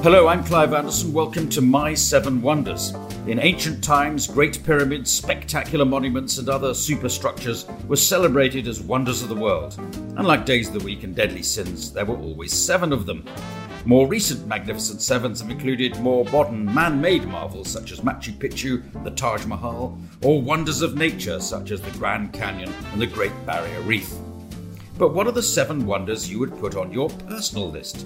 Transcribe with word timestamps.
Hello, 0.00 0.28
I'm 0.28 0.44
Clive 0.44 0.74
Anderson. 0.74 1.12
Welcome 1.12 1.48
to 1.48 1.60
My 1.60 1.92
Seven 1.92 2.40
Wonders. 2.40 2.94
In 3.26 3.40
ancient 3.40 3.82
times, 3.82 4.28
great 4.28 4.62
pyramids, 4.62 5.10
spectacular 5.10 5.84
monuments, 5.84 6.38
and 6.38 6.48
other 6.48 6.72
superstructures 6.72 7.66
were 7.88 7.96
celebrated 7.96 8.68
as 8.68 8.80
wonders 8.80 9.22
of 9.22 9.28
the 9.28 9.34
world. 9.34 9.76
Unlike 10.16 10.46
days 10.46 10.68
of 10.68 10.74
the 10.74 10.84
week 10.84 11.02
and 11.02 11.16
deadly 11.16 11.42
sins, 11.42 11.92
there 11.92 12.04
were 12.04 12.16
always 12.16 12.52
seven 12.52 12.92
of 12.92 13.06
them. 13.06 13.24
More 13.86 14.06
recent 14.06 14.46
Magnificent 14.46 15.02
Sevens 15.02 15.40
have 15.40 15.50
included 15.50 15.98
more 15.98 16.24
modern 16.26 16.72
man 16.72 17.00
made 17.00 17.26
marvels 17.26 17.68
such 17.68 17.90
as 17.90 18.00
Machu 18.00 18.38
Picchu, 18.38 18.84
the 19.02 19.10
Taj 19.10 19.46
Mahal, 19.46 19.98
or 20.22 20.40
wonders 20.40 20.80
of 20.80 20.96
nature 20.96 21.40
such 21.40 21.72
as 21.72 21.80
the 21.80 21.98
Grand 21.98 22.32
Canyon 22.32 22.72
and 22.92 23.02
the 23.02 23.06
Great 23.08 23.32
Barrier 23.44 23.80
Reef. 23.80 24.14
But 24.98 25.14
what 25.14 25.28
are 25.28 25.32
the 25.32 25.42
seven 25.44 25.86
wonders 25.86 26.28
you 26.28 26.40
would 26.40 26.58
put 26.58 26.74
on 26.74 26.90
your 26.90 27.08
personal 27.08 27.70
list? 27.70 28.04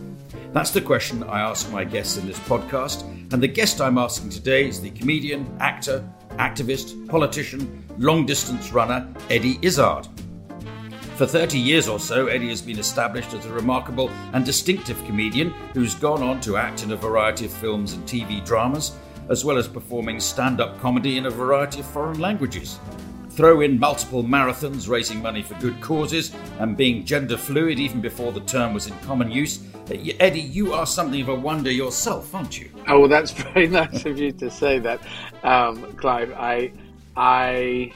That's 0.52 0.72
the 0.72 0.82
question 0.82 1.22
I 1.24 1.40
ask 1.40 1.72
my 1.72 1.84
guests 1.84 2.18
in 2.18 2.26
this 2.26 2.38
podcast, 2.40 3.02
and 3.32 3.42
the 3.42 3.48
guest 3.48 3.80
I'm 3.80 3.96
asking 3.96 4.28
today 4.28 4.68
is 4.68 4.78
the 4.78 4.90
comedian, 4.90 5.56
actor, 5.58 6.06
activist, 6.32 7.08
politician, 7.08 7.82
long 7.96 8.26
distance 8.26 8.72
runner, 8.72 9.08
Eddie 9.30 9.58
Izzard. 9.62 10.06
For 11.16 11.24
30 11.24 11.58
years 11.58 11.88
or 11.88 11.98
so, 11.98 12.26
Eddie 12.26 12.50
has 12.50 12.60
been 12.60 12.78
established 12.78 13.32
as 13.32 13.46
a 13.46 13.52
remarkable 13.54 14.10
and 14.34 14.44
distinctive 14.44 15.02
comedian 15.06 15.50
who's 15.72 15.94
gone 15.94 16.22
on 16.22 16.42
to 16.42 16.58
act 16.58 16.82
in 16.82 16.92
a 16.92 16.96
variety 16.96 17.46
of 17.46 17.52
films 17.54 17.94
and 17.94 18.04
TV 18.04 18.44
dramas, 18.44 18.92
as 19.30 19.46
well 19.46 19.56
as 19.56 19.66
performing 19.66 20.20
stand 20.20 20.60
up 20.60 20.78
comedy 20.80 21.16
in 21.16 21.24
a 21.24 21.30
variety 21.30 21.80
of 21.80 21.86
foreign 21.86 22.20
languages. 22.20 22.78
Throw 23.34 23.62
in 23.62 23.78
multiple 23.78 24.22
marathons 24.22 24.88
raising 24.88 25.22
money 25.22 25.42
for 25.42 25.54
good 25.54 25.80
causes 25.80 26.34
and 26.58 26.76
being 26.76 27.04
gender 27.04 27.38
fluid 27.38 27.78
even 27.78 28.02
before 28.02 28.30
the 28.30 28.40
term 28.40 28.74
was 28.74 28.88
in 28.88 28.98
common 29.00 29.30
use, 29.30 29.60
Eddie, 30.20 30.40
you 30.40 30.74
are 30.74 30.86
something 30.86 31.20
of 31.22 31.28
a 31.28 31.34
wonder 31.34 31.70
yourself, 31.70 32.34
aren't 32.34 32.60
you? 32.60 32.70
Oh, 32.88 33.00
well, 33.00 33.08
that's 33.08 33.30
very 33.54 33.68
nice 33.68 34.04
of 34.04 34.18
you 34.18 34.32
to 34.32 34.50
say 34.50 34.78
that, 34.80 35.00
um, 35.44 35.82
Clive. 35.94 36.32
I, 36.32 36.72
I, 37.16 37.92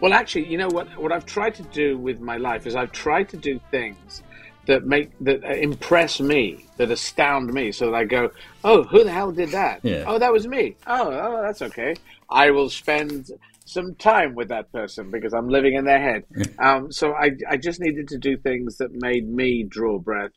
well, 0.00 0.12
actually, 0.12 0.46
you 0.46 0.58
know 0.58 0.68
what? 0.68 0.96
What 0.96 1.10
I've 1.12 1.26
tried 1.26 1.56
to 1.56 1.62
do 1.64 1.98
with 1.98 2.20
my 2.20 2.36
life 2.36 2.66
is 2.66 2.76
I've 2.76 2.92
tried 2.92 3.28
to 3.30 3.36
do 3.36 3.60
things 3.72 4.22
that 4.66 4.86
make 4.86 5.10
that 5.20 5.42
impress 5.44 6.20
me, 6.20 6.66
that 6.76 6.90
astound 6.90 7.52
me, 7.52 7.72
so 7.72 7.86
that 7.86 7.94
I 7.96 8.04
go, 8.04 8.30
"Oh, 8.64 8.84
who 8.84 9.02
the 9.02 9.10
hell 9.10 9.32
did 9.32 9.50
that? 9.50 9.80
Yeah. 9.82 10.04
Oh, 10.06 10.18
that 10.18 10.32
was 10.32 10.46
me. 10.46 10.76
Oh, 10.86 11.10
oh, 11.10 11.42
that's 11.42 11.62
okay. 11.62 11.94
I 12.30 12.50
will 12.50 12.70
spend." 12.70 13.30
Some 13.68 13.94
time 13.94 14.34
with 14.34 14.48
that 14.48 14.72
person 14.72 15.10
because 15.10 15.32
I'm 15.34 15.48
living 15.48 15.74
in 15.74 15.84
their 15.84 16.00
head. 16.00 16.24
um, 16.58 16.90
so 16.90 17.12
I, 17.12 17.32
I 17.48 17.56
just 17.56 17.80
needed 17.80 18.08
to 18.08 18.18
do 18.18 18.36
things 18.36 18.78
that 18.78 18.92
made 18.92 19.28
me 19.28 19.62
draw 19.62 19.98
breath 19.98 20.32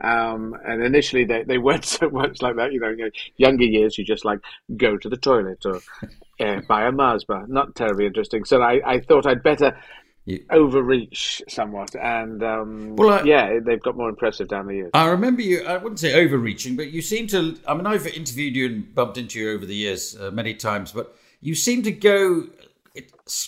um, 0.00 0.54
and 0.66 0.82
initially 0.82 1.24
they, 1.24 1.44
they 1.44 1.58
weren't 1.66 1.84
so 1.84 2.10
much 2.10 2.42
like 2.42 2.56
that. 2.56 2.72
You 2.72 2.80
know, 2.80 2.94
younger 3.36 3.64
years, 3.64 3.98
you 3.98 4.04
just 4.04 4.24
like 4.24 4.40
go 4.76 4.96
to 4.96 5.08
the 5.08 5.16
toilet 5.16 5.64
or 5.64 5.80
uh, 6.40 6.60
buy 6.68 6.86
a 6.86 6.92
Mars 6.92 7.24
bar. 7.24 7.46
Not 7.46 7.74
terribly 7.74 8.06
interesting. 8.06 8.44
So 8.44 8.62
I, 8.62 8.80
I 8.84 9.00
thought 9.00 9.26
I'd 9.26 9.42
better 9.42 9.76
you... 10.24 10.44
overreach 10.50 11.42
somewhat. 11.48 11.94
And 11.96 12.42
um, 12.42 12.96
well, 12.96 13.20
I, 13.20 13.22
yeah, 13.22 13.58
they've 13.64 13.82
got 13.82 13.96
more 13.96 14.08
impressive 14.08 14.48
down 14.48 14.66
the 14.66 14.74
years. 14.74 14.90
I 14.94 15.08
remember 15.08 15.42
you, 15.42 15.64
I 15.64 15.76
wouldn't 15.78 16.00
say 16.00 16.14
overreaching, 16.14 16.76
but 16.76 16.90
you 16.90 17.00
seem 17.00 17.26
to, 17.28 17.56
I 17.66 17.74
mean, 17.74 17.86
I've 17.86 18.06
interviewed 18.06 18.56
you 18.56 18.66
and 18.66 18.94
bumped 18.94 19.18
into 19.18 19.40
you 19.40 19.52
over 19.52 19.64
the 19.64 19.74
years 19.74 20.16
uh, 20.18 20.30
many 20.30 20.54
times, 20.54 20.92
but 20.92 21.16
you 21.40 21.54
seem 21.54 21.82
to 21.82 21.92
go 21.92 22.48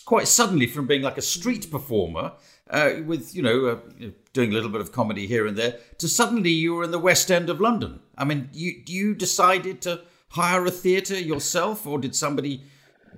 quite 0.04 0.28
suddenly 0.28 0.66
from 0.66 0.86
being 0.86 1.02
like 1.02 1.18
a 1.18 1.22
street 1.22 1.70
performer 1.70 2.32
uh, 2.70 2.90
with 3.04 3.34
you 3.34 3.42
know 3.42 3.66
uh, 3.66 4.06
doing 4.32 4.50
a 4.50 4.54
little 4.54 4.70
bit 4.70 4.80
of 4.80 4.92
comedy 4.92 5.26
here 5.26 5.46
and 5.46 5.56
there 5.56 5.78
to 5.98 6.08
suddenly 6.08 6.50
you 6.50 6.74
were 6.74 6.84
in 6.84 6.90
the 6.90 6.98
West 6.98 7.30
End 7.30 7.48
of 7.50 7.60
London. 7.60 8.00
I 8.16 8.24
mean, 8.24 8.50
you 8.52 8.82
you 8.86 9.14
decided 9.14 9.80
to 9.82 10.02
hire 10.30 10.64
a 10.66 10.70
theatre 10.70 11.18
yourself, 11.18 11.86
or 11.86 11.98
did 11.98 12.14
somebody 12.14 12.64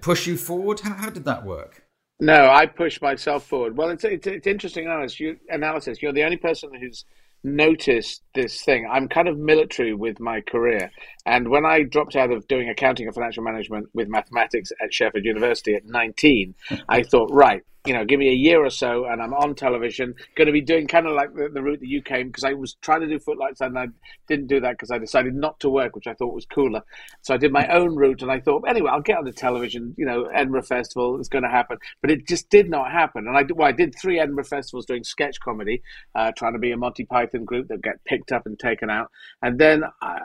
push 0.01 0.27
you 0.27 0.37
forward? 0.37 0.81
How, 0.81 0.95
how 0.95 1.11
did 1.11 1.25
that 1.25 1.45
work? 1.45 1.83
No, 2.21 2.51
I 2.51 2.67
pushed 2.67 3.01
myself 3.01 3.47
forward. 3.47 3.77
Well, 3.77 3.91
it's 3.91 4.05
it's, 4.05 4.27
it's 4.27 4.47
interesting 4.47 4.87
analysis. 4.87 5.21
You, 5.21 5.37
analysis. 5.49 6.03
You're 6.03 6.13
the 6.13 6.25
only 6.25 6.37
person 6.37 6.71
who's 6.75 7.05
noticed 7.43 8.23
this 8.35 8.63
thing. 8.63 8.89
I'm 8.91 9.09
kind 9.09 9.29
of 9.29 9.39
military 9.39 9.95
with 9.95 10.21
my 10.21 10.41
career. 10.41 10.91
And 11.27 11.49
when 11.49 11.65
I 11.65 11.83
dropped 11.83 12.17
out 12.17 12.31
of 12.31 12.47
doing 12.49 12.69
accounting 12.69 13.07
and 13.07 13.15
financial 13.15 13.43
management 13.43 13.89
with 13.95 14.09
mathematics 14.09 14.71
at 14.83 14.93
Sheffield 14.93 15.25
University 15.25 15.75
at 15.75 15.85
19, 15.87 16.55
I 16.89 17.03
thought, 17.03 17.31
right, 17.33 17.63
you 17.87 17.95
know, 17.95 18.05
give 18.05 18.19
me 18.19 18.29
a 18.29 18.35
year 18.35 18.63
or 18.63 18.71
so 18.71 19.07
and 19.07 19.23
I'm 19.23 19.33
on 19.33 19.55
television, 19.55 20.15
going 20.37 20.47
to 20.47 20.53
be 20.53 20.61
doing 20.61 20.87
kind 20.87 21.07
of 21.07 21.15
like 21.15 21.35
the, 21.35 21.49
the 21.53 21.63
route 21.63 21.81
that 21.81 21.89
you 21.89 22.03
came 22.03 22.27
because 22.27 22.45
I 22.45 22.53
was 22.53 22.75
trying 22.83 23.01
to 23.01 23.07
do 23.07 23.19
Footlights 23.19 23.63
and 23.63 23.79
I 23.79 23.87
didn't 24.29 24.49
do 24.49 24.61
that 24.61 24.73
because 24.73 24.91
I 24.91 24.99
decided 24.99 25.35
not 25.35 25.59
to 25.61 25.71
work, 25.71 25.97
which 25.97 26.07
I 26.07 26.13
thought 26.15 26.35
was 26.35 26.45
cooler. 26.45 26.83
So 27.23 27.33
I 27.33 27.39
did 27.39 27.53
my 27.53 27.67
own 27.69 27.97
route 27.97 28.21
and 28.21 28.31
I 28.31 28.41
thought, 28.41 28.65
anyway, 28.69 28.91
I'll 28.93 29.01
get 29.01 29.17
on 29.17 29.25
the 29.25 29.33
television, 29.33 29.95
you 29.97 30.05
know, 30.05 30.27
Edinburgh 30.27 30.65
Festival, 30.65 31.19
it's 31.19 31.31
going 31.31 31.45
to 31.45 31.51
happen. 31.51 31.79
But 32.03 32.11
it 32.11 32.29
just 32.29 32.51
did 32.51 32.69
not 32.69 32.91
happen. 32.91 33.27
And 33.27 33.37
I, 33.37 33.45
well, 33.55 33.69
I 33.69 33.73
did 33.73 33.95
three 34.01 34.21
Edinburgh 34.21 34.45
Festivals 34.45 34.85
doing 34.85 35.03
sketch 35.03 35.41
comedy, 35.41 35.83
uh, 36.15 36.33
trying 36.37 36.53
to 36.53 36.59
be 36.59 36.73
a 36.73 36.77
Monty 36.77 37.07
Python 37.07 37.45
group 37.45 37.69
that 37.69 37.83
get 37.83 38.05
picked 38.05 38.31
up 38.31 38.45
and 38.45 38.59
taken 38.59 38.91
out. 38.91 39.11
And 39.41 39.59
then 39.59 39.85
I, 40.03 40.19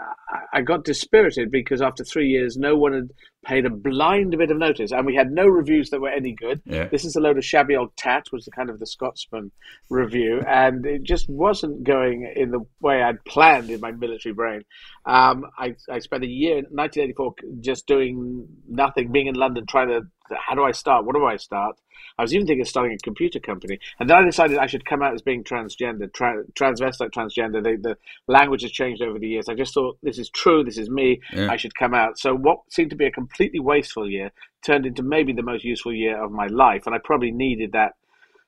I 0.54 0.62
got 0.62 0.84
dispirited 0.84 1.52
because 1.52 1.82
after 1.82 2.04
three 2.04 2.28
years, 2.28 2.58
no 2.58 2.76
one 2.76 2.94
had 2.94 3.12
paid 3.46 3.66
a 3.66 3.70
blind 3.70 4.38
bit 4.38 4.52
of 4.52 4.58
notice, 4.58 4.92
and 4.92 5.06
we 5.06 5.16
had 5.16 5.32
no 5.32 5.46
reviews 5.46 5.90
that 5.92 6.02
were 6.02 6.10
any 6.10 6.34
good. 6.34 6.62
Yeah. 6.66 6.88
This 6.88 7.06
is 7.06 7.16
a 7.16 7.20
load 7.20 7.38
of 7.38 7.46
shabby 7.46 7.76
old 7.76 7.96
tat, 7.96 8.26
was 8.32 8.46
the 8.46 8.52
kind 8.52 8.70
of 8.70 8.80
the 8.80 8.88
Scotsman 8.88 9.52
review, 9.90 10.42
and 10.48 10.86
it 10.86 11.04
just 11.04 11.30
wasn't 11.30 11.84
going 11.84 12.32
in 12.36 12.52
the 12.52 12.66
way 12.82 13.02
I'd 13.02 13.24
planned 13.24 13.70
in 13.70 13.80
my 13.80 13.92
military 13.92 14.34
brain. 14.34 14.64
Um, 15.06 15.46
I, 15.58 15.76
I 15.90 16.00
spent 16.00 16.24
a 16.24 16.28
year, 16.28 16.56
1984, 16.56 17.36
just 17.62 17.88
doing 17.88 18.48
nothing, 18.68 19.12
being 19.12 19.28
in 19.28 19.36
London, 19.36 19.66
trying 19.68 19.90
to 19.90 20.02
how 20.32 20.56
do 20.56 20.64
I 20.64 20.72
start? 20.72 21.06
What 21.06 21.16
do 21.16 21.26
I 21.26 21.38
start? 21.38 21.78
I 22.18 22.22
was 22.22 22.34
even 22.34 22.48
thinking 22.48 22.62
of 22.62 22.68
starting 22.68 22.94
a 22.94 22.98
computer 22.98 23.40
company, 23.40 23.80
and 24.00 24.10
then 24.10 24.18
I 24.18 24.24
decided 24.24 24.58
I 24.58 24.68
should 24.68 24.86
come 24.86 25.02
out 25.02 25.14
as 25.14 25.22
being 25.22 25.44
transgender, 25.44 26.12
tra- 26.14 26.44
transvestite, 26.54 27.12
transgender. 27.12 27.64
The, 27.64 27.78
the, 27.82 27.98
language 28.28 28.62
has 28.62 28.72
changed 28.72 29.02
over 29.02 29.20
the 29.20 29.28
years. 29.28 29.50
I 29.50 29.54
just 29.54 29.74
thought 29.74 29.98
this 30.02 30.18
is 30.18 30.30
true, 30.30 30.64
this 30.64 30.78
is 30.78 30.90
me. 30.90 31.22
Yeah. 31.34 31.52
I 31.52 31.58
should 31.58 31.76
come 31.76 31.94
out. 31.94 32.18
So 32.18 32.34
what 32.34 32.60
seemed 32.70 32.90
to 32.92 32.96
be 32.96 33.06
a 33.06 33.12
completely 33.12 33.60
wasteful 33.60 34.10
year 34.10 34.32
turned 34.66 34.86
into 34.86 35.04
maybe 35.04 35.34
the 35.34 35.44
most 35.44 35.64
useful 35.64 35.94
year 35.94 36.24
of 36.24 36.32
my 36.32 36.48
life, 36.48 36.84
and 36.86 36.96
I 36.96 37.00
probably 37.04 37.32
needed 37.32 37.74
that 37.74 37.94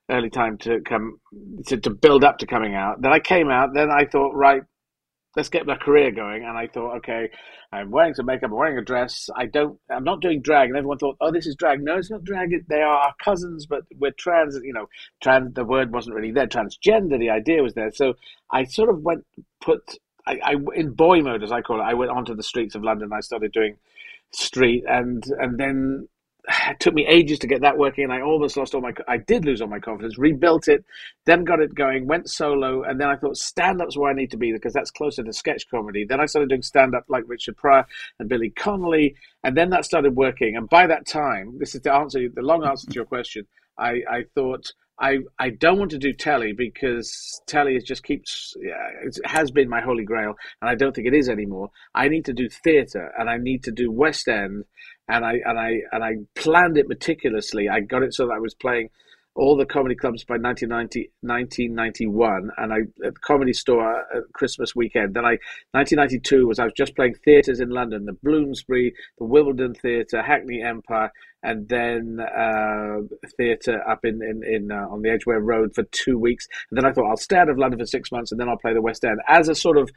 early 0.09 0.29
time 0.29 0.57
to 0.59 0.79
come 0.81 1.19
to, 1.67 1.77
to 1.77 1.89
build 1.89 2.23
up 2.23 2.37
to 2.39 2.47
coming 2.47 2.75
out. 2.75 3.01
Then 3.01 3.11
I 3.11 3.19
came 3.19 3.49
out. 3.49 3.73
Then 3.73 3.89
I 3.91 4.05
thought, 4.05 4.33
right, 4.33 4.63
let's 5.37 5.49
get 5.49 5.67
my 5.67 5.77
career 5.77 6.11
going. 6.11 6.43
And 6.43 6.57
I 6.57 6.67
thought, 6.67 6.97
okay, 6.97 7.29
I'm 7.71 7.91
wearing 7.91 8.15
some 8.15 8.25
makeup, 8.25 8.49
I'm 8.49 8.57
wearing 8.57 8.77
a 8.77 8.83
dress. 8.83 9.29
I 9.37 9.45
don't, 9.45 9.79
I'm 9.89 10.03
not 10.03 10.19
doing 10.19 10.41
drag. 10.41 10.69
And 10.69 10.77
everyone 10.77 10.97
thought, 10.97 11.15
oh, 11.21 11.31
this 11.31 11.45
is 11.45 11.55
drag. 11.55 11.81
No, 11.81 11.97
it's 11.97 12.09
not 12.09 12.23
drag. 12.23 12.49
They 12.67 12.81
are 12.81 12.97
our 12.97 13.13
cousins, 13.23 13.67
but 13.67 13.83
we're 13.97 14.11
trans. 14.11 14.59
You 14.61 14.73
know, 14.73 14.89
trans. 15.21 15.53
The 15.53 15.63
word 15.63 15.93
wasn't 15.93 16.15
really 16.15 16.31
there. 16.31 16.47
Transgender. 16.47 17.19
The 17.19 17.29
idea 17.29 17.61
was 17.61 17.75
there. 17.75 17.91
So 17.91 18.15
I 18.51 18.65
sort 18.65 18.89
of 18.89 19.03
went 19.03 19.25
put. 19.61 19.97
I, 20.25 20.39
I 20.43 20.55
in 20.75 20.91
boy 20.91 21.21
mode, 21.21 21.43
as 21.43 21.51
I 21.51 21.61
call 21.61 21.79
it. 21.79 21.83
I 21.83 21.93
went 21.93 22.11
onto 22.11 22.35
the 22.35 22.43
streets 22.43 22.75
of 22.75 22.83
London. 22.83 23.13
I 23.13 23.21
started 23.21 23.51
doing 23.51 23.77
street, 24.31 24.83
and 24.87 25.23
and 25.39 25.59
then 25.59 26.09
it 26.47 26.79
took 26.79 26.93
me 26.93 27.05
ages 27.07 27.39
to 27.39 27.47
get 27.47 27.61
that 27.61 27.77
working. 27.77 28.03
And 28.03 28.13
I 28.13 28.21
almost 28.21 28.57
lost 28.57 28.73
all 28.73 28.81
my 28.81 28.93
I 29.07 29.17
did 29.17 29.45
lose 29.45 29.61
all 29.61 29.67
my 29.67 29.79
confidence 29.79 30.17
rebuilt 30.17 30.67
it 30.67 30.83
then 31.25 31.43
got 31.43 31.59
it 31.59 31.75
going 31.75 32.07
went 32.07 32.29
solo 32.29 32.83
and 32.83 32.99
then 32.99 33.09
I 33.09 33.15
thought 33.15 33.37
stand 33.37 33.81
up's 33.81 33.97
where 33.97 34.11
I 34.11 34.15
need 34.15 34.31
to 34.31 34.37
be 34.37 34.51
because 34.51 34.73
that's 34.73 34.91
closer 34.91 35.23
to 35.23 35.33
sketch 35.33 35.69
comedy. 35.69 36.05
Then 36.05 36.19
I 36.19 36.25
started 36.25 36.49
doing 36.49 36.61
stand 36.61 36.95
up 36.95 37.05
like 37.07 37.23
Richard 37.27 37.57
Pryor 37.57 37.85
and 38.19 38.29
Billy 38.29 38.49
Connolly 38.51 39.15
and 39.43 39.55
then 39.55 39.69
that 39.71 39.85
started 39.85 40.15
working. 40.15 40.55
And 40.55 40.69
by 40.69 40.87
that 40.87 41.05
time 41.05 41.57
this 41.59 41.75
is 41.75 41.81
the 41.81 41.93
answer 41.93 42.27
the 42.33 42.41
long 42.41 42.63
answer 42.65 42.87
to 42.87 42.93
your 42.93 43.05
question 43.05 43.45
I, 43.77 44.01
I 44.09 44.23
thought 44.33 44.71
I, 44.99 45.19
I 45.37 45.51
don't 45.51 45.77
want 45.77 45.91
to 45.91 45.99
do 45.99 46.11
telly 46.11 46.53
because 46.53 47.41
telly 47.45 47.75
is 47.75 47.83
just 47.83 48.03
keeps 48.03 48.55
yeah 48.59 48.89
it 49.03 49.19
has 49.25 49.51
been 49.51 49.69
my 49.69 49.79
holy 49.79 50.03
grail 50.03 50.33
and 50.61 50.69
I 50.69 50.75
don't 50.75 50.95
think 50.95 51.07
it 51.07 51.13
is 51.13 51.29
anymore. 51.29 51.69
I 51.93 52.07
need 52.07 52.25
to 52.25 52.33
do 52.33 52.49
theatre 52.49 53.11
and 53.17 53.29
I 53.29 53.37
need 53.37 53.63
to 53.65 53.71
do 53.71 53.91
West 53.91 54.27
End 54.27 54.65
and 55.07 55.25
I 55.25 55.39
and 55.45 55.59
I 55.59 55.81
and 55.91 56.03
I 56.03 56.15
planned 56.35 56.77
it 56.77 56.87
meticulously. 56.87 57.69
I 57.69 57.79
got 57.81 58.03
it 58.03 58.13
so 58.13 58.27
that 58.27 58.33
I 58.33 58.39
was 58.39 58.53
playing 58.53 58.89
all 59.37 59.55
the 59.55 59.65
comedy 59.65 59.95
clubs 59.95 60.23
by 60.23 60.33
1990, 60.33 61.11
1991 61.21 62.49
and 62.57 62.73
I 62.73 62.77
at 63.05 63.13
the 63.13 63.19
comedy 63.19 63.53
store 63.53 63.99
at 63.99 64.23
Christmas 64.33 64.75
weekend. 64.75 65.13
Then 65.13 65.25
I 65.25 65.37
1992 65.71 66.47
was 66.47 66.59
I 66.59 66.63
was 66.63 66.73
just 66.75 66.95
playing 66.95 67.15
theatres 67.23 67.59
in 67.59 67.69
London, 67.69 68.05
the 68.05 68.17
Bloomsbury, 68.23 68.93
the 69.19 69.25
Wimbledon 69.25 69.75
Theatre, 69.75 70.23
Hackney 70.23 70.63
Empire, 70.63 71.11
and 71.43 71.69
then 71.69 72.19
uh, 72.19 72.97
theatre 73.37 73.87
up 73.87 74.03
in 74.03 74.21
in, 74.23 74.43
in 74.43 74.71
uh, 74.71 74.87
on 74.89 75.03
the 75.03 75.11
Edgware 75.11 75.39
Road 75.39 75.75
for 75.75 75.83
two 75.91 76.17
weeks. 76.17 76.47
And 76.71 76.77
then 76.77 76.85
I 76.85 76.91
thought 76.91 77.07
I'll 77.07 77.17
stay 77.17 77.37
out 77.37 77.49
of 77.49 77.59
London 77.59 77.79
for 77.79 77.85
six 77.85 78.11
months, 78.11 78.31
and 78.31 78.41
then 78.41 78.49
I'll 78.49 78.57
play 78.57 78.73
the 78.73 78.81
West 78.81 79.05
End 79.05 79.19
as 79.27 79.49
a 79.49 79.55
sort 79.55 79.77
of 79.77 79.91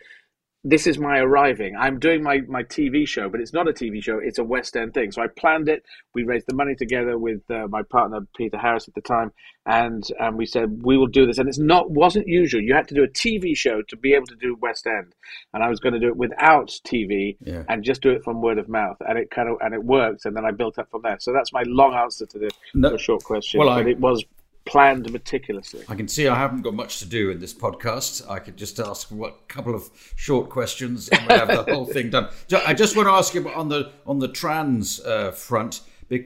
this 0.62 0.86
is 0.86 0.98
my 0.98 1.18
arriving. 1.18 1.74
I'm 1.74 1.98
doing 1.98 2.22
my, 2.22 2.40
my 2.46 2.62
TV 2.62 3.08
show, 3.08 3.30
but 3.30 3.40
it's 3.40 3.54
not 3.54 3.66
a 3.66 3.72
TV 3.72 4.02
show. 4.02 4.18
It's 4.18 4.38
a 4.38 4.44
West 4.44 4.76
End 4.76 4.92
thing. 4.92 5.10
So 5.10 5.22
I 5.22 5.26
planned 5.26 5.70
it. 5.70 5.84
We 6.14 6.24
raised 6.24 6.46
the 6.46 6.54
money 6.54 6.74
together 6.74 7.16
with 7.16 7.40
uh, 7.50 7.66
my 7.68 7.82
partner 7.82 8.26
Peter 8.36 8.58
Harris 8.58 8.86
at 8.86 8.94
the 8.94 9.00
time, 9.00 9.32
and 9.64 10.06
um, 10.20 10.36
we 10.36 10.44
said 10.44 10.82
we 10.82 10.98
will 10.98 11.06
do 11.06 11.24
this. 11.24 11.38
And 11.38 11.48
it's 11.48 11.58
not 11.58 11.90
wasn't 11.90 12.28
usual. 12.28 12.60
You 12.60 12.74
had 12.74 12.88
to 12.88 12.94
do 12.94 13.02
a 13.02 13.08
TV 13.08 13.56
show 13.56 13.80
to 13.88 13.96
be 13.96 14.12
able 14.12 14.26
to 14.26 14.36
do 14.36 14.54
West 14.60 14.86
End, 14.86 15.14
and 15.54 15.64
I 15.64 15.68
was 15.70 15.80
going 15.80 15.94
to 15.94 16.00
do 16.00 16.08
it 16.08 16.16
without 16.16 16.68
TV 16.86 17.38
yeah. 17.40 17.62
and 17.68 17.82
just 17.82 18.02
do 18.02 18.10
it 18.10 18.22
from 18.22 18.42
word 18.42 18.58
of 18.58 18.68
mouth. 18.68 18.98
And 19.00 19.18
it 19.18 19.30
kind 19.30 19.48
of 19.48 19.56
and 19.62 19.72
it 19.72 19.82
worked. 19.82 20.26
And 20.26 20.36
then 20.36 20.44
I 20.44 20.50
built 20.50 20.78
up 20.78 20.90
from 20.90 21.02
there. 21.02 21.16
So 21.20 21.32
that's 21.32 21.54
my 21.54 21.62
long 21.66 21.94
answer 21.94 22.26
to 22.26 22.38
the, 22.38 22.50
no, 22.74 22.90
the 22.90 22.98
short 22.98 23.24
question. 23.24 23.60
Well, 23.60 23.68
but 23.68 23.86
I, 23.86 23.90
it 23.90 23.98
was 23.98 24.24
planned 24.64 25.10
meticulously. 25.10 25.84
I 25.88 25.94
can 25.94 26.08
see 26.08 26.28
I 26.28 26.36
haven't 26.36 26.62
got 26.62 26.74
much 26.74 26.98
to 27.00 27.06
do 27.06 27.30
in 27.30 27.40
this 27.40 27.54
podcast. 27.54 28.28
I 28.28 28.38
could 28.38 28.56
just 28.56 28.78
ask 28.78 29.10
what 29.10 29.48
couple 29.48 29.74
of 29.74 29.90
short 30.16 30.50
questions 30.50 31.08
and 31.08 31.26
we 31.28 31.34
have 31.34 31.48
the 31.48 31.64
whole 31.72 31.86
thing 31.86 32.10
done. 32.10 32.28
I 32.66 32.74
just 32.74 32.96
want 32.96 33.08
to 33.08 33.12
ask 33.12 33.34
you 33.34 33.48
on 33.50 33.68
the 33.68 33.90
on 34.06 34.18
the 34.18 34.28
trans 34.28 35.00
uh, 35.00 35.32
front, 35.32 35.80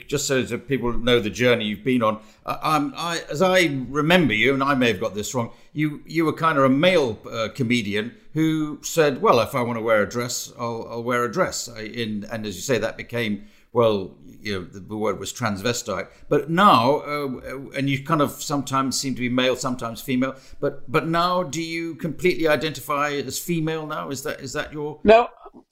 just 0.07 0.27
so 0.27 0.43
that 0.43 0.69
people 0.69 0.93
know 0.93 1.21
the 1.21 1.31
journey 1.31 1.67
you've 1.67 1.85
been 1.85 2.03
on. 2.03 2.21
Uh, 2.45 2.59
um, 2.63 2.95
I, 2.97 3.23
as 3.31 3.43
I 3.43 3.65
remember 3.89 4.35
you, 4.35 4.55
and 4.55 4.63
I 4.63 4.75
may 4.75 4.89
have 4.89 5.01
got 5.01 5.15
this 5.15 5.35
wrong, 5.35 5.51
you 5.73 6.03
you 6.07 6.25
were 6.25 6.33
kind 6.33 6.59
of 6.59 6.65
a 6.65 6.69
male 6.69 7.19
uh, 7.31 7.49
comedian 7.55 8.15
who 8.33 8.79
said, 8.83 9.23
"Well, 9.23 9.41
if 9.41 9.55
I 9.55 9.63
want 9.63 9.79
to 9.79 9.83
wear 9.83 10.03
a 10.03 10.09
dress, 10.09 10.53
I'll, 10.59 10.87
I'll 10.91 11.03
wear 11.03 11.25
a 11.25 11.33
dress." 11.33 11.69
I, 11.69 11.83
in, 11.83 12.27
and 12.31 12.47
as 12.47 12.57
you 12.57 12.63
say, 12.63 12.79
that 12.79 12.97
became 12.97 13.47
well, 13.75 14.15
you 14.45 14.61
know, 14.61 14.65
the 14.65 14.97
word 14.97 15.19
was 15.19 15.33
transvestite. 15.33 16.09
But 16.29 16.51
now, 16.51 16.99
uh, 16.99 17.71
and 17.77 17.89
you 17.89 18.05
kind 18.05 18.21
of 18.21 18.31
sometimes 18.31 18.99
seem 18.99 19.15
to 19.15 19.21
be 19.21 19.29
male, 19.29 19.57
sometimes 19.57 20.01
female. 20.01 20.37
But 20.61 20.91
but 20.91 21.07
now, 21.09 21.43
do 21.43 21.63
you 21.63 21.95
completely 21.97 22.47
identify 22.47 23.11
as 23.13 23.39
female 23.39 23.87
now? 23.87 24.11
Is 24.11 24.23
that 24.23 24.41
is 24.41 24.53
that 24.53 24.73
your? 24.73 25.01
No, 25.05 25.29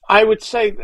I 0.09 0.25
would 0.25 0.43
say 0.43 0.77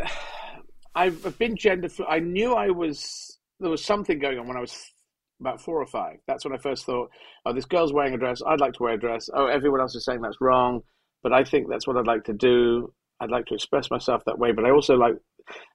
I've 0.95 1.37
been 1.37 1.55
gender. 1.55 1.89
I 2.07 2.19
knew 2.19 2.53
I 2.53 2.69
was 2.69 3.39
there 3.59 3.69
was 3.69 3.83
something 3.83 4.19
going 4.19 4.39
on 4.39 4.47
when 4.47 4.57
I 4.57 4.61
was 4.61 4.91
about 5.39 5.61
four 5.61 5.81
or 5.81 5.87
five. 5.87 6.17
That's 6.27 6.45
when 6.45 6.53
I 6.53 6.57
first 6.57 6.85
thought, 6.85 7.09
oh, 7.45 7.53
this 7.53 7.65
girl's 7.65 7.93
wearing 7.93 8.13
a 8.13 8.17
dress. 8.17 8.41
I'd 8.45 8.59
like 8.59 8.73
to 8.73 8.83
wear 8.83 8.93
a 8.93 8.99
dress. 8.99 9.29
Oh, 9.33 9.47
everyone 9.47 9.81
else 9.81 9.95
is 9.95 10.05
saying 10.05 10.21
that's 10.21 10.41
wrong, 10.41 10.81
but 11.23 11.33
I 11.33 11.43
think 11.43 11.69
that's 11.69 11.87
what 11.87 11.97
I'd 11.97 12.07
like 12.07 12.25
to 12.25 12.33
do. 12.33 12.93
I'd 13.21 13.31
like 13.31 13.45
to 13.47 13.55
express 13.55 13.89
myself 13.89 14.23
that 14.25 14.39
way, 14.39 14.51
but 14.51 14.65
I 14.65 14.71
also 14.71 14.95
like. 14.95 15.15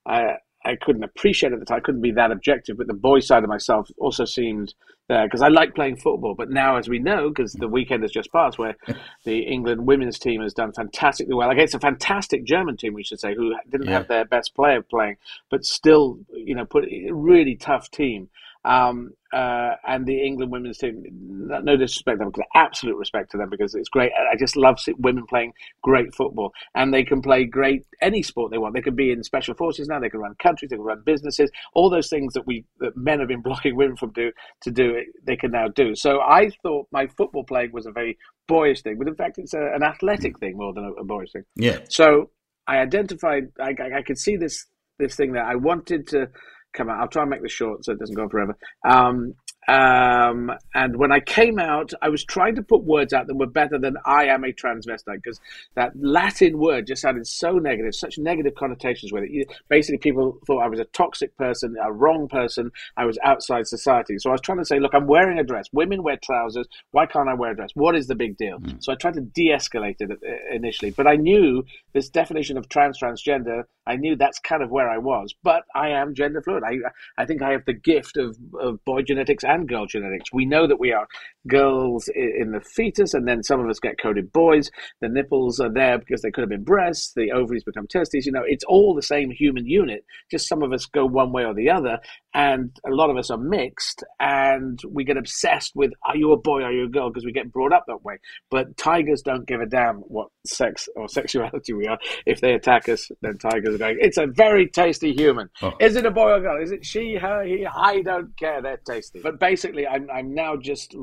Uh, 0.06 0.34
I 0.64 0.76
couldn't 0.76 1.04
appreciate 1.04 1.52
at 1.52 1.58
the 1.58 1.64
time. 1.64 1.78
I 1.78 1.80
couldn't 1.80 2.00
be 2.00 2.12
that 2.12 2.30
objective, 2.30 2.78
but 2.78 2.86
the 2.86 2.94
boy 2.94 3.20
side 3.20 3.42
of 3.42 3.48
myself 3.48 3.90
also 3.98 4.24
seemed 4.24 4.74
uh, 5.10 5.14
there 5.14 5.26
because 5.26 5.42
I 5.42 5.48
like 5.48 5.74
playing 5.74 5.96
football. 5.96 6.34
But 6.34 6.50
now, 6.50 6.76
as 6.76 6.88
we 6.88 6.98
know, 6.98 7.28
because 7.28 7.52
the 7.52 7.68
weekend 7.68 8.02
has 8.02 8.10
just 8.10 8.32
passed, 8.32 8.58
where 8.58 8.76
the 9.24 9.40
England 9.40 9.86
women's 9.86 10.18
team 10.18 10.40
has 10.40 10.54
done 10.54 10.72
fantastically 10.72 11.34
well 11.34 11.50
against 11.50 11.74
a 11.74 11.78
fantastic 11.78 12.44
German 12.44 12.76
team, 12.76 12.94
we 12.94 13.04
should 13.04 13.20
say, 13.20 13.34
who 13.34 13.54
didn't 13.70 13.86
yeah. 13.86 13.92
have 13.92 14.08
their 14.08 14.24
best 14.24 14.54
player 14.54 14.80
playing, 14.82 15.16
but 15.50 15.64
still, 15.64 16.18
you 16.32 16.54
know, 16.54 16.64
put 16.64 16.84
a 16.84 17.10
really 17.12 17.56
tough 17.56 17.90
team. 17.90 18.28
Um, 18.64 19.10
uh, 19.32 19.74
and 19.86 20.06
the 20.06 20.24
England 20.24 20.52
women's 20.52 20.78
team, 20.78 21.02
no 21.10 21.76
disrespect 21.76 22.20
to 22.20 22.24
them, 22.24 22.32
absolute 22.54 22.96
respect 22.96 23.32
to 23.32 23.36
them 23.36 23.50
because 23.50 23.74
it's 23.74 23.88
great. 23.88 24.12
I 24.12 24.36
just 24.36 24.56
love 24.56 24.78
women 24.98 25.26
playing 25.26 25.52
great 25.82 26.14
football, 26.14 26.52
and 26.74 26.94
they 26.94 27.02
can 27.04 27.20
play 27.20 27.44
great 27.44 27.84
any 28.00 28.22
sport 28.22 28.52
they 28.52 28.58
want. 28.58 28.74
They 28.74 28.80
can 28.80 28.94
be 28.94 29.10
in 29.10 29.22
special 29.24 29.54
forces 29.54 29.88
now. 29.88 29.98
They 29.98 30.08
can 30.08 30.20
run 30.20 30.34
countries. 30.40 30.70
They 30.70 30.76
can 30.76 30.84
run 30.84 31.02
businesses. 31.04 31.50
All 31.74 31.90
those 31.90 32.08
things 32.08 32.32
that 32.34 32.46
we 32.46 32.64
that 32.78 32.96
men 32.96 33.18
have 33.18 33.28
been 33.28 33.42
blocking 33.42 33.76
women 33.76 33.96
from 33.96 34.12
do 34.12 34.30
to 34.62 34.70
do, 34.70 35.02
they 35.26 35.36
can 35.36 35.50
now 35.50 35.68
do. 35.68 35.94
So 35.94 36.20
I 36.20 36.50
thought 36.62 36.86
my 36.92 37.08
football 37.08 37.44
playing 37.44 37.72
was 37.72 37.86
a 37.86 37.92
very 37.92 38.16
boyish 38.46 38.82
thing, 38.82 38.98
but 38.98 39.08
in 39.08 39.16
fact, 39.16 39.38
it's 39.38 39.54
a, 39.54 39.72
an 39.74 39.82
athletic 39.82 40.38
thing 40.38 40.56
more 40.56 40.72
than 40.72 40.84
a, 40.84 40.92
a 40.92 41.04
boyish 41.04 41.32
thing. 41.32 41.44
Yeah. 41.56 41.80
So 41.88 42.30
I 42.66 42.78
identified. 42.78 43.48
I, 43.60 43.74
I, 43.78 43.98
I 43.98 44.02
could 44.02 44.18
see 44.18 44.36
this 44.36 44.66
this 44.98 45.16
thing 45.16 45.32
that 45.32 45.44
I 45.44 45.56
wanted 45.56 46.06
to 46.08 46.28
come 46.74 46.88
out. 46.88 47.00
I'll 47.00 47.08
try 47.08 47.22
and 47.22 47.30
make 47.30 47.42
this 47.42 47.52
short 47.52 47.84
so 47.84 47.92
it 47.92 47.98
doesn't 47.98 48.14
go 48.14 48.22
on 48.22 48.28
forever. 48.28 48.56
Um, 48.84 49.34
um, 49.66 50.52
and 50.74 50.96
when 50.96 51.10
I 51.10 51.20
came 51.20 51.58
out, 51.58 51.92
I 52.02 52.08
was 52.08 52.24
trying 52.24 52.56
to 52.56 52.62
put 52.62 52.84
words 52.84 53.12
out 53.12 53.26
that 53.26 53.34
were 53.34 53.46
better 53.46 53.78
than 53.78 53.96
I 54.04 54.26
am 54.26 54.44
a 54.44 54.52
transvestite 54.52 55.22
because 55.22 55.40
that 55.74 55.92
Latin 55.96 56.58
word 56.58 56.86
just 56.86 57.02
sounded 57.02 57.26
so 57.26 57.52
negative, 57.52 57.94
such 57.94 58.18
negative 58.18 58.54
connotations 58.56 59.12
with 59.12 59.24
it. 59.24 59.48
Basically, 59.68 59.98
people 59.98 60.38
thought 60.46 60.60
I 60.60 60.68
was 60.68 60.80
a 60.80 60.84
toxic 60.86 61.36
person, 61.36 61.76
a 61.82 61.92
wrong 61.92 62.28
person. 62.28 62.70
I 62.96 63.06
was 63.06 63.18
outside 63.24 63.66
society. 63.66 64.18
So 64.18 64.30
I 64.30 64.32
was 64.32 64.42
trying 64.42 64.58
to 64.58 64.64
say, 64.64 64.78
look, 64.78 64.94
I'm 64.94 65.06
wearing 65.06 65.38
a 65.38 65.44
dress. 65.44 65.66
Women 65.72 66.02
wear 66.02 66.18
trousers. 66.22 66.66
Why 66.90 67.06
can't 67.06 67.28
I 67.28 67.34
wear 67.34 67.52
a 67.52 67.56
dress? 67.56 67.70
What 67.74 67.96
is 67.96 68.06
the 68.06 68.14
big 68.14 68.36
deal? 68.36 68.58
Mm. 68.58 68.84
So 68.84 68.92
I 68.92 68.96
tried 68.96 69.14
to 69.14 69.22
de 69.22 69.48
escalate 69.48 69.96
it 70.00 70.10
uh, 70.10 70.54
initially. 70.54 70.90
But 70.90 71.06
I 71.06 71.16
knew 71.16 71.64
this 71.94 72.10
definition 72.10 72.58
of 72.58 72.68
trans, 72.68 72.98
transgender, 73.00 73.62
I 73.86 73.96
knew 73.96 74.16
that's 74.16 74.40
kind 74.40 74.62
of 74.62 74.70
where 74.70 74.90
I 74.90 74.98
was. 74.98 75.34
But 75.42 75.62
I 75.74 75.90
am 75.90 76.14
gender 76.14 76.42
fluid. 76.42 76.64
I, 76.64 76.76
I 77.16 77.24
think 77.24 77.40
I 77.40 77.52
have 77.52 77.64
the 77.64 77.72
gift 77.72 78.16
of, 78.16 78.36
of 78.60 78.84
boy 78.84 79.02
genetics 79.02 79.44
and 79.44 79.68
girl 79.68 79.86
genetics. 79.86 80.32
We 80.32 80.44
know 80.44 80.66
that 80.66 80.80
we 80.80 80.92
are 80.92 81.06
girls 81.48 82.08
in 82.14 82.52
the 82.52 82.60
fetus, 82.60 83.14
and 83.14 83.26
then 83.26 83.42
some 83.42 83.60
of 83.60 83.68
us 83.68 83.78
get 83.78 84.00
coded 84.00 84.32
boys. 84.32 84.70
The 85.00 85.08
nipples 85.08 85.60
are 85.60 85.72
there 85.72 85.98
because 85.98 86.22
they 86.22 86.30
could 86.30 86.42
have 86.42 86.50
been 86.50 86.64
breasts. 86.64 87.12
The 87.14 87.32
ovaries 87.32 87.64
become 87.64 87.86
testes. 87.86 88.26
You 88.26 88.32
know, 88.32 88.44
it's 88.46 88.64
all 88.64 88.94
the 88.94 89.02
same 89.02 89.30
human 89.30 89.66
unit. 89.66 90.04
Just 90.30 90.48
some 90.48 90.62
of 90.62 90.72
us 90.72 90.86
go 90.86 91.04
one 91.06 91.32
way 91.32 91.44
or 91.44 91.54
the 91.54 91.70
other, 91.70 91.98
and 92.34 92.70
a 92.86 92.94
lot 92.94 93.10
of 93.10 93.16
us 93.16 93.30
are 93.30 93.38
mixed, 93.38 94.04
and 94.20 94.80
we 94.88 95.04
get 95.04 95.16
obsessed 95.16 95.72
with 95.74 95.92
are 96.04 96.16
you 96.16 96.32
a 96.32 96.36
boy, 96.36 96.62
are 96.62 96.72
you 96.72 96.84
a 96.84 96.88
girl, 96.88 97.10
because 97.10 97.24
we 97.24 97.32
get 97.32 97.52
brought 97.52 97.72
up 97.72 97.84
that 97.86 98.04
way. 98.04 98.18
But 98.50 98.76
tigers 98.76 99.22
don't 99.22 99.46
give 99.46 99.60
a 99.60 99.66
damn 99.66 99.96
what 99.96 100.28
sex 100.46 100.88
or 100.96 101.08
sexuality 101.08 101.72
we 101.72 101.86
are. 101.86 101.98
If 102.26 102.40
they 102.40 102.54
attack 102.54 102.88
us, 102.88 103.10
then 103.22 103.38
tigers 103.38 103.74
are 103.74 103.78
going. 103.78 103.98
It's 104.00 104.18
a 104.18 104.26
very 104.26 104.68
tasty 104.68 105.12
human. 105.12 105.50
Oh. 105.62 105.72
Is 105.80 105.96
it 105.96 106.06
a 106.06 106.10
boy 106.10 106.32
or 106.32 106.40
girl? 106.40 106.62
Is 106.62 106.72
it 106.72 106.84
she, 106.84 107.16
her, 107.16 107.44
he? 107.44 107.66
I 107.66 108.02
don't 108.02 108.36
care. 108.36 108.62
They're 108.62 108.78
tasty. 108.78 109.20
But 109.20 109.38
basically, 109.38 109.86
I'm 109.86 110.08
I'm 110.10 110.34
now 110.34 110.56
just 110.56 110.94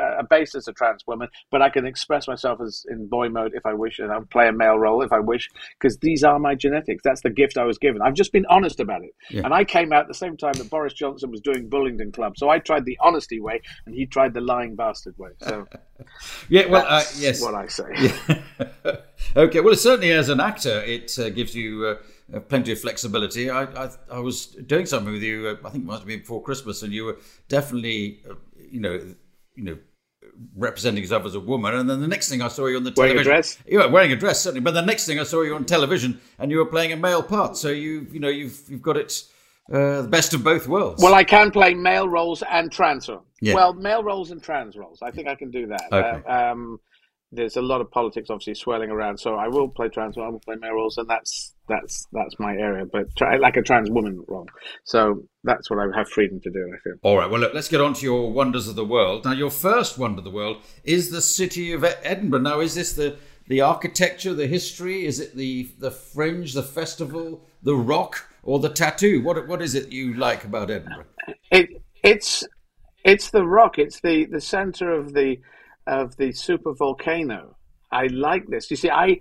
uh, 0.00 0.22
based 0.28 0.54
as 0.54 0.68
a 0.68 0.72
trans 0.72 1.06
woman, 1.06 1.28
but 1.50 1.62
I 1.62 1.70
can 1.70 1.86
express 1.86 2.28
myself 2.28 2.60
as 2.60 2.84
in 2.88 3.06
boy 3.08 3.28
mode 3.28 3.52
if 3.54 3.64
I 3.66 3.74
wish, 3.74 3.98
and 3.98 4.10
I'll 4.10 4.24
play 4.24 4.48
a 4.48 4.52
male 4.52 4.78
role 4.78 5.02
if 5.02 5.12
I 5.12 5.20
wish, 5.20 5.48
because 5.78 5.98
these 5.98 6.24
are 6.24 6.38
my 6.38 6.54
genetics. 6.54 7.02
That's 7.02 7.22
the 7.22 7.30
gift 7.30 7.58
I 7.58 7.64
was 7.64 7.78
given. 7.78 8.02
I've 8.02 8.14
just 8.14 8.32
been 8.32 8.46
honest 8.46 8.80
about 8.80 9.02
it, 9.02 9.14
yeah. 9.30 9.42
and 9.44 9.54
I 9.54 9.64
came 9.64 9.92
out 9.92 10.02
at 10.02 10.08
the 10.08 10.14
same 10.14 10.36
time 10.36 10.54
that 10.54 10.70
Boris 10.70 10.94
Johnson 10.94 11.30
was 11.30 11.40
doing 11.40 11.68
Bullingdon 11.68 12.12
Club, 12.12 12.36
so 12.36 12.48
I 12.48 12.58
tried 12.58 12.84
the 12.84 12.98
honesty 13.00 13.40
way, 13.40 13.60
and 13.86 13.94
he 13.94 14.06
tried 14.06 14.34
the 14.34 14.40
lying 14.40 14.76
bastard 14.76 15.16
way. 15.18 15.30
So, 15.40 15.66
yeah, 16.48 16.66
well, 16.66 16.84
uh, 16.86 17.04
yes, 17.16 17.40
what 17.40 17.54
I 17.54 17.66
say. 17.66 17.84
Yeah. 18.84 18.96
okay, 19.36 19.60
well, 19.60 19.76
certainly 19.76 20.12
as 20.12 20.28
an 20.28 20.40
actor, 20.40 20.82
it 20.82 21.16
uh, 21.18 21.30
gives 21.30 21.54
you. 21.54 21.86
Uh, 21.86 21.96
plenty 22.40 22.72
of 22.72 22.80
flexibility. 22.80 23.50
I, 23.50 23.64
I, 23.64 23.90
I 24.10 24.18
was 24.18 24.46
doing 24.46 24.86
something 24.86 25.12
with 25.12 25.22
you. 25.22 25.48
Uh, 25.48 25.66
I 25.66 25.70
think 25.70 25.84
it 25.84 25.86
must 25.86 26.00
have 26.00 26.08
been 26.08 26.20
before 26.20 26.42
Christmas, 26.42 26.82
and 26.82 26.92
you 26.92 27.04
were 27.04 27.18
definitely, 27.48 28.22
uh, 28.28 28.34
you 28.70 28.80
know, 28.80 29.00
you 29.54 29.64
know, 29.64 29.78
representing 30.56 31.02
yourself 31.02 31.24
as 31.26 31.34
a 31.34 31.40
woman. 31.40 31.74
And 31.74 31.88
then 31.88 32.00
the 32.00 32.08
next 32.08 32.28
thing 32.28 32.42
I 32.42 32.48
saw 32.48 32.66
you 32.66 32.76
on 32.76 32.84
the 32.84 32.92
wearing 32.96 33.14
television, 33.14 33.32
a 33.32 33.34
dress. 33.34 33.58
You 33.66 33.78
were 33.78 33.88
wearing 33.88 34.12
a 34.12 34.16
dress 34.16 34.40
certainly, 34.40 34.60
but 34.60 34.74
the 34.74 34.82
next 34.82 35.06
thing 35.06 35.18
I 35.18 35.24
saw 35.24 35.42
you 35.42 35.54
on 35.54 35.64
television, 35.64 36.20
and 36.38 36.50
you 36.50 36.58
were 36.58 36.66
playing 36.66 36.92
a 36.92 36.96
male 36.96 37.22
part. 37.22 37.56
So 37.56 37.68
you, 37.68 38.06
you 38.10 38.20
know, 38.20 38.28
you've 38.28 38.60
you've 38.68 38.82
got 38.82 38.96
it. 38.96 39.24
Uh, 39.72 40.02
the 40.02 40.08
best 40.08 40.34
of 40.34 40.42
both 40.42 40.66
worlds. 40.66 41.00
Well, 41.02 41.14
I 41.14 41.22
can 41.22 41.52
play 41.52 41.72
male 41.72 42.08
roles 42.08 42.42
and 42.50 42.70
trans 42.70 43.08
roles. 43.08 43.22
Yeah. 43.40 43.54
Well, 43.54 43.72
male 43.72 44.02
roles 44.02 44.32
and 44.32 44.42
trans 44.42 44.76
roles. 44.76 45.00
I 45.02 45.12
think 45.12 45.28
I 45.28 45.36
can 45.36 45.52
do 45.52 45.68
that. 45.68 45.82
Okay. 45.92 46.22
Uh, 46.28 46.50
um, 46.50 46.80
there's 47.32 47.56
a 47.56 47.62
lot 47.62 47.80
of 47.80 47.90
politics 47.90 48.28
obviously 48.30 48.54
swirling 48.54 48.90
around, 48.90 49.18
so 49.18 49.36
I 49.36 49.48
will 49.48 49.68
play 49.68 49.88
trans. 49.88 50.18
I 50.18 50.28
will 50.28 50.40
play 50.40 50.56
male 50.60 50.74
roles, 50.74 50.98
and 50.98 51.08
that's 51.08 51.54
that's 51.68 52.06
that's 52.12 52.38
my 52.38 52.52
area. 52.52 52.84
But 52.84 53.06
like 53.40 53.56
a 53.56 53.62
trans 53.62 53.90
woman 53.90 54.22
role, 54.28 54.46
so 54.84 55.22
that's 55.42 55.70
what 55.70 55.78
I 55.78 55.96
have 55.96 56.08
freedom 56.08 56.40
to 56.40 56.50
do. 56.50 56.72
I 56.72 56.78
feel. 56.82 56.94
All 57.02 57.16
right. 57.16 57.30
Well, 57.30 57.40
look, 57.40 57.54
let's 57.54 57.68
get 57.68 57.80
on 57.80 57.94
to 57.94 58.04
your 58.04 58.30
wonders 58.30 58.68
of 58.68 58.76
the 58.76 58.84
world. 58.84 59.24
Now, 59.24 59.32
your 59.32 59.50
first 59.50 59.98
wonder 59.98 60.18
of 60.18 60.24
the 60.24 60.30
world 60.30 60.58
is 60.84 61.10
the 61.10 61.22
city 61.22 61.72
of 61.72 61.84
Edinburgh. 61.84 62.40
Now, 62.40 62.60
is 62.60 62.74
this 62.74 62.92
the 62.92 63.16
the 63.48 63.60
architecture, 63.62 64.34
the 64.34 64.46
history? 64.46 65.06
Is 65.06 65.18
it 65.18 65.34
the 65.34 65.70
the 65.78 65.90
fringe, 65.90 66.52
the 66.52 66.62
festival, 66.62 67.44
the 67.62 67.76
rock, 67.76 68.28
or 68.42 68.58
the 68.58 68.68
tattoo? 68.68 69.22
What 69.22 69.48
what 69.48 69.62
is 69.62 69.74
it 69.74 69.90
you 69.90 70.14
like 70.14 70.44
about 70.44 70.70
Edinburgh? 70.70 71.06
It 71.50 71.82
it's 72.02 72.44
It's 73.04 73.30
the 73.30 73.44
rock. 73.44 73.78
It's 73.78 74.00
the 74.00 74.26
the 74.26 74.40
center 74.40 74.92
of 74.92 75.14
the 75.14 75.40
of 75.86 76.16
the 76.16 76.32
super 76.32 76.72
volcano. 76.74 77.56
I 77.90 78.06
like 78.06 78.46
this. 78.48 78.70
You 78.70 78.76
see, 78.76 78.90
I 78.90 79.18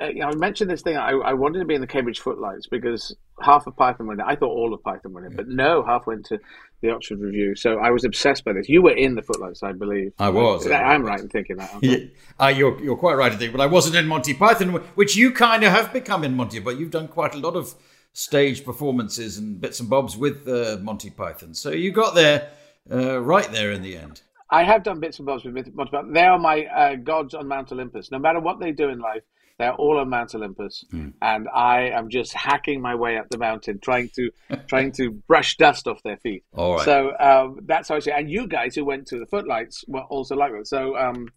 uh, 0.00 0.08
you 0.08 0.20
know, 0.20 0.28
I 0.28 0.34
mentioned 0.34 0.70
this 0.70 0.80
thing. 0.80 0.96
I, 0.96 1.10
I 1.10 1.34
wanted 1.34 1.58
to 1.58 1.66
be 1.66 1.74
in 1.74 1.82
the 1.82 1.86
Cambridge 1.86 2.20
Footlights 2.20 2.66
because 2.66 3.14
half 3.42 3.66
of 3.66 3.76
Python 3.76 4.06
went. 4.06 4.20
I 4.24 4.34
thought 4.34 4.48
all 4.48 4.72
of 4.72 4.82
Python 4.82 5.12
went 5.12 5.26
in, 5.26 5.36
but 5.36 5.46
no, 5.46 5.84
half 5.84 6.06
went 6.06 6.24
to 6.26 6.38
the 6.80 6.90
Oxford 6.90 7.20
Revue. 7.20 7.54
So 7.54 7.78
I 7.78 7.90
was 7.90 8.04
obsessed 8.04 8.44
by 8.44 8.54
this. 8.54 8.68
You 8.68 8.80
were 8.80 8.94
in 8.94 9.14
the 9.14 9.22
Footlights, 9.22 9.62
I 9.62 9.72
believe. 9.72 10.12
I 10.18 10.30
was. 10.30 10.66
I, 10.66 10.94
am 10.94 11.02
right 11.02 11.20
in 11.20 11.28
thinking 11.28 11.56
that. 11.56 11.70
Yeah, 11.82 11.98
uh, 12.38 12.46
you're, 12.46 12.82
you're 12.82 12.96
quite 12.96 13.14
right 13.14 13.30
in 13.30 13.38
thinking, 13.38 13.56
but 13.56 13.62
I 13.62 13.66
wasn't 13.66 13.96
in 13.96 14.06
Monty 14.06 14.32
Python, 14.32 14.70
which 14.94 15.16
you 15.16 15.32
kind 15.32 15.64
of 15.64 15.72
have 15.72 15.92
become 15.92 16.24
in 16.24 16.34
Monty, 16.34 16.60
but 16.60 16.78
you've 16.78 16.90
done 16.90 17.08
quite 17.08 17.34
a 17.34 17.38
lot 17.38 17.54
of 17.54 17.74
stage 18.14 18.64
performances 18.64 19.36
and 19.36 19.60
bits 19.60 19.80
and 19.80 19.90
bobs 19.90 20.16
with 20.16 20.48
uh, 20.48 20.78
Monty 20.80 21.10
Python. 21.10 21.52
So 21.52 21.70
you 21.70 21.92
got 21.92 22.14
there 22.14 22.50
uh, 22.90 23.20
right 23.20 23.50
there 23.52 23.70
in 23.70 23.82
the 23.82 23.98
end. 23.98 24.22
I 24.50 24.64
have 24.64 24.82
done 24.82 25.00
bits 25.00 25.18
and 25.18 25.26
bobs 25.26 25.44
with 25.44 25.54
Monty. 25.74 26.12
They 26.12 26.24
are 26.24 26.38
my 26.38 26.64
uh, 26.64 26.94
gods 26.96 27.34
on 27.34 27.46
Mount 27.46 27.70
Olympus. 27.72 28.10
No 28.10 28.18
matter 28.18 28.40
what 28.40 28.58
they 28.58 28.72
do 28.72 28.88
in 28.88 28.98
life, 28.98 29.22
they're 29.60 29.74
all 29.74 29.98
on 29.98 30.08
Mount 30.08 30.34
Olympus, 30.34 30.84
mm. 30.90 31.12
and 31.20 31.46
I 31.54 31.90
am 31.90 32.08
just 32.08 32.32
hacking 32.32 32.80
my 32.80 32.94
way 32.94 33.18
up 33.18 33.28
the 33.28 33.36
mountain, 33.36 33.78
trying 33.78 34.08
to 34.16 34.30
trying 34.66 34.92
to 34.92 35.10
brush 35.10 35.56
dust 35.58 35.86
off 35.86 36.02
their 36.02 36.16
feet. 36.16 36.44
All 36.54 36.76
right. 36.76 36.84
So 36.84 37.12
um, 37.20 37.60
that's 37.66 37.90
how 37.90 37.96
I 37.96 37.98
say. 37.98 38.12
And 38.12 38.30
you 38.30 38.46
guys 38.46 38.74
who 38.74 38.84
went 38.86 39.06
to 39.08 39.18
the 39.18 39.26
Footlights 39.26 39.84
were 39.86 40.04
also 40.04 40.34
like 40.34 40.52
that. 40.52 40.66
So 40.66 40.96
um, 40.96 41.28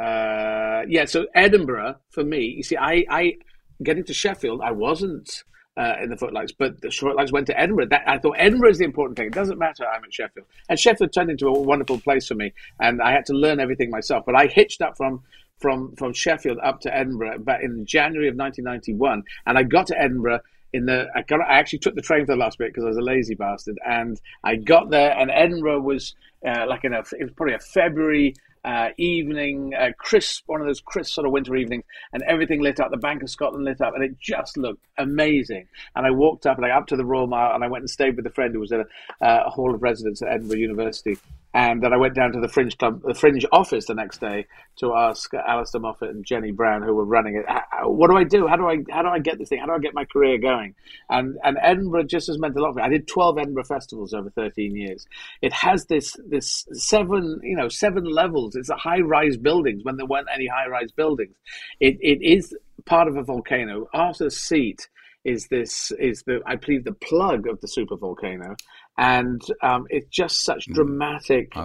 uh, 0.00 0.82
yeah. 0.88 1.04
So 1.04 1.26
Edinburgh 1.34 1.94
for 2.10 2.24
me, 2.24 2.40
you 2.56 2.64
see, 2.64 2.76
I, 2.76 3.04
I 3.08 3.34
getting 3.82 4.04
to 4.04 4.14
Sheffield, 4.14 4.60
I 4.62 4.72
wasn't. 4.72 5.44
Uh, 5.80 5.96
in 6.02 6.10
the 6.10 6.16
footlights, 6.16 6.52
but 6.52 6.78
the 6.82 6.90
footlights 6.90 7.32
went 7.32 7.46
to 7.46 7.58
Edinburgh. 7.58 7.86
That, 7.86 8.02
I 8.06 8.18
thought 8.18 8.36
Edinburgh 8.38 8.72
is 8.72 8.78
the 8.78 8.84
important 8.84 9.16
thing. 9.16 9.28
It 9.28 9.32
doesn't 9.32 9.58
matter. 9.58 9.86
I'm 9.86 10.04
at 10.04 10.12
Sheffield, 10.12 10.46
and 10.68 10.78
Sheffield 10.78 11.10
turned 11.10 11.30
into 11.30 11.48
a 11.48 11.58
wonderful 11.58 11.98
place 11.98 12.28
for 12.28 12.34
me, 12.34 12.52
and 12.80 13.00
I 13.00 13.12
had 13.12 13.24
to 13.26 13.32
learn 13.32 13.60
everything 13.60 13.88
myself. 13.88 14.26
But 14.26 14.34
I 14.34 14.46
hitched 14.46 14.82
up 14.82 14.98
from 14.98 15.22
from 15.58 15.96
from 15.96 16.12
Sheffield 16.12 16.58
up 16.62 16.80
to 16.82 16.94
Edinburgh 16.94 17.38
back 17.38 17.62
in 17.62 17.86
January 17.86 18.28
of 18.28 18.36
1991, 18.36 19.22
and 19.46 19.56
I 19.56 19.62
got 19.62 19.86
to 19.86 19.98
Edinburgh 19.98 20.40
in 20.74 20.84
the 20.84 21.08
I 21.14 21.22
got 21.22 21.40
I 21.40 21.58
actually 21.58 21.78
took 21.78 21.94
the 21.94 22.02
train 22.02 22.26
for 22.26 22.32
the 22.32 22.38
last 22.38 22.58
bit 22.58 22.68
because 22.68 22.84
I 22.84 22.88
was 22.88 22.98
a 22.98 23.02
lazy 23.02 23.34
bastard, 23.34 23.78
and 23.86 24.20
I 24.44 24.56
got 24.56 24.90
there, 24.90 25.16
and 25.16 25.30
Edinburgh 25.30 25.80
was 25.80 26.14
uh, 26.46 26.66
like 26.68 26.84
in 26.84 26.92
a 26.92 26.98
it 26.98 27.22
was 27.22 27.32
probably 27.34 27.54
a 27.54 27.58
February 27.58 28.34
uh, 28.64 28.88
evening, 28.98 29.72
uh, 29.74 29.90
crisp, 29.98 30.44
one 30.46 30.60
of 30.60 30.66
those 30.66 30.80
crisp 30.80 31.14
sort 31.14 31.26
of 31.26 31.32
winter 31.32 31.56
evenings, 31.56 31.84
and 32.12 32.22
everything 32.24 32.60
lit 32.60 32.80
up. 32.80 32.90
The 32.90 32.96
Bank 32.96 33.22
of 33.22 33.30
Scotland 33.30 33.64
lit 33.64 33.80
up, 33.80 33.94
and 33.94 34.04
it 34.04 34.18
just 34.20 34.56
looked 34.56 34.84
amazing. 34.98 35.66
And 35.96 36.06
I 36.06 36.10
walked 36.10 36.46
up, 36.46 36.58
I 36.62 36.70
up 36.70 36.86
to 36.88 36.96
the 36.96 37.04
Royal 37.04 37.26
Mile, 37.26 37.54
and 37.54 37.64
I 37.64 37.68
went 37.68 37.82
and 37.82 37.90
stayed 37.90 38.16
with 38.16 38.26
a 38.26 38.30
friend 38.30 38.54
who 38.54 38.60
was 38.60 38.72
at 38.72 38.80
a, 38.80 39.24
uh, 39.24 39.44
a 39.46 39.50
hall 39.50 39.74
of 39.74 39.82
residence 39.82 40.22
at 40.22 40.28
Edinburgh 40.28 40.58
University. 40.58 41.18
And 41.52 41.82
then 41.82 41.92
I 41.92 41.96
went 41.96 42.14
down 42.14 42.32
to 42.32 42.40
the 42.40 42.48
Fringe 42.48 42.78
Club, 42.78 43.02
the 43.04 43.14
Fringe 43.14 43.44
office 43.50 43.86
the 43.86 43.94
next 43.94 44.20
day 44.20 44.46
to 44.76 44.94
ask 44.94 45.34
Alistair 45.34 45.80
Moffat 45.80 46.10
and 46.10 46.24
Jenny 46.24 46.52
Brown, 46.52 46.82
who 46.82 46.94
were 46.94 47.04
running 47.04 47.36
it, 47.36 47.44
what 47.84 48.08
do 48.08 48.16
I 48.16 48.22
do? 48.22 48.46
How 48.46 48.56
do 48.56 48.68
I 48.68 48.78
how 48.90 49.02
do 49.02 49.08
I 49.08 49.18
get 49.18 49.38
this 49.38 49.48
thing? 49.48 49.58
How 49.58 49.66
do 49.66 49.72
I 49.72 49.78
get 49.78 49.94
my 49.94 50.04
career 50.04 50.38
going? 50.38 50.74
And 51.08 51.38
and 51.42 51.58
Edinburgh 51.60 52.04
just 52.04 52.28
has 52.28 52.38
meant 52.38 52.56
a 52.56 52.62
lot 52.62 52.72
for 52.72 52.78
me. 52.78 52.82
I 52.84 52.88
did 52.88 53.08
twelve 53.08 53.36
Edinburgh 53.38 53.64
festivals 53.64 54.14
over 54.14 54.30
thirteen 54.30 54.76
years. 54.76 55.06
It 55.42 55.52
has 55.52 55.86
this 55.86 56.16
this 56.26 56.66
seven 56.72 57.40
you 57.42 57.56
know 57.56 57.68
seven 57.68 58.04
levels. 58.04 58.54
It's 58.54 58.70
a 58.70 58.76
high 58.76 59.00
rise 59.00 59.36
buildings 59.36 59.82
when 59.82 59.96
there 59.96 60.06
weren't 60.06 60.28
any 60.32 60.46
high 60.46 60.68
rise 60.68 60.92
buildings. 60.92 61.34
It 61.80 61.98
it 62.00 62.22
is 62.22 62.54
part 62.86 63.08
of 63.08 63.16
a 63.16 63.24
volcano. 63.24 63.88
Arthur's 63.92 64.36
Seat 64.36 64.88
is 65.24 65.48
this 65.48 65.90
is 65.98 66.22
the 66.22 66.40
I 66.46 66.56
believe 66.56 66.84
the 66.84 66.92
plug 66.92 67.46
of 67.46 67.60
the 67.60 67.68
super 67.68 67.96
volcano, 67.96 68.56
and 69.00 69.40
um, 69.62 69.86
it's 69.88 70.06
just 70.14 70.44
such 70.44 70.68
mm. 70.68 70.74
dramatic 70.74 71.56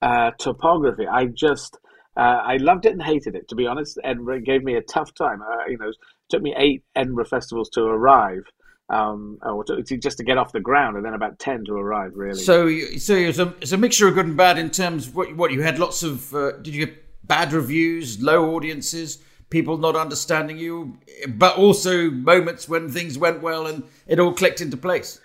uh, 0.00 0.30
topography. 0.38 1.06
I 1.06 1.26
just 1.26 1.78
uh, 2.16 2.20
I 2.20 2.56
loved 2.56 2.86
it 2.86 2.92
and 2.92 3.02
hated 3.02 3.36
it. 3.36 3.48
To 3.48 3.54
be 3.54 3.66
honest, 3.66 3.98
Edinburgh 4.02 4.40
gave 4.40 4.64
me 4.64 4.74
a 4.74 4.80
tough 4.80 5.14
time. 5.14 5.42
Uh, 5.42 5.68
you 5.68 5.76
know, 5.76 5.88
it 5.88 5.96
took 6.30 6.42
me 6.42 6.54
eight 6.56 6.82
Edinburgh 6.96 7.26
festivals 7.26 7.68
to 7.74 7.82
arrive. 7.82 8.42
Um, 8.90 9.36
or 9.42 9.64
to, 9.64 9.82
to, 9.82 9.98
just 9.98 10.16
to 10.16 10.24
get 10.24 10.38
off 10.38 10.52
the 10.52 10.60
ground, 10.60 10.96
and 10.96 11.04
then 11.04 11.12
about 11.12 11.38
ten 11.38 11.62
to 11.66 11.74
arrive. 11.74 12.12
Really. 12.14 12.40
So, 12.40 12.70
so 12.96 13.14
it's 13.14 13.38
a, 13.38 13.54
it's 13.60 13.72
a 13.72 13.76
mixture 13.76 14.08
of 14.08 14.14
good 14.14 14.24
and 14.24 14.34
bad 14.34 14.56
in 14.56 14.70
terms 14.70 15.08
of 15.08 15.14
what, 15.14 15.36
what 15.36 15.52
you 15.52 15.60
had. 15.60 15.78
Lots 15.78 16.02
of 16.02 16.34
uh, 16.34 16.52
did 16.52 16.74
you 16.74 16.86
get 16.86 17.04
bad 17.22 17.52
reviews, 17.52 18.22
low 18.22 18.54
audiences, 18.54 19.18
people 19.50 19.76
not 19.76 19.94
understanding 19.94 20.58
you, 20.58 20.98
but 21.28 21.56
also 21.56 22.10
moments 22.10 22.66
when 22.66 22.88
things 22.88 23.18
went 23.18 23.42
well 23.42 23.66
and 23.66 23.84
it 24.06 24.18
all 24.18 24.32
clicked 24.32 24.62
into 24.62 24.76
place. 24.76 25.20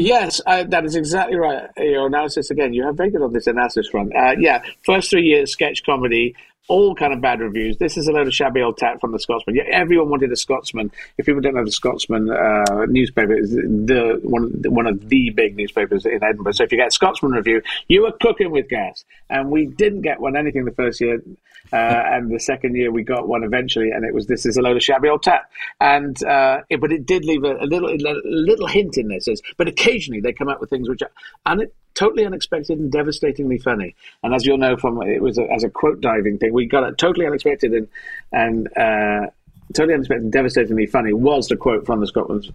Yes, 0.00 0.40
that 0.46 0.84
is 0.84 0.94
exactly 0.94 1.36
right. 1.36 1.68
Your 1.76 2.06
analysis 2.06 2.52
again. 2.52 2.72
You 2.72 2.84
have 2.86 2.96
very 2.96 3.10
good 3.10 3.20
on 3.20 3.32
this 3.32 3.48
analysis 3.48 3.88
front. 3.88 4.14
Uh, 4.14 4.36
yeah, 4.38 4.62
first 4.84 5.10
three 5.10 5.24
years 5.24 5.50
sketch 5.50 5.84
comedy, 5.84 6.36
all 6.68 6.94
kind 6.94 7.12
of 7.12 7.20
bad 7.20 7.40
reviews. 7.40 7.78
This 7.78 7.96
is 7.96 8.06
a 8.08 8.12
load 8.12 8.26
of 8.26 8.34
shabby 8.34 8.60
old 8.60 8.76
tat 8.76 9.00
from 9.00 9.12
the 9.12 9.18
Scotsman. 9.18 9.56
Yeah, 9.56 9.64
everyone 9.72 10.10
wanted 10.10 10.30
a 10.30 10.36
Scotsman. 10.36 10.92
If 11.16 11.26
people 11.26 11.40
don't 11.40 11.54
know 11.54 11.64
the 11.64 11.72
Scotsman 11.72 12.30
uh, 12.30 12.84
newspaper, 12.86 13.34
is 13.34 13.50
the 13.50 14.20
one 14.22 14.62
one 14.66 14.86
of 14.86 15.08
the 15.08 15.30
big 15.30 15.56
newspapers 15.56 16.04
in 16.04 16.22
Edinburgh. 16.22 16.52
So 16.52 16.64
if 16.64 16.72
you 16.72 16.78
get 16.78 16.92
Scotsman 16.92 17.32
review, 17.32 17.62
you 17.88 18.02
were 18.02 18.12
cooking 18.12 18.50
with 18.50 18.68
gas, 18.68 19.04
and 19.30 19.50
we 19.50 19.66
didn't 19.66 20.02
get 20.02 20.20
one 20.20 20.36
anything 20.36 20.64
the 20.64 20.72
first 20.72 21.00
year. 21.00 21.22
Uh, 21.70 21.76
and 21.76 22.30
the 22.30 22.40
second 22.40 22.74
year 22.76 22.90
we 22.90 23.02
got 23.02 23.28
one 23.28 23.44
eventually, 23.44 23.90
and 23.90 24.04
it 24.04 24.14
was 24.14 24.26
this 24.26 24.46
is 24.46 24.56
a 24.56 24.62
load 24.62 24.76
of 24.76 24.82
shabby 24.82 25.08
old 25.08 25.22
tat. 25.22 25.50
And 25.80 26.22
uh, 26.24 26.60
it, 26.70 26.80
but 26.80 26.92
it 26.92 27.06
did 27.06 27.24
leave 27.24 27.44
a, 27.44 27.56
a, 27.56 27.66
little 27.66 27.90
a 27.90 28.14
little 28.24 28.66
hint 28.66 28.96
in 28.96 29.08
there. 29.08 29.20
Says, 29.20 29.42
but 29.56 29.68
occasionally 29.68 30.20
they 30.20 30.32
come 30.32 30.48
out 30.48 30.60
with 30.60 30.70
things 30.70 30.88
which 30.88 31.02
are 31.02 31.10
and 31.46 31.62
it, 31.62 31.74
totally 31.98 32.24
unexpected 32.24 32.78
and 32.78 32.92
devastatingly 32.92 33.58
funny. 33.58 33.96
And 34.22 34.32
as 34.32 34.46
you'll 34.46 34.58
know 34.58 34.76
from 34.76 35.02
it 35.02 35.20
was 35.20 35.36
a, 35.36 35.42
as 35.52 35.64
a 35.64 35.68
quote 35.68 36.00
diving 36.00 36.38
thing, 36.38 36.52
we 36.52 36.66
got 36.66 36.84
it 36.84 36.96
totally 36.98 37.26
unexpected 37.26 37.72
and 37.72 37.88
and. 38.32 38.76
Uh, 38.76 39.30
totally 39.74 39.92
unexpected 39.92 40.22
and 40.22 40.32
devastatingly 40.32 40.86
funny 40.86 41.12
was 41.12 41.48
the 41.48 41.56
quote 41.56 41.84
from 41.84 42.00
the 42.00 42.06
Scotland 42.06 42.50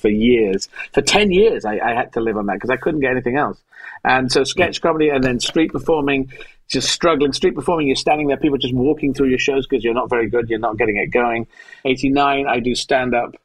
for 0.00 0.08
years. 0.08 0.68
For 0.92 1.00
10 1.00 1.30
years, 1.30 1.64
I, 1.64 1.78
I 1.78 1.94
had 1.94 2.12
to 2.14 2.20
live 2.20 2.36
on 2.36 2.46
that 2.46 2.54
because 2.54 2.70
I 2.70 2.76
couldn't 2.76 2.98
get 2.98 3.12
anything 3.12 3.36
else. 3.36 3.60
And 4.02 4.32
so 4.32 4.42
sketch 4.42 4.80
comedy 4.80 5.10
and 5.10 5.22
then 5.22 5.38
street 5.38 5.70
performing 5.70 6.32
just 6.66 6.90
struggling. 6.90 7.32
Street 7.32 7.54
performing, 7.54 7.86
you're 7.86 7.94
standing 7.94 8.26
there, 8.26 8.36
people 8.36 8.58
just 8.58 8.74
walking 8.74 9.14
through 9.14 9.28
your 9.28 9.38
shows 9.38 9.66
because 9.66 9.84
you're 9.84 9.94
not 9.94 10.10
very 10.10 10.28
good, 10.28 10.48
you're 10.48 10.58
not 10.58 10.76
getting 10.76 10.96
it 10.96 11.12
going. 11.12 11.46
89, 11.84 12.46
I 12.48 12.58
do 12.58 12.74
stand 12.74 13.14
up 13.14 13.36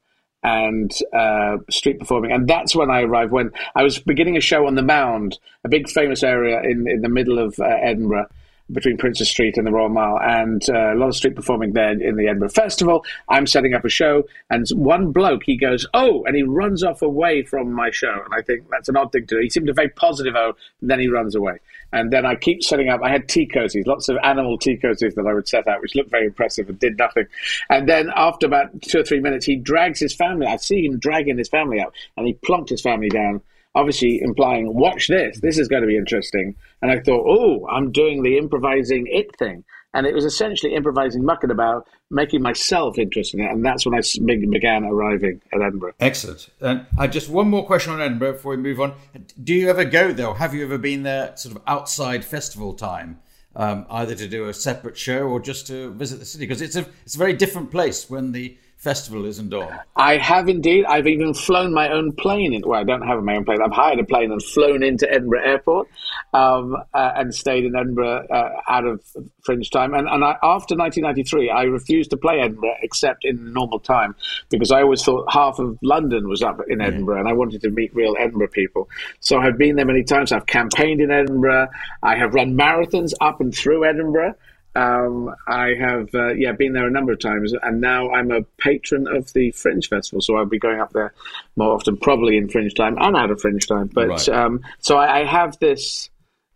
and 0.44 0.92
uh, 1.14 1.58
street 1.70 2.00
performing. 2.00 2.32
And 2.32 2.48
that's 2.48 2.76
when 2.76 2.90
I 2.90 3.02
arrived, 3.02 3.32
when 3.32 3.52
I 3.76 3.84
was 3.84 4.00
beginning 4.00 4.38
a 4.38 4.42
show 4.42 4.68
on 4.68 4.76
the 4.76 4.82
Mound, 4.82 5.38
a 5.64 5.70
big 5.70 5.90
famous 5.90 6.24
area 6.24 6.62
in, 6.64 6.88
in 6.88 7.02
the 7.02 7.10
middle 7.10 7.40
of 7.40 7.60
uh, 7.60 7.66
Edinburgh 7.66 8.28
between 8.72 8.98
Princes 8.98 9.30
Street 9.30 9.58
and 9.58 9.66
the 9.66 9.72
Royal 9.72 9.90
Mile, 9.90 10.20
and 10.22 10.62
uh, 10.70 10.94
a 10.94 10.96
lot 10.96 11.10
of 11.10 11.16
street 11.16 11.36
performing 11.36 11.74
there 11.74 11.92
in 11.92 12.16
the 12.16 12.28
Edinburgh 12.28 12.50
Festival. 12.50 13.04
I'm 13.30 13.48
setting 13.48 13.74
up 13.74 13.86
a 13.86 13.90
show, 13.90 14.24
and 14.50 14.68
one 14.70 15.12
bloke 15.12 15.44
he 15.46 15.58
goes, 15.58 15.86
"Oh," 15.94 16.24
and 16.26 16.36
he 16.36 16.44
runs 16.44 16.84
off 16.84 17.02
away 17.02 17.44
from 17.44 17.72
my 17.72 17.92
show, 17.92 18.14
and 18.14 18.34
I 18.34 18.42
think 18.42 18.70
that's 18.70 18.90
an 18.90 18.98
odd 18.98 19.12
thing 19.12 19.28
to 19.28 19.36
do. 19.36 19.42
He 19.42 19.50
seemed 19.50 19.70
a 19.70 19.74
very 19.74 19.90
positive 19.90 20.36
oh, 20.36 20.54
and 20.80 20.90
then 20.90 21.00
he 21.00 21.08
runs 21.08 21.36
away. 21.36 21.58
And 21.94 22.12
then 22.12 22.26
I 22.26 22.36
keep 22.36 22.64
setting 22.64 22.90
up. 22.90 23.02
I 23.04 23.10
had 23.10 23.28
tea 23.28 23.48
cozies, 23.48 23.86
lots 23.86 24.08
of 24.08 24.18
animal 24.24 24.58
tea 24.58 24.78
cozies 24.78 25.14
that 25.16 25.28
I 25.28 25.34
would 25.34 25.48
set 25.48 25.68
out, 25.68 25.82
which 25.82 25.94
looked 25.96 26.10
very 26.10 26.28
impressive 26.28 26.70
and 26.70 26.80
did 26.80 26.98
nothing. 26.98 27.26
And 27.70 27.88
then 27.88 28.10
after 28.16 28.46
about 28.46 28.82
two 28.82 29.00
or 29.00 29.04
three 29.04 29.20
minutes, 29.20 29.46
he 29.46 29.58
drags 29.58 30.00
his 30.00 30.16
family. 30.16 30.48
I 30.48 30.56
see 30.56 30.86
him 30.86 31.00
dragging 31.00 31.38
his 31.38 31.50
family 31.50 31.82
out, 31.82 31.94
and 32.16 32.26
he 32.26 32.34
plunked 32.34 32.70
his 32.70 32.82
family 32.82 33.10
down 33.10 33.42
obviously 33.76 34.20
implying, 34.22 34.74
watch 34.74 35.08
this, 35.08 35.40
this 35.40 35.58
is 35.58 35.68
going 35.68 35.82
to 35.82 35.88
be 35.88 35.98
interesting. 35.98 36.56
And 36.82 36.92
I 36.92 37.00
thought, 37.00 37.26
oh, 37.26 37.68
I'm 37.68 37.92
doing 37.92 38.24
the 38.24 38.38
improvising 38.38 39.08
it 39.08 39.36
thing. 39.38 39.64
And 39.94 40.08
it 40.08 40.14
was 40.14 40.24
essentially 40.24 40.74
improvising 40.74 41.26
mucking 41.26 41.52
about, 41.52 41.88
making 42.10 42.42
myself 42.42 42.98
interested 42.98 43.40
in 43.40 43.46
it. 43.46 43.52
And 43.52 43.66
that's 43.66 43.86
when 43.86 43.94
I 43.94 44.02
began 44.50 44.86
arriving 44.86 45.42
at 45.54 45.62
Edinburgh. 45.62 45.94
Excellent. 46.00 46.50
And 46.62 46.86
uh, 46.98 47.08
just 47.08 47.30
one 47.30 47.50
more 47.50 47.66
question 47.66 47.92
on 47.94 48.02
Edinburgh 48.02 48.34
before 48.34 48.52
we 48.52 48.58
move 48.58 48.80
on. 48.80 48.94
Do 49.42 49.54
you 49.54 49.70
ever 49.70 49.84
go 49.84 50.14
there? 50.14 50.34
Have 50.34 50.54
you 50.54 50.64
ever 50.64 50.78
been 50.78 51.04
there 51.04 51.36
sort 51.36 51.56
of 51.56 51.62
outside 51.68 52.24
festival 52.24 52.74
time? 52.74 53.20
Um, 53.54 53.86
either 53.90 54.16
to 54.16 54.30
do 54.30 54.48
a 54.48 54.54
separate 54.54 54.98
show 54.98 55.28
or 55.28 55.42
just 55.42 55.68
to 55.68 55.92
visit 55.92 56.20
the 56.20 56.26
city 56.26 56.46
because 56.46 56.62
it's 56.62 56.78
a 56.78 56.86
it's 57.04 57.16
a 57.16 57.18
very 57.18 57.34
different 57.34 57.70
place 57.70 58.10
when 58.10 58.32
the 58.32 58.58
festival 58.82 59.26
isn't 59.26 59.54
on. 59.54 59.80
I 59.96 60.18
have 60.18 60.50
indeed. 60.50 60.86
I've 60.86 61.06
even 61.06 61.36
flown 61.36 61.72
my 61.72 61.90
own 61.90 62.14
plane. 62.14 62.52
In, 62.54 62.64
well, 62.66 62.80
I 62.80 62.84
don't 62.84 63.04
have 63.04 63.22
my 63.24 63.36
own 63.36 63.46
plane. 63.46 63.60
I've 63.64 63.72
hired 63.72 64.00
a 64.00 64.04
plane 64.04 64.32
and 64.32 64.42
flown 64.42 64.82
into 64.84 65.08
Edinburgh 65.10 65.44
Airport 65.46 65.88
um, 66.34 66.76
uh, 66.94 67.12
and 67.16 67.34
stayed 67.34 67.66
in 67.66 67.76
Edinburgh 67.76 68.26
uh, 68.28 68.50
out 68.68 68.86
of 68.86 69.04
fringe 69.44 69.70
time. 69.70 69.94
And, 69.94 70.08
and 70.08 70.24
I, 70.24 70.32
after 70.42 70.76
1993, 70.76 71.52
I 71.52 71.64
refused 71.64 72.10
to 72.10 72.18
play 72.18 72.40
Edinburgh 72.40 72.78
except 72.82 73.24
in 73.24 73.54
normal 73.54 73.80
time 73.80 74.16
because 74.50 74.72
I 74.72 74.82
always 74.82 75.04
thought 75.04 75.32
half 75.32 75.60
of 75.60 75.78
London 75.84 76.28
was 76.28 76.42
up 76.42 76.60
in 76.68 76.82
Edinburgh 76.82 77.20
and 77.20 77.30
I 77.30 77.34
wanted 77.34 77.62
to 77.62 77.70
meet 77.70 77.94
real 77.96 78.16
Edinburgh 78.20 78.50
people. 78.50 78.90
So 79.20 79.38
I've 79.38 79.60
been 79.60 79.76
there 79.76 79.86
many 79.86 80.04
times. 80.04 80.32
I've 80.32 80.48
campaigned 80.48 81.02
in 81.02 81.12
Edinburgh. 81.12 81.68
I 82.02 82.16
have 82.16 82.34
run 82.34 82.58
marathons 82.58 83.14
up 83.22 83.42
and 83.42 83.54
through 83.54 83.86
Edinburgh. 83.86 84.34
Um, 84.74 85.34
I 85.48 85.74
have, 85.80 86.14
uh, 86.16 86.30
yeah, 86.30 86.54
been 86.54 86.74
there 86.74 86.88
a 86.88 86.92
number 86.92 87.12
of 87.12 87.20
times, 87.20 87.54
and 87.62 87.82
now 87.82 88.12
I'm 88.12 88.32
a 88.32 88.44
patron 88.58 89.06
of 89.08 89.32
the 89.34 89.52
Fringe 89.52 89.88
Festival, 89.88 90.22
so 90.22 90.38
I'll 90.38 90.46
be 90.46 90.60
going 90.60 90.80
up 90.80 90.94
there 90.94 91.14
more 91.58 91.74
often, 91.74 91.98
probably 91.98 92.38
in 92.38 92.48
Fringe 92.48 92.74
time 92.74 92.98
and 93.00 93.18
out 93.18 93.32
of 93.32 93.42
Fringe 93.42 93.68
time. 93.68 93.90
But 93.94 94.08
right. 94.08 94.30
um, 94.30 94.62
so 94.80 94.98
I, 94.98 95.20
I, 95.20 95.26
have 95.26 95.60
this 95.60 96.10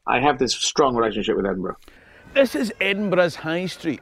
I 0.07 0.19
have 0.19 0.39
this 0.39 0.53
strong 0.53 0.95
relationship 0.95 1.35
with 1.35 1.45
Edinburgh. 1.45 1.77
This 2.33 2.55
is 2.55 2.73
Edinburgh's 2.79 3.35
High 3.35 3.65
Street. 3.65 4.01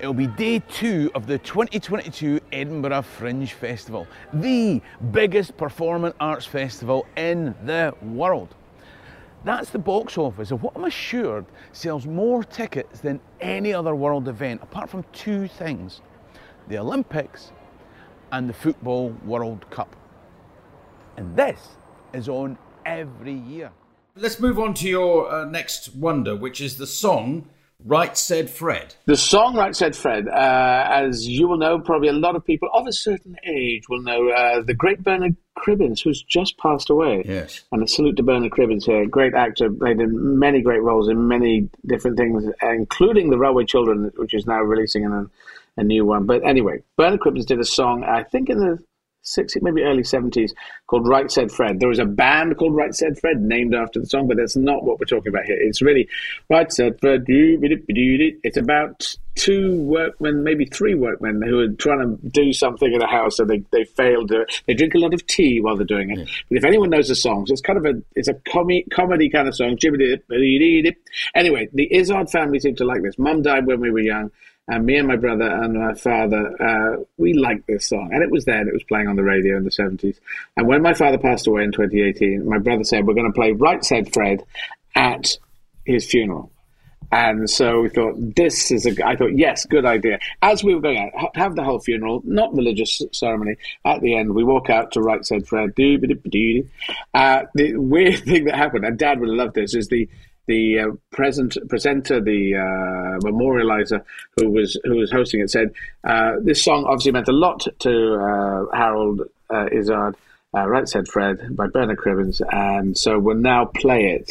It'll 0.00 0.14
be 0.14 0.26
day 0.26 0.58
two 0.58 1.10
of 1.14 1.26
the 1.28 1.38
2022 1.38 2.40
Edinburgh 2.52 3.02
Fringe 3.02 3.52
Festival, 3.52 4.08
the 4.32 4.82
biggest 5.12 5.56
performing 5.56 6.12
arts 6.18 6.46
festival 6.46 7.06
in 7.16 7.54
the 7.64 7.94
world. 8.02 8.54
That's 9.44 9.68
the 9.68 9.78
box 9.78 10.16
office 10.16 10.50
of 10.50 10.62
what 10.62 10.74
I'm 10.74 10.84
assured 10.84 11.44
sells 11.72 12.06
more 12.06 12.42
tickets 12.42 13.00
than 13.00 13.20
any 13.40 13.74
other 13.74 13.94
world 13.94 14.26
event, 14.26 14.62
apart 14.62 14.88
from 14.88 15.04
two 15.12 15.48
things 15.48 16.00
the 16.66 16.78
Olympics 16.78 17.52
and 18.32 18.48
the 18.48 18.54
Football 18.54 19.10
World 19.24 19.68
Cup. 19.68 19.94
And 21.18 21.36
this 21.36 21.76
is 22.14 22.28
on 22.28 22.56
every 22.86 23.34
year. 23.34 23.70
Let's 24.16 24.40
move 24.40 24.58
on 24.58 24.72
to 24.74 24.88
your 24.88 25.30
uh, 25.30 25.44
next 25.44 25.94
wonder, 25.94 26.34
which 26.34 26.60
is 26.60 26.78
the 26.78 26.86
song 26.86 27.48
Right 27.86 28.16
Said 28.16 28.48
Fred. 28.48 28.94
The 29.04 29.16
song 29.16 29.56
Right 29.56 29.76
Said 29.76 29.94
Fred, 29.94 30.26
uh, 30.26 30.86
as 30.88 31.28
you 31.28 31.46
will 31.46 31.58
know, 31.58 31.78
probably 31.78 32.08
a 32.08 32.14
lot 32.14 32.34
of 32.34 32.42
people 32.42 32.70
of 32.72 32.86
a 32.86 32.92
certain 32.92 33.36
age 33.46 33.90
will 33.90 34.00
know 34.00 34.30
uh, 34.30 34.62
the 34.62 34.72
great 34.72 35.02
Bernard 35.02 35.36
Cribbins, 35.58 36.02
who's 36.02 36.22
just 36.22 36.56
passed 36.56 36.88
away. 36.88 37.22
Yes. 37.26 37.62
And 37.72 37.82
a 37.82 37.86
salute 37.86 38.16
to 38.16 38.22
Bernard 38.22 38.52
Cribbins 38.52 38.84
here. 38.86 39.04
Great 39.04 39.34
actor, 39.34 39.70
played 39.70 40.00
in 40.00 40.38
many 40.38 40.62
great 40.62 40.82
roles 40.82 41.08
in 41.10 41.28
many 41.28 41.68
different 41.86 42.16
things, 42.16 42.44
including 42.62 43.28
The 43.28 43.38
Railway 43.38 43.66
Children, 43.66 44.10
which 44.16 44.32
is 44.32 44.46
now 44.46 44.62
releasing 44.62 45.04
a, 45.04 45.26
a 45.76 45.84
new 45.84 46.06
one. 46.06 46.24
But 46.24 46.42
anyway, 46.42 46.82
Bernard 46.96 47.20
Cribbins 47.20 47.44
did 47.44 47.60
a 47.60 47.64
song, 47.66 48.02
I 48.02 48.22
think 48.22 48.48
in 48.48 48.58
the 48.60 48.78
60s, 49.24 49.62
maybe 49.62 49.82
early 49.82 50.02
70s, 50.02 50.52
called 50.86 51.08
Right 51.08 51.30
Said 51.30 51.50
Fred. 51.50 51.80
There 51.80 51.88
was 51.88 51.98
a 51.98 52.04
band 52.04 52.56
called 52.56 52.74
Right 52.74 52.94
Said 52.94 53.18
Fred 53.18 53.40
named 53.40 53.74
after 53.74 54.00
the 54.00 54.06
song, 54.06 54.28
but 54.28 54.36
that's 54.36 54.56
not 54.56 54.84
what 54.84 54.98
we're 55.00 55.06
talking 55.06 55.32
about 55.32 55.44
here. 55.44 55.56
It's 55.58 55.82
really 55.82 56.08
Right 56.50 56.70
Said 56.72 57.00
Fred. 57.00 57.24
It's 57.26 58.56
about 58.56 59.14
two 59.34 59.80
workmen, 59.82 60.44
maybe 60.44 60.64
three 60.66 60.94
workmen, 60.94 61.42
who 61.42 61.58
are 61.60 61.68
trying 61.68 62.00
to 62.00 62.28
do 62.28 62.52
something 62.52 62.92
in 62.92 63.02
a 63.02 63.10
house 63.10 63.38
and 63.38 63.50
they, 63.50 63.62
they 63.72 63.84
fail 63.84 64.26
to. 64.28 64.46
They 64.66 64.74
drink 64.74 64.94
a 64.94 64.98
lot 64.98 65.14
of 65.14 65.26
tea 65.26 65.60
while 65.60 65.76
they're 65.76 65.86
doing 65.86 66.10
it. 66.10 66.18
Yeah. 66.18 66.24
But 66.48 66.58
if 66.58 66.64
anyone 66.64 66.90
knows 66.90 67.08
the 67.08 67.14
songs, 67.14 67.50
it's 67.50 67.60
kind 67.60 67.78
of 67.78 67.84
a 67.86 68.02
it's 68.14 68.28
a 68.28 68.34
com- 68.48 68.68
comedy 68.92 69.28
kind 69.28 69.48
of 69.48 69.56
song. 69.56 69.76
Anyway, 71.34 71.68
the 71.72 71.94
Izzard 71.94 72.30
family 72.30 72.60
seem 72.60 72.76
to 72.76 72.84
like 72.84 73.02
this. 73.02 73.18
Mum 73.18 73.42
died 73.42 73.66
when 73.66 73.80
we 73.80 73.90
were 73.90 74.00
young. 74.00 74.30
And 74.66 74.86
me 74.86 74.96
and 74.96 75.06
my 75.06 75.16
brother 75.16 75.44
and 75.44 75.74
my 75.74 75.94
father, 75.94 76.56
uh, 76.62 77.02
we 77.18 77.34
liked 77.34 77.66
this 77.66 77.88
song. 77.88 78.10
And 78.12 78.22
it 78.22 78.30
was 78.30 78.46
there, 78.46 78.60
and 78.60 78.68
it 78.68 78.72
was 78.72 78.84
playing 78.84 79.08
on 79.08 79.16
the 79.16 79.22
radio 79.22 79.56
in 79.56 79.64
the 79.64 79.70
70s. 79.70 80.18
And 80.56 80.66
when 80.66 80.82
my 80.82 80.94
father 80.94 81.18
passed 81.18 81.46
away 81.46 81.64
in 81.64 81.72
2018, 81.72 82.48
my 82.48 82.58
brother 82.58 82.84
said, 82.84 83.06
We're 83.06 83.14
going 83.14 83.30
to 83.30 83.38
play 83.38 83.52
Right 83.52 83.84
Said 83.84 84.12
Fred 84.12 84.42
at 84.94 85.36
his 85.84 86.06
funeral. 86.06 86.50
And 87.12 87.48
so 87.48 87.82
we 87.82 87.90
thought, 87.90 88.16
this 88.34 88.72
is 88.72 88.86
a, 88.86 89.06
I 89.06 89.14
thought, 89.14 89.36
yes, 89.36 89.66
good 89.66 89.84
idea. 89.84 90.18
As 90.42 90.64
we 90.64 90.74
were 90.74 90.80
going 90.80 90.98
out, 90.98 91.36
have 91.36 91.54
the 91.54 91.62
whole 91.62 91.78
funeral, 91.78 92.22
not 92.24 92.52
religious 92.54 93.02
ceremony. 93.12 93.56
At 93.84 94.00
the 94.00 94.16
end, 94.16 94.34
we 94.34 94.42
walk 94.42 94.68
out 94.68 94.92
to 94.92 95.00
Right 95.00 95.24
Said 95.24 95.46
Fred. 95.46 95.70
Uh, 95.70 97.42
the 97.54 97.76
weird 97.76 98.18
thing 98.24 98.44
that 98.46 98.56
happened, 98.56 98.84
and 98.84 98.98
Dad 98.98 99.20
would 99.20 99.28
have 99.28 99.38
loved 99.38 99.54
this, 99.54 99.74
is 99.74 99.88
the 99.88 100.08
the 100.46 100.80
uh, 100.80 100.86
present 101.10 101.56
presenter, 101.68 102.20
the 102.20 102.54
uh, 102.54 103.18
memorializer 103.20 104.04
who 104.36 104.50
was 104.50 104.78
who 104.84 104.96
was 104.96 105.10
hosting 105.10 105.40
it, 105.40 105.50
said 105.50 105.72
uh, 106.04 106.32
this 106.42 106.62
song 106.62 106.84
obviously 106.84 107.12
meant 107.12 107.28
a 107.28 107.32
lot 107.32 107.66
to 107.80 108.14
uh, 108.14 108.76
Harold 108.76 109.22
uh, 109.50 109.66
Izzard. 109.72 110.16
Uh, 110.56 110.68
right 110.68 110.88
said 110.88 111.08
Fred 111.08 111.56
by 111.56 111.66
Bernard 111.66 111.98
Cribbins, 111.98 112.40
and 112.52 112.96
so 112.96 113.18
we'll 113.18 113.34
now 113.34 113.64
play 113.64 114.04
it. 114.04 114.30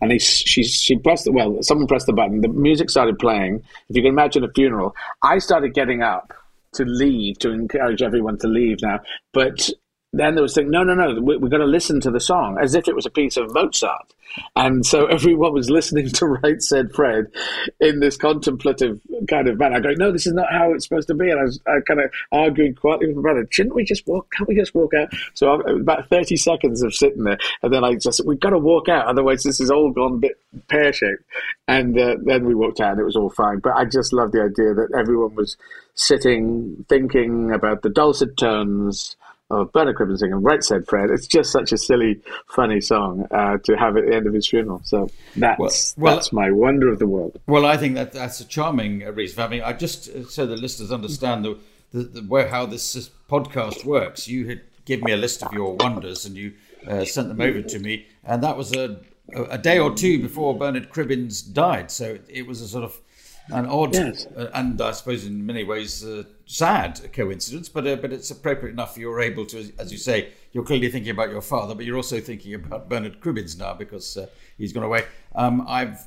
And 0.00 0.10
he, 0.10 0.18
she, 0.18 0.64
she 0.64 0.98
pressed 0.98 1.26
the, 1.26 1.30
well, 1.30 1.62
someone 1.62 1.86
pressed 1.86 2.06
the 2.06 2.12
button. 2.12 2.40
The 2.40 2.48
music 2.48 2.90
started 2.90 3.20
playing. 3.20 3.62
If 3.88 3.94
you 3.94 4.02
can 4.02 4.08
imagine 4.08 4.42
a 4.42 4.50
funeral, 4.50 4.96
I 5.22 5.38
started 5.38 5.72
getting 5.72 6.02
up 6.02 6.32
to 6.72 6.84
leave 6.84 7.38
to 7.38 7.52
encourage 7.52 8.02
everyone 8.02 8.38
to 8.38 8.48
leave 8.48 8.78
now, 8.82 8.98
but 9.32 9.70
then 10.12 10.34
there 10.34 10.42
was 10.42 10.54
saying, 10.54 10.70
no, 10.70 10.82
no, 10.82 10.94
no, 10.94 11.20
we, 11.20 11.36
we've 11.36 11.50
got 11.50 11.58
to 11.58 11.64
listen 11.66 12.00
to 12.00 12.10
the 12.10 12.20
song 12.20 12.58
as 12.60 12.74
if 12.74 12.88
it 12.88 12.94
was 12.94 13.06
a 13.06 13.10
piece 13.10 13.36
of 13.36 13.54
Mozart. 13.54 14.12
And 14.56 14.84
so 14.84 15.06
everyone 15.06 15.52
was 15.52 15.70
listening 15.70 16.08
to 16.10 16.26
Right 16.42 16.62
Said 16.62 16.92
Fred 16.92 17.26
in 17.80 18.00
this 18.00 18.16
contemplative 18.16 19.00
kind 19.28 19.48
of 19.48 19.58
manner. 19.58 19.76
I 19.76 19.80
go, 19.80 19.90
no, 19.96 20.12
this 20.12 20.26
is 20.26 20.32
not 20.32 20.50
how 20.50 20.72
it's 20.72 20.86
supposed 20.86 21.08
to 21.08 21.14
be. 21.14 21.30
And 21.30 21.40
I 21.40 21.44
was 21.44 21.60
I 21.66 21.80
kind 21.86 22.00
of 22.00 22.10
arguing 22.32 22.74
quietly 22.74 23.08
with 23.08 23.16
my 23.16 23.22
brother, 23.22 23.46
shouldn't 23.50 23.74
we 23.74 23.84
just 23.84 24.06
walk? 24.06 24.30
Can't 24.36 24.48
we 24.48 24.54
just 24.54 24.74
walk 24.74 24.94
out? 24.94 25.12
So 25.34 25.48
I, 25.48 25.72
about 25.72 26.08
30 26.08 26.36
seconds 26.36 26.82
of 26.82 26.94
sitting 26.94 27.24
there. 27.24 27.38
And 27.62 27.72
then 27.72 27.84
I 27.84 27.94
just, 27.94 28.18
said, 28.18 28.26
we've 28.26 28.40
got 28.40 28.50
to 28.50 28.58
walk 28.58 28.88
out. 28.88 29.06
Otherwise, 29.06 29.42
this 29.42 29.60
is 29.60 29.70
all 29.70 29.90
gone 29.90 30.14
a 30.14 30.18
bit 30.18 30.38
pear 30.68 30.92
shaped. 30.92 31.22
And 31.68 31.98
uh, 31.98 32.16
then 32.22 32.46
we 32.46 32.54
walked 32.54 32.80
out 32.80 32.92
and 32.92 33.00
it 33.00 33.04
was 33.04 33.16
all 33.16 33.30
fine. 33.30 33.58
But 33.60 33.74
I 33.74 33.84
just 33.84 34.12
love 34.12 34.32
the 34.32 34.42
idea 34.42 34.74
that 34.74 34.96
everyone 34.98 35.34
was 35.34 35.56
sitting, 35.94 36.84
thinking 36.88 37.52
about 37.52 37.82
the 37.82 37.90
dulcet 37.90 38.36
tones 38.36 39.16
of 39.50 39.72
Bernard 39.72 39.96
Cribbins 39.96 40.18
singing 40.18 40.42
Right 40.42 40.62
Said 40.62 40.86
Fred. 40.86 41.10
It's 41.10 41.26
just 41.26 41.50
such 41.50 41.72
a 41.72 41.78
silly, 41.78 42.20
funny 42.46 42.80
song 42.80 43.26
uh, 43.30 43.58
to 43.64 43.76
have 43.76 43.96
at 43.96 44.06
the 44.06 44.14
end 44.14 44.26
of 44.26 44.34
his 44.34 44.48
funeral. 44.48 44.80
So 44.84 45.10
that's 45.36 45.58
well, 45.58 45.70
well, 45.96 46.16
that's 46.16 46.32
my 46.32 46.50
wonder 46.50 46.88
of 46.88 46.98
the 46.98 47.06
world. 47.06 47.40
Well, 47.46 47.66
I 47.66 47.76
think 47.76 47.94
that 47.94 48.12
that's 48.12 48.40
a 48.40 48.44
charming 48.46 49.06
uh, 49.06 49.12
reason. 49.12 49.42
I 49.42 49.48
mean, 49.48 49.62
I 49.62 49.72
just 49.72 50.08
uh, 50.08 50.24
so 50.24 50.46
the 50.46 50.56
listeners 50.56 50.92
understand 50.92 51.44
the, 51.44 51.58
the, 51.92 52.02
the 52.04 52.20
where 52.22 52.48
how 52.48 52.66
this 52.66 53.10
podcast 53.28 53.84
works. 53.84 54.28
You 54.28 54.46
had 54.46 54.62
given 54.84 55.04
me 55.04 55.12
a 55.12 55.16
list 55.16 55.42
of 55.42 55.52
your 55.52 55.74
wonders, 55.76 56.26
and 56.26 56.36
you 56.36 56.52
uh, 56.86 57.04
sent 57.04 57.28
them 57.28 57.40
over 57.40 57.62
to 57.62 57.78
me, 57.78 58.06
and 58.24 58.42
that 58.42 58.56
was 58.56 58.74
a 58.74 59.00
a 59.34 59.58
day 59.58 59.78
or 59.78 59.94
two 59.94 60.20
before 60.20 60.56
Bernard 60.56 60.90
Cribbins 60.90 61.52
died. 61.52 61.90
So 61.90 62.18
it 62.28 62.46
was 62.46 62.60
a 62.60 62.68
sort 62.68 62.84
of 62.84 63.00
an 63.52 63.66
odd 63.66 63.94
yes. 63.94 64.26
uh, 64.36 64.50
and 64.54 64.80
I 64.80 64.92
suppose 64.92 65.26
in 65.26 65.44
many 65.44 65.64
ways 65.64 66.04
uh, 66.04 66.24
sad 66.46 67.12
coincidence, 67.12 67.68
but 67.68 67.86
uh, 67.86 67.96
but 67.96 68.12
it's 68.12 68.30
appropriate 68.30 68.72
enough 68.72 68.96
you're 68.96 69.20
able 69.20 69.46
to, 69.46 69.72
as 69.78 69.92
you 69.92 69.98
say, 69.98 70.30
you're 70.52 70.64
clearly 70.64 70.90
thinking 70.90 71.10
about 71.10 71.30
your 71.30 71.40
father, 71.40 71.74
but 71.74 71.84
you're 71.84 71.96
also 71.96 72.20
thinking 72.20 72.54
about 72.54 72.88
Bernard 72.88 73.20
Cribbins 73.20 73.58
now 73.58 73.74
because 73.74 74.16
uh, 74.16 74.26
he's 74.58 74.72
gone 74.72 74.82
away. 74.82 75.04
Um, 75.34 75.64
I've 75.68 76.06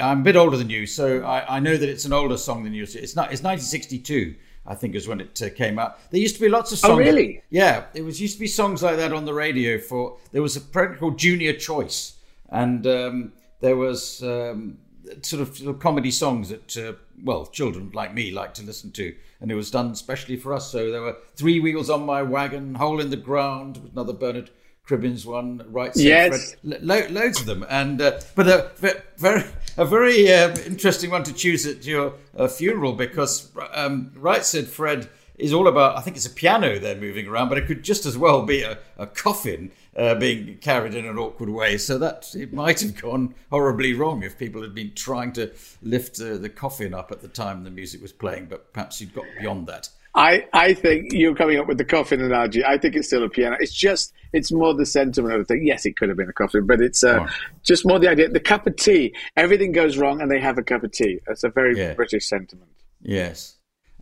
I'm 0.00 0.20
a 0.20 0.24
bit 0.24 0.36
older 0.36 0.56
than 0.56 0.70
you, 0.70 0.86
so 0.86 1.22
I, 1.22 1.56
I, 1.56 1.60
know 1.60 1.76
that 1.76 1.88
it's 1.88 2.04
an 2.04 2.12
older 2.12 2.36
song 2.36 2.64
than 2.64 2.74
you. 2.74 2.84
It's 2.84 3.16
not. 3.16 3.32
It's 3.32 3.42
1962. 3.42 4.36
I 4.68 4.74
think 4.74 4.96
is 4.96 5.06
when 5.06 5.20
it 5.20 5.40
uh, 5.40 5.50
came 5.50 5.78
out. 5.78 5.98
There 6.10 6.20
used 6.20 6.34
to 6.36 6.40
be 6.40 6.48
lots 6.48 6.72
of 6.72 6.78
songs. 6.78 6.92
Oh, 6.92 6.96
really? 6.96 7.42
Yeah, 7.50 7.84
there 7.92 8.02
was 8.02 8.20
used 8.20 8.34
to 8.34 8.40
be 8.40 8.48
songs 8.48 8.82
like 8.82 8.96
that 8.96 9.12
on 9.12 9.24
the 9.24 9.34
radio. 9.34 9.78
For 9.78 10.16
there 10.32 10.42
was 10.42 10.56
a 10.56 10.60
program 10.60 10.98
called 10.98 11.18
Junior 11.18 11.52
Choice, 11.52 12.14
and 12.48 12.84
um, 12.86 13.32
there 13.60 13.76
was 13.76 14.22
um, 14.22 14.78
sort 15.22 15.42
of, 15.42 15.56
sort 15.56 15.74
of 15.74 15.80
comedy 15.80 16.10
songs 16.10 16.48
that 16.48 16.76
uh, 16.76 16.92
well 17.22 17.46
children 17.46 17.90
like 17.94 18.14
me 18.14 18.30
like 18.30 18.54
to 18.54 18.62
listen 18.62 18.90
to. 18.92 19.14
And 19.40 19.50
it 19.50 19.54
was 19.54 19.70
done 19.70 19.94
specially 19.94 20.36
for 20.36 20.54
us. 20.54 20.70
So 20.70 20.90
there 20.90 21.02
were 21.02 21.16
three 21.34 21.60
wheels 21.60 21.90
on 21.90 22.06
my 22.06 22.22
wagon 22.22 22.74
hole 22.74 23.00
in 23.00 23.10
the 23.10 23.16
ground 23.16 23.90
another 23.92 24.12
bernard 24.12 24.50
cribbins 24.86 25.26
one 25.26 25.64
right 25.68 25.90
yes. 25.96 26.54
Fred, 26.54 26.82
lo- 26.82 27.06
loads 27.10 27.40
of 27.40 27.46
them. 27.46 27.66
And 27.68 28.00
uh, 28.00 28.20
but 28.34 28.48
a 28.48 28.70
very 29.16 29.44
a 29.76 29.84
very 29.84 30.32
uh, 30.32 30.56
interesting 30.60 31.10
one 31.10 31.24
to 31.24 31.32
choose 31.32 31.66
at 31.66 31.84
your 31.84 32.14
uh, 32.36 32.48
funeral 32.48 32.92
because 32.92 33.50
um, 33.72 34.12
right 34.16 34.44
said 34.44 34.68
fred 34.68 35.08
is 35.38 35.52
all 35.52 35.68
about 35.68 35.96
i 35.96 36.00
think 36.00 36.16
it's 36.16 36.26
a 36.26 36.30
piano 36.30 36.78
they're 36.78 36.96
moving 36.96 37.26
around 37.26 37.48
but 37.48 37.58
it 37.58 37.66
could 37.66 37.82
just 37.82 38.06
as 38.06 38.16
well 38.16 38.44
be 38.44 38.62
a, 38.62 38.78
a 38.98 39.06
coffin 39.06 39.70
uh, 39.96 40.14
being 40.14 40.58
carried 40.58 40.94
in 40.94 41.06
an 41.06 41.18
awkward 41.18 41.48
way. 41.48 41.78
So 41.78 41.98
that 41.98 42.34
it 42.34 42.52
might 42.52 42.80
have 42.80 43.00
gone 43.00 43.34
horribly 43.50 43.94
wrong 43.94 44.22
if 44.22 44.38
people 44.38 44.62
had 44.62 44.74
been 44.74 44.92
trying 44.94 45.32
to 45.32 45.50
lift 45.82 46.20
uh, 46.20 46.36
the 46.36 46.48
coffin 46.48 46.94
up 46.94 47.10
at 47.10 47.22
the 47.22 47.28
time 47.28 47.64
the 47.64 47.70
music 47.70 48.02
was 48.02 48.12
playing. 48.12 48.46
But 48.46 48.72
perhaps 48.72 49.00
you'd 49.00 49.14
got 49.14 49.24
beyond 49.40 49.66
that. 49.68 49.88
I, 50.14 50.46
I 50.54 50.72
think 50.72 51.12
you're 51.12 51.34
coming 51.34 51.58
up 51.58 51.66
with 51.66 51.76
the 51.76 51.84
coffin 51.84 52.22
analogy. 52.22 52.64
I 52.64 52.78
think 52.78 52.96
it's 52.96 53.06
still 53.06 53.22
a 53.22 53.28
piano. 53.28 53.56
It's 53.60 53.74
just, 53.74 54.14
it's 54.32 54.50
more 54.50 54.72
the 54.72 54.86
sentiment 54.86 55.34
of 55.34 55.40
the 55.40 55.44
thing. 55.44 55.66
Yes, 55.66 55.84
it 55.84 55.96
could 55.96 56.08
have 56.08 56.16
been 56.16 56.28
a 56.30 56.32
coffin, 56.32 56.66
but 56.66 56.80
it's 56.80 57.04
uh, 57.04 57.26
oh. 57.28 57.32
just 57.62 57.86
more 57.86 57.98
the 57.98 58.08
idea. 58.08 58.30
The 58.30 58.40
cup 58.40 58.66
of 58.66 58.76
tea. 58.76 59.14
Everything 59.36 59.72
goes 59.72 59.98
wrong, 59.98 60.22
and 60.22 60.30
they 60.30 60.40
have 60.40 60.56
a 60.56 60.62
cup 60.62 60.84
of 60.84 60.92
tea. 60.92 61.20
That's 61.26 61.44
a 61.44 61.50
very 61.50 61.76
yeah. 61.76 61.92
British 61.92 62.26
sentiment. 62.26 62.70
Yes, 63.02 63.55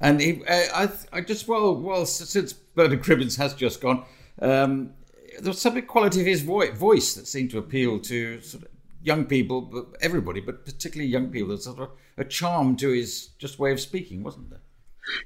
and 0.05 0.21
he, 0.21 0.43
I, 0.49 0.91
I 1.13 1.21
just 1.23 1.49
well, 1.49 1.75
well, 1.75 2.05
since 2.05 2.53
Bernard 2.53 3.03
Cribbins 3.03 3.39
has 3.39 3.55
just 3.55 3.81
gone, 3.81 4.05
um, 4.41 4.93
there 5.41 5.51
was 5.51 5.61
something 5.61 5.87
quality 5.87 6.21
of 6.21 6.27
his 6.27 6.43
voice 6.43 7.15
that 7.15 7.27
seemed 7.27 7.51
to 7.53 7.59
appeal 7.59 7.99
to 8.01 8.41
sort 8.43 8.65
of 8.65 8.69
young 9.03 9.25
people, 9.25 9.63
but 9.63 9.87
everybody, 10.03 10.41
but 10.41 10.67
particularly 10.67 11.11
young 11.11 11.31
people. 11.31 11.49
There's 11.49 11.65
sort 11.65 11.79
of 11.79 11.91
a 12.19 12.25
charm 12.25 12.77
to 12.77 12.91
his 12.91 13.31
just 13.39 13.59
way 13.59 13.73
of 13.73 13.81
speaking, 13.81 14.23
wasn't 14.23 14.51
there? 14.51 14.61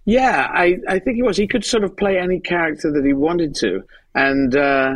Yeah, 0.05 0.49
I, 0.53 0.79
I 0.89 1.01
think 1.01 1.17
he 1.17 1.23
was. 1.23 1.37
He 1.37 1.49
could 1.49 1.65
sort 1.65 1.83
of 1.83 1.97
play 1.97 2.17
any 2.17 2.39
character 2.39 2.93
that 2.93 3.05
he 3.05 3.13
wanted 3.13 3.57
to, 3.57 3.83
and 4.15 4.57
uh, 4.57 4.95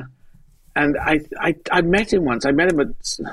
and 0.74 0.96
I, 0.98 1.20
I 1.38 1.54
I 1.70 1.82
met 1.82 2.12
him 2.12 2.24
once. 2.24 2.46
I 2.46 2.52
met 2.52 2.72
him 2.72 2.80
at 2.80 2.88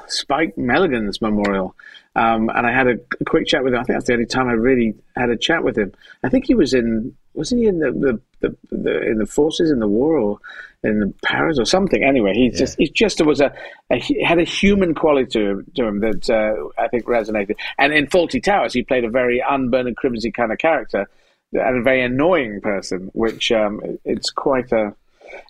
Spike 0.07 0.57
Milligan's 0.57 1.21
memorial, 1.21 1.75
um, 2.15 2.49
and 2.49 2.65
I 2.67 2.71
had 2.71 2.87
a, 2.87 2.97
a, 3.19 3.25
quick 3.25 3.47
chat 3.47 3.63
with 3.63 3.73
him. 3.73 3.79
I 3.79 3.83
think 3.83 3.95
that's 3.95 4.07
the 4.07 4.13
only 4.13 4.25
time 4.25 4.47
I 4.47 4.53
really 4.53 4.95
had 5.15 5.29
a 5.29 5.37
chat 5.37 5.63
with 5.63 5.77
him. 5.77 5.93
I 6.23 6.29
think 6.29 6.45
he 6.45 6.55
was 6.55 6.73
in 6.73 7.15
wasn't 7.33 7.61
he 7.61 7.67
in 7.67 7.79
the, 7.79 7.91
the, 7.91 8.21
the, 8.41 8.75
the 8.75 9.01
in 9.11 9.17
the 9.17 9.25
forces 9.25 9.71
in 9.71 9.79
the 9.79 9.87
war 9.87 10.17
or 10.17 10.39
in 10.83 11.13
Paris 11.23 11.59
or 11.59 11.65
something. 11.65 12.03
Anyway, 12.03 12.33
he 12.33 12.45
yeah. 12.45 12.57
just 12.57 12.77
he 12.77 12.89
just 12.89 13.23
was 13.25 13.41
a, 13.41 13.53
a, 13.89 13.99
had 14.23 14.39
a 14.39 14.43
human 14.43 14.93
quality 14.93 15.29
to, 15.31 15.63
to 15.75 15.85
him 15.85 15.99
that 16.01 16.29
uh, 16.29 16.81
I 16.81 16.87
think 16.87 17.05
resonated. 17.05 17.55
And 17.77 17.93
in 17.93 18.07
Fawlty 18.07 18.41
Towers, 18.41 18.73
he 18.73 18.83
played 18.83 19.05
a 19.05 19.09
very 19.09 19.43
unburned 19.47 19.87
and 19.87 20.33
kind 20.33 20.51
of 20.51 20.57
character 20.57 21.09
and 21.53 21.79
a 21.79 21.81
very 21.81 22.03
annoying 22.03 22.61
person, 22.61 23.09
which 23.13 23.51
um, 23.51 23.81
it's 24.05 24.29
quite 24.29 24.71
a. 24.71 24.93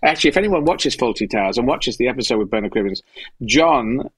Actually, 0.03 0.29
if 0.29 0.37
anyone 0.37 0.65
watches 0.65 0.95
Fawlty 0.95 1.29
Towers 1.29 1.57
and 1.57 1.67
watches 1.67 1.97
the 1.97 2.07
episode 2.07 2.39
with 2.39 2.49
Bernard 2.49 2.71
Cribbins, 2.71 3.01
John 3.43 4.09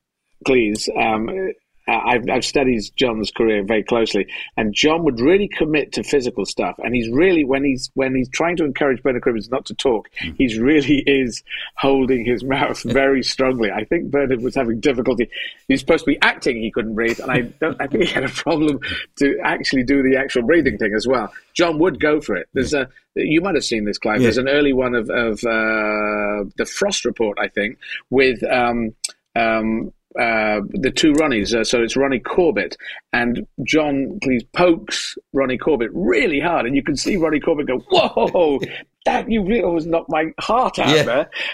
Cleese 0.46 0.90
um, 0.98 1.54
I've, 1.88 2.30
I've 2.30 2.46
studied 2.46 2.82
John's 2.96 3.32
career 3.32 3.64
very 3.64 3.84
closely, 3.84 4.28
and 4.56 4.74
John 4.74 5.04
would 5.04 5.20
really 5.20 5.48
commit 5.48 5.94
to 5.94 6.04
physical 6.04 6.46
stuff. 6.46 6.76
And 6.84 6.96
he's 6.96 7.10
really 7.10 7.44
when 7.44 7.64
he's 7.64 7.90
when 7.96 8.16
he's 8.16 8.30
trying 8.30 8.58
to 8.58 8.66
encourage 8.66 9.02
Bernard 9.02 9.24
Cribbins 9.24 9.50
not 9.50 9.66
to 9.66 9.74
talk, 9.74 10.10
mm. 10.22 10.36
he's 10.38 10.58
really 10.60 11.00
is 11.08 11.44
holding 11.76 12.26
his 12.26 12.44
mouth 12.44 12.82
very 12.84 13.24
strongly. 13.32 13.72
I 13.72 13.84
think 13.86 14.12
Bernard 14.12 14.42
was 14.42 14.56
having 14.56 14.80
difficulty. 14.80 15.30
He's 15.68 15.80
supposed 15.80 16.06
to 16.06 16.12
be 16.12 16.20
acting; 16.22 16.58
he 16.62 16.72
couldn't 16.72 16.96
breathe, 16.96 17.20
and 17.20 17.32
I 17.32 17.42
don't. 17.42 17.82
I 17.82 17.88
think 17.88 18.04
he 18.04 18.14
had 18.14 18.24
a 18.24 18.30
problem 18.30 18.80
to 19.18 19.40
actually 19.44 19.84
do 19.84 20.04
the 20.04 20.18
actual 20.18 20.44
breathing 20.44 20.78
thing 20.78 20.94
as 20.96 21.08
well. 21.08 21.34
John 21.54 21.80
would 21.80 22.00
go 22.00 22.22
for 22.22 22.36
it. 22.36 22.48
There's 22.54 22.74
a 22.74 22.90
you 23.16 23.42
might 23.42 23.56
have 23.56 23.66
seen 23.66 23.86
this, 23.86 23.98
Clive. 23.98 24.22
Yeah. 24.22 24.26
There's 24.26 24.38
an 24.38 24.50
early 24.50 24.74
one 24.74 24.96
of 24.96 25.10
of 25.10 25.40
uh, 25.44 26.46
the 26.58 26.66
Frost 26.66 27.06
Report, 27.06 27.38
I 27.40 27.48
think, 27.48 27.78
with. 28.10 28.44
Um, 28.44 28.96
um, 29.34 29.94
uh, 30.20 30.62
the 30.70 30.92
two 30.92 31.14
Ronnies. 31.14 31.54
Uh, 31.54 31.64
so 31.64 31.82
it's 31.82 31.96
Ronnie 31.96 32.20
Corbett 32.20 32.76
and 33.14 33.46
John 33.64 34.20
Cleese 34.24 34.46
pokes 34.54 35.18
Ronnie 35.34 35.58
Corbett 35.58 35.90
really 35.94 36.40
hard, 36.40 36.66
and 36.66 36.76
you 36.76 36.84
can 36.84 36.96
see 36.98 37.16
Ronnie 37.18 37.40
Corbett 37.40 37.68
go, 37.68 37.80
"Whoa, 37.90 38.60
that 39.06 39.32
you 39.32 39.44
really 39.44 39.64
almost 39.64 39.88
knocked 39.88 40.10
my 40.10 40.34
heart 40.40 40.80
out 40.80 40.96
yeah. 40.96 41.04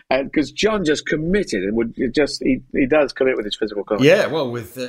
there," 0.09 0.23
because 0.23 0.51
John 0.51 0.85
just 0.85 1.05
committed 1.05 1.63
and 1.63 1.75
would 1.75 1.95
just 2.13 2.41
he, 2.41 2.61
he 2.73 2.87
does 2.87 3.13
commit 3.13 3.35
with 3.35 3.45
his 3.45 3.55
physical 3.55 3.83
comedy. 3.83 4.07
Yeah, 4.07 4.27
well, 4.27 4.49
with 4.49 4.77
uh, 4.77 4.87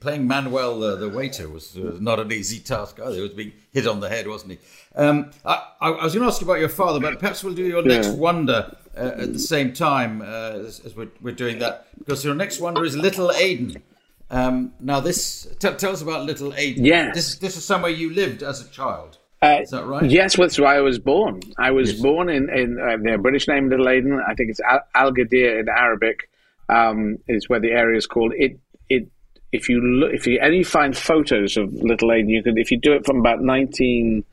playing 0.00 0.28
Manuel 0.28 0.82
uh, 0.82 0.96
the 0.96 1.08
waiter 1.08 1.48
was 1.48 1.76
not 1.76 2.20
an 2.20 2.32
easy 2.32 2.60
task 2.60 3.00
either. 3.00 3.16
He 3.16 3.22
was 3.22 3.32
being 3.32 3.52
hit 3.72 3.86
on 3.86 4.00
the 4.00 4.08
head, 4.08 4.28
wasn't 4.28 4.52
he? 4.52 4.58
Um, 4.94 5.32
I, 5.44 5.62
I, 5.80 5.90
was 6.04 6.14
going 6.14 6.22
to 6.22 6.28
ask 6.28 6.40
you 6.40 6.46
about 6.46 6.60
your 6.60 6.68
father, 6.68 7.00
but 7.00 7.18
perhaps 7.18 7.42
we'll 7.42 7.54
do 7.54 7.66
your 7.66 7.82
next 7.82 8.08
yeah. 8.08 8.14
wonder 8.14 8.76
uh, 8.96 9.22
at 9.22 9.32
the 9.32 9.38
same 9.38 9.72
time 9.72 10.22
uh, 10.22 10.24
as, 10.66 10.80
as 10.80 10.96
we're, 10.96 11.08
we're, 11.20 11.34
doing 11.34 11.58
that, 11.58 11.86
because 11.98 12.24
your 12.24 12.34
next 12.34 12.60
wonder 12.60 12.84
is 12.84 12.96
Little 12.96 13.30
Aden. 13.32 13.82
Um, 14.30 14.72
now, 14.80 15.00
this 15.00 15.46
t- 15.58 15.74
tell 15.74 15.92
us 15.92 16.02
about 16.02 16.26
Little 16.26 16.54
Aden. 16.54 16.84
Yes, 16.84 17.14
this, 17.14 17.36
this 17.36 17.56
is 17.56 17.64
somewhere 17.64 17.90
you 17.90 18.12
lived 18.12 18.42
as 18.42 18.64
a 18.64 18.68
child. 18.68 19.18
Uh, 19.42 19.60
is 19.60 19.70
that 19.70 19.84
right? 19.84 20.10
Yes, 20.10 20.36
that's 20.36 20.58
where 20.58 20.68
I 20.68 20.80
was 20.80 20.98
born. 20.98 21.40
I 21.58 21.70
was 21.70 21.92
yes. 21.92 22.00
born 22.00 22.30
in, 22.30 22.48
in 22.48 22.80
uh, 22.80 22.96
the 22.96 23.18
British 23.18 23.46
name 23.46 23.68
Little 23.68 23.88
Aden. 23.88 24.20
I 24.26 24.34
think 24.34 24.50
it's 24.50 24.60
Al- 24.94 25.12
Gadir 25.12 25.60
in 25.60 25.68
Arabic. 25.68 26.30
Um, 26.66 27.18
is 27.28 27.46
where 27.46 27.60
the 27.60 27.72
area 27.72 27.98
is 27.98 28.06
called. 28.06 28.32
It 28.34 28.58
it 28.88 29.08
if 29.52 29.68
you 29.68 29.82
look 29.82 30.14
if 30.14 30.26
you 30.26 30.38
and 30.40 30.54
you 30.54 30.64
find 30.64 30.96
photos 30.96 31.58
of 31.58 31.74
Little 31.74 32.10
Aden, 32.10 32.30
you 32.30 32.42
can 32.42 32.56
if 32.56 32.70
you 32.70 32.78
do 32.78 32.94
it 32.94 33.04
from 33.04 33.18
about 33.18 33.42
nineteen 33.42 34.24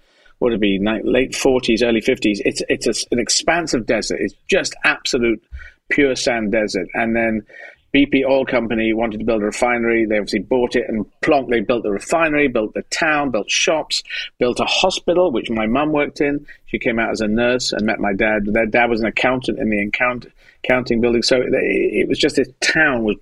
would 0.41 0.54
it 0.54 0.60
be 0.60 0.80
late 0.80 1.32
40s, 1.32 1.84
early 1.84 2.01
50s? 2.01 2.41
It's 2.43 2.62
it's 2.67 2.88
a, 2.88 3.08
an 3.12 3.19
expansive 3.19 3.86
desert. 3.86 4.19
It's 4.19 4.36
just 4.49 4.75
absolute 4.84 5.41
pure 5.89 6.15
sand 6.15 6.51
desert. 6.51 6.88
And 6.93 7.15
then 7.15 7.45
BP 7.93 8.25
Oil 8.25 8.45
Company 8.45 8.93
wanted 8.93 9.19
to 9.19 9.25
build 9.25 9.41
a 9.41 9.45
refinery. 9.45 10.06
They 10.06 10.17
obviously 10.17 10.39
bought 10.39 10.75
it 10.75 10.86
and 10.88 11.06
plonk. 11.21 11.49
They 11.49 11.60
built 11.60 11.84
the 11.84 11.91
refinery, 11.91 12.47
built 12.47 12.73
the 12.73 12.84
town, 12.84 13.32
built 13.32 13.51
shops, 13.51 14.01
built 14.39 14.60
a 14.60 14.65
hospital, 14.65 15.32
which 15.32 15.49
my 15.49 15.67
mum 15.67 15.91
worked 15.91 16.21
in. 16.21 16.45
She 16.67 16.80
came 16.80 16.99
out 16.99 17.12
as 17.12 17.21
a 17.21 17.27
nurse 17.27 17.73
and 17.73 17.86
met 17.86 17.99
my 17.99 18.13
dad. 18.13 18.45
Their 18.45 18.65
dad 18.65 18.89
was 18.89 19.01
an 19.01 19.08
accountant 19.08 19.60
in 19.60 19.69
the 19.69 19.82
account, 19.82 20.25
accounting 20.63 21.01
building. 21.01 21.21
So 21.21 21.41
it, 21.43 22.08
was 22.08 22.17
just 22.17 22.38
this 22.38 22.49
town 22.62 23.04
was 23.04 23.17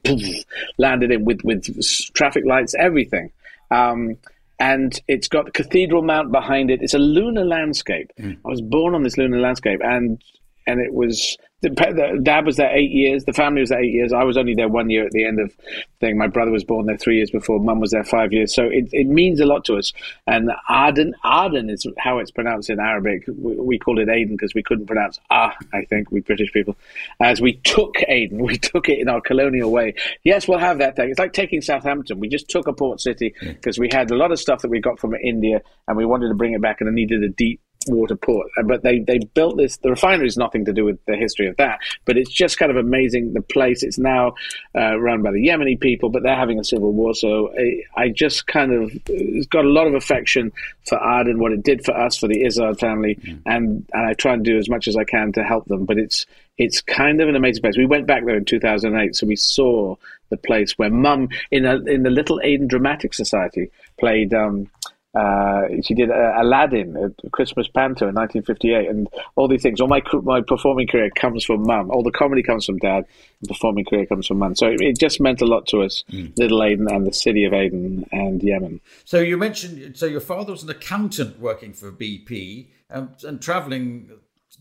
landed 0.78 1.12
in 1.12 1.26
with 1.26 1.42
with 1.44 1.66
traffic 2.14 2.46
lights, 2.46 2.76
everything. 2.78 3.32
Um, 3.72 4.18
and 4.60 5.02
it's 5.08 5.28
got 5.28 5.54
Cathedral 5.54 6.02
Mount 6.02 6.32
behind 6.32 6.70
it. 6.70 6.82
It's 6.82 6.94
a 6.94 7.00
lunar 7.00 7.46
landscape. 7.46 8.12
Mm. 8.20 8.38
I 8.46 8.50
was 8.50 8.62
born 8.62 8.94
on 8.96 9.04
this 9.04 9.18
lunar 9.18 9.40
landscape, 9.40 9.80
and 9.84 10.22
and 10.70 10.80
it 10.80 10.94
was 10.94 11.36
the, 11.62 11.70
the, 11.70 12.20
dad 12.22 12.46
was 12.46 12.58
there 12.58 12.74
eight 12.74 12.92
years. 12.92 13.26
The 13.26 13.34
family 13.34 13.62
was 13.62 13.70
there 13.70 13.84
eight 13.84 13.92
years. 13.92 14.14
I 14.14 14.24
was 14.24 14.38
only 14.38 14.54
there 14.54 14.70
one 14.70 14.90
year 14.90 15.04
at 15.04 15.12
the 15.12 15.26
end 15.26 15.40
of 15.40 15.52
thing. 16.00 16.16
My 16.16 16.28
brother 16.28 16.52
was 16.52 16.64
born 16.64 16.86
there 16.86 16.96
three 16.96 17.18
years 17.18 17.32
before. 17.32 17.60
Mum 17.60 17.80
was 17.80 17.92
there 17.92 18.04
five 18.04 18.32
years. 18.32 18.54
So 18.54 18.66
it, 18.66 18.88
it 18.94 19.08
means 19.08 19.40
a 19.40 19.46
lot 19.46 19.66
to 19.66 19.76
us. 19.76 19.92
And 20.28 20.52
Aden, 20.70 21.16
Aden 21.26 21.70
is 21.70 21.86
how 21.98 22.20
it's 22.20 22.30
pronounced 22.30 22.70
in 22.70 22.80
Arabic. 22.80 23.24
We, 23.28 23.56
we 23.56 23.80
called 23.80 23.98
it 23.98 24.10
Aden 24.10 24.36
because 24.36 24.54
we 24.54 24.64
couldn't 24.64 24.86
pronounce 24.86 25.20
Ah. 25.32 25.56
I 25.74 25.86
think 25.86 26.12
we 26.12 26.22
British 26.22 26.54
people, 26.54 26.78
as 27.20 27.42
we 27.42 27.54
took 27.54 27.96
Aden, 28.08 28.38
we 28.44 28.58
took 28.58 28.88
it 28.88 29.00
in 29.00 29.10
our 29.10 29.20
colonial 29.20 29.72
way. 29.72 29.96
Yes, 30.24 30.48
we'll 30.48 30.60
have 30.60 30.78
that 30.78 30.96
thing. 30.96 31.10
It's 31.10 31.20
like 31.20 31.34
taking 31.34 31.62
Southampton. 31.62 32.20
We 32.20 32.30
just 32.30 32.48
took 32.48 32.68
a 32.68 32.74
port 32.74 33.02
city 33.02 33.34
because 33.42 33.80
we 33.80 33.90
had 33.92 34.12
a 34.12 34.16
lot 34.16 34.32
of 34.32 34.40
stuff 34.40 34.62
that 34.62 34.70
we 34.70 34.80
got 34.80 35.00
from 35.00 35.16
India, 35.16 35.62
and 35.88 35.98
we 35.98 36.06
wanted 36.06 36.30
to 36.30 36.36
bring 36.36 36.54
it 36.54 36.62
back, 36.62 36.80
and 36.80 36.88
it 36.88 36.94
needed 36.94 37.24
a 37.24 37.30
deep 37.30 37.60
water 37.88 38.16
port. 38.16 38.48
Uh, 38.58 38.64
but 38.64 38.84
they, 38.84 39.00
they 39.00 39.20
built 39.20 39.58
this, 39.58 39.78
the 39.78 39.90
refinery 39.90 40.28
is 40.28 40.38
nothing 40.38 40.66
to 40.66 40.74
do 40.74 40.84
with 40.84 41.04
the 41.06 41.16
history 41.16 41.48
of 41.48 41.56
that, 41.58 41.80
but 42.06 42.18
it's 42.18 42.32
just 42.32 42.58
kind 42.58 42.72
of 42.72 42.78
amazing. 42.78 43.34
The 43.34 43.42
place, 43.42 43.84
it's 43.84 43.98
now 43.98 44.34
uh, 44.76 45.00
run 45.00 45.22
by 45.22 45.32
the 45.32 45.48
Yemeni 45.48 45.80
people, 45.80 46.10
but 46.10 46.24
they're 46.24 46.36
having 46.36 46.60
a 46.60 46.64
civil 46.64 46.92
war. 46.92 47.14
So 47.14 47.54
I, 47.58 48.02
I 48.02 48.10
just 48.10 48.48
kind 48.48 48.74
of 48.74 49.50
got 49.50 49.66
a 49.66 49.70
lot 49.70 49.88
of 49.88 49.94
affection 49.94 50.52
for 50.88 50.98
Aden, 50.98 51.40
what 51.40 51.52
it 51.52 51.64
did 51.64 51.86
for 51.86 51.96
us, 51.96 52.18
for 52.18 52.28
the 52.28 52.44
Izzard 52.44 52.80
family, 52.80 53.16
mm. 53.16 53.42
and, 53.46 53.86
and 53.94 54.06
I 54.10 54.14
try 54.14 54.34
and 54.34 54.44
do 54.44 54.58
as 54.58 54.70
much 54.70 54.88
as 54.88 54.98
I 54.98 55.06
can 55.06 55.32
to 55.34 55.44
help 55.44 55.66
them. 55.66 55.86
But 55.86 55.98
it's, 55.98 56.26
it's 56.58 56.82
kind 56.82 57.22
of 57.22 57.30
an 57.30 57.36
amazing 57.36 57.62
place. 57.62 57.78
We 57.78 57.86
went 57.86 58.08
back 58.08 58.26
there 58.26 58.36
in 58.36 58.46
2008, 58.46 59.16
so 59.16 59.26
we 59.26 59.38
saw 59.38 59.96
the 60.30 60.38
place 60.38 60.78
where 60.78 60.90
Mum, 60.90 61.30
in, 61.50 61.66
a, 61.66 61.78
in 61.78 62.04
the 62.04 62.10
Little 62.10 62.40
Aden 62.44 62.68
Dramatic 62.68 63.14
Society, 63.14 63.72
played. 63.98 64.34
Um, 64.34 64.70
uh, 65.16 65.64
she 65.82 65.96
did 65.96 66.12
uh, 66.12 66.34
Aladdin, 66.38 66.96
a 66.96 67.30
Christmas 67.32 67.68
panto 67.68 68.08
in 68.08 68.14
1958, 68.14 68.88
and 68.88 69.10
all 69.36 69.48
these 69.48 69.64
things. 69.64 69.82
All 69.82 69.88
my 69.88 70.04
my 70.22 70.42
performing 70.42 70.88
career 70.88 71.10
comes 71.10 71.44
from 71.44 71.64
mum. 71.64 71.90
All 71.90 72.04
the 72.04 72.12
comedy 72.12 72.44
comes 72.44 72.66
from 72.66 72.78
dad. 72.78 73.06
The 73.42 73.48
performing 73.48 73.86
career 73.86 74.06
comes 74.06 74.28
from 74.28 74.38
mum. 74.38 74.56
So 74.56 74.68
it, 74.68 74.82
it, 74.82 75.00
just 75.00 75.20
meant 75.20 75.42
a 75.42 75.46
lot 75.46 75.66
to 75.68 75.82
us, 75.82 76.04
mm. 76.12 76.38
Little 76.38 76.62
Aden 76.62 76.88
and 76.92 77.08
the 77.08 77.14
city 77.14 77.44
of 77.44 77.54
Aden 77.54 78.06
and 78.12 78.44
Yemen. 78.44 78.82
So 79.04 79.20
you 79.20 79.38
mentioned, 79.38 79.98
so 79.98 80.06
your 80.06 80.22
father 80.22 80.52
was 80.52 80.62
an 80.62 80.70
accountant 80.70 81.40
working 81.40 81.74
for 81.74 81.92
BP 81.92 82.68
and, 82.90 83.10
and 83.24 83.42
traveling 83.42 84.12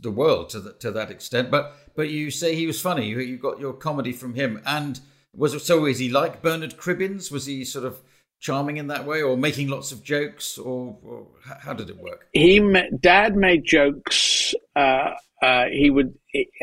the 0.00 0.10
world 0.10 0.48
to 0.50 0.60
the, 0.60 0.72
to 0.74 0.90
that 0.92 1.10
extent. 1.10 1.50
But 1.50 1.74
but 1.94 2.08
you 2.08 2.30
say 2.30 2.54
he 2.54 2.66
was 2.66 2.80
funny. 2.80 3.06
You, 3.06 3.18
you 3.20 3.36
got 3.36 3.60
your 3.60 3.74
comedy 3.74 4.12
from 4.12 4.32
him, 4.34 4.62
and 4.64 4.98
was 5.34 5.52
it, 5.52 5.60
so? 5.60 5.84
Is 5.84 5.98
he 5.98 6.08
like 6.08 6.40
Bernard 6.40 6.78
Cribbins? 6.78 7.30
Was 7.30 7.44
he 7.44 7.66
sort 7.66 7.84
of 7.84 8.00
charming 8.40 8.76
in 8.76 8.88
that 8.88 9.04
way, 9.04 9.22
or 9.22 9.36
making 9.36 9.68
lots 9.68 9.92
of 9.92 10.02
jokes, 10.02 10.58
or, 10.58 10.96
or 11.02 11.26
how 11.44 11.72
did 11.72 11.90
it 11.90 11.98
work? 11.98 12.28
He, 12.32 12.60
Dad, 13.00 13.36
made 13.36 13.64
jokes. 13.64 14.54
Uh, 14.74 15.12
uh, 15.42 15.64
he 15.72 15.90
would. 15.90 16.14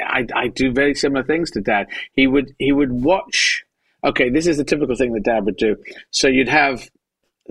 I, 0.06 0.26
I 0.36 0.48
do 0.48 0.72
very 0.72 0.96
similar 0.96 1.24
things 1.24 1.52
to 1.52 1.62
Dad. 1.62 1.88
He 2.14 2.28
would. 2.28 2.54
He 2.60 2.72
would 2.72 2.92
watch. 2.92 3.64
Okay, 4.04 4.30
this 4.30 4.48
is 4.48 4.58
the 4.58 4.64
typical 4.64 4.96
thing 4.96 5.14
that 5.14 5.24
Dad 5.24 5.46
would 5.46 5.58
do. 5.58 5.78
So 6.12 6.28
you'd 6.28 6.50
have 6.50 6.88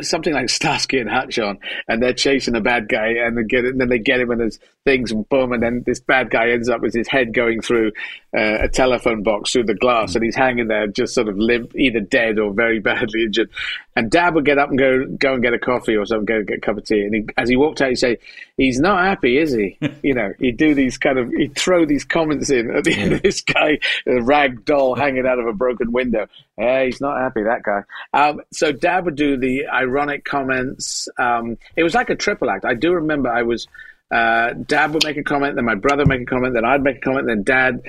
something 0.01 0.33
like 0.33 0.49
Starsky 0.49 0.99
and 0.99 1.09
Hutch 1.09 1.39
on, 1.39 1.59
and 1.87 2.03
they're 2.03 2.13
chasing 2.13 2.57
a 2.57 2.61
bad 2.61 2.89
guy, 2.89 3.09
and 3.25 3.39
they 3.39 3.45
get 3.45 3.65
and 3.65 3.81
then 3.81 3.89
they 3.89 3.99
get 3.99 4.21
him, 4.21 4.31
and 4.31 4.41
there's 4.41 4.59
things, 4.85 5.13
and 5.13 5.29
boom, 5.29 5.53
and 5.53 5.63
then 5.63 5.83
this 5.87 6.01
bad 6.01 6.31
guy 6.31 6.51
ends 6.51 6.69
up 6.69 6.81
with 6.81 6.95
his 6.95 7.09
head 7.09 7.33
going 7.33 7.61
through 7.61 7.93
uh, 8.37 8.59
a 8.63 8.69
telephone 8.69 9.23
box 9.23 9.53
through 9.53 9.65
the 9.65 9.75
glass, 9.75 10.13
mm. 10.13 10.17
and 10.17 10.25
he's 10.25 10.37
hanging 10.37 10.69
there, 10.69 10.87
just 10.89 11.15
sort 11.15 11.29
of 11.29 11.37
limp, 11.39 11.75
either 11.77 12.01
dead 12.01 12.39
or 12.39 12.53
very 12.53 12.81
badly 12.81 13.23
injured. 13.23 13.51
And 13.97 14.11
Dad 14.11 14.35
would 14.35 14.45
get 14.45 14.59
up 14.59 14.71
and 14.71 14.79
go 14.79 15.05
go 15.07 15.35
and 15.35 15.43
get 15.43 15.55
a 15.55 15.59
coffee 15.59 15.97
or 15.97 16.05
something, 16.05 16.25
go 16.25 16.43
get 16.43 16.59
a 16.59 16.61
cup 16.61 16.79
of 16.79 16.85
tea, 16.85 17.03
and 17.03 17.15
he, 17.15 17.27
as 17.37 17.49
he 17.49 17.57
walked 17.57 17.81
out, 17.81 17.91
he'd 17.91 17.97
say, 17.97 18.19
"He's 18.57 18.81
not 18.81 19.05
happy, 19.05 19.39
is 19.39 19.53
he?" 19.53 19.79
you 20.03 20.15
know, 20.15 20.33
he'd 20.39 20.57
do 20.57 20.75
these 20.75 20.99
kind 20.99 21.19
of, 21.19 21.31
he'd 21.31 21.55
throw 21.55 21.87
these 21.87 22.05
comments 22.05 22.51
in 22.51 22.75
at 22.75 22.85
the 22.85 22.95
end 22.95 23.13
of 23.13 23.23
this 23.23 23.41
guy, 23.43 23.79
a 24.07 24.21
rag 24.23 24.65
doll 24.65 24.95
hanging 24.95 25.27
out 25.27 25.39
of 25.39 25.47
a 25.47 25.53
broken 25.53 25.93
window. 25.93 26.27
Hey, 26.57 26.87
he's 26.87 27.01
not 27.01 27.19
happy, 27.19 27.43
that 27.45 27.63
guy. 27.63 27.83
Um, 28.13 28.41
so 28.53 28.73
Dad 28.73 29.05
would 29.05 29.17
do 29.17 29.37
the 29.37 29.67
ironic 29.69 30.25
comments. 30.25 31.09
Um, 31.19 31.59
it 31.77 31.83
was 31.83 31.95
like 31.95 32.11
a 32.11 32.17
triple 32.17 32.51
act. 32.51 32.65
I 32.65 32.75
do 32.75 32.93
remember 32.93 33.29
I 33.29 33.43
was, 33.43 33.67
uh, 34.11 34.55
Dad 34.55 34.93
would 34.93 35.05
make 35.05 35.17
a 35.17 35.25
comment, 35.25 35.57
then 35.57 35.65
my 35.65 35.75
brother 35.75 36.03
would 36.03 36.09
make 36.09 36.23
a 36.23 36.27
comment, 36.27 36.55
then 36.55 36.65
I'd 36.65 36.83
make 36.83 36.99
a 36.99 37.01
comment, 37.01 37.27
then 37.27 37.43
Dad, 37.43 37.83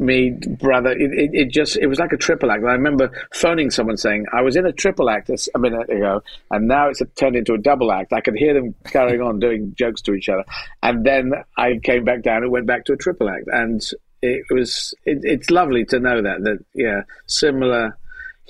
me, 0.00 0.30
brother. 0.30 0.90
It, 0.90 1.12
it, 1.12 1.30
it 1.32 1.48
just, 1.50 1.76
it 1.76 1.86
was 1.86 1.98
like 1.98 2.12
a 2.12 2.16
triple 2.16 2.50
act. 2.50 2.64
I 2.64 2.72
remember 2.72 3.10
phoning 3.32 3.70
someone 3.70 3.96
saying, 3.96 4.26
I 4.32 4.42
was 4.42 4.56
in 4.56 4.66
a 4.66 4.72
triple 4.72 5.10
act 5.10 5.30
a 5.30 5.58
minute 5.58 5.90
ago, 5.90 6.22
and 6.50 6.66
now 6.66 6.88
it's 6.88 7.02
turned 7.16 7.36
into 7.36 7.52
a 7.52 7.58
double 7.58 7.92
act. 7.92 8.12
I 8.12 8.20
could 8.20 8.36
hear 8.36 8.54
them 8.54 8.74
carrying 8.84 9.20
on 9.20 9.38
doing 9.38 9.74
jokes 9.76 10.02
to 10.02 10.14
each 10.14 10.28
other. 10.28 10.44
And 10.82 11.04
then 11.04 11.32
I 11.56 11.78
came 11.82 12.04
back 12.04 12.22
down 12.22 12.42
and 12.42 12.50
went 12.50 12.66
back 12.66 12.86
to 12.86 12.94
a 12.94 12.96
triple 12.96 13.28
act. 13.28 13.44
And 13.46 13.80
it 14.22 14.44
was, 14.50 14.94
it, 15.04 15.20
it's 15.22 15.50
lovely 15.50 15.84
to 15.86 16.00
know 16.00 16.22
that, 16.22 16.42
that, 16.42 16.64
yeah, 16.74 17.02
similar 17.26 17.96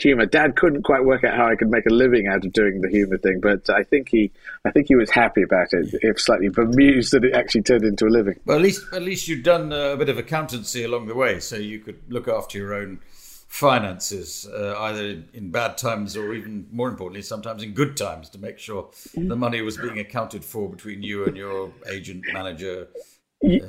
humor. 0.03 0.27
Dad 0.27 0.57
couldn't 0.57 0.83
quite 0.83 1.05
work 1.05 1.25
out 1.25 1.37
how 1.37 1.47
I 1.47 1.57
could 1.57 1.69
make 1.69 1.87
a 1.87 1.93
living 1.93 2.27
out 2.27 2.45
of 2.45 2.53
doing 2.53 2.81
the 2.81 2.89
humor 2.89 3.19
thing, 3.19 3.41
but 3.41 3.69
I 3.71 3.83
think 3.83 4.09
he, 4.11 4.31
I 4.65 4.71
think 4.71 4.89
he 4.89 4.97
was 4.97 5.11
happy 5.11 5.43
about 5.43 5.69
it, 5.73 5.95
if 6.03 6.21
slightly 6.21 6.49
bemused 6.49 7.13
that 7.13 7.25
it 7.25 7.35
actually 7.35 7.63
turned 7.63 7.85
into 7.85 8.07
a 8.07 8.09
living. 8.11 8.35
Well, 8.45 8.57
at 8.57 8.63
least 8.63 8.85
at 8.93 9.03
least 9.03 9.29
you'd 9.29 9.43
done 9.43 9.73
a 9.73 9.97
bit 9.97 10.09
of 10.09 10.19
accountancy 10.19 10.85
along 10.85 11.07
the 11.07 11.15
way, 11.15 11.41
so 11.41 11.57
you 11.57 11.81
could 11.81 12.01
look 12.09 12.29
after 12.29 12.59
your 12.59 12.75
own 12.75 13.01
finances, 13.51 14.47
uh, 14.47 14.77
either 14.79 15.25
in 15.35 15.51
bad 15.51 15.77
times 15.77 16.17
or 16.17 16.33
even 16.35 16.69
more 16.71 16.89
importantly, 16.89 17.21
sometimes 17.21 17.65
in 17.65 17.73
good 17.73 17.97
times, 17.97 18.31
to 18.31 18.39
make 18.39 18.61
sure 18.61 18.89
the 19.15 19.35
money 19.35 19.61
was 19.61 19.77
being 19.77 19.99
accounted 19.99 20.45
for 20.45 20.69
between 20.69 21.03
you 21.03 21.25
and 21.25 21.37
your 21.37 21.73
agent, 21.89 22.25
manager, 22.33 22.87
uh, 22.95 23.01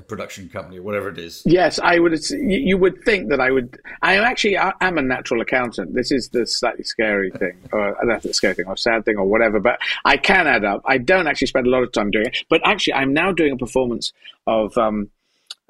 production 0.08 0.50
company, 0.50 0.80
or 0.80 0.84
whatever 0.84 1.10
it 1.10 1.18
is. 1.18 1.44
Yes, 1.46 1.80
I 1.80 2.00
would. 2.00 2.18
You 2.30 2.78
would 2.78 3.04
think 3.04 3.30
that 3.30 3.40
I 3.40 3.52
would. 3.52 3.80
I 4.02 4.16
am 4.16 4.24
actually. 4.24 4.58
I 4.58 4.74
am 4.82 4.98
a 4.98 5.02
natural 5.02 5.42
accountant. 5.42 5.94
This 5.94 6.12
is 6.12 6.30
the 6.30 6.46
slightly 6.46 6.84
scary 6.84 7.32
thing, 7.32 7.58
or 7.72 7.96
that's 8.06 8.24
the 8.24 8.34
scary 8.34 8.54
thing, 8.54 8.68
or 8.68 8.76
sad 8.76 9.06
thing, 9.06 9.18
or 9.18 9.26
whatever. 9.26 9.60
But 9.60 9.80
I 10.04 10.18
can 10.18 10.48
add 10.48 10.66
up. 10.66 10.82
I 10.86 10.98
don't 10.98 11.28
actually 11.28 11.48
spend 11.48 11.68
a 11.68 11.70
lot 11.70 11.84
of 11.84 11.92
time 11.92 12.12
doing 12.12 12.28
it. 12.28 12.38
But 12.50 12.62
actually, 12.66 12.96
I'm 12.96 13.14
now 13.14 13.32
doing 13.32 13.54
a 13.54 13.58
performance 13.58 14.14
of. 14.46 14.78
Um, 14.78 15.10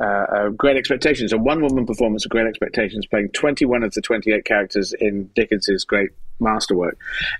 uh, 0.01 0.25
uh, 0.35 0.49
Great 0.49 0.77
Expectations, 0.77 1.31
a 1.31 1.37
one 1.37 1.61
woman 1.61 1.85
performance 1.85 2.25
of 2.25 2.31
Great 2.31 2.47
Expectations, 2.47 3.05
playing 3.05 3.29
21 3.29 3.83
of 3.83 3.93
the 3.93 4.01
28 4.01 4.43
characters 4.45 4.93
in 4.99 5.29
Dickens's 5.35 5.85
great 5.85 6.09
masterwork. 6.39 6.97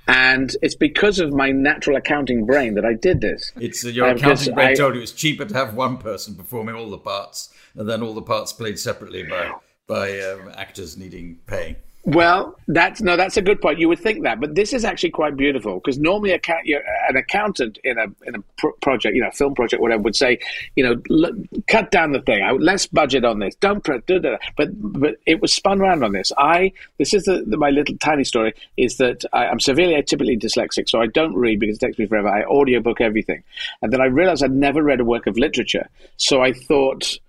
And 0.08 0.56
it's 0.62 0.76
because 0.76 1.20
of 1.20 1.34
my 1.34 1.52
natural 1.52 1.98
accounting 1.98 2.46
brain 2.46 2.76
that 2.76 2.86
I 2.86 2.94
did 2.94 3.22
this. 3.22 3.52
It's 3.60 3.84
uh, 3.84 3.90
your 3.90 4.10
um, 4.10 4.18
accounting 4.18 4.54
brain 4.54 4.70
I, 4.70 4.74
told 4.76 4.96
you 4.96 5.02
it's 5.02 5.12
cheaper 5.12 5.46
to 5.46 5.54
have 5.54 5.74
one 5.74 5.98
person 5.98 6.36
performing 6.36 6.76
all 6.76 6.90
the 6.90 6.98
parts 6.98 7.54
and 7.76 7.90
then 7.90 8.04
all 8.04 8.14
the 8.14 8.22
parts 8.22 8.54
played 8.54 8.78
separately 8.78 9.24
by, 9.24 9.52
by 9.88 10.20
um, 10.22 10.52
actors 10.56 10.98
needing 10.98 11.40
pay. 11.48 11.78
Well, 12.04 12.58
that's 12.68 13.00
no, 13.00 13.16
that's 13.16 13.38
a 13.38 13.44
good 13.44 13.62
point. 13.62 13.78
You 13.78 13.88
would 13.90 14.00
think 14.00 14.24
that, 14.24 14.40
but 14.40 14.56
this 14.56 14.74
is 14.74 14.84
actually 14.84 15.12
quite 15.12 15.38
beautiful 15.38 15.76
because 15.76 16.00
normally 16.00 16.34
an 16.34 17.16
accountant 17.16 17.78
in 17.84 18.00
a 18.00 18.06
in 18.26 18.36
a 18.36 18.72
project, 18.82 19.16
you 19.16 19.22
know, 19.22 19.30
film 19.30 19.54
project, 19.54 19.84
whatever, 19.84 20.02
would 20.02 20.16
say, 20.16 20.40
you 20.76 20.84
know, 20.84 21.00
look, 21.10 21.36
cut 21.68 21.92
down 21.92 22.12
the 22.12 22.22
thing, 22.22 22.44
less 22.60 22.88
budget 22.88 23.24
on 23.24 23.38
this, 23.38 23.54
don't 23.56 23.88
do 24.08 24.20
that. 24.20 24.40
But 24.58 24.70
but 24.74 25.18
it 25.28 25.42
was 25.42 25.54
spun 25.54 25.80
around 25.80 26.04
on 26.04 26.12
this. 26.12 26.32
I 26.40 26.72
this 26.98 27.14
is 27.14 27.26
the, 27.26 27.44
the, 27.46 27.58
my 27.58 27.70
little 27.70 27.96
tiny 27.98 28.24
story 28.24 28.56
is 28.78 28.98
that 28.98 29.24
I, 29.32 29.46
am 29.46 29.60
severely 29.60 29.94
atypically 29.94 30.42
dyslexic, 30.42 30.90
so 30.90 31.00
I 31.00 31.06
don't 31.06 31.36
read 31.36 31.60
because 31.60 31.76
it 31.76 31.82
takes 31.82 32.00
me 32.00 32.08
forever. 32.08 32.30
I 32.30 32.44
audiobook 32.46 33.00
everything, 33.00 33.44
and 33.84 33.94
then 33.94 34.02
I 34.02 34.06
realized 34.06 34.44
I'd 34.44 34.52
never 34.52 34.82
read 34.82 35.02
a 35.02 35.06
work 35.06 35.28
of 35.28 35.38
literature, 35.38 35.88
so 36.18 36.42
I 36.42 36.52
thought 36.52 37.20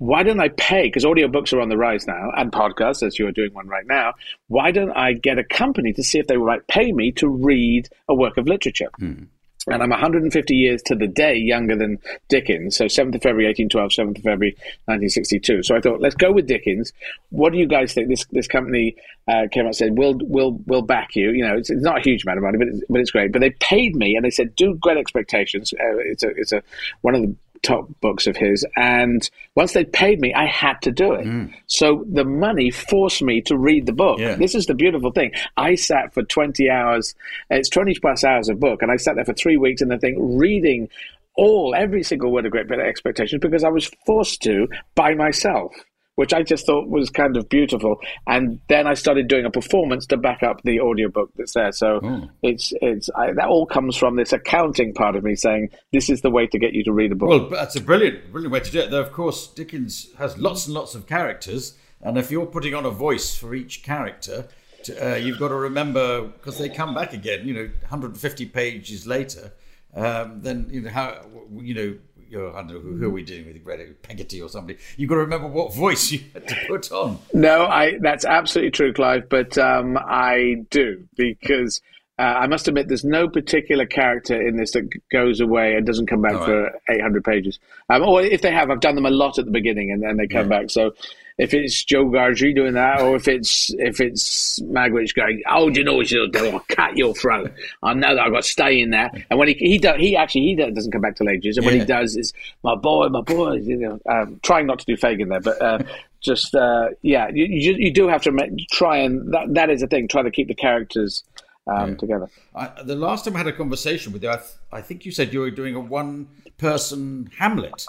why 0.00 0.22
don't 0.22 0.40
I 0.40 0.48
pay? 0.48 0.84
Because 0.84 1.04
audiobooks 1.04 1.52
are 1.52 1.60
on 1.60 1.68
the 1.68 1.76
rise 1.76 2.06
now 2.06 2.30
and 2.34 2.50
podcasts, 2.50 3.06
as 3.06 3.18
you're 3.18 3.32
doing 3.32 3.52
one 3.52 3.68
right 3.68 3.84
now. 3.86 4.14
Why 4.48 4.70
don't 4.70 4.92
I 4.92 5.12
get 5.12 5.38
a 5.38 5.44
company 5.44 5.92
to 5.92 6.02
see 6.02 6.18
if 6.18 6.26
they 6.26 6.38
might 6.38 6.66
pay 6.68 6.90
me 6.90 7.12
to 7.12 7.28
read 7.28 7.86
a 8.08 8.14
work 8.14 8.38
of 8.38 8.46
literature? 8.46 8.88
Mm. 8.98 9.26
And 9.66 9.82
I'm 9.82 9.90
150 9.90 10.54
years 10.56 10.80
to 10.84 10.94
the 10.94 11.06
day 11.06 11.36
younger 11.36 11.76
than 11.76 11.98
Dickens. 12.30 12.78
So 12.78 12.86
7th 12.86 13.14
of 13.14 13.20
February 13.20 13.44
1812, 13.48 13.90
7th 13.90 14.16
of 14.16 14.22
February 14.22 14.52
1962. 14.86 15.64
So 15.64 15.76
I 15.76 15.82
thought, 15.82 16.00
let's 16.00 16.14
go 16.14 16.32
with 16.32 16.46
Dickens. 16.46 16.94
What 17.28 17.52
do 17.52 17.58
you 17.58 17.66
guys 17.66 17.92
think? 17.92 18.08
This 18.08 18.24
this 18.30 18.48
company 18.48 18.96
uh, 19.28 19.48
came 19.52 19.64
out 19.64 19.66
and 19.66 19.76
said, 19.76 19.98
we'll, 19.98 20.18
we'll, 20.22 20.52
we'll 20.64 20.80
back 20.80 21.14
you. 21.14 21.30
You 21.32 21.46
know, 21.46 21.58
it's, 21.58 21.68
it's 21.68 21.82
not 21.82 21.98
a 21.98 22.00
huge 22.00 22.24
amount 22.24 22.38
of 22.38 22.44
money, 22.44 22.56
but 22.56 22.68
it's, 22.68 22.82
but 22.88 23.00
it's 23.02 23.10
great. 23.10 23.32
But 23.32 23.40
they 23.40 23.50
paid 23.50 23.94
me 23.96 24.16
and 24.16 24.24
they 24.24 24.30
said, 24.30 24.56
do 24.56 24.76
Great 24.76 24.96
Expectations. 24.96 25.74
Uh, 25.74 25.98
it's 25.98 26.22
a, 26.22 26.28
it's 26.30 26.52
a, 26.52 26.62
one 27.02 27.14
of 27.14 27.20
the 27.20 27.36
top 27.62 27.88
books 28.00 28.26
of 28.26 28.36
his. 28.36 28.64
And 28.76 29.28
once 29.54 29.72
they 29.72 29.84
paid 29.84 30.20
me, 30.20 30.32
I 30.34 30.46
had 30.46 30.80
to 30.82 30.90
do 30.90 31.12
it. 31.12 31.26
Mm. 31.26 31.54
So 31.66 32.04
the 32.10 32.24
money 32.24 32.70
forced 32.70 33.22
me 33.22 33.40
to 33.42 33.56
read 33.56 33.86
the 33.86 33.92
book. 33.92 34.18
Yeah. 34.18 34.36
This 34.36 34.54
is 34.54 34.66
the 34.66 34.74
beautiful 34.74 35.10
thing. 35.10 35.32
I 35.56 35.74
sat 35.74 36.14
for 36.14 36.22
20 36.22 36.70
hours, 36.70 37.14
it's 37.50 37.68
20 37.68 37.94
plus 38.00 38.24
hours 38.24 38.48
of 38.48 38.60
book, 38.60 38.82
and 38.82 38.90
I 38.90 38.96
sat 38.96 39.16
there 39.16 39.24
for 39.24 39.34
three 39.34 39.56
weeks 39.56 39.82
in 39.82 39.88
the 39.88 39.98
thing 39.98 40.36
reading 40.36 40.88
all, 41.36 41.74
every 41.74 42.02
single 42.02 42.32
word 42.32 42.44
of 42.44 42.52
Great 42.52 42.68
Bit 42.68 42.80
of 42.80 42.86
Expectations 42.86 43.40
because 43.40 43.64
I 43.64 43.68
was 43.68 43.90
forced 44.04 44.42
to 44.42 44.68
by 44.94 45.14
myself 45.14 45.72
which 46.20 46.34
I 46.34 46.42
just 46.42 46.66
thought 46.66 46.86
was 46.86 47.08
kind 47.08 47.38
of 47.38 47.48
beautiful. 47.48 47.98
And 48.26 48.60
then 48.68 48.86
I 48.86 48.92
started 48.92 49.26
doing 49.26 49.46
a 49.46 49.50
performance 49.50 50.04
to 50.08 50.18
back 50.18 50.42
up 50.42 50.60
the 50.64 50.78
audiobook 50.78 51.30
that's 51.34 51.54
there. 51.54 51.72
So 51.72 52.00
mm. 52.00 52.28
it's 52.42 52.74
it's 52.82 53.08
I, 53.16 53.32
that 53.32 53.46
all 53.48 53.64
comes 53.64 53.96
from 53.96 54.16
this 54.16 54.30
accounting 54.34 54.92
part 54.92 55.16
of 55.16 55.24
me 55.24 55.34
saying 55.34 55.70
this 55.94 56.10
is 56.10 56.20
the 56.20 56.28
way 56.28 56.46
to 56.48 56.58
get 56.58 56.74
you 56.74 56.84
to 56.84 56.92
read 56.92 57.10
a 57.12 57.14
book. 57.14 57.30
Well, 57.30 57.48
that's 57.48 57.74
a 57.74 57.80
brilliant 57.80 58.30
brilliant 58.32 58.52
way 58.52 58.60
to 58.60 58.70
do 58.70 58.80
it. 58.80 58.90
Though 58.90 59.00
of 59.00 59.12
course 59.12 59.46
Dickens 59.46 60.10
has 60.18 60.36
lots 60.36 60.66
and 60.66 60.74
lots 60.74 60.94
of 60.94 61.06
characters, 61.06 61.78
and 62.02 62.18
if 62.18 62.30
you're 62.30 62.44
putting 62.44 62.74
on 62.74 62.84
a 62.84 62.90
voice 62.90 63.34
for 63.34 63.54
each 63.54 63.82
character. 63.82 64.46
To, 64.84 65.12
uh, 65.12 65.16
you've 65.16 65.38
got 65.38 65.48
to 65.48 65.56
remember 65.56 66.22
because 66.22 66.56
they 66.56 66.70
come 66.70 66.94
back 66.94 67.12
again. 67.12 67.46
You 67.46 67.52
know, 67.52 67.70
150 67.80 68.46
pages 68.46 69.06
later, 69.06 69.52
um, 69.94 70.40
then 70.40 70.68
you 70.70 70.80
know 70.80 70.90
how 70.90 71.26
you 71.58 71.74
know 71.74 71.98
you're, 72.30 72.56
I 72.56 72.62
don't 72.62 72.68
know, 72.68 72.80
who, 72.80 73.06
are 73.06 73.10
we 73.10 73.22
dealing 73.22 73.46
with? 73.46 73.62
Greta 73.64 73.92
Peggotty 74.02 74.40
or 74.40 74.48
somebody. 74.48 74.78
You've 74.96 75.08
got 75.08 75.16
to 75.16 75.22
remember 75.22 75.48
what 75.48 75.74
voice 75.74 76.10
you 76.12 76.20
had 76.32 76.46
to 76.48 76.56
put 76.68 76.90
on. 76.92 77.18
No, 77.34 77.66
I 77.66 77.98
that's 78.00 78.24
absolutely 78.24 78.70
true, 78.70 78.92
Clive. 78.92 79.28
But 79.28 79.58
um, 79.58 79.98
I 79.98 80.64
do 80.70 81.08
because 81.16 81.82
uh, 82.20 82.22
I 82.22 82.46
must 82.46 82.68
admit 82.68 82.86
there's 82.86 83.04
no 83.04 83.28
particular 83.28 83.86
character 83.86 84.40
in 84.40 84.56
this 84.56 84.72
that 84.72 84.88
goes 85.10 85.40
away 85.40 85.74
and 85.74 85.86
doesn't 85.86 86.06
come 86.06 86.22
back 86.22 86.44
for 86.44 86.70
800 86.88 87.24
pages. 87.24 87.58
Um, 87.88 88.02
or 88.02 88.22
if 88.22 88.42
they 88.42 88.52
have, 88.52 88.70
I've 88.70 88.80
done 88.80 88.94
them 88.94 89.06
a 89.06 89.10
lot 89.10 89.38
at 89.38 89.46
the 89.46 89.50
beginning 89.50 89.90
and 89.90 90.02
then 90.02 90.16
they 90.16 90.26
come 90.26 90.50
yeah. 90.50 90.60
back. 90.60 90.70
So 90.70 90.92
if 91.40 91.54
it's 91.54 91.82
Joe 91.82 92.04
Gargery 92.04 92.54
doing 92.54 92.74
that, 92.74 93.00
or 93.00 93.16
if 93.16 93.26
it's 93.26 93.72
if 93.78 93.98
it's 93.98 94.60
Magwitch 94.60 95.14
going, 95.14 95.42
oh, 95.48 95.70
do 95.70 95.80
you 95.80 95.86
know 95.86 95.94
what 95.94 96.10
you'll 96.10 96.28
do? 96.28 96.50
I'll 96.50 96.60
cut 96.68 96.98
your 96.98 97.14
throat. 97.14 97.50
I 97.82 97.94
know 97.94 98.14
that 98.14 98.26
I've 98.26 98.32
got 98.32 98.42
to 98.42 98.48
stay 98.48 98.78
in 98.78 98.90
there. 98.90 99.10
And 99.30 99.38
when 99.38 99.48
he 99.48 99.54
he 99.54 99.78
does, 99.78 99.98
he 99.98 100.16
actually 100.16 100.42
he 100.42 100.54
doesn't 100.54 100.92
come 100.92 101.00
back 101.00 101.16
to 101.16 101.28
ages. 101.30 101.56
And 101.56 101.64
yeah. 101.64 101.72
what 101.72 101.80
he 101.80 101.86
does 101.86 102.14
is, 102.14 102.34
my 102.62 102.74
boy, 102.74 103.08
my 103.08 103.22
boy, 103.22 103.54
you 103.54 103.78
know, 103.78 103.98
um, 104.06 104.38
trying 104.42 104.66
not 104.66 104.80
to 104.80 104.84
do 104.84 104.98
Fagin 104.98 105.30
there, 105.30 105.40
but 105.40 105.62
uh, 105.62 105.78
just 106.20 106.54
uh, 106.54 106.88
yeah, 107.00 107.30
you, 107.32 107.46
you, 107.46 107.72
you 107.72 107.90
do 107.90 108.06
have 108.06 108.22
to 108.24 108.66
try 108.70 108.98
and 108.98 109.32
that 109.32 109.54
that 109.54 109.70
is 109.70 109.82
a 109.82 109.86
thing. 109.86 110.08
Try 110.08 110.22
to 110.22 110.30
keep 110.30 110.48
the 110.48 110.54
characters. 110.54 111.24
Um, 111.66 111.90
yeah. 111.90 111.96
Together. 111.96 112.30
I, 112.54 112.82
the 112.82 112.96
last 112.96 113.24
time 113.24 113.36
I 113.36 113.38
had 113.38 113.46
a 113.46 113.52
conversation 113.52 114.12
with 114.12 114.24
you, 114.24 114.30
I, 114.30 114.36
th- 114.36 114.48
I 114.72 114.80
think 114.80 115.04
you 115.04 115.12
said 115.12 115.32
you 115.32 115.40
were 115.40 115.50
doing 115.50 115.76
a 115.76 115.80
one-person 115.80 117.30
Hamlet. 117.38 117.86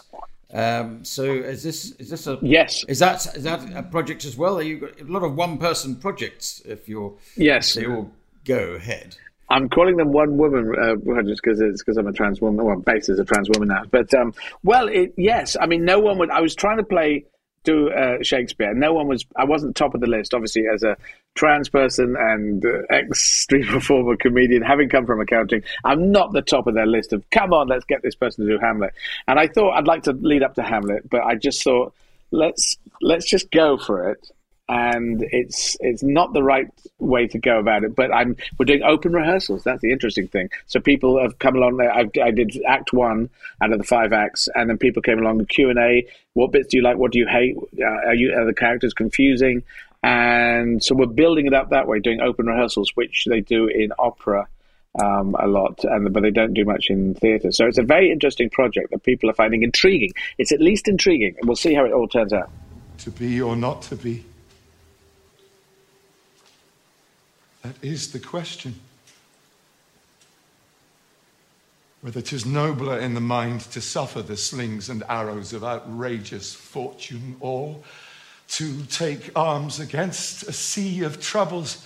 Um, 0.54 1.06
so 1.06 1.24
is 1.24 1.64
this 1.64 1.92
is 1.94 2.10
this 2.10 2.28
a 2.28 2.38
yes? 2.42 2.84
Is 2.88 3.00
that 3.00 3.26
is 3.36 3.44
that 3.44 3.62
a 3.74 3.84
project 3.84 4.26
as 4.26 4.36
well? 4.36 4.58
Are 4.58 4.64
you 4.64 4.80
got 4.80 5.00
a 5.00 5.06
lot 5.06 5.24
of 5.24 5.36
one 5.36 5.58
person 5.58 5.96
projects 5.96 6.62
if 6.66 6.90
you're 6.90 7.14
yes 7.38 7.74
they 7.74 7.86
all 7.86 8.12
go 8.46 8.74
ahead. 8.74 9.16
I'm 9.50 9.68
calling 9.68 9.98
them 9.98 10.14
one 10.14 10.38
woman 10.38 10.74
uh, 10.82 10.96
projects 10.96 11.42
because 11.42 11.60
it's 11.60 11.84
because 11.84 11.98
I'm 11.98 12.08
a 12.08 12.14
trans 12.14 12.40
woman. 12.40 12.66
Well, 12.66 12.82
as 12.88 13.10
a 13.10 13.26
trans 13.26 13.50
woman 13.50 13.68
now, 13.68 13.84
but 13.92 14.14
um, 14.14 14.34
well, 14.64 14.88
it, 14.88 15.14
yes. 15.18 15.58
I 15.60 15.66
mean, 15.66 15.84
no 15.84 16.00
one 16.00 16.18
would. 16.20 16.30
I 16.30 16.40
was 16.40 16.56
trying 16.56 16.78
to 16.78 16.84
play 16.84 17.26
do 17.63 17.91
uh, 17.91 18.17
Shakespeare. 18.21 18.74
No 18.74 18.93
one 18.93 19.08
was. 19.08 19.26
I 19.36 19.45
wasn't 19.45 19.76
top 19.76 19.93
of 19.93 20.02
the 20.02 20.08
list, 20.08 20.34
obviously, 20.34 20.63
as 20.74 20.84
a 20.84 20.97
trans 21.36 21.69
person 21.69 22.15
and 22.17 22.65
uh, 22.65 22.82
ex 22.89 23.21
street 23.43 23.67
performer 23.67 24.15
comedian, 24.19 24.62
having 24.62 24.89
come 24.89 25.06
from 25.06 25.21
accounting. 25.21 25.63
I'm 25.84 26.12
not 26.12 26.34
the 26.34 26.41
top 26.41 26.67
of 26.67 26.74
their 26.74 26.88
list 26.88 27.13
of. 27.13 27.28
Come 27.30 27.54
on, 27.54 27.67
let's 27.67 27.86
get 27.86 28.02
this 28.02 28.15
person 28.15 28.45
to 28.45 28.52
do 28.52 28.60
Hamlet. 28.60 28.93
And 29.28 29.39
I 29.39 29.47
thought 29.47 29.71
I'd 29.71 29.88
like 29.88 30.04
to 30.04 30.13
lead 30.13 30.43
up 30.43 30.56
to 30.56 30.63
Hamlet, 30.63 31.10
but 31.10 31.21
I 31.21 31.36
just 31.36 31.63
thought 31.63 31.93
let's 32.32 32.78
let's 33.02 33.30
just 33.30 33.52
go 33.52 33.78
for 33.78 34.10
it 34.12 34.32
and 34.72 35.28
it's 35.32 35.76
it's 35.82 36.02
not 36.02 36.32
the 36.32 36.42
right 36.42 36.70
way 36.98 37.28
to 37.28 37.38
go 37.38 37.60
about 37.60 37.84
it. 37.84 37.94
But 37.94 38.14
I'm 38.14 38.38
we're 38.58 38.66
doing 38.66 38.84
open 38.84 39.12
rehearsals. 39.12 39.66
That's 39.66 39.82
the 39.82 39.92
interesting 39.92 40.30
thing. 40.30 40.50
So 40.68 40.80
people 40.80 41.22
have 41.22 41.40
come 41.40 41.58
along. 41.58 41.82
I, 41.82 42.10
I 42.24 42.32
did 42.32 42.58
Act 42.66 42.94
One 42.94 43.30
out 43.62 43.74
of 43.74 43.80
the 43.80 43.84
five 43.84 44.14
acts, 44.14 44.48
and 44.56 44.70
then 44.70 44.78
people 44.78 45.02
came 45.02 45.20
along 45.20 45.46
Q 45.48 45.72
and 45.72 45.78
A. 45.78 46.08
What 46.34 46.54
bits 46.54 46.70
do 46.70 46.78
you 46.78 46.84
like? 46.84 46.98
What 46.98 47.12
do 47.12 47.20
you 47.20 47.28
hate? 47.28 47.58
Uh, 47.58 47.86
are 47.86 48.16
you 48.16 48.34
are 48.34 48.46
the 48.46 48.54
characters 48.54 48.94
confusing? 48.94 49.64
And 50.04 50.82
so 50.82 50.96
we're 50.96 51.06
building 51.06 51.48
it 51.48 51.54
up 51.54 51.72
that 51.72 51.88
way, 51.88 52.00
doing 52.00 52.22
open 52.22 52.46
rehearsals, 52.46 52.92
which 52.96 53.26
they 53.30 53.42
do 53.42 53.68
in 53.68 53.92
opera. 54.00 54.48
Um, 55.02 55.38
a 55.40 55.48
lot, 55.48 55.86
and 55.86 56.12
but 56.12 56.22
they 56.22 56.32
don't 56.32 56.54
do 56.54 56.66
much 56.66 56.88
in 56.90 57.14
theatre. 57.14 57.54
So 57.54 57.66
it's 57.66 57.78
a 57.78 57.84
very 57.84 58.12
interesting 58.12 58.50
project 58.50 58.92
that 58.92 59.04
people 59.04 59.30
are 59.30 59.34
finding 59.34 59.64
intriguing. 59.64 60.12
It's 60.38 60.52
at 60.52 60.60
least 60.60 60.90
intriguing, 60.90 61.36
and 61.40 61.48
we'll 61.48 61.56
see 61.56 61.74
how 61.74 61.86
it 61.86 61.94
all 61.94 62.10
turns 62.10 62.34
out. 62.34 62.50
To 62.98 63.12
be 63.12 63.40
or 63.40 63.56
not 63.56 63.84
to 63.84 63.96
be. 63.96 64.26
That 67.62 67.76
is 67.82 68.12
the 68.12 68.19
question. 68.19 68.76
Whether 72.02 72.21
'tis 72.21 72.45
nobler 72.45 72.97
in 72.97 73.13
the 73.13 73.21
mind 73.21 73.62
to 73.71 73.82
suffer 73.82 74.24
the 74.24 74.38
slings 74.38 74.89
and 74.89 75.04
arrows 75.08 75.54
of 75.54 75.63
outrageous 75.63 76.54
fortune, 76.56 77.36
or 77.39 77.84
to 78.47 78.84
take 78.86 79.32
arms 79.36 79.80
against 79.80 80.43
a 80.43 80.54
sea 80.54 81.04
of 81.04 81.21
troubles, 81.21 81.86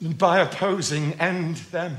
and 0.00 0.16
by 0.16 0.40
opposing 0.40 1.12
end 1.20 1.56
them. 1.70 1.98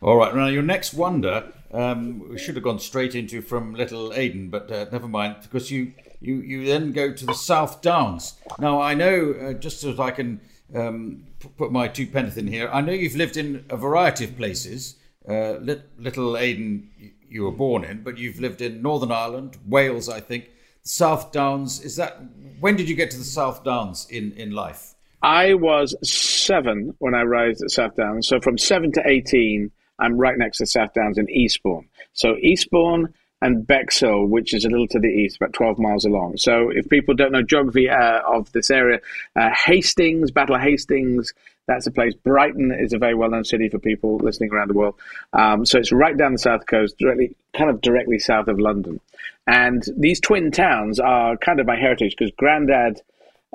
All 0.00 0.16
right, 0.16 0.34
now 0.34 0.46
your 0.46 0.62
next 0.62 0.94
wonder, 0.94 1.52
um, 1.72 2.28
we 2.30 2.38
should 2.38 2.54
have 2.54 2.64
gone 2.64 2.78
straight 2.78 3.14
into 3.14 3.42
from 3.42 3.74
Little 3.74 4.14
Aden, 4.14 4.48
but 4.48 4.70
uh, 4.70 4.86
never 4.90 5.06
mind, 5.08 5.36
because 5.42 5.70
you, 5.70 5.92
you, 6.20 6.36
you 6.36 6.64
then 6.64 6.92
go 6.92 7.12
to 7.12 7.26
the 7.26 7.34
South 7.34 7.82
Downs. 7.82 8.34
Now, 8.58 8.80
I 8.80 8.94
know, 8.94 9.34
uh, 9.40 9.52
just 9.52 9.84
as 9.84 10.00
I 10.00 10.10
can 10.12 10.40
um, 10.74 11.26
put 11.48 11.72
my 11.72 11.88
two 11.88 12.06
penneth 12.06 12.36
in 12.36 12.46
here. 12.46 12.68
I 12.72 12.80
know 12.80 12.92
you've 12.92 13.16
lived 13.16 13.36
in 13.36 13.64
a 13.68 13.76
variety 13.76 14.24
of 14.24 14.36
places. 14.36 14.96
Uh, 15.28 15.54
Little 15.98 16.36
Aden, 16.36 16.90
you 17.28 17.44
were 17.44 17.52
born 17.52 17.84
in, 17.84 18.02
but 18.02 18.18
you've 18.18 18.40
lived 18.40 18.60
in 18.60 18.82
Northern 18.82 19.12
Ireland, 19.12 19.58
Wales, 19.66 20.08
I 20.08 20.20
think, 20.20 20.50
South 20.82 21.30
Downs. 21.32 21.80
Is 21.84 21.96
that 21.96 22.20
when 22.58 22.76
did 22.76 22.88
you 22.88 22.96
get 22.96 23.10
to 23.10 23.18
the 23.18 23.24
South 23.24 23.64
Downs 23.64 24.06
in 24.10 24.32
in 24.32 24.50
life? 24.52 24.94
I 25.22 25.54
was 25.54 25.94
seven 26.02 26.94
when 26.98 27.14
I 27.14 27.22
arrived 27.22 27.62
at 27.62 27.70
South 27.70 27.94
Downs. 27.96 28.26
So 28.26 28.40
from 28.40 28.56
seven 28.56 28.90
to 28.92 29.02
eighteen, 29.04 29.70
I'm 29.98 30.16
right 30.16 30.38
next 30.38 30.58
to 30.58 30.66
South 30.66 30.94
Downs 30.94 31.18
in 31.18 31.28
Eastbourne. 31.28 31.86
So 32.14 32.36
Eastbourne 32.36 33.12
and 33.42 33.66
Bexhill, 33.66 34.26
which 34.26 34.52
is 34.52 34.64
a 34.64 34.68
little 34.68 34.88
to 34.88 34.98
the 34.98 35.08
east, 35.08 35.36
about 35.36 35.52
12 35.52 35.78
miles 35.78 36.04
along. 36.04 36.36
So 36.36 36.70
if 36.70 36.88
people 36.88 37.14
don't 37.14 37.32
know 37.32 37.42
geography 37.42 37.88
uh, 37.88 38.20
of 38.26 38.52
this 38.52 38.70
area, 38.70 39.00
uh, 39.34 39.50
Hastings, 39.50 40.30
Battle 40.30 40.56
of 40.56 40.62
Hastings, 40.62 41.32
that's 41.66 41.86
a 41.86 41.90
place. 41.90 42.14
Brighton 42.14 42.72
is 42.72 42.92
a 42.92 42.98
very 42.98 43.14
well-known 43.14 43.44
city 43.44 43.68
for 43.68 43.78
people 43.78 44.16
listening 44.16 44.50
around 44.52 44.68
the 44.68 44.74
world. 44.74 44.96
Um, 45.32 45.64
so 45.64 45.78
it's 45.78 45.92
right 45.92 46.16
down 46.16 46.32
the 46.32 46.38
south 46.38 46.66
coast, 46.66 46.98
directly, 46.98 47.36
kind 47.56 47.70
of 47.70 47.80
directly 47.80 48.18
south 48.18 48.48
of 48.48 48.58
London. 48.58 49.00
And 49.46 49.82
these 49.96 50.20
twin 50.20 50.50
towns 50.50 51.00
are 51.00 51.36
kind 51.36 51.60
of 51.60 51.66
my 51.66 51.76
heritage 51.76 52.16
because 52.16 52.32
Grandad 52.36 53.00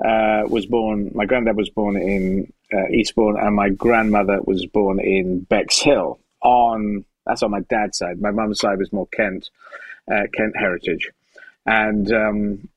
uh, 0.04 0.42
was 0.48 0.66
born. 0.66 1.10
My 1.14 1.26
granddad 1.26 1.56
was 1.56 1.70
born 1.70 1.96
in 1.96 2.52
uh, 2.72 2.88
Eastbourne, 2.88 3.36
and 3.38 3.54
my 3.54 3.70
grandmother 3.70 4.40
was 4.44 4.66
born 4.66 5.00
in 5.00 5.40
Bexhill. 5.40 6.18
On 6.42 7.04
that's 7.26 7.42
on 7.42 7.50
my 7.50 7.60
dad's 7.60 7.98
side. 7.98 8.20
My 8.20 8.30
mum's 8.30 8.60
side 8.60 8.78
was 8.78 8.92
more 8.92 9.06
Kent, 9.08 9.50
uh, 10.10 10.22
Kent 10.32 10.56
heritage, 10.56 11.10
and 11.66 12.12
um, 12.12 12.68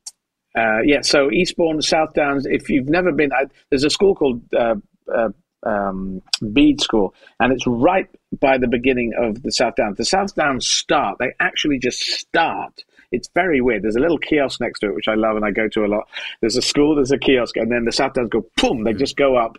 uh, 0.57 0.81
yeah. 0.83 1.01
So 1.01 1.31
Eastbourne, 1.31 1.81
South 1.81 2.13
Downs. 2.13 2.45
If 2.45 2.69
you've 2.69 2.89
never 2.89 3.12
been, 3.12 3.31
I, 3.31 3.45
there's 3.69 3.83
a 3.83 3.89
school 3.89 4.15
called 4.15 4.41
uh, 4.53 4.75
uh, 5.13 5.29
um, 5.63 6.21
Bede 6.53 6.81
School, 6.81 7.13
and 7.39 7.53
it's 7.53 7.67
right 7.67 8.07
by 8.39 8.57
the 8.57 8.67
beginning 8.67 9.13
of 9.17 9.41
the 9.43 9.51
South 9.51 9.75
Downs. 9.75 9.97
The 9.97 10.05
South 10.05 10.33
Downs 10.35 10.67
start; 10.67 11.17
they 11.19 11.31
actually 11.39 11.79
just 11.79 11.99
start. 11.99 12.83
It's 13.12 13.29
very 13.33 13.59
weird. 13.59 13.81
There's 13.81 13.95
a 13.95 14.01
little 14.01 14.19
kiosk 14.19 14.62
next 14.62 14.81
to 14.81 14.88
it, 14.88 14.95
which 14.95 15.07
I 15.07 15.15
love 15.15 15.35
and 15.35 15.43
I 15.43 15.49
go 15.49 15.67
to 15.67 15.83
a 15.83 15.88
lot. 15.88 16.07
There's 16.41 16.57
a 16.57 16.62
school, 16.62 16.95
there's 16.95 17.12
a 17.12 17.17
kiosk, 17.17 17.57
and 17.57 17.71
then 17.71 17.85
the 17.85 17.91
South 17.91 18.13
Downs 18.13 18.29
go 18.29 18.45
boom. 18.57 18.83
They 18.83 18.93
just 18.93 19.15
go 19.15 19.35
up 19.35 19.57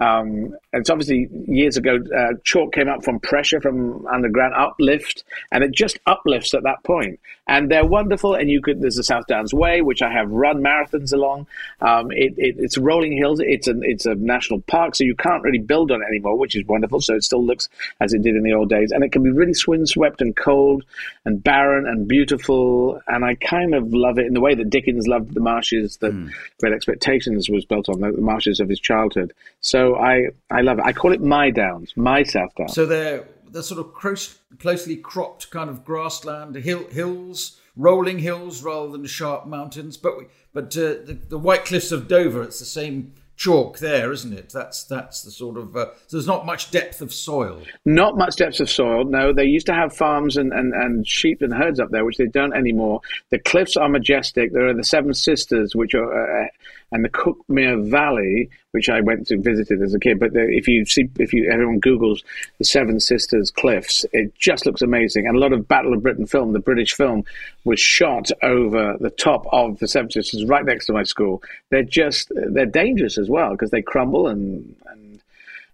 um, 0.00 0.56
and 0.72 0.80
it's 0.80 0.90
obviously 0.90 1.28
years 1.46 1.76
ago, 1.76 1.98
uh, 2.16 2.34
chalk 2.42 2.72
came 2.72 2.88
up 2.88 3.04
from 3.04 3.20
pressure 3.20 3.60
from 3.60 4.06
underground 4.06 4.54
uplift, 4.54 5.24
and 5.52 5.62
it 5.62 5.72
just 5.72 5.98
uplifts 6.06 6.54
at 6.54 6.62
that 6.62 6.82
point. 6.84 7.20
And 7.46 7.70
they're 7.70 7.86
wonderful. 7.86 8.34
And 8.34 8.48
you 8.48 8.62
could 8.62 8.80
there's 8.80 8.94
the 8.94 9.02
South 9.02 9.26
Downs 9.26 9.52
Way, 9.52 9.82
which 9.82 10.02
I 10.02 10.10
have 10.10 10.30
run 10.30 10.62
marathons 10.62 11.12
along. 11.12 11.48
Um, 11.80 12.12
it, 12.12 12.34
it, 12.38 12.56
it's 12.58 12.78
rolling 12.78 13.16
hills. 13.16 13.40
It's 13.40 13.68
a 13.68 13.74
it's 13.82 14.06
a 14.06 14.14
national 14.14 14.60
park, 14.62 14.94
so 14.94 15.04
you 15.04 15.14
can't 15.14 15.42
really 15.42 15.58
build 15.58 15.90
on 15.90 16.00
it 16.00 16.06
anymore, 16.06 16.38
which 16.38 16.56
is 16.56 16.64
wonderful. 16.66 17.00
So 17.00 17.14
it 17.14 17.24
still 17.24 17.44
looks 17.44 17.68
as 18.00 18.14
it 18.14 18.22
did 18.22 18.36
in 18.36 18.42
the 18.42 18.54
old 18.54 18.70
days, 18.70 18.92
and 18.92 19.04
it 19.04 19.12
can 19.12 19.22
be 19.22 19.30
really 19.30 19.54
windswept 19.66 20.20
and 20.20 20.36
cold 20.36 20.84
and 21.24 21.42
barren 21.42 21.86
and 21.86 22.08
beautiful. 22.08 23.00
And 23.06 23.24
I 23.24 23.34
kind 23.34 23.74
of 23.74 23.92
love 23.92 24.18
it 24.18 24.26
in 24.26 24.34
the 24.34 24.40
way 24.40 24.54
that 24.54 24.70
Dickens 24.70 25.06
loved 25.06 25.34
the 25.34 25.40
marshes 25.40 25.98
that 25.98 26.12
mm. 26.12 26.30
Great 26.60 26.72
Expectations 26.72 27.48
was 27.50 27.64
built 27.64 27.88
on, 27.88 28.00
the 28.00 28.12
marshes 28.12 28.60
of 28.60 28.68
his 28.68 28.80
childhood. 28.80 29.32
So 29.60 29.89
I 29.96 30.28
I 30.50 30.60
love 30.62 30.78
it. 30.78 30.84
I 30.84 30.92
call 30.92 31.12
it 31.12 31.20
my 31.20 31.50
downs, 31.50 31.92
my 31.96 32.22
South 32.22 32.54
Downs. 32.56 32.74
So 32.74 32.86
they're 32.86 33.26
they're 33.50 33.62
sort 33.62 33.80
of 33.80 33.94
close, 33.94 34.38
closely 34.58 34.96
cropped 34.96 35.50
kind 35.50 35.68
of 35.68 35.84
grassland, 35.84 36.56
hill, 36.56 36.86
hills, 36.88 37.60
rolling 37.76 38.20
hills 38.20 38.62
rather 38.62 38.92
than 38.92 39.04
sharp 39.06 39.46
mountains. 39.46 39.96
But 39.96 40.18
we, 40.18 40.26
but 40.52 40.76
uh, 40.76 41.02
the, 41.04 41.18
the 41.28 41.38
White 41.38 41.64
Cliffs 41.64 41.92
of 41.92 42.08
Dover, 42.08 42.42
it's 42.42 42.58
the 42.58 42.64
same 42.64 43.12
chalk 43.36 43.78
there, 43.78 44.12
isn't 44.12 44.34
it? 44.34 44.50
That's 44.50 44.84
that's 44.84 45.22
the 45.22 45.30
sort 45.30 45.56
of 45.56 45.74
uh, 45.74 45.86
so 46.06 46.16
there's 46.16 46.26
not 46.26 46.44
much 46.44 46.70
depth 46.70 47.00
of 47.00 47.12
soil. 47.12 47.62
Not 47.84 48.16
much 48.16 48.36
depth 48.36 48.60
of 48.60 48.68
soil. 48.68 49.04
No, 49.04 49.32
they 49.32 49.44
used 49.44 49.66
to 49.66 49.74
have 49.74 49.96
farms 49.96 50.36
and, 50.36 50.52
and, 50.52 50.74
and 50.74 51.06
sheep 51.08 51.40
and 51.40 51.52
herds 51.54 51.80
up 51.80 51.90
there, 51.90 52.04
which 52.04 52.18
they 52.18 52.26
don't 52.26 52.54
anymore. 52.54 53.00
The 53.30 53.38
cliffs 53.38 53.76
are 53.76 53.88
majestic. 53.88 54.52
There 54.52 54.68
are 54.68 54.74
the 54.74 54.84
Seven 54.84 55.14
Sisters, 55.14 55.74
which 55.74 55.94
are 55.94 56.42
uh, 56.42 56.48
and 56.92 57.04
the 57.04 57.08
Cuckmere 57.08 57.88
Valley, 57.88 58.50
which 58.72 58.88
I 58.88 59.00
went 59.00 59.26
to 59.28 59.38
visited 59.38 59.82
as 59.82 59.94
a 59.94 59.98
kid. 59.98 60.20
But 60.20 60.32
the, 60.32 60.46
if 60.48 60.68
you 60.68 60.84
see, 60.84 61.08
if 61.18 61.32
you 61.32 61.50
everyone 61.50 61.80
Google's 61.80 62.22
the 62.58 62.64
Seven 62.64 63.00
Sisters 63.00 63.50
Cliffs, 63.50 64.04
it 64.12 64.34
just 64.36 64.66
looks 64.66 64.82
amazing. 64.82 65.26
And 65.26 65.36
a 65.36 65.40
lot 65.40 65.52
of 65.52 65.66
Battle 65.66 65.94
of 65.94 66.02
Britain 66.02 66.26
film, 66.26 66.52
the 66.52 66.60
British 66.60 66.94
film, 66.94 67.24
was 67.64 67.80
shot 67.80 68.30
over 68.42 68.96
the 69.00 69.10
top 69.10 69.46
of 69.52 69.78
the 69.78 69.88
Seven 69.88 70.10
Sisters, 70.10 70.44
right 70.44 70.64
next 70.64 70.86
to 70.86 70.92
my 70.92 71.02
school. 71.02 71.42
They're 71.70 71.82
just 71.82 72.30
they're 72.34 72.66
dangerous 72.66 73.18
as 73.18 73.28
well 73.28 73.52
because 73.52 73.70
they 73.70 73.82
crumble 73.82 74.28
and 74.28 74.76
and 74.86 75.20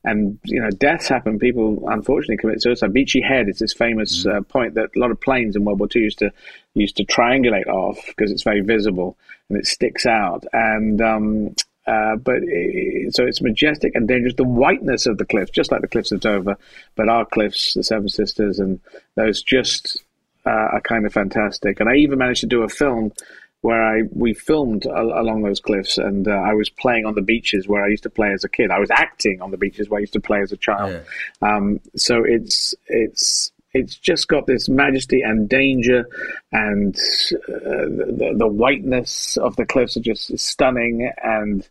and 0.04 0.38
you 0.44 0.62
know 0.62 0.70
deaths 0.70 1.08
happen. 1.08 1.38
People 1.38 1.84
unfortunately 1.88 2.38
commit 2.38 2.62
suicide. 2.62 2.92
Beachy 2.92 3.20
Head 3.20 3.48
is 3.48 3.58
this 3.58 3.74
famous 3.74 4.24
mm. 4.24 4.34
uh, 4.34 4.40
point 4.42 4.74
that 4.74 4.90
a 4.96 4.98
lot 4.98 5.10
of 5.10 5.20
planes 5.20 5.56
in 5.56 5.64
World 5.64 5.80
War 5.80 5.88
II 5.94 6.02
used 6.02 6.20
to 6.20 6.32
used 6.74 6.96
to 6.96 7.04
triangulate 7.04 7.66
off 7.66 7.98
because 8.06 8.30
it's 8.30 8.42
very 8.42 8.60
visible 8.60 9.16
and 9.48 9.58
it 9.58 9.66
sticks 9.66 10.06
out. 10.06 10.44
And 10.52 11.00
um, 11.00 11.54
uh, 11.86 12.16
but 12.16 12.36
it, 12.42 13.14
so 13.14 13.24
it's 13.24 13.40
majestic 13.40 13.94
and 13.94 14.08
dangerous. 14.08 14.34
The 14.34 14.44
whiteness 14.44 15.06
of 15.06 15.18
the 15.18 15.24
cliffs, 15.24 15.50
just 15.50 15.70
like 15.70 15.82
the 15.82 15.88
cliffs 15.88 16.12
of 16.12 16.20
Dover, 16.20 16.56
but 16.96 17.08
our 17.08 17.24
cliffs, 17.24 17.74
the 17.74 17.84
Seven 17.84 18.08
Sisters, 18.08 18.58
and 18.58 18.80
those 19.14 19.42
just 19.42 20.02
uh, 20.44 20.50
are 20.50 20.80
kind 20.80 21.06
of 21.06 21.12
fantastic. 21.12 21.80
And 21.80 21.88
I 21.88 21.96
even 21.96 22.18
managed 22.18 22.40
to 22.40 22.46
do 22.46 22.62
a 22.62 22.68
film 22.68 23.12
where 23.60 23.82
I 23.82 24.02
we 24.12 24.34
filmed 24.34 24.84
along 24.84 25.42
those 25.42 25.60
cliffs, 25.60 25.98
and 25.98 26.28
uh, 26.28 26.32
I 26.32 26.54
was 26.54 26.70
playing 26.70 27.06
on 27.06 27.14
the 27.14 27.22
beaches 27.22 27.66
where 27.66 27.84
I 27.84 27.88
used 27.88 28.04
to 28.04 28.10
play 28.10 28.32
as 28.32 28.44
a 28.44 28.48
kid. 28.48 28.70
I 28.70 28.78
was 28.78 28.90
acting 28.90 29.42
on 29.42 29.50
the 29.50 29.56
beaches 29.56 29.88
where 29.88 29.98
I 29.98 30.02
used 30.02 30.12
to 30.12 30.20
play 30.20 30.40
as 30.40 30.52
a 30.52 30.56
child. 30.56 31.02
Yeah. 31.42 31.56
Um, 31.56 31.80
so 31.96 32.22
it's 32.24 32.74
it's 32.86 33.52
it's 33.76 33.94
just 33.94 34.28
got 34.28 34.46
this 34.46 34.68
majesty 34.68 35.22
and 35.22 35.48
danger, 35.48 36.08
and 36.52 36.96
uh, 36.96 37.86
the, 37.86 38.34
the, 38.36 38.46
whiteness 38.46 39.36
of 39.36 39.56
the 39.56 39.66
cliffs 39.66 39.96
are 39.96 40.00
just 40.00 40.38
stunning. 40.38 41.10
And 41.22 41.66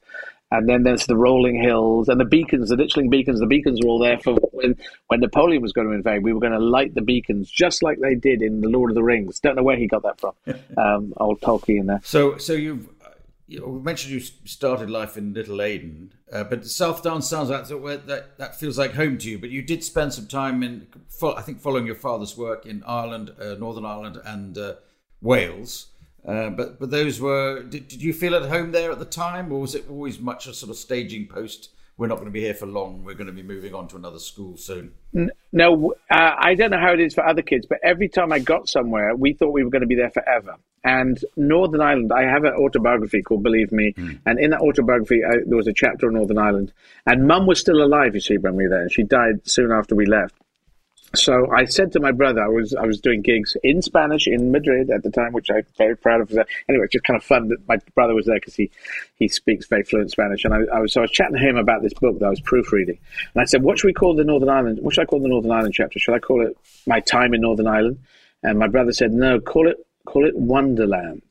and 0.51 0.69
then 0.69 0.83
there's 0.83 1.05
the 1.07 1.17
rolling 1.17 1.61
hills 1.61 2.07
and 2.07 2.19
the 2.19 2.25
beacons, 2.25 2.69
the 2.69 2.75
Ditchling 2.75 3.09
beacons. 3.09 3.39
The 3.39 3.47
beacons 3.47 3.79
were 3.83 3.89
all 3.89 3.99
there 3.99 4.19
for 4.19 4.35
when 4.51 4.77
when 5.07 5.19
Napoleon 5.19 5.61
was 5.61 5.73
going 5.73 5.87
to 5.87 5.93
invade. 5.93 6.23
We 6.23 6.33
were 6.33 6.39
going 6.39 6.53
to 6.53 6.59
light 6.59 6.93
the 6.93 7.01
beacons 7.01 7.49
just 7.49 7.81
like 7.81 7.99
they 7.99 8.15
did 8.15 8.41
in 8.41 8.61
the 8.61 8.69
Lord 8.69 8.91
of 8.91 8.95
the 8.95 9.03
Rings. 9.03 9.39
Don't 9.39 9.55
know 9.55 9.63
where 9.63 9.77
he 9.77 9.87
got 9.87 10.03
that 10.03 10.19
from. 10.19 10.33
um, 10.77 11.13
old 11.17 11.41
Tolkien 11.41 11.87
there. 11.87 12.01
So 12.03 12.37
so 12.37 12.53
you've 12.53 12.87
know, 13.47 13.71
mentioned 13.73 14.13
you 14.13 14.19
started 14.19 14.89
life 14.89 15.17
in 15.17 15.33
Little 15.33 15.61
Aden, 15.61 16.13
uh, 16.31 16.43
but 16.43 16.65
South 16.65 17.03
Downs 17.03 17.29
sounds 17.29 17.49
like 17.49 17.67
that, 18.07 18.37
that 18.37 18.59
feels 18.59 18.77
like 18.77 18.93
home 18.93 19.17
to 19.19 19.29
you. 19.29 19.37
But 19.37 19.51
you 19.51 19.61
did 19.61 19.83
spend 19.83 20.13
some 20.13 20.27
time 20.27 20.63
in, 20.63 20.87
I 21.23 21.41
think, 21.41 21.61
following 21.61 21.85
your 21.85 21.95
father's 21.95 22.35
work 22.35 22.65
in 22.65 22.83
Ireland, 22.85 23.31
uh, 23.39 23.55
Northern 23.55 23.85
Ireland, 23.85 24.19
and 24.25 24.57
uh, 24.57 24.73
Wales. 25.21 25.87
Uh, 26.27 26.49
but 26.49 26.79
but 26.79 26.89
those 26.89 27.21
were. 27.21 27.61
Did, 27.61 27.87
did 27.87 28.01
you 28.01 28.13
feel 28.13 28.33
at 28.33 28.49
home 28.49 28.71
there 28.71 28.91
at 28.91 28.97
the 28.97 29.05
time, 29.05 29.51
or 29.51 29.61
was 29.61 29.75
it 29.75 29.85
always 29.89 30.19
much 30.19 30.47
a 30.47 30.53
sort 30.53 30.71
of 30.71 30.77
staging 30.77 31.27
post 31.27 31.69
we're 31.97 32.07
not 32.07 32.15
going 32.15 32.27
to 32.27 32.31
be 32.31 32.41
here 32.41 32.53
for 32.53 32.65
long. 32.65 33.03
We're 33.03 33.13
going 33.13 33.27
to 33.27 33.33
be 33.33 33.43
moving 33.43 33.73
on 33.73 33.87
to 33.89 33.95
another 33.95 34.19
school 34.19 34.57
soon. 34.57 34.91
No, 35.53 35.93
uh, 36.11 36.31
I 36.37 36.53
don't 36.55 36.71
know 36.71 36.79
how 36.79 36.93
it 36.93 36.99
is 36.99 37.13
for 37.13 37.25
other 37.25 37.41
kids, 37.41 37.65
but 37.65 37.79
every 37.83 38.09
time 38.09 38.33
I 38.33 38.39
got 38.39 38.67
somewhere, 38.67 39.15
we 39.15 39.33
thought 39.33 39.51
we 39.51 39.63
were 39.63 39.69
going 39.69 39.81
to 39.81 39.87
be 39.87 39.95
there 39.95 40.09
forever. 40.09 40.55
And 40.83 41.17
Northern 41.37 41.81
Ireland, 41.81 42.11
I 42.13 42.23
have 42.23 42.43
an 42.43 42.53
autobiography 42.53 43.21
called 43.21 43.43
Believe 43.43 43.71
Me, 43.71 43.93
mm. 43.97 44.19
and 44.25 44.39
in 44.39 44.51
that 44.51 44.59
autobiography, 44.59 45.23
I, 45.23 45.37
there 45.45 45.57
was 45.57 45.67
a 45.67 45.73
chapter 45.73 46.07
on 46.07 46.13
Northern 46.13 46.37
Ireland. 46.37 46.73
And 47.05 47.27
Mum 47.27 47.47
was 47.47 47.59
still 47.59 47.81
alive, 47.81 48.13
you 48.13 48.21
see, 48.21 48.37
when 48.37 48.55
we 48.55 48.65
were 48.65 48.69
there, 48.69 48.81
and 48.81 48.91
she 48.91 49.03
died 49.03 49.47
soon 49.47 49.71
after 49.71 49.95
we 49.95 50.05
left. 50.05 50.35
So 51.15 51.51
I 51.51 51.65
said 51.65 51.91
to 51.93 51.99
my 51.99 52.11
brother, 52.11 52.43
I 52.43 52.47
was 52.47 52.75
I 52.75 52.85
was 52.85 52.99
doing 52.99 53.21
gigs 53.21 53.55
in 53.63 53.81
Spanish 53.81 54.27
in 54.27 54.51
Madrid 54.51 54.89
at 54.89 55.03
the 55.03 55.09
time, 55.09 55.33
which 55.33 55.49
I'm 55.49 55.65
very 55.77 55.95
proud 55.97 56.21
of. 56.21 56.31
Anyway, 56.31 56.85
it's 56.85 56.93
just 56.93 57.05
kind 57.05 57.17
of 57.17 57.23
fun 57.23 57.47
that 57.49 57.67
my 57.67 57.77
brother 57.95 58.13
was 58.13 58.25
there 58.25 58.35
because 58.35 58.55
he 58.55 58.69
he 59.15 59.27
speaks 59.27 59.67
very 59.67 59.83
fluent 59.83 60.11
Spanish, 60.11 60.45
and 60.45 60.53
I, 60.53 60.59
I, 60.73 60.79
was 60.79 60.93
so 60.93 61.01
I 61.01 61.03
was 61.03 61.11
chatting 61.11 61.35
to 61.35 61.41
him 61.41 61.57
about 61.57 61.81
this 61.81 61.93
book 61.93 62.19
that 62.19 62.25
I 62.25 62.29
was 62.29 62.41
proofreading, 62.41 62.97
and 63.33 63.41
I 63.41 63.45
said, 63.45 63.63
"What 63.63 63.79
should 63.79 63.87
we 63.87 63.93
call 63.93 64.15
the 64.15 64.23
Northern 64.23 64.49
Ireland? 64.49 64.79
What 64.81 64.93
should 64.93 65.01
I 65.01 65.05
call 65.05 65.19
the 65.19 65.29
Northern 65.29 65.51
Ireland 65.51 65.73
chapter? 65.73 65.99
Should 65.99 66.15
I 66.15 66.19
call 66.19 66.45
it 66.45 66.57
my 66.85 66.99
time 66.99 67.33
in 67.33 67.41
Northern 67.41 67.67
Ireland?" 67.67 67.99
And 68.43 68.59
my 68.59 68.67
brother 68.67 68.91
said, 68.91 69.11
"No, 69.11 69.39
call 69.39 69.67
it 69.67 69.77
call 70.05 70.25
it 70.25 70.35
Wonderland." 70.35 71.21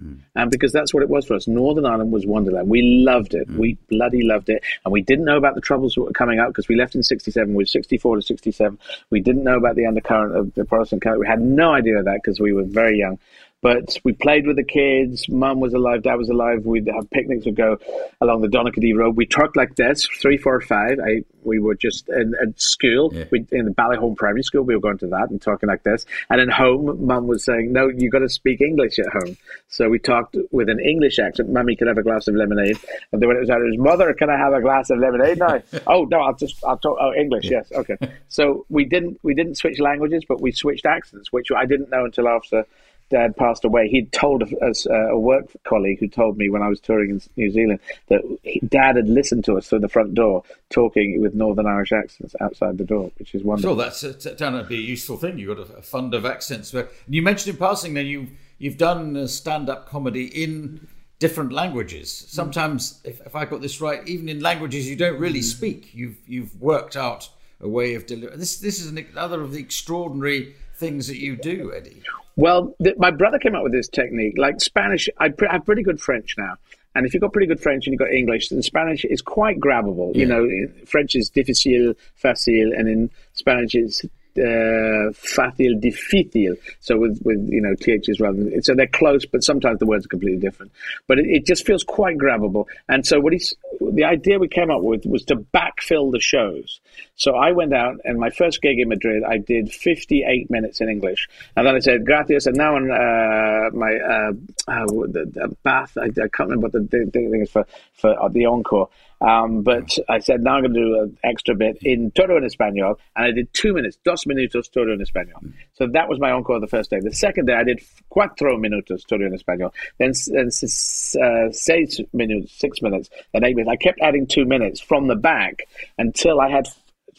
Mm. 0.00 0.20
And 0.34 0.50
because 0.50 0.72
that's 0.72 0.94
what 0.94 1.02
it 1.02 1.08
was 1.08 1.26
for 1.26 1.34
us. 1.34 1.46
Northern 1.46 1.84
Ireland 1.84 2.12
was 2.12 2.26
Wonderland. 2.26 2.68
We 2.68 2.82
loved 2.82 3.34
it. 3.34 3.48
Mm. 3.48 3.58
We 3.58 3.78
bloody 3.90 4.22
loved 4.22 4.48
it. 4.48 4.62
And 4.84 4.92
we 4.92 5.02
didn't 5.02 5.24
know 5.24 5.36
about 5.36 5.54
the 5.54 5.60
troubles 5.60 5.94
that 5.94 6.02
were 6.02 6.12
coming 6.12 6.38
up 6.38 6.48
because 6.48 6.68
we 6.68 6.76
left 6.76 6.94
in 6.94 7.02
67. 7.02 7.48
We 7.48 7.62
were 7.62 7.66
64 7.66 8.16
to 8.16 8.22
67. 8.22 8.78
We 9.10 9.20
didn't 9.20 9.44
know 9.44 9.56
about 9.56 9.76
the 9.76 9.86
undercurrent 9.86 10.36
of 10.36 10.54
the 10.54 10.64
Protestant 10.64 11.02
current. 11.02 11.20
We 11.20 11.26
had 11.26 11.40
no 11.40 11.72
idea 11.72 11.98
of 11.98 12.06
that 12.06 12.20
because 12.22 12.40
we 12.40 12.52
were 12.52 12.64
very 12.64 12.98
young. 12.98 13.18
But 13.62 13.96
we 14.02 14.12
played 14.12 14.44
with 14.44 14.56
the 14.56 14.64
kids. 14.64 15.28
Mum 15.28 15.60
was 15.60 15.72
alive, 15.72 16.02
dad 16.02 16.16
was 16.16 16.28
alive. 16.28 16.66
We'd 16.66 16.88
have 16.92 17.08
picnics. 17.10 17.46
We'd 17.46 17.54
go 17.54 17.78
along 18.20 18.40
the 18.40 18.48
Donaghadee 18.48 18.96
Road. 18.96 19.16
We 19.16 19.24
talked 19.24 19.56
like 19.56 19.76
this, 19.76 20.04
three, 20.20 20.36
four, 20.36 20.60
five. 20.60 20.98
I, 20.98 21.22
we 21.44 21.60
were 21.60 21.76
just 21.76 22.08
in, 22.08 22.34
at 22.42 22.60
school, 22.60 23.12
yeah. 23.14 23.24
we, 23.30 23.46
in 23.52 23.66
the 23.66 23.70
Ballyholme 23.70 24.16
Primary 24.16 24.42
School. 24.42 24.64
We 24.64 24.74
were 24.74 24.80
going 24.80 24.98
to 24.98 25.06
that 25.08 25.30
and 25.30 25.40
talking 25.40 25.68
like 25.68 25.84
this. 25.84 26.06
And 26.28 26.40
in 26.40 26.48
home, 26.48 27.06
Mum 27.06 27.28
was 27.28 27.44
saying, 27.44 27.72
"No, 27.72 27.88
you've 27.88 28.10
got 28.10 28.18
to 28.18 28.28
speak 28.28 28.60
English 28.60 28.98
at 28.98 29.06
home." 29.06 29.36
So 29.68 29.88
we 29.88 30.00
talked 30.00 30.36
with 30.50 30.68
an 30.68 30.80
English 30.80 31.20
accent. 31.20 31.48
Mummy 31.48 31.76
could 31.76 31.86
have 31.86 31.98
a 31.98 32.02
glass 32.02 32.26
of 32.26 32.34
lemonade, 32.34 32.78
and 33.12 33.22
then 33.22 33.28
when 33.28 33.36
it 33.36 33.40
was 33.40 33.50
out, 33.50 33.60
it 33.60 33.70
was, 33.70 33.78
"Mother, 33.78 34.12
can 34.14 34.28
I 34.28 34.38
have 34.38 34.54
a 34.54 34.60
glass 34.60 34.90
of 34.90 34.98
lemonade 34.98 35.38
now?" 35.38 35.62
oh 35.86 36.04
no, 36.10 36.18
I'll 36.18 36.34
just 36.34 36.64
I'll 36.64 36.78
talk. 36.78 36.98
Oh, 37.00 37.12
English, 37.14 37.44
yes, 37.44 37.70
okay. 37.72 37.96
So 38.26 38.66
we 38.68 38.86
didn't 38.86 39.20
we 39.22 39.34
didn't 39.34 39.54
switch 39.54 39.78
languages, 39.78 40.24
but 40.28 40.40
we 40.40 40.50
switched 40.50 40.84
accents, 40.84 41.32
which 41.32 41.48
I 41.56 41.64
didn't 41.64 41.90
know 41.90 42.04
until 42.04 42.26
after 42.26 42.66
dad 43.12 43.36
passed 43.36 43.64
away, 43.64 43.88
he'd 43.88 44.10
told 44.12 44.42
uh, 44.42 44.90
a 44.90 45.18
work 45.18 45.46
colleague 45.64 46.00
who 46.00 46.08
told 46.08 46.36
me 46.36 46.50
when 46.50 46.62
I 46.62 46.68
was 46.68 46.80
touring 46.80 47.10
in 47.10 47.20
New 47.36 47.50
Zealand 47.50 47.78
that 48.08 48.22
dad 48.68 48.96
had 48.96 49.08
listened 49.08 49.44
to 49.44 49.56
us 49.56 49.68
through 49.68 49.80
the 49.86 49.88
front 49.88 50.14
door 50.14 50.42
talking 50.70 51.20
with 51.22 51.34
Northern 51.34 51.66
Irish 51.66 51.92
accents 51.92 52.34
outside 52.40 52.78
the 52.78 52.84
door, 52.84 53.12
which 53.18 53.34
is 53.36 53.44
wonderful. 53.44 53.76
Sure, 53.76 53.84
that's 53.84 54.02
uh, 54.02 54.34
turned 54.34 54.56
out 54.56 54.62
to 54.62 54.68
be 54.68 54.78
a 54.78 54.88
useful 54.96 55.16
thing. 55.16 55.38
You've 55.38 55.56
got 55.56 55.68
a, 55.68 55.76
a 55.76 55.82
fund 55.82 56.14
of 56.14 56.24
accents. 56.24 56.72
But 56.72 56.92
you 57.06 57.22
mentioned 57.22 57.54
in 57.54 57.58
passing 57.58 57.94
that 57.94 58.04
you 58.04 58.28
you've 58.58 58.78
done 58.78 59.28
stand-up 59.28 59.88
comedy 59.88 60.26
in 60.42 60.88
different 61.18 61.52
languages. 61.52 62.12
Sometimes, 62.28 63.00
if, 63.04 63.20
if 63.24 63.36
I 63.36 63.44
got 63.44 63.60
this 63.60 63.80
right, 63.80 64.00
even 64.08 64.28
in 64.28 64.40
languages 64.40 64.88
you 64.90 64.96
don't 64.96 65.20
really 65.20 65.42
speak, 65.42 65.94
you've 65.94 66.18
you've 66.26 66.60
worked 66.60 66.96
out 66.96 67.28
a 67.60 67.68
way 67.68 67.94
of 67.94 68.06
delivering. 68.06 68.40
This 68.40 68.58
this 68.58 68.80
is 68.80 68.88
another 68.90 69.40
of 69.40 69.52
the 69.52 69.60
extraordinary 69.60 70.56
things 70.82 71.06
that 71.06 71.18
you 71.18 71.36
do, 71.36 71.72
Eddie. 71.74 72.02
Well, 72.36 72.74
the, 72.80 72.94
my 72.98 73.10
brother 73.10 73.38
came 73.38 73.54
up 73.54 73.62
with 73.62 73.72
this 73.72 73.88
technique. 73.88 74.34
Like 74.36 74.60
Spanish, 74.60 75.08
I, 75.18 75.28
pre- 75.28 75.48
I 75.48 75.52
have 75.52 75.64
pretty 75.64 75.82
good 75.82 76.00
French 76.00 76.34
now. 76.36 76.54
And 76.94 77.06
if 77.06 77.14
you've 77.14 77.22
got 77.22 77.32
pretty 77.32 77.46
good 77.46 77.60
French 77.60 77.86
and 77.86 77.92
you've 77.92 78.00
got 78.00 78.12
English, 78.12 78.48
then 78.48 78.62
Spanish 78.62 79.04
is 79.04 79.22
quite 79.22 79.58
grabbable. 79.60 80.12
Yeah. 80.14 80.20
You 80.20 80.26
know, 80.26 80.68
French 80.84 81.14
is 81.14 81.30
difficile, 81.30 81.94
facile, 82.16 82.72
and 82.76 82.88
in 82.88 83.10
Spanish 83.32 83.74
it's 83.74 84.04
uh, 84.38 85.12
fácil, 85.12 85.80
difícil. 85.80 86.56
So 86.80 86.98
with, 86.98 87.20
with 87.22 87.48
you 87.50 87.60
know 87.60 87.74
ths 87.74 88.20
rather 88.20 88.42
than 88.42 88.62
so 88.62 88.74
they're 88.74 88.86
close, 88.86 89.26
but 89.26 89.44
sometimes 89.44 89.78
the 89.78 89.86
words 89.86 90.06
are 90.06 90.08
completely 90.08 90.40
different. 90.40 90.72
But 91.06 91.18
it, 91.18 91.26
it, 91.26 91.46
just 91.46 91.66
feels 91.66 91.84
quite 91.84 92.16
grabbable. 92.16 92.66
And 92.88 93.06
so 93.06 93.20
what 93.20 93.32
he's 93.32 93.54
the 93.80 94.04
idea 94.04 94.38
we 94.38 94.48
came 94.48 94.70
up 94.70 94.82
with 94.82 95.04
was 95.04 95.24
to 95.24 95.36
backfill 95.36 96.12
the 96.12 96.20
shows. 96.20 96.80
So 97.16 97.34
I 97.34 97.52
went 97.52 97.74
out 97.74 98.00
and 98.04 98.18
my 98.18 98.30
first 98.30 98.62
gig 98.62 98.78
in 98.78 98.88
Madrid, 98.88 99.22
I 99.22 99.38
did 99.38 99.72
58 99.72 100.50
minutes 100.50 100.80
in 100.80 100.88
English, 100.88 101.28
and 101.56 101.66
then 101.66 101.74
I 101.74 101.80
said 101.80 102.06
gracias. 102.06 102.46
And 102.46 102.56
now 102.56 102.76
on 102.76 102.90
uh, 102.90 103.70
my 103.76 103.96
uh, 103.96 104.32
uh, 104.68 104.86
the, 104.86 105.30
the 105.32 105.56
bath, 105.62 105.96
I, 105.98 106.04
I, 106.04 106.28
can't 106.28 106.50
remember 106.50 106.68
what 106.68 106.72
the, 106.72 106.80
the 106.80 107.10
thing 107.10 107.42
is 107.42 107.50
for 107.50 107.66
for 107.94 108.18
uh, 108.18 108.28
the 108.28 108.46
encore. 108.46 108.88
Um, 109.22 109.62
but 109.62 109.96
I 110.08 110.18
said, 110.18 110.42
now 110.42 110.56
I'm 110.56 110.62
going 110.62 110.74
to 110.74 110.80
do 110.80 111.00
an 111.00 111.18
extra 111.22 111.54
bit 111.54 111.78
in 111.82 112.10
Todo 112.10 112.36
en 112.36 112.42
Español. 112.42 112.96
And 113.14 113.26
I 113.26 113.30
did 113.30 113.52
two 113.54 113.72
minutes, 113.72 113.96
dos 114.04 114.24
minutos 114.24 114.70
Todo 114.70 114.92
en 114.92 114.98
Español. 114.98 115.52
So 115.74 115.86
that 115.92 116.08
was 116.08 116.18
my 116.18 116.32
encore 116.32 116.60
the 116.60 116.66
first 116.66 116.90
day. 116.90 116.98
The 117.00 117.14
second 117.14 117.46
day, 117.46 117.54
I 117.54 117.62
did 117.62 117.80
cuatro 118.10 118.58
minutos 118.58 119.06
Todo 119.06 119.24
en 119.24 119.38
Español. 119.38 119.72
Then, 119.98 120.12
then 120.26 120.48
uh, 120.48 121.52
seis 121.52 122.00
minutes, 122.12 122.52
six 122.58 122.82
minutes, 122.82 123.10
then 123.32 123.44
eight 123.44 123.54
minutes. 123.54 123.70
I 123.70 123.76
kept 123.76 124.00
adding 124.00 124.26
two 124.26 124.44
minutes 124.44 124.80
from 124.80 125.06
the 125.06 125.16
back 125.16 125.62
until 125.98 126.40
I 126.40 126.48
had 126.48 126.66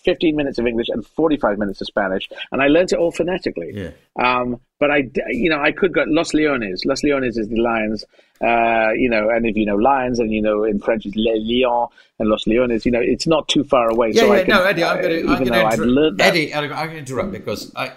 15 0.03 0.35
minutes 0.35 0.59
of 0.59 0.67
English 0.67 0.87
and 0.89 1.05
45 1.05 1.57
minutes 1.57 1.81
of 1.81 1.87
Spanish, 1.87 2.27
and 2.51 2.61
I 2.61 2.67
learned 2.67 2.91
it 2.91 2.99
all 2.99 3.11
phonetically. 3.11 3.71
Yeah. 3.73 3.91
Um, 4.21 4.59
but 4.84 4.91
I, 4.91 5.09
you 5.29 5.49
know, 5.49 5.61
I 5.61 5.71
could 5.71 5.93
go 5.93 6.03
Los 6.07 6.34
Leones. 6.34 6.84
Los 6.84 7.03
Leones 7.03 7.38
is 7.38 7.47
the 7.47 7.55
lions, 7.55 8.03
uh, 8.41 8.91
you 8.93 9.09
know, 9.09 9.29
and 9.29 9.45
if 9.45 9.55
you 9.55 9.65
know 9.65 9.77
lions, 9.77 10.19
and 10.19 10.29
you 10.29 10.41
know 10.41 10.65
in 10.65 10.77
French 10.77 11.05
it's 11.05 11.15
Les 11.15 11.39
Lions 11.39 11.89
and 12.19 12.27
Los 12.27 12.43
Leones. 12.43 12.86
You 12.86 12.91
know, 12.91 12.99
it's 12.99 13.25
not 13.25 13.47
too 13.47 13.63
far 13.63 13.89
away. 13.89 14.11
Yeah, 14.11 14.23
so 14.23 14.34
yeah. 14.34 14.34
I 14.34 14.39
can, 14.39 14.49
no, 14.49 14.63
Eddie, 14.65 14.84
I'm 14.84 15.01
going 15.01 15.23
to, 15.23 15.71
interrupt. 15.71 16.19
Eddie, 16.19 16.53
I'm 16.53 16.69
going 16.69 16.89
to 16.89 16.97
interrupt 16.97 17.31
because 17.31 17.73
I, 17.77 17.93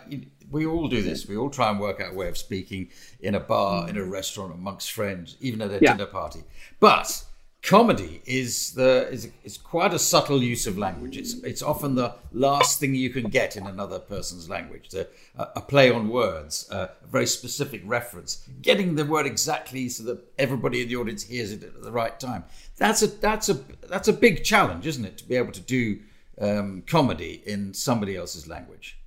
we 0.48 0.64
all 0.64 0.86
do 0.86 1.02
this. 1.02 1.26
We 1.26 1.36
all 1.36 1.50
try 1.50 1.70
and 1.70 1.80
work 1.80 2.00
out 2.00 2.12
a 2.12 2.14
way 2.14 2.28
of 2.28 2.38
speaking 2.38 2.90
in 3.18 3.34
a 3.34 3.40
bar, 3.40 3.88
in 3.88 3.96
a 3.96 4.04
restaurant, 4.04 4.54
amongst 4.54 4.92
friends, 4.92 5.36
even 5.40 5.60
at 5.62 5.72
a 5.72 5.80
yeah. 5.82 5.94
dinner 5.94 6.06
party. 6.06 6.44
But 6.78 7.24
comedy 7.66 8.22
is 8.24 8.72
the 8.72 9.08
is, 9.10 9.28
is 9.42 9.58
quite 9.58 9.92
a 9.92 9.98
subtle 9.98 10.42
use 10.42 10.66
of 10.66 10.78
language. 10.78 11.16
It's 11.16 11.34
it's 11.42 11.62
often 11.62 11.96
the 11.96 12.14
last 12.32 12.80
thing 12.80 12.94
you 12.94 13.10
can 13.10 13.28
get 13.28 13.56
in 13.56 13.66
another 13.66 13.98
person's 13.98 14.48
language. 14.48 14.94
a, 14.94 15.06
a 15.36 15.60
play 15.60 15.90
on 15.90 16.08
words, 16.08 16.68
a 16.70 16.90
very 17.10 17.26
specific 17.26 17.82
reference, 17.84 18.48
getting 18.62 18.94
the 18.94 19.04
word 19.04 19.26
exactly 19.26 19.88
so 19.88 20.04
that 20.04 20.24
everybody 20.38 20.82
in 20.82 20.88
the 20.88 20.96
audience 20.96 21.24
hears 21.24 21.52
it 21.52 21.64
at 21.64 21.82
the 21.82 21.92
right 21.92 22.18
time. 22.18 22.44
That's 22.78 23.02
a 23.02 23.08
that's 23.08 23.48
a 23.48 23.54
that's 23.88 24.08
a 24.08 24.12
big 24.12 24.44
challenge, 24.44 24.86
isn't 24.86 25.04
it? 25.04 25.18
To 25.18 25.24
be 25.24 25.34
able 25.34 25.52
to 25.52 25.60
do 25.60 25.98
um, 26.40 26.82
comedy 26.86 27.42
in 27.44 27.74
somebody 27.74 28.16
else's 28.16 28.46
language. 28.46 28.98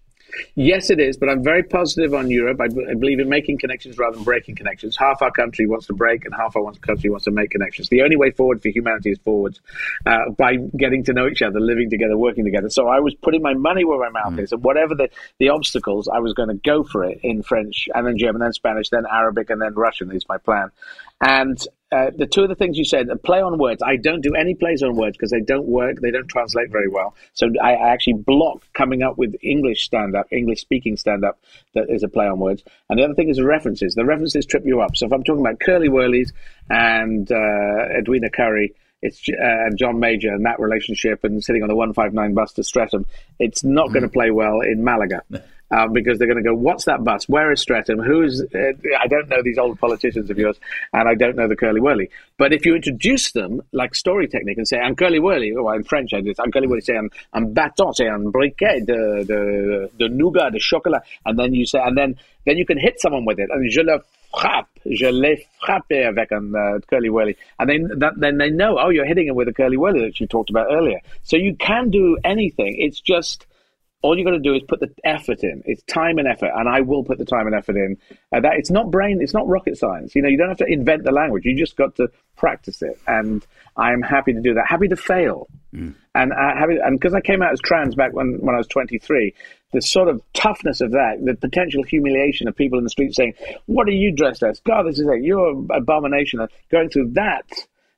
Yes, 0.55 0.89
it 0.89 0.99
is, 0.99 1.17
but 1.17 1.29
I'm 1.29 1.43
very 1.43 1.63
positive 1.63 2.13
on 2.13 2.29
Europe. 2.29 2.59
I, 2.61 2.65
I, 2.65 2.93
believe 2.95 3.19
in 3.19 3.29
making 3.29 3.57
connections 3.57 3.97
rather 3.97 4.15
than 4.15 4.23
breaking 4.23 4.55
connections. 4.55 4.97
Half 4.97 5.21
our 5.21 5.31
country 5.31 5.67
wants 5.67 5.87
to 5.87 5.93
break, 5.93 6.25
and 6.25 6.33
half 6.33 6.55
our 6.55 6.71
country 6.73 7.09
wants 7.09 7.25
to 7.25 7.31
make 7.31 7.51
connections. 7.51 7.89
The 7.89 8.01
only 8.01 8.15
way 8.15 8.31
forward 8.31 8.61
for 8.61 8.69
humanity 8.69 9.11
is 9.11 9.19
forwards 9.19 9.61
uh, 10.05 10.29
by 10.37 10.57
getting 10.77 11.03
to 11.05 11.13
know 11.13 11.27
each 11.27 11.41
other, 11.41 11.59
living 11.59 11.89
together, 11.89 12.17
working 12.17 12.45
together. 12.45 12.69
So 12.69 12.87
I 12.87 12.99
was 12.99 13.15
putting 13.15 13.41
my 13.41 13.53
money 13.53 13.85
where 13.85 13.99
my 13.99 14.09
mouth 14.09 14.33
mm. 14.33 14.43
is, 14.43 14.51
and 14.51 14.63
whatever 14.63 14.95
the, 14.95 15.09
the 15.39 15.49
obstacles, 15.49 16.07
I 16.07 16.19
was 16.19 16.33
going 16.33 16.49
to 16.49 16.55
go 16.55 16.83
for 16.83 17.03
it 17.03 17.19
in 17.23 17.43
French, 17.43 17.87
and 17.93 18.05
then 18.05 18.17
German, 18.17 18.41
then 18.41 18.53
Spanish, 18.53 18.89
then 18.89 19.05
Arabic, 19.11 19.49
and 19.49 19.61
then 19.61 19.73
Russian 19.73 20.11
is 20.11 20.25
my 20.27 20.37
plan. 20.37 20.71
And 21.21 21.57
uh, 21.91 22.11
the 22.15 22.27
two 22.27 22.43
of 22.43 22.49
the 22.49 22.55
things 22.55 22.77
you 22.77 22.85
said, 22.85 23.07
the 23.07 23.15
play 23.15 23.41
on 23.41 23.57
words. 23.57 23.81
I 23.83 23.95
don't 23.95 24.21
do 24.21 24.35
any 24.35 24.53
plays 24.53 24.83
on 24.83 24.95
words 24.95 25.17
because 25.17 25.31
they 25.31 25.41
don't 25.41 25.65
work. 25.65 25.99
They 26.01 26.11
don't 26.11 26.27
translate 26.27 26.69
very 26.69 26.87
well. 26.87 27.15
So 27.33 27.49
I, 27.61 27.73
I 27.73 27.89
actually 27.89 28.13
block 28.13 28.63
coming 28.73 29.01
up 29.01 29.17
with 29.17 29.35
English 29.41 29.85
stand 29.85 30.15
up, 30.15 30.27
English 30.31 30.61
speaking 30.61 30.97
stand 30.97 31.25
up 31.25 31.39
that 31.73 31.89
is 31.89 32.03
a 32.03 32.07
play 32.07 32.27
on 32.27 32.39
words. 32.39 32.63
And 32.89 32.99
the 32.99 33.03
other 33.03 33.15
thing 33.15 33.29
is 33.29 33.41
references. 33.41 33.95
The 33.95 34.05
references 34.05 34.45
trip 34.45 34.65
you 34.65 34.81
up. 34.81 34.95
So 34.95 35.07
if 35.07 35.13
I'm 35.13 35.23
talking 35.23 35.41
about 35.41 35.59
Curly 35.59 35.89
Wurlies 35.89 36.31
and 36.69 37.31
uh, 37.31 37.97
Edwina 37.97 38.29
Currie, 38.29 38.75
it's 39.01 39.27
uh, 39.29 39.35
and 39.39 39.77
John 39.77 39.99
Major 39.99 40.33
and 40.33 40.45
that 40.45 40.59
relationship 40.59 41.23
and 41.23 41.43
sitting 41.43 41.63
on 41.63 41.69
the 41.69 41.75
159 41.75 42.33
bus 42.33 42.53
to 42.53 42.63
Streatham, 42.63 43.05
it's 43.39 43.63
not 43.63 43.89
mm. 43.89 43.93
going 43.93 44.03
to 44.03 44.09
play 44.09 44.29
well 44.29 44.61
in 44.61 44.83
Malaga. 44.83 45.23
um, 45.71 45.93
because 45.93 46.17
they're 46.17 46.27
going 46.27 46.43
to 46.43 46.49
go, 46.49 46.55
"What's 46.55 46.85
that 46.85 47.03
bus? 47.03 47.27
Where 47.27 47.51
is 47.51 47.61
Streatham? 47.61 47.99
Who's?" 47.99 48.41
Uh, 48.41 48.73
I 48.99 49.07
don't 49.07 49.29
know 49.29 49.41
these 49.43 49.57
old 49.57 49.79
politicians 49.79 50.29
of 50.29 50.37
yours, 50.37 50.57
and 50.93 51.07
I 51.07 51.15
don't 51.15 51.35
know 51.35 51.47
the 51.47 51.55
Curly 51.55 51.81
Wurly. 51.81 52.09
But 52.37 52.53
if 52.53 52.65
you 52.65 52.75
introduce 52.75 53.31
them 53.31 53.61
like 53.71 53.95
story 53.95 54.27
technique 54.27 54.57
and 54.57 54.67
say, 54.67 54.79
"I'm 54.79 54.95
Curly 54.95 55.19
Wurly," 55.19 55.55
or 55.55 55.75
in 55.75 55.83
French, 55.83 56.13
I 56.13 56.21
just, 56.21 56.39
"I'm 56.39 56.51
Curly 56.51 56.67
Wurly," 56.67 56.83
say, 56.83 56.97
"I'm, 56.97 57.09
I'm 57.33 57.53
bâton," 57.53 57.95
say, 57.95 58.07
"I'm 58.07 58.31
briquet 58.31 58.85
de, 58.85 59.23
de 59.23 59.87
de 59.97 60.09
nougat, 60.09 60.53
de 60.53 60.59
chocolat," 60.59 61.03
and 61.25 61.37
then 61.37 61.53
you 61.53 61.65
say, 61.65 61.79
and 61.79 61.97
then 61.97 62.15
then 62.45 62.57
you 62.57 62.65
can 62.65 62.79
hit 62.79 62.99
someone 62.99 63.25
with 63.25 63.39
it, 63.39 63.49
and 63.51 63.71
je 63.71 63.81
le 63.81 63.99
frappe, 64.31 64.69
je 64.85 65.07
l'ai 65.11 65.45
frappé 65.59 66.05
avec 66.05 66.31
un 66.31 66.53
uh, 66.55 66.79
Curly 66.89 67.09
Wurly, 67.09 67.35
and 67.59 67.69
then 67.69 67.99
that, 67.99 68.13
then 68.17 68.37
they 68.37 68.49
know, 68.49 68.77
oh, 68.79 68.89
you're 68.89 69.05
hitting 69.05 69.27
him 69.27 69.35
with 69.35 69.47
a 69.47 69.53
Curly 69.53 69.77
Wurly 69.77 70.01
that 70.05 70.19
you 70.19 70.27
talked 70.27 70.49
about 70.49 70.67
earlier. 70.71 70.99
So 71.23 71.37
you 71.37 71.55
can 71.55 71.89
do 71.89 72.17
anything. 72.23 72.75
It's 72.79 72.99
just 72.99 73.45
all 74.01 74.17
you 74.17 74.23
got 74.23 74.31
to 74.31 74.39
do 74.39 74.53
is 74.53 74.63
put 74.67 74.79
the 74.79 74.89
effort 75.03 75.43
in. 75.43 75.61
It's 75.65 75.83
time 75.83 76.19
and 76.19 76.27
effort, 76.27 76.51
and 76.55 76.69
I 76.69 76.81
will 76.81 77.03
put 77.03 77.17
the 77.17 77.25
time 77.25 77.47
and 77.47 77.55
effort 77.55 77.75
in. 77.75 77.97
Uh, 78.31 78.39
that 78.39 78.53
it's 78.53 78.71
not 78.71 78.91
brain, 78.91 79.19
it's 79.21 79.33
not 79.33 79.47
rocket 79.47 79.77
science. 79.77 80.15
You 80.15 80.21
know, 80.21 80.29
you 80.29 80.37
don't 80.37 80.47
have 80.47 80.57
to 80.59 80.65
invent 80.65 81.03
the 81.03 81.11
language. 81.11 81.45
You 81.45 81.57
just 81.57 81.75
got 81.75 81.95
to 81.95 82.09
practice 82.37 82.81
it, 82.81 82.97
and 83.07 83.45
I 83.75 83.91
am 83.91 84.01
happy 84.01 84.33
to 84.33 84.41
do 84.41 84.53
that. 84.53 84.65
Happy 84.67 84.87
to 84.87 84.95
fail, 84.95 85.47
mm. 85.73 85.93
and 86.15 86.31
uh, 86.31 86.55
happy, 86.57 86.77
and 86.81 86.97
because 86.97 87.13
I 87.13 87.21
came 87.21 87.41
out 87.41 87.51
as 87.51 87.59
trans 87.59 87.95
back 87.95 88.13
when 88.13 88.39
when 88.39 88.55
I 88.55 88.57
was 88.57 88.67
23, 88.67 89.33
the 89.73 89.81
sort 89.81 90.07
of 90.07 90.21
toughness 90.33 90.79
of 90.79 90.91
that, 90.91 91.17
the 91.21 91.35
potential 91.35 91.83
humiliation 91.83 92.47
of 92.47 92.55
people 92.55 92.77
in 92.77 92.85
the 92.85 92.89
street 92.89 93.13
saying, 93.13 93.33
"What 93.65 93.87
are 93.89 93.91
you 93.91 94.13
dressed 94.13 94.43
as? 94.43 94.61
God, 94.61 94.83
this 94.83 94.99
is 94.99 95.07
it. 95.07 95.23
You're 95.23 95.49
an 95.49 95.67
abomination." 95.71 96.39
Going 96.71 96.89
through 96.89 97.11
that 97.15 97.43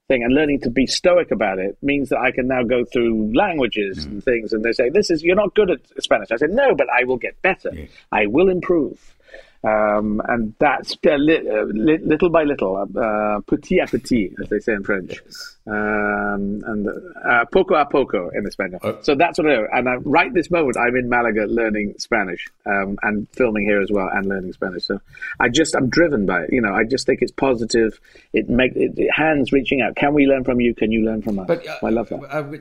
thing 0.08 0.24
and 0.24 0.34
learning 0.34 0.60
to 0.62 0.70
be 0.70 0.86
stoic 0.86 1.32
about 1.32 1.60
it 1.60 1.78
means 1.82 2.10
that 2.10 2.20
I 2.20 2.32
can 2.32 2.48
now 2.48 2.64
go 2.64 2.84
through 2.86 3.34
languages 3.34 4.06
mm. 4.06 4.12
and 4.12 4.24
things 4.24 4.54
and 4.54 4.64
they 4.64 4.74
say, 4.74 4.90
this 4.90 5.10
is, 5.10 5.24
you're 5.24 5.36
not 5.36 5.56
good 5.56 5.72
at 5.72 5.80
Spanish. 6.04 6.32
I 6.32 6.36
said, 6.38 6.52
no, 6.52 6.76
but 6.76 6.88
I 6.90 7.06
will 7.06 7.18
get 7.18 7.42
better. 7.42 7.72
Yeah. 7.74 7.86
I 8.12 8.26
will 8.26 8.50
improve. 8.50 9.16
Um, 9.64 10.24
and 10.28 10.56
that's 10.58 10.98
uh, 11.06 11.16
li- 11.18 11.48
uh, 11.48 11.66
li- 11.66 12.00
little 12.04 12.32
by 12.32 12.44
little, 12.44 12.78
uh, 12.78 13.42
petit 13.42 13.80
à 13.80 13.88
petit, 13.88 14.34
as 14.42 14.50
they 14.50 14.58
say 14.58 14.74
in 14.74 14.84
French, 14.84 15.22
um, 15.68 16.64
and 16.66 16.88
uh, 17.24 17.46
poco 17.46 17.76
a 17.76 17.86
poco 17.86 18.30
in 18.30 18.50
Spanish. 18.50 18.80
Oh. 18.84 18.98
So 19.02 19.14
that's 19.14 19.38
what 19.38 19.52
I 19.52 19.56
do. 19.58 19.68
And 19.72 19.88
I, 19.88 19.96
right 19.98 20.34
this 20.34 20.50
moment, 20.50 20.78
I'm 20.78 20.96
in 20.96 21.10
Malaga 21.10 21.46
learning 21.46 21.94
Spanish 22.00 22.48
um, 22.66 22.98
and 23.04 23.28
filming 23.34 23.66
here 23.66 23.82
as 23.82 23.92
well 23.92 24.10
and 24.12 24.26
learning 24.26 24.54
Spanish. 24.54 24.86
So 24.86 25.00
I 25.40 25.50
just, 25.50 25.76
I'm 25.76 25.90
driven 25.90 26.26
by 26.26 26.42
it. 26.42 26.50
You 26.52 26.62
know, 26.62 26.74
I 26.74 26.84
just 26.84 27.06
think 27.06 27.22
it's 27.22 27.32
positive. 27.32 28.00
It 28.34 28.50
makes 28.50 28.76
hands 29.16 29.52
reaching 29.52 29.82
out. 29.82 29.96
Can 29.96 30.16
we 30.16 30.26
learn 30.26 30.44
from 30.44 30.60
you? 30.60 30.74
Can 30.74 30.92
you 30.92 31.06
learn 31.06 31.22
from 31.22 31.38
us? 31.38 31.46
But, 31.46 31.68
uh, 31.68 31.78
I 31.84 31.90
love 31.90 32.10
that. 32.10 32.24
Uh, 32.24 32.58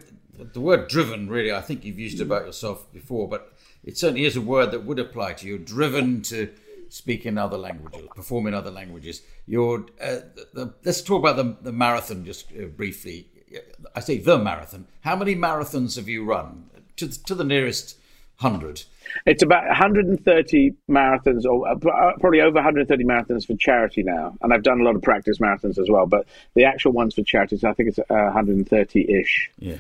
the 0.53 0.61
word 0.61 0.89
driven, 0.89 1.29
really, 1.29 1.53
I 1.53 1.61
think 1.63 1.85
you've 1.85 1.99
used 1.99 2.21
it 2.21 2.25
about 2.25 2.47
yourself 2.47 2.91
before, 2.93 3.29
but 3.29 3.53
it 3.85 3.97
certainly 3.97 4.25
is 4.25 4.37
a 4.37 4.41
word 4.41 4.71
that 4.73 4.85
would 4.85 4.99
apply 4.99 5.35
to 5.35 5.47
you. 5.47 5.59
Driven 5.59 6.23
to 6.23 6.51
speak 6.91 7.24
in 7.24 7.38
other 7.38 7.57
languages, 7.57 8.07
perform 8.14 8.49
in 8.49 8.55
other 8.55 8.70
languages. 8.70 9.22
You're, 9.47 9.86
uh, 10.01 10.20
the, 10.34 10.49
the, 10.53 10.74
let's 10.84 11.03
talk 11.03 11.20
about 11.20 11.36
the, 11.36 11.57
the 11.62 11.72
marathon 11.72 12.24
just 12.24 12.51
uh, 12.53 12.66
briefly. 12.66 13.26
I 13.95 14.01
say 14.01 14.18
the 14.18 14.38
marathon. 14.38 14.86
How 15.01 15.16
many 15.16 15.34
marathons 15.34 15.97
have 15.97 16.09
you 16.09 16.24
run 16.24 16.70
to, 16.97 17.09
to 17.24 17.34
the 17.34 17.45
nearest 17.45 17.97
hundred? 18.36 18.82
It's 19.26 19.43
about 19.43 19.66
130 19.66 20.72
marathons, 20.88 21.45
or 21.45 21.68
uh, 21.68 21.74
uh, 21.74 22.12
probably 22.20 22.41
over 22.41 22.55
130 22.57 23.05
marathons 23.05 23.47
for 23.47 23.57
charity 23.57 24.03
now. 24.03 24.36
And 24.43 24.53
I've 24.53 24.62
done 24.62 24.80
a 24.80 24.84
lot 24.84 24.97
of 24.97 25.03
practice 25.03 25.38
marathons 25.38 25.78
as 25.78 25.88
well, 25.88 26.07
but 26.07 26.26
the 26.55 26.64
actual 26.64 26.93
ones 26.93 27.14
for 27.14 27.22
charities, 27.22 27.64
I 27.64 27.72
think 27.72 27.88
it's 27.88 27.99
130 28.09 28.68
uh, 29.09 29.20
ish. 29.20 29.51
Yeah. 29.59 29.76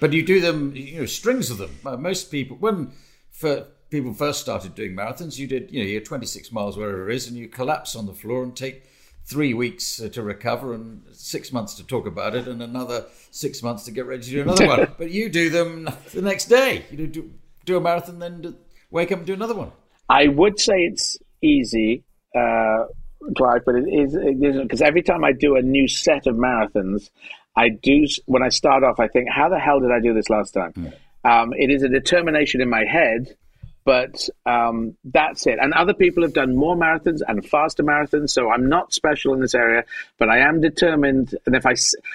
But 0.00 0.12
you 0.12 0.24
do 0.24 0.40
them, 0.40 0.74
you 0.74 1.00
know, 1.00 1.06
strings 1.06 1.50
of 1.50 1.58
them. 1.58 2.02
most 2.02 2.30
people, 2.30 2.56
when 2.56 2.92
for 3.30 3.66
people 3.92 4.14
first 4.14 4.40
started 4.40 4.74
doing 4.74 4.96
marathons, 4.96 5.38
you 5.38 5.46
did, 5.46 5.70
you 5.70 5.80
know, 5.80 5.88
you're 5.88 6.00
26 6.00 6.50
miles 6.50 6.76
wherever 6.78 7.10
it 7.10 7.14
is, 7.14 7.28
and 7.28 7.36
you 7.36 7.46
collapse 7.46 7.94
on 7.94 8.06
the 8.06 8.14
floor 8.14 8.42
and 8.42 8.56
take 8.56 8.84
three 9.24 9.54
weeks 9.54 9.98
to 9.98 10.22
recover 10.22 10.74
and 10.74 11.02
six 11.12 11.52
months 11.52 11.74
to 11.74 11.86
talk 11.86 12.06
about 12.06 12.34
it 12.34 12.48
and 12.48 12.62
another 12.62 13.04
six 13.30 13.62
months 13.62 13.84
to 13.84 13.92
get 13.92 14.06
ready 14.06 14.22
to 14.22 14.30
do 14.30 14.42
another 14.42 14.66
one. 14.66 14.88
But 14.98 15.10
you 15.10 15.28
do 15.28 15.50
them 15.50 15.88
the 16.12 16.22
next 16.22 16.46
day. 16.46 16.86
You 16.90 17.06
do 17.06 17.30
do 17.66 17.76
a 17.76 17.80
marathon, 17.80 18.18
then 18.18 18.56
wake 18.90 19.12
up 19.12 19.18
and 19.18 19.26
do 19.26 19.34
another 19.34 19.54
one. 19.54 19.70
I 20.08 20.26
would 20.26 20.58
say 20.58 20.74
it's 20.78 21.18
easy, 21.42 22.02
uh, 22.34 22.86
Clive, 23.36 23.62
but 23.64 23.76
it 23.76 23.86
is 23.86 24.14
it 24.14 24.42
isn't 24.42 24.62
because 24.62 24.82
every 24.82 25.02
time 25.02 25.22
I 25.22 25.32
do 25.32 25.54
a 25.54 25.62
new 25.62 25.86
set 25.86 26.26
of 26.26 26.34
marathons, 26.34 27.10
I 27.54 27.68
do 27.68 28.06
when 28.24 28.42
I 28.42 28.48
start 28.48 28.82
off, 28.82 28.98
I 28.98 29.06
think, 29.06 29.28
how 29.28 29.48
the 29.48 29.60
hell 29.60 29.78
did 29.78 29.92
I 29.92 30.00
do 30.00 30.12
this 30.12 30.28
last 30.28 30.52
time? 30.52 30.72
Mm. 30.72 30.92
Um, 31.24 31.52
it 31.52 31.70
is 31.70 31.84
a 31.84 31.88
determination 31.88 32.60
in 32.60 32.68
my 32.68 32.84
head, 32.84 33.36
but 33.84 34.28
um, 34.46 34.96
that's 35.04 35.46
it. 35.46 35.58
And 35.60 35.72
other 35.74 35.94
people 35.94 36.22
have 36.22 36.34
done 36.34 36.56
more 36.56 36.76
marathons 36.76 37.20
and 37.26 37.44
faster 37.44 37.82
marathons, 37.82 38.30
so 38.30 38.50
I'm 38.50 38.68
not 38.68 38.92
special 38.92 39.34
in 39.34 39.40
this 39.40 39.54
area, 39.54 39.84
but 40.18 40.28
I 40.28 40.38
am 40.38 40.60
determined. 40.60 41.34
And 41.46 41.56
if 41.56 41.66
I 41.66 41.74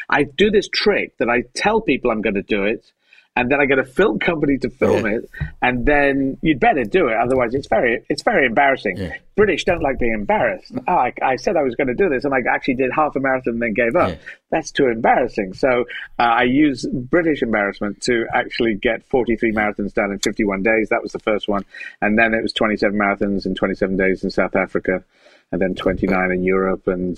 I 0.09 0.23
do 0.23 0.49
this 0.49 0.69
trick 0.69 1.17
that 1.17 1.29
I 1.29 1.43
tell 1.53 1.81
people 1.81 2.11
I'm 2.11 2.21
going 2.21 2.35
to 2.35 2.41
do 2.41 2.63
it, 2.63 2.91
and 3.37 3.51
then 3.51 3.61
I 3.61 3.65
get 3.65 3.77
a 3.77 3.85
film 3.85 4.17
company 4.17 4.57
to 4.57 4.69
film 4.71 5.05
yeah. 5.05 5.17
it, 5.17 5.29
and 5.61 5.85
then 5.85 6.39
you'd 6.41 6.59
better 6.59 6.83
do 6.83 7.07
it. 7.07 7.15
Otherwise, 7.15 7.53
it's 7.53 7.67
very 7.67 8.03
it's 8.09 8.23
very 8.23 8.47
embarrassing. 8.47 8.97
Yeah. 8.97 9.13
British 9.35 9.63
don't 9.63 9.83
like 9.83 9.99
being 9.99 10.13
embarrassed. 10.13 10.71
Oh, 10.87 10.91
I, 10.91 11.13
I, 11.21 11.35
said 11.35 11.55
I 11.55 11.61
was 11.61 11.75
going 11.75 11.89
to 11.89 11.93
do 11.93 12.09
this, 12.09 12.25
and 12.25 12.33
I 12.33 12.39
actually 12.51 12.73
did 12.73 12.89
half 12.91 13.15
a 13.15 13.19
marathon 13.19 13.53
and 13.53 13.61
then 13.61 13.73
gave 13.75 13.95
up. 13.95 14.09
Yeah. 14.09 14.17
That's 14.49 14.71
too 14.71 14.87
embarrassing. 14.87 15.53
So 15.53 15.85
uh, 16.17 16.23
I 16.23 16.43
use 16.43 16.87
British 16.91 17.43
embarrassment 17.43 18.01
to 18.03 18.25
actually 18.33 18.73
get 18.73 19.07
43 19.07 19.51
marathons 19.51 19.93
done 19.93 20.11
in 20.11 20.17
51 20.17 20.63
days. 20.63 20.89
That 20.89 21.03
was 21.03 21.11
the 21.11 21.19
first 21.19 21.47
one, 21.47 21.63
and 22.01 22.17
then 22.17 22.33
it 22.33 22.41
was 22.41 22.53
27 22.53 22.97
marathons 22.97 23.45
in 23.45 23.53
27 23.53 23.95
days 23.97 24.23
in 24.23 24.31
South 24.31 24.55
Africa 24.55 25.03
and 25.51 25.61
then 25.61 25.75
29 25.75 26.31
in 26.31 26.43
Europe 26.43 26.87
and 26.87 27.17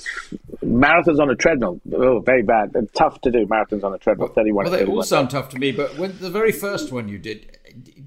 marathons 0.64 1.20
on 1.20 1.32
a 1.32 1.36
treadmill. 1.36 1.82
Oh, 1.94 2.20
very 2.20 2.44
bad. 2.44 2.72
And 2.76 2.92
tough 2.94 3.20
to 3.22 3.32
do 3.32 3.48
marathons 3.48 3.84
on 3.84 3.94
a 3.94 3.98
treadmill. 3.98 4.28
Well, 4.28 4.36
31. 4.36 4.66
Well, 4.66 4.74
they 4.74 4.86
all 4.86 5.02
sound 5.04 5.32
tough 5.32 5.50
to 5.50 5.58
me. 5.58 5.72
But 5.72 5.98
when 5.98 6.18
the 6.20 6.30
very 6.30 6.52
first 6.52 6.92
one 6.92 7.08
you 7.08 7.18
did, 7.18 7.58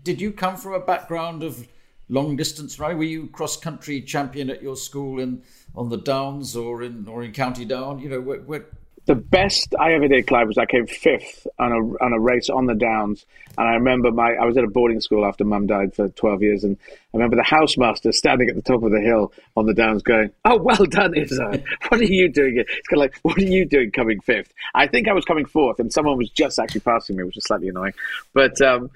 did 0.03 0.21
you 0.21 0.31
come 0.31 0.57
from 0.57 0.75
a 0.75 0.81
background 0.81 1.43
of 1.43 1.67
long 2.09 2.37
distance 2.37 2.79
running? 2.79 2.99
Were 2.99 3.05
you 3.05 3.27
cross 3.29 3.57
country 3.57 4.01
champion 4.01 4.49
at 4.49 4.63
your 4.63 4.77
school 4.77 5.19
in 5.19 5.43
on 5.75 5.89
the 5.89 5.99
Downs 5.99 6.55
or 6.55 6.85
in 6.85 7.09
or 7.09 7.25
in 7.25 7.33
County 7.33 7.65
Down? 7.65 7.99
You 7.99 8.11
know, 8.11 8.21
where, 8.21 8.67
the 9.07 9.15
best 9.17 9.75
I 9.79 9.95
ever 9.95 10.07
did, 10.07 10.27
Clive, 10.27 10.47
was 10.47 10.59
I 10.59 10.67
came 10.67 10.87
fifth 10.87 11.47
on 11.59 11.73
a 11.73 12.05
on 12.05 12.13
a 12.13 12.21
race 12.21 12.49
on 12.49 12.67
the 12.67 12.75
Downs, 12.75 13.27
and 13.59 13.67
I 13.67 13.73
remember 13.73 14.13
my 14.13 14.35
I 14.41 14.45
was 14.45 14.57
at 14.57 14.63
a 14.63 14.69
boarding 14.69 15.01
school 15.01 15.25
after 15.25 15.45
Mum 15.45 15.67
died 15.67 15.95
for 15.95 16.09
twelve 16.11 16.43
years, 16.43 16.63
and 16.63 16.77
I 17.13 17.17
remember 17.17 17.37
the 17.37 17.43
housemaster 17.43 18.13
standing 18.13 18.49
at 18.49 18.55
the 18.55 18.63
top 18.63 18.83
of 18.83 18.93
the 18.93 19.01
hill 19.01 19.33
on 19.57 19.67
the 19.67 19.75
Downs, 19.75 20.03
going, 20.03 20.31
"Oh, 20.45 20.57
well 20.57 20.85
done, 20.87 21.15
Izzo. 21.15 21.63
What 21.89 22.01
are 22.01 22.05
you 22.05 22.29
doing?" 22.29 22.55
Here? 22.55 22.65
It's 22.69 22.89
kind 22.89 23.03
of 23.03 23.11
like, 23.11 23.19
"What 23.23 23.39
are 23.39 23.45
you 23.45 23.65
doing 23.65 23.91
coming 23.91 24.21
fifth? 24.21 24.53
I 24.75 24.87
think 24.87 25.09
I 25.09 25.13
was 25.13 25.25
coming 25.25 25.47
fourth, 25.47 25.81
and 25.81 25.93
someone 25.93 26.17
was 26.17 26.31
just 26.31 26.61
actually 26.61 26.83
passing 26.83 27.17
me, 27.17 27.25
which 27.25 27.35
was 27.35 27.45
slightly 27.45 27.69
annoying. 27.69 27.95
But 28.33 28.61
um, 28.63 28.91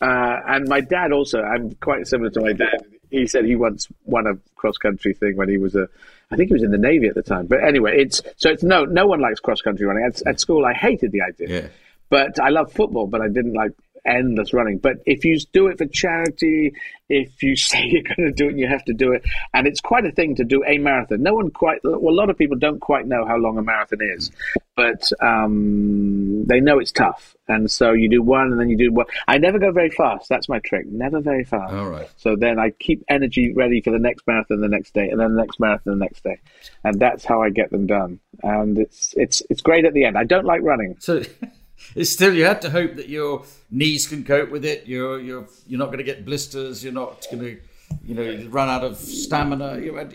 uh, 0.00 0.40
and 0.48 0.68
my 0.68 0.80
dad 0.80 1.12
also, 1.12 1.42
I'm 1.42 1.72
quite 1.74 2.06
similar 2.06 2.30
to 2.30 2.40
my 2.40 2.54
dad. 2.54 2.86
He 3.10 3.26
said 3.26 3.44
he 3.44 3.56
once 3.56 3.88
won 4.04 4.26
a 4.26 4.38
cross 4.56 4.78
country 4.78 5.12
thing 5.12 5.36
when 5.36 5.48
he 5.48 5.58
was 5.58 5.74
a 5.74 5.88
I 6.30 6.36
think 6.36 6.48
he 6.48 6.52
was 6.52 6.62
in 6.62 6.70
the 6.70 6.78
Navy 6.78 7.08
at 7.08 7.14
the 7.14 7.22
time. 7.22 7.46
But 7.46 7.64
anyway, 7.64 8.00
it's 8.00 8.22
so 8.36 8.50
it's 8.50 8.62
no 8.62 8.84
no 8.84 9.06
one 9.06 9.20
likes 9.20 9.40
cross 9.40 9.62
country 9.62 9.86
running. 9.86 10.04
At, 10.04 10.22
at 10.26 10.40
school, 10.40 10.64
I 10.64 10.72
hated 10.72 11.12
the 11.12 11.22
idea. 11.22 11.48
Yeah. 11.48 11.68
But 12.08 12.40
I 12.40 12.48
love 12.50 12.72
football, 12.72 13.06
but 13.06 13.20
I 13.20 13.28
didn't 13.28 13.54
like 13.54 13.72
endless 14.04 14.52
running. 14.52 14.78
But 14.78 14.98
if 15.06 15.24
you 15.24 15.38
do 15.52 15.68
it 15.68 15.78
for 15.78 15.86
charity, 15.86 16.72
if 17.08 17.42
you 17.42 17.56
say 17.56 17.82
you're 17.84 18.02
going 18.02 18.26
to 18.26 18.32
do 18.32 18.48
it, 18.48 18.56
you 18.56 18.68
have 18.68 18.84
to 18.84 18.94
do 18.94 19.12
it. 19.12 19.24
And 19.52 19.66
it's 19.66 19.80
quite 19.80 20.06
a 20.06 20.12
thing 20.12 20.36
to 20.36 20.44
do 20.44 20.64
a 20.66 20.78
marathon. 20.78 21.22
No 21.22 21.34
one 21.34 21.50
quite, 21.50 21.80
well, 21.84 22.12
a 22.12 22.16
lot 22.16 22.30
of 22.30 22.38
people 22.38 22.56
don't 22.56 22.80
quite 22.80 23.06
know 23.06 23.26
how 23.26 23.36
long 23.36 23.58
a 23.58 23.62
marathon 23.62 23.98
is, 24.00 24.30
but 24.76 25.10
um, 25.20 26.44
they 26.46 26.60
know 26.60 26.78
it's 26.78 26.92
tough. 26.92 27.36
And 27.48 27.70
so 27.70 27.92
you 27.92 28.08
do 28.08 28.22
one 28.22 28.52
and 28.52 28.60
then 28.60 28.70
you 28.70 28.76
do 28.76 28.92
one. 28.92 29.06
I 29.26 29.38
never 29.38 29.58
go 29.58 29.72
very 29.72 29.90
fast. 29.90 30.28
That's 30.28 30.48
my 30.48 30.60
trick. 30.60 30.86
Never 30.86 31.20
very 31.20 31.44
fast. 31.44 31.74
All 31.74 31.90
right. 31.90 32.08
So 32.16 32.36
then 32.36 32.60
I 32.60 32.70
keep 32.70 33.04
energy 33.08 33.52
ready 33.52 33.80
for 33.80 33.90
the 33.90 33.98
next 33.98 34.24
marathon 34.26 34.60
the 34.60 34.68
next 34.68 34.94
day 34.94 35.08
and 35.08 35.18
then 35.18 35.34
the 35.34 35.42
next 35.42 35.58
marathon 35.58 35.98
the 35.98 36.04
next 36.04 36.22
day. 36.22 36.38
And 36.84 37.00
that's 37.00 37.24
how 37.24 37.42
I 37.42 37.50
get 37.50 37.70
them 37.70 37.86
done. 37.86 38.20
And 38.42 38.78
it's, 38.78 39.14
it's, 39.16 39.42
it's 39.50 39.62
great 39.62 39.84
at 39.84 39.94
the 39.94 40.04
end. 40.04 40.16
I 40.16 40.24
don't 40.24 40.44
like 40.44 40.62
running. 40.62 40.96
So 41.00 41.22
it's 41.94 42.10
still 42.10 42.34
you 42.34 42.44
had 42.44 42.62
to 42.62 42.70
hope 42.70 42.96
that 42.96 43.08
your 43.08 43.44
knees 43.70 44.06
can 44.06 44.24
cope 44.24 44.50
with 44.50 44.64
it. 44.64 44.86
You're 44.86 45.20
you're 45.20 45.46
you're 45.66 45.78
not 45.78 45.86
going 45.86 45.98
to 45.98 46.04
get 46.04 46.24
blisters. 46.24 46.82
You're 46.82 46.92
not 46.92 47.26
going 47.30 47.42
to 47.42 47.60
you 48.04 48.14
know 48.14 48.48
run 48.50 48.68
out 48.68 48.84
of 48.84 48.96
stamina. 48.96 49.80
You, 49.80 50.08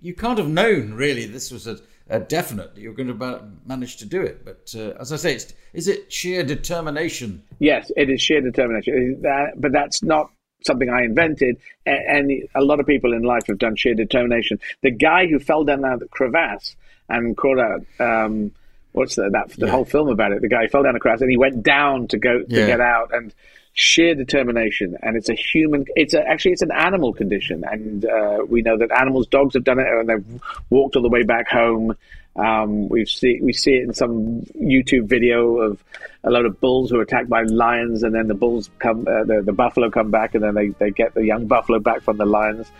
you 0.00 0.14
can't 0.14 0.38
have 0.38 0.48
known 0.48 0.94
really 0.94 1.26
this 1.26 1.50
was 1.50 1.66
a, 1.66 1.78
a 2.08 2.20
definite 2.20 2.74
that 2.74 2.80
you're 2.80 2.94
going 2.94 3.16
to 3.16 3.42
manage 3.66 3.96
to 3.98 4.06
do 4.06 4.22
it. 4.22 4.44
But 4.44 4.74
uh, 4.76 5.00
as 5.00 5.12
I 5.12 5.16
say, 5.16 5.38
is 5.72 5.88
it 5.88 6.12
sheer 6.12 6.42
determination? 6.42 7.42
Yes, 7.58 7.90
it 7.96 8.10
is 8.10 8.20
sheer 8.20 8.40
determination. 8.40 9.22
That, 9.22 9.52
but 9.56 9.72
that's 9.72 10.02
not 10.02 10.30
something 10.66 10.90
I 10.90 11.04
invented, 11.04 11.56
and 11.86 12.30
a 12.54 12.62
lot 12.62 12.80
of 12.80 12.86
people 12.86 13.14
in 13.14 13.22
life 13.22 13.46
have 13.46 13.58
done 13.58 13.76
sheer 13.76 13.94
determination. 13.94 14.58
The 14.82 14.90
guy 14.90 15.26
who 15.26 15.38
fell 15.38 15.64
down 15.64 15.80
that 15.82 16.06
crevasse 16.10 16.76
and 17.08 17.36
caught 17.36 17.58
out 17.58 17.84
um, 17.98 18.52
what's 18.92 19.16
the, 19.16 19.30
that 19.30 19.50
the 19.56 19.66
yeah. 19.66 19.72
whole 19.72 19.84
film 19.84 20.08
about 20.08 20.32
it? 20.32 20.42
The 20.42 20.48
guy 20.48 20.66
fell 20.66 20.82
down 20.82 20.96
a 20.96 21.00
crash 21.00 21.20
and 21.20 21.30
he 21.30 21.36
went 21.36 21.62
down 21.62 22.08
to 22.08 22.18
go 22.18 22.38
to 22.40 22.46
yeah. 22.48 22.66
get 22.66 22.80
out, 22.80 23.14
and 23.14 23.34
sheer 23.72 24.14
determination. 24.14 24.96
And 25.02 25.16
it's 25.16 25.28
a 25.28 25.34
human. 25.34 25.86
It's 25.96 26.14
a, 26.14 26.26
actually 26.26 26.52
it's 26.52 26.62
an 26.62 26.72
animal 26.72 27.12
condition, 27.12 27.64
and 27.64 28.04
uh, 28.04 28.38
we 28.48 28.62
know 28.62 28.78
that 28.78 28.90
animals, 28.90 29.26
dogs 29.26 29.54
have 29.54 29.64
done 29.64 29.78
it, 29.78 29.86
and 29.86 30.08
they've 30.08 30.42
walked 30.70 30.96
all 30.96 31.02
the 31.02 31.08
way 31.08 31.22
back 31.22 31.48
home. 31.48 31.96
Um, 32.36 32.88
we 32.88 33.06
see 33.06 33.40
we 33.42 33.52
see 33.52 33.72
it 33.72 33.82
in 33.82 33.92
some 33.92 34.42
YouTube 34.60 35.06
video 35.06 35.58
of 35.58 35.82
a 36.22 36.30
load 36.30 36.46
of 36.46 36.60
bulls 36.60 36.90
who 36.90 36.98
are 36.98 37.02
attacked 37.02 37.28
by 37.28 37.42
lions, 37.42 38.02
and 38.02 38.14
then 38.14 38.28
the 38.28 38.34
bulls 38.34 38.70
come, 38.78 39.00
uh, 39.00 39.24
the, 39.24 39.42
the 39.44 39.52
buffalo 39.52 39.90
come 39.90 40.10
back, 40.10 40.34
and 40.34 40.44
then 40.44 40.54
they, 40.54 40.68
they 40.68 40.90
get 40.90 41.14
the 41.14 41.24
young 41.24 41.46
buffalo 41.46 41.78
back 41.80 42.02
from 42.02 42.18
the 42.18 42.26
lions. 42.26 42.70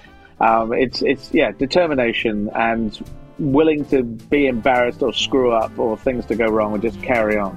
Um, 0.41 0.73
it's 0.73 1.03
it's 1.03 1.35
yeah 1.35 1.51
determination 1.53 2.49
and 2.55 2.99
willing 3.41 3.85
to 3.87 4.03
be 4.03 4.47
embarrassed 4.47 5.03
or 5.03 5.13
screw 5.13 5.53
up 5.53 5.77
or 5.79 5.97
things 5.97 6.27
to 6.27 6.37
go 6.37 6.47
wrong 6.47 6.75
and 6.75 6.83
just 6.83 7.03
carry 7.03 7.37
on. 7.37 7.57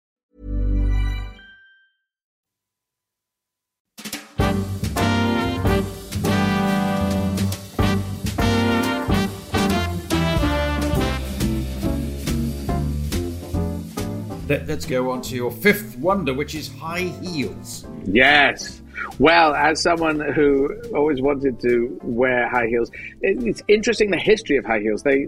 Let, 14.51 14.69
us 14.69 14.85
go 14.85 15.11
on 15.11 15.21
to 15.21 15.35
your 15.37 15.49
fifth 15.49 15.97
wonder, 15.97 16.33
which 16.33 16.55
is 16.55 16.67
high 16.67 17.13
heels. 17.23 17.85
Yes. 18.03 18.81
Well, 19.17 19.55
as 19.55 19.81
someone 19.81 20.19
who 20.19 20.75
always 20.93 21.21
wanted 21.21 21.61
to 21.61 21.97
wear 22.03 22.49
high 22.49 22.67
heels, 22.67 22.91
it, 23.21 23.41
it's 23.45 23.63
interesting 23.69 24.11
the 24.11 24.17
history 24.17 24.57
of 24.57 24.65
high 24.65 24.81
heels. 24.81 25.03
They 25.03 25.27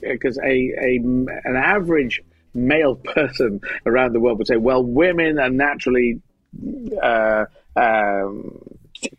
because 0.00 0.36
a, 0.38 0.48
a 0.48 0.96
an 0.96 1.54
average 1.54 2.22
male 2.52 2.96
person 3.14 3.60
around 3.86 4.14
the 4.14 4.20
world 4.20 4.38
would 4.38 4.48
say, 4.48 4.56
well, 4.56 4.82
women 4.82 5.38
are 5.38 5.50
naturally 5.50 6.20
uh, 7.00 7.44
um, 7.76 8.60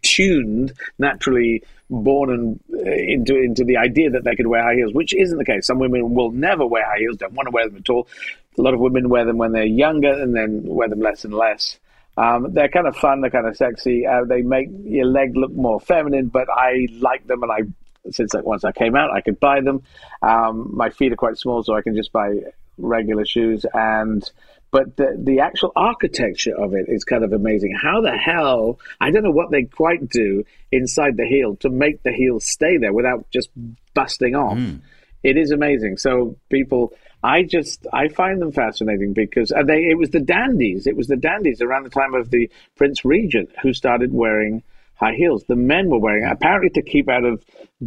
tuned, 0.02 0.74
naturally 1.00 1.64
born 1.90 2.32
and 2.32 2.60
uh, 2.74 2.92
into 2.92 3.38
into 3.38 3.64
the 3.64 3.78
idea 3.78 4.10
that 4.10 4.26
they 4.26 4.36
could 4.36 4.48
wear 4.48 4.62
high 4.62 4.76
heels, 4.76 4.94
which 4.94 5.14
isn't 5.14 5.38
the 5.38 5.46
case. 5.46 5.68
Some 5.68 5.80
women 5.80 6.14
will 6.14 6.32
never 6.32 6.68
wear 6.68 6.84
high 6.86 7.00
heels, 7.00 7.16
don't 7.16 7.32
want 7.32 7.48
to 7.48 7.52
wear 7.52 7.70
them 7.70 7.78
at 7.78 7.90
all. 7.90 8.10
A 8.58 8.62
lot 8.62 8.74
of 8.74 8.80
women 8.80 9.10
wear 9.10 9.26
them 9.26 9.38
when 9.38 9.52
they're 9.52 9.64
younger, 9.64 10.12
and 10.12 10.36
then 10.36 10.64
wear 10.64 10.90
them 10.90 11.00
less 11.00 11.26
and 11.26 11.34
less. 11.34 11.80
Um, 12.18 12.54
they're 12.54 12.70
kind 12.70 12.88
of 12.88 12.96
fun, 12.98 13.22
they're 13.22 13.32
kind 13.32 13.48
of 13.48 13.56
sexy. 13.56 14.06
Uh, 14.06 14.26
they 14.26 14.42
make 14.42 14.68
your 14.84 15.06
leg 15.06 15.36
look 15.36 15.54
more 15.54 15.80
feminine, 15.80 16.28
but 16.28 16.48
I 16.50 16.88
like 17.00 17.26
them, 17.26 17.44
and 17.44 17.52
I 17.52 17.62
since 18.10 18.34
like, 18.34 18.46
once 18.46 18.64
I 18.64 18.72
came 18.72 18.96
out, 18.96 19.12
I 19.12 19.22
could 19.22 19.40
buy 19.40 19.62
them. 19.62 19.84
Um, 20.22 20.72
my 20.76 20.90
feet 20.90 21.14
are 21.14 21.18
quite 21.18 21.38
small, 21.38 21.64
so 21.64 21.76
I 21.76 21.82
can 21.82 21.96
just 21.96 22.12
buy 22.12 22.34
regular 22.78 23.26
shoes. 23.26 23.66
And 23.74 24.30
but 24.72 24.96
the 24.96 25.16
the 25.18 25.40
actual 25.42 25.72
architecture 25.76 26.56
of 26.58 26.74
it 26.74 26.88
is 26.88 27.04
kind 27.04 27.24
of 27.24 27.34
amazing. 27.34 27.78
How 27.80 28.02
the 28.02 28.12
hell? 28.12 28.80
I 29.00 29.12
don't 29.12 29.24
know 29.24 29.32
what 29.32 29.52
they 29.52 29.64
quite 29.64 30.10
do 30.10 30.46
inside 30.72 31.18
the 31.18 31.26
heel 31.26 31.56
to 31.58 31.70
make 31.70 32.04
the 32.04 32.12
heel 32.12 32.40
stay 32.40 32.78
there 32.78 32.94
without 32.94 33.30
just 33.30 33.50
busting 33.94 34.36
off. 34.36 34.58
Mm. 34.58 34.82
It 35.24 35.38
is 35.38 35.52
amazing. 35.52 35.98
So 35.98 36.38
people 36.50 36.94
I 37.24 37.44
just 37.44 37.86
I 37.94 38.08
find 38.08 38.42
them 38.42 38.52
fascinating 38.52 39.14
because 39.14 39.52
uh, 39.52 39.64
they 39.64 39.90
it 39.90 39.98
was 39.98 40.10
the 40.10 40.20
dandies. 40.20 40.88
It 40.88 40.96
was 40.96 41.08
the 41.08 41.18
dandies 41.18 41.62
around 41.62 41.84
the 41.84 41.90
time 41.90 42.14
of 42.16 42.30
the 42.32 42.50
Prince 42.76 43.06
Regent 43.06 43.50
who 43.62 43.74
started 43.74 44.12
wearing 44.12 44.64
high 44.96 45.14
heels. 45.14 45.44
The 45.48 45.56
men 45.56 45.90
were 45.90 46.00
wearing 46.00 46.26
apparently 46.26 46.70
to 46.72 46.82
keep 46.82 47.10
out 47.10 47.24
of 47.24 47.44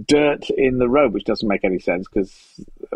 dirt 0.06 0.50
in 0.50 0.78
the 0.78 0.88
road, 0.88 1.12
which 1.12 1.24
doesn't 1.24 1.48
make 1.48 1.64
any 1.64 1.78
sense. 1.78 2.06
Because, 2.08 2.32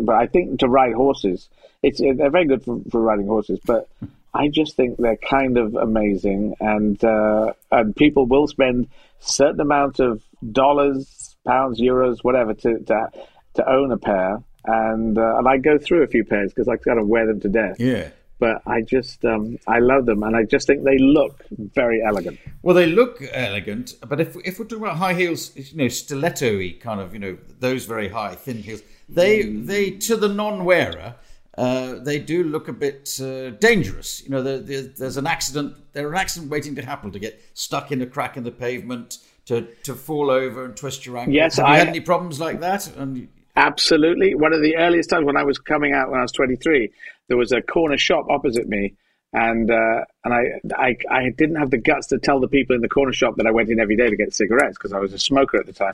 but 0.01 0.15
I 0.15 0.27
think 0.27 0.59
to 0.59 0.67
ride 0.67 0.93
horses, 0.93 1.49
it's 1.83 1.99
they're 1.99 2.29
very 2.29 2.45
good 2.45 2.63
for, 2.63 2.79
for 2.89 3.01
riding 3.01 3.27
horses. 3.27 3.59
But 3.65 3.89
I 4.33 4.47
just 4.47 4.75
think 4.75 4.97
they're 4.97 5.17
kind 5.17 5.57
of 5.57 5.75
amazing, 5.75 6.55
and 6.61 7.03
uh, 7.03 7.53
and 7.71 7.95
people 7.95 8.27
will 8.27 8.47
spend 8.47 8.87
certain 9.19 9.59
amount 9.59 9.99
of 9.99 10.21
dollars, 10.51 11.35
pounds, 11.45 11.81
euros, 11.81 12.19
whatever 12.21 12.53
to 12.53 12.79
to, 12.79 13.09
to 13.55 13.69
own 13.69 13.91
a 13.91 13.97
pair 13.97 14.43
and 14.65 15.17
uh, 15.17 15.37
and 15.37 15.47
I 15.47 15.57
go 15.57 15.77
through 15.77 16.03
a 16.03 16.07
few 16.07 16.23
pairs 16.23 16.53
because 16.53 16.67
I 16.67 16.77
kind 16.77 16.99
of 16.99 17.07
wear 17.07 17.25
them 17.27 17.39
to 17.41 17.49
death. 17.49 17.77
Yeah. 17.79 18.09
But 18.39 18.61
I 18.65 18.81
just 18.81 19.25
um, 19.25 19.57
I 19.67 19.79
love 19.79 20.05
them, 20.05 20.23
and 20.23 20.35
I 20.35 20.43
just 20.43 20.65
think 20.65 20.85
they 20.85 20.97
look 20.97 21.43
very 21.51 22.01
elegant. 22.01 22.39
Well, 22.61 22.73
they 22.73 22.85
look 22.85 23.21
elegant, 23.33 23.95
but 24.07 24.21
if 24.21 24.37
if 24.45 24.59
we're 24.59 24.65
talking 24.65 24.85
about 24.85 24.95
high 24.97 25.13
heels, 25.13 25.53
you 25.55 25.77
know, 25.77 25.89
stiletto-y 25.89 26.77
kind 26.79 27.01
of, 27.01 27.13
you 27.13 27.19
know, 27.19 27.37
those 27.59 27.83
very 27.83 28.07
high 28.07 28.35
thin 28.35 28.57
heels, 28.57 28.81
they 29.09 29.43
they 29.43 29.91
to 29.91 30.15
the 30.15 30.29
non-wearer. 30.29 31.15
Uh, 31.57 31.95
they 31.95 32.17
do 32.17 32.45
look 32.45 32.69
a 32.69 32.73
bit 32.73 33.19
uh, 33.19 33.49
dangerous. 33.49 34.23
You 34.23 34.29
know, 34.29 34.41
there's 34.41 35.17
an 35.17 35.27
accident. 35.27 35.75
There's 35.91 36.09
an 36.09 36.15
accident 36.15 36.49
waiting 36.49 36.75
to 36.75 36.81
happen 36.81 37.11
to 37.11 37.19
get 37.19 37.41
stuck 37.53 37.91
in 37.91 38.01
a 38.01 38.05
crack 38.05 38.37
in 38.37 38.45
the 38.45 38.51
pavement, 38.51 39.17
to, 39.47 39.67
to 39.83 39.95
fall 39.95 40.29
over 40.31 40.63
and 40.63 40.77
twist 40.77 41.05
your 41.05 41.17
ankle. 41.17 41.33
Yes, 41.33 41.57
Have 41.57 41.65
I 41.65 41.73
you 41.73 41.79
had 41.79 41.87
any 41.89 41.99
problems 41.99 42.39
like 42.39 42.61
that? 42.61 42.87
And 42.95 43.27
Absolutely. 43.55 44.35
One 44.35 44.53
of 44.53 44.61
the 44.61 44.77
earliest 44.77 45.09
times 45.09 45.25
when 45.25 45.37
I 45.37 45.43
was 45.43 45.57
coming 45.57 45.93
out 45.93 46.09
when 46.09 46.19
I 46.19 46.23
was 46.23 46.31
23, 46.31 46.91
there 47.27 47.37
was 47.37 47.51
a 47.51 47.61
corner 47.61 47.97
shop 47.97 48.27
opposite 48.29 48.67
me. 48.67 48.95
And 49.31 49.69
uh, 49.69 50.05
and 50.23 50.33
I, 50.33 50.41
I 50.75 50.95
I 51.07 51.29
didn't 51.29 51.57
have 51.57 51.69
the 51.69 51.77
guts 51.77 52.07
to 52.07 52.17
tell 52.17 52.39
the 52.39 52.47
people 52.47 52.75
in 52.75 52.81
the 52.81 52.89
corner 52.89 53.13
shop 53.13 53.35
that 53.37 53.45
I 53.45 53.51
went 53.51 53.69
in 53.69 53.79
every 53.79 53.95
day 53.95 54.09
to 54.09 54.15
get 54.15 54.33
cigarettes 54.33 54.75
because 54.75 54.91
I 54.91 54.97
was 54.97 55.13
a 55.13 55.19
smoker 55.19 55.59
at 55.59 55.67
the 55.67 55.73
time. 55.73 55.93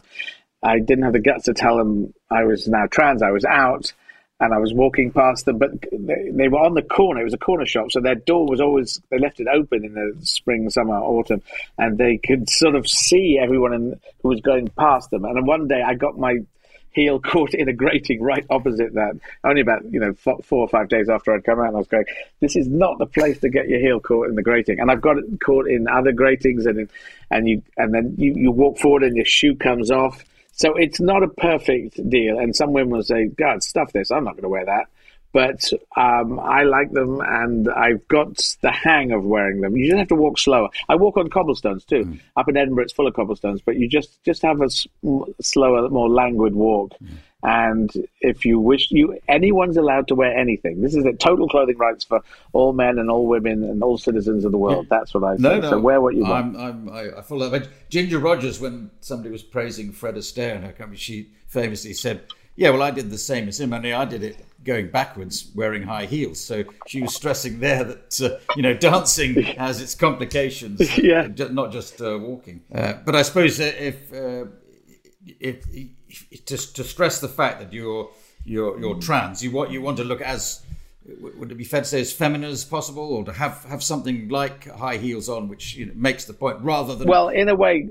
I 0.63 0.79
didn't 0.79 1.03
have 1.03 1.11
the 1.11 1.19
guts 1.19 1.43
to 1.45 1.53
tell 1.53 1.75
them 1.77 2.13
I 2.31 2.45
was 2.45 2.65
now 2.67 2.85
trans. 2.89 3.21
I 3.21 3.31
was 3.31 3.43
out, 3.43 3.91
and 4.39 4.53
I 4.53 4.57
was 4.57 4.73
walking 4.73 5.11
past 5.11 5.45
them, 5.45 5.57
but 5.57 5.71
they, 5.91 6.29
they, 6.31 6.47
were 6.47 6.59
on 6.59 6.73
the 6.73 6.81
corner. 6.81 7.21
It 7.21 7.25
was 7.25 7.33
a 7.33 7.37
corner 7.37 7.65
shop, 7.65 7.91
so 7.91 8.01
their 8.01 8.15
door 8.15 8.47
was 8.47 8.59
always 8.59 9.01
they 9.09 9.19
left 9.19 9.39
it 9.39 9.47
open 9.47 9.85
in 9.85 9.93
the 9.93 10.17
spring, 10.25 10.69
summer, 10.69 10.95
autumn, 10.95 11.41
and 11.77 11.97
they 11.97 12.17
could 12.17 12.49
sort 12.49 12.75
of 12.75 12.87
see 12.87 13.39
everyone 13.41 13.73
in, 13.73 13.99
who 14.21 14.29
was 14.29 14.41
going 14.41 14.67
past 14.69 15.09
them. 15.09 15.23
And 15.23 15.47
one 15.47 15.67
day, 15.67 15.81
I 15.81 15.93
got 15.93 16.17
my 16.17 16.39
heel 16.95 17.19
caught 17.19 17.53
in 17.53 17.67
a 17.67 17.73
grating 17.73 18.21
right 18.21 18.45
opposite 18.49 18.93
that. 18.93 19.19
Only 19.43 19.61
about 19.61 19.83
you 19.91 19.99
know 19.99 20.13
four 20.13 20.41
or 20.51 20.67
five 20.69 20.87
days 20.87 21.09
after 21.09 21.35
I'd 21.35 21.43
come 21.43 21.59
out, 21.59 21.67
and 21.67 21.75
I 21.75 21.79
was 21.79 21.87
going, 21.87 22.05
"This 22.39 22.55
is 22.55 22.67
not 22.67 22.97
the 22.97 23.05
place 23.05 23.37
to 23.41 23.49
get 23.49 23.67
your 23.67 23.79
heel 23.79 23.99
caught 23.99 24.29
in 24.29 24.35
the 24.35 24.41
grating." 24.41 24.79
And 24.79 24.89
I've 24.89 25.01
got 25.01 25.17
it 25.17 25.25
caught 25.45 25.67
in 25.67 25.87
other 25.87 26.13
gratings, 26.13 26.65
and 26.65 26.89
and 27.29 27.47
you 27.47 27.61
and 27.77 27.93
then 27.93 28.15
you, 28.17 28.33
you 28.35 28.51
walk 28.51 28.79
forward 28.79 29.03
and 29.03 29.15
your 29.15 29.25
shoe 29.25 29.55
comes 29.55 29.91
off. 29.91 30.23
So 30.53 30.75
it's 30.75 31.01
not 31.01 31.21
a 31.21 31.27
perfect 31.27 32.09
deal. 32.09 32.39
And 32.39 32.55
some 32.55 32.71
women 32.71 32.91
will 32.91 33.03
say, 33.03 33.25
"God, 33.25 33.61
stuff 33.61 33.91
this. 33.91 34.09
I'm 34.09 34.23
not 34.23 34.33
going 34.33 34.43
to 34.43 34.49
wear 34.49 34.65
that." 34.65 34.87
But 35.35 35.69
um, 35.97 36.39
I 36.39 36.63
like 36.63 36.93
them 36.93 37.19
and 37.19 37.69
I've 37.69 38.07
got 38.07 38.37
the 38.61 38.71
hang 38.71 39.11
of 39.11 39.25
wearing 39.25 39.59
them. 39.59 39.75
You 39.75 39.87
just 39.87 39.97
have 39.97 40.07
to 40.07 40.15
walk 40.15 40.39
slower. 40.39 40.69
I 40.87 40.95
walk 40.95 41.17
on 41.17 41.29
cobblestones 41.29 41.83
too. 41.83 42.05
Mm. 42.05 42.19
Up 42.37 42.47
in 42.47 42.55
Edinburgh, 42.55 42.85
it's 42.85 42.93
full 42.93 43.05
of 43.05 43.15
cobblestones, 43.15 43.59
but 43.59 43.75
you 43.75 43.89
just 43.89 44.23
just 44.23 44.41
have 44.43 44.61
a 44.61 44.69
slower, 45.41 45.89
more 45.89 46.09
languid 46.09 46.55
walk. 46.55 46.93
Mm. 47.03 47.17
And 47.43 48.07
if 48.21 48.45
you 48.45 48.61
wish, 48.61 48.89
you 48.91 49.19
anyone's 49.27 49.75
allowed 49.75 50.07
to 50.07 50.15
wear 50.15 50.33
anything. 50.33 50.81
This 50.81 50.95
is 50.95 51.03
a 51.03 51.11
total 51.11 51.49
clothing 51.49 51.77
rights 51.77 52.05
for 52.05 52.21
all 52.53 52.71
men 52.71 52.97
and 52.97 53.11
all 53.11 53.27
women 53.27 53.61
and 53.65 53.83
all 53.83 53.97
citizens 53.97 54.45
of 54.45 54.53
the 54.53 54.57
world. 54.57 54.87
That's 54.89 55.13
what 55.13 55.25
I 55.25 55.35
say. 55.35 55.41
No, 55.41 55.59
no, 55.59 55.69
so 55.69 55.79
wear 55.81 55.99
what 55.99 56.15
you 56.15 56.23
want. 56.23 56.55
I'm, 56.55 56.87
I'm, 56.87 56.89
I, 56.89 57.17
I 57.17 57.21
follow 57.21 57.49
that. 57.49 57.89
Ginger 57.89 58.19
Rogers, 58.19 58.61
when 58.61 58.89
somebody 59.01 59.31
was 59.31 59.43
praising 59.43 59.91
Fred 59.91 60.15
Astaire 60.15 60.55
and 60.55 60.63
her 60.63 60.71
company, 60.71 60.97
she 60.97 61.33
famously 61.45 61.91
said, 61.91 62.23
"Yeah, 62.55 62.69
well, 62.69 62.81
I 62.81 62.91
did 62.91 63.09
the 63.11 63.17
same 63.17 63.49
as 63.49 63.59
him. 63.59 63.73
Only 63.73 63.91
I 63.91 64.05
did 64.05 64.23
it 64.23 64.37
going 64.65 64.89
backwards 64.89 65.51
wearing 65.55 65.83
high 65.83 66.05
heels. 66.05 66.39
So 66.39 66.63
she 66.87 67.01
was 67.01 67.15
stressing 67.15 67.59
there 67.59 67.83
that 67.83 68.21
uh, 68.21 68.53
you 68.55 68.63
know 68.63 68.73
dancing 68.73 69.41
has 69.43 69.81
its 69.81 69.95
complications, 69.95 70.97
yeah, 71.01 71.27
not 71.51 71.71
just 71.71 72.01
uh, 72.01 72.17
walking. 72.19 72.61
Uh, 72.73 72.93
but 73.05 73.15
I 73.15 73.21
suppose 73.21 73.59
if, 73.59 74.11
uh, 74.11 74.45
if, 75.39 75.65
if 75.71 76.45
to, 76.45 76.57
to, 76.73 76.83
stress 76.83 77.21
the 77.21 77.29
fact 77.29 77.59
that 77.59 77.71
you're 77.71 78.09
you're 78.43 78.79
you're 78.79 78.99
trans, 78.99 79.43
you 79.43 79.51
want 79.51 79.71
you 79.71 79.81
want 79.81 79.97
to 79.97 80.03
look 80.03 80.21
as 80.21 80.61
would 81.37 81.51
it 81.51 81.55
be 81.55 81.63
fair 81.63 81.81
to 81.81 81.87
say 81.87 82.01
as 82.01 82.11
feminine 82.11 82.49
as 82.49 82.65
possible, 82.65 83.03
or 83.13 83.23
to 83.23 83.33
have 83.33 83.63
have 83.65 83.83
something 83.83 84.27
like 84.29 84.67
high 84.67 84.97
heels 84.97 85.29
on, 85.29 85.47
which 85.47 85.75
you 85.75 85.85
know, 85.85 85.93
makes 85.95 86.25
the 86.25 86.33
point 86.33 86.59
rather 86.61 86.95
than 86.95 87.07
well, 87.07 87.29
in 87.29 87.47
a 87.49 87.55
way, 87.55 87.87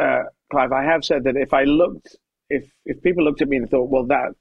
uh, 0.00 0.24
Clive, 0.50 0.72
I 0.72 0.84
have 0.84 1.04
said 1.04 1.24
that 1.24 1.36
if 1.36 1.54
I 1.54 1.64
looked 1.64 2.16
if 2.50 2.70
if 2.84 3.00
people 3.02 3.24
looked 3.24 3.40
at 3.40 3.48
me 3.48 3.56
and 3.56 3.70
thought, 3.70 3.88
well, 3.88 4.06
that 4.06 4.34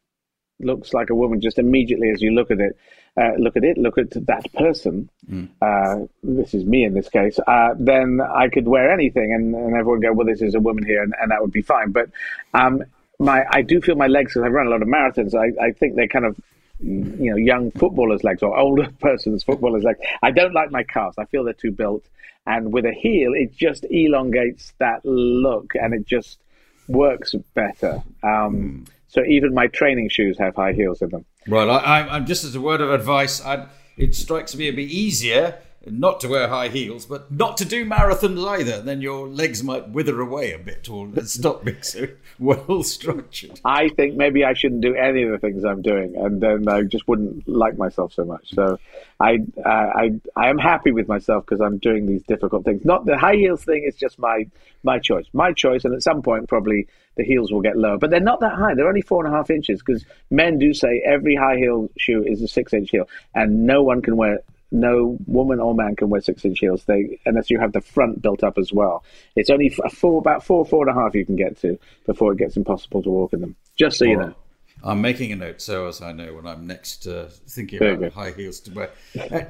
looks 0.60 0.94
like 0.94 1.10
a 1.10 1.16
woman 1.16 1.42
just 1.42 1.60
immediately 1.60 2.10
as 2.10 2.22
you 2.22 2.32
look 2.32 2.52
at 2.52 2.60
it. 2.60 2.78
Uh, 3.20 3.34
look 3.38 3.58
at 3.58 3.64
it, 3.64 3.78
look 3.78 3.98
at 3.98 4.12
that 4.28 4.46
person. 4.54 5.10
Mm. 5.30 5.50
Uh, 5.62 6.08
this 6.24 6.54
is 6.54 6.64
me 6.64 6.86
in 6.86 6.94
this 6.94 7.10
case. 7.10 7.38
Uh, 7.46 7.74
then 7.78 8.22
I 8.22 8.48
could 8.48 8.68
wear 8.68 8.94
anything, 8.94 9.34
and, 9.34 9.56
and 9.56 9.76
everyone 9.76 10.00
go, 10.00 10.14
"Well, 10.14 10.28
this 10.28 10.42
is 10.42 10.56
a 10.56 10.60
woman 10.60 10.86
here," 10.86 11.04
and, 11.04 11.14
and 11.20 11.32
that 11.32 11.42
would 11.42 11.52
be 11.52 11.62
fine. 11.62 11.92
But 11.92 12.10
um, 12.54 12.84
my, 13.20 13.44
I 13.50 13.62
do 13.62 13.82
feel 13.82 13.96
my 13.96 14.08
legs 14.08 14.34
because 14.34 14.46
I've 14.46 14.54
run 14.54 14.68
a 14.68 14.70
lot 14.70 14.82
of 14.82 14.88
marathons. 14.88 15.34
I, 15.36 15.52
I 15.62 15.72
think 15.72 15.96
they're 15.96 16.08
kind 16.08 16.26
of 16.26 16.40
you 16.80 17.32
know 17.32 17.36
young 17.36 17.72
footballers' 17.72 18.24
legs 18.24 18.42
or 18.42 18.58
older 18.58 18.90
person's 19.02 19.44
footballers' 19.44 19.84
legs. 19.84 20.00
I 20.22 20.32
don't 20.32 20.54
like 20.54 20.72
my 20.72 20.84
calves. 20.84 21.18
I 21.18 21.26
feel 21.26 21.44
they're 21.44 21.54
too 21.54 21.72
built, 21.72 22.06
and 22.46 22.72
with 22.72 22.86
a 22.86 22.94
heel, 22.94 23.34
it 23.34 23.54
just 23.54 23.86
elongates 23.90 24.74
that 24.78 25.04
look, 25.04 25.74
and 25.76 25.94
it 25.94 26.06
just 26.06 26.40
works 26.88 27.36
better. 27.54 28.02
Um, 28.24 28.86
mm. 28.86 28.88
So 29.10 29.24
even 29.26 29.54
my 29.54 29.68
training 29.68 30.10
shoes 30.10 30.38
have 30.38 30.56
high 30.56 30.74
heels 30.74 31.02
in 31.02 31.10
them. 31.10 31.26
Right. 31.48 31.68
I, 31.68 32.16
am 32.16 32.26
just 32.26 32.44
as 32.44 32.56
a 32.56 32.62
word 32.62 32.80
of 32.80 32.92
advice, 32.92 33.44
I'd, 33.44 33.68
it 33.98 34.16
strikes 34.16 34.56
me 34.56 34.68
a 34.68 34.72
bit 34.72 34.90
easier 34.90 35.58
not 35.86 36.20
to 36.20 36.28
wear 36.28 36.48
high 36.48 36.68
heels, 36.68 37.06
but 37.06 37.32
not 37.32 37.58
to 37.58 37.66
do 37.66 37.86
marathons 37.86 38.46
either. 38.46 38.82
Then 38.82 39.02
your 39.02 39.28
legs 39.28 39.64
might 39.64 39.90
wither 39.90 40.20
away 40.20 40.52
a 40.52 40.60
bit 40.60 40.90
or 40.90 41.10
stop 41.24 41.64
being 41.64 41.82
so 41.82 42.08
well 42.40 42.84
structured. 42.84 43.60
I 43.64 43.90
think 43.90 44.16
maybe 44.16 44.44
I 44.44 44.54
shouldn't 44.54 44.82
do 44.82 44.96
any 44.96 45.24
of 45.24 45.32
the 45.32 45.38
things 45.38 45.64
I'm 45.64 45.82
doing, 45.82 46.16
and 46.16 46.42
then 46.42 46.68
I 46.68 46.84
just 46.84 47.08
wouldn't 47.08 47.48
like 47.48 47.78
myself 47.78 48.14
so 48.14 48.26
much. 48.26 48.54
So 48.54 48.78
I 49.20 49.40
I 49.66 50.12
I 50.36 50.50
am 50.50 50.58
happy 50.58 50.92
with 50.92 51.08
myself 51.08 51.46
because 51.46 51.62
I'm 51.62 51.78
doing 51.78 52.06
these 52.06 52.24
difficult 52.24 52.66
things. 52.66 52.84
Not 52.84 53.06
the 53.06 53.18
high 53.18 53.36
heels 53.36 53.64
thing 53.64 53.84
is 53.86 53.96
just 53.96 54.20
my 54.20 54.48
my 54.84 55.00
choice, 55.00 55.26
my 55.34 55.54
choice, 55.54 55.86
and 55.86 55.94
at 55.94 56.04
some 56.04 56.22
point 56.22 56.50
probably 56.50 56.88
the 57.16 57.24
heels 57.24 57.52
will 57.52 57.62
get 57.62 57.78
lower, 57.78 57.98
but 57.98 58.10
they're 58.10 58.20
not 58.20 58.40
that 58.40 58.54
high. 58.54 58.74
They're 58.76 58.88
only 58.88 59.02
four 59.02 59.26
and 59.26 59.34
a 59.34 59.38
half 59.38 59.50
inches 59.50 59.82
because 59.86 60.06
men 60.30 60.58
do 60.58 60.74
say 60.74 61.02
every 61.06 61.36
high 61.36 61.58
heel 61.58 61.90
shoe 61.98 62.24
is 62.24 62.42
a 62.42 62.48
six 62.48 62.74
inch 62.74 62.92
heel, 62.92 63.10
and 63.34 63.66
no 63.66 63.84
one 63.84 64.02
can 64.02 64.16
wear 64.16 64.40
no 64.72 65.18
woman 65.26 65.60
or 65.60 65.74
man 65.74 65.96
can 65.96 66.10
wear 66.10 66.22
six 66.22 66.46
inch 66.46 66.60
heels. 66.60 66.86
They 66.86 67.20
unless 67.26 67.50
you 67.50 67.60
have 67.60 67.74
the 67.74 67.82
front 67.82 68.22
built 68.22 68.44
up 68.44 68.58
as 68.58 68.72
well. 68.72 69.04
It's 69.36 69.50
only 69.50 69.70
four, 69.70 70.20
about 70.20 70.44
four, 70.44 70.66
four 70.66 70.88
and 70.88 70.96
a 70.96 71.00
half 71.00 71.16
you 71.16 71.26
can 71.26 71.36
get 71.36 71.60
to 71.62 71.80
before 72.06 72.32
it 72.34 72.38
gets 72.38 72.56
impossible 72.56 73.02
to 73.04 73.10
walk 73.10 73.34
in 73.34 73.42
them. 73.42 73.56
Just 73.76 73.98
so 73.98 74.06
you 74.06 74.18
know. 74.18 74.36
I'm 74.84 75.02
making 75.02 75.32
a 75.32 75.36
note 75.36 75.62
so 75.62 75.88
as 75.88 76.02
I 76.02 76.14
know 76.14 76.34
when 76.36 76.48
I'm 76.48 76.66
next 76.66 77.06
uh, 77.06 77.30
thinking 77.48 77.84
about 77.84 78.14
high 78.14 78.32
heels 78.32 78.60
to 78.62 78.72
wear. 78.72 78.90
Uh, 79.20 79.42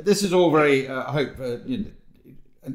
this 0.00 0.22
is 0.22 0.32
all 0.32 0.50
very, 0.50 0.88
uh, 0.88 1.04
I 1.06 1.12
hope, 1.12 1.38
uh, 1.38 1.56
you 1.66 1.78
know, 1.78 1.90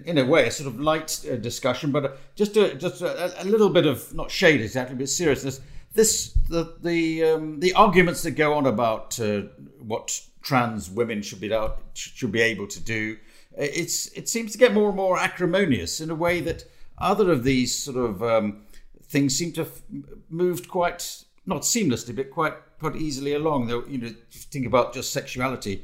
in 0.06 0.20
a 0.20 0.26
way, 0.26 0.48
a 0.48 0.52
sort 0.52 0.68
of 0.68 0.80
light 0.80 1.26
uh, 1.32 1.36
discussion, 1.38 1.92
but 1.92 2.06
uh, 2.06 2.10
just 2.36 2.56
a, 2.58 2.76
just 2.76 3.02
a, 3.02 3.42
a, 3.42 3.46
little 3.46 3.70
bit 3.70 3.88
of 3.88 4.14
not 4.14 4.30
shade 4.30 4.62
exactly, 4.62 4.96
but 4.96 5.10
seriousness. 5.10 5.62
This 5.96 6.34
the 6.48 6.76
the 6.84 7.24
um, 7.24 7.60
the 7.60 7.74
arguments 7.74 8.22
that 8.22 8.32
go 8.32 8.54
on 8.54 8.68
about 8.68 9.20
what 9.80 10.22
trans 10.42 10.90
women 10.90 11.22
should 11.22 11.42
be 11.42 11.52
should 11.94 12.32
be 12.32 12.42
able 12.42 12.68
to 12.68 12.80
do. 12.80 13.18
It's 13.58 14.08
it 14.14 14.30
seems 14.30 14.52
to 14.54 14.58
get 14.58 14.74
more 14.74 14.88
and 14.88 14.96
more 14.96 15.18
acrimonious 15.18 16.00
in 16.02 16.10
a 16.10 16.16
way 16.16 16.40
that 16.42 16.64
other 16.98 17.32
of 17.32 17.44
these 17.44 17.76
sort 17.76 17.98
of 17.98 18.24
um, 18.24 18.62
things 19.04 19.36
seem 19.36 19.52
to 19.54 19.64
have 19.64 19.82
moved 20.30 20.68
quite 20.68 21.24
not 21.46 21.64
seamlessly, 21.64 22.16
but 22.16 22.32
quite 22.32 22.54
quite 22.80 22.96
easily 22.96 23.34
along. 23.34 23.68
Though 23.68 23.86
you 23.88 23.98
know, 23.98 24.14
think 24.32 24.66
about 24.66 24.94
just 24.94 25.12
sexuality. 25.12 25.84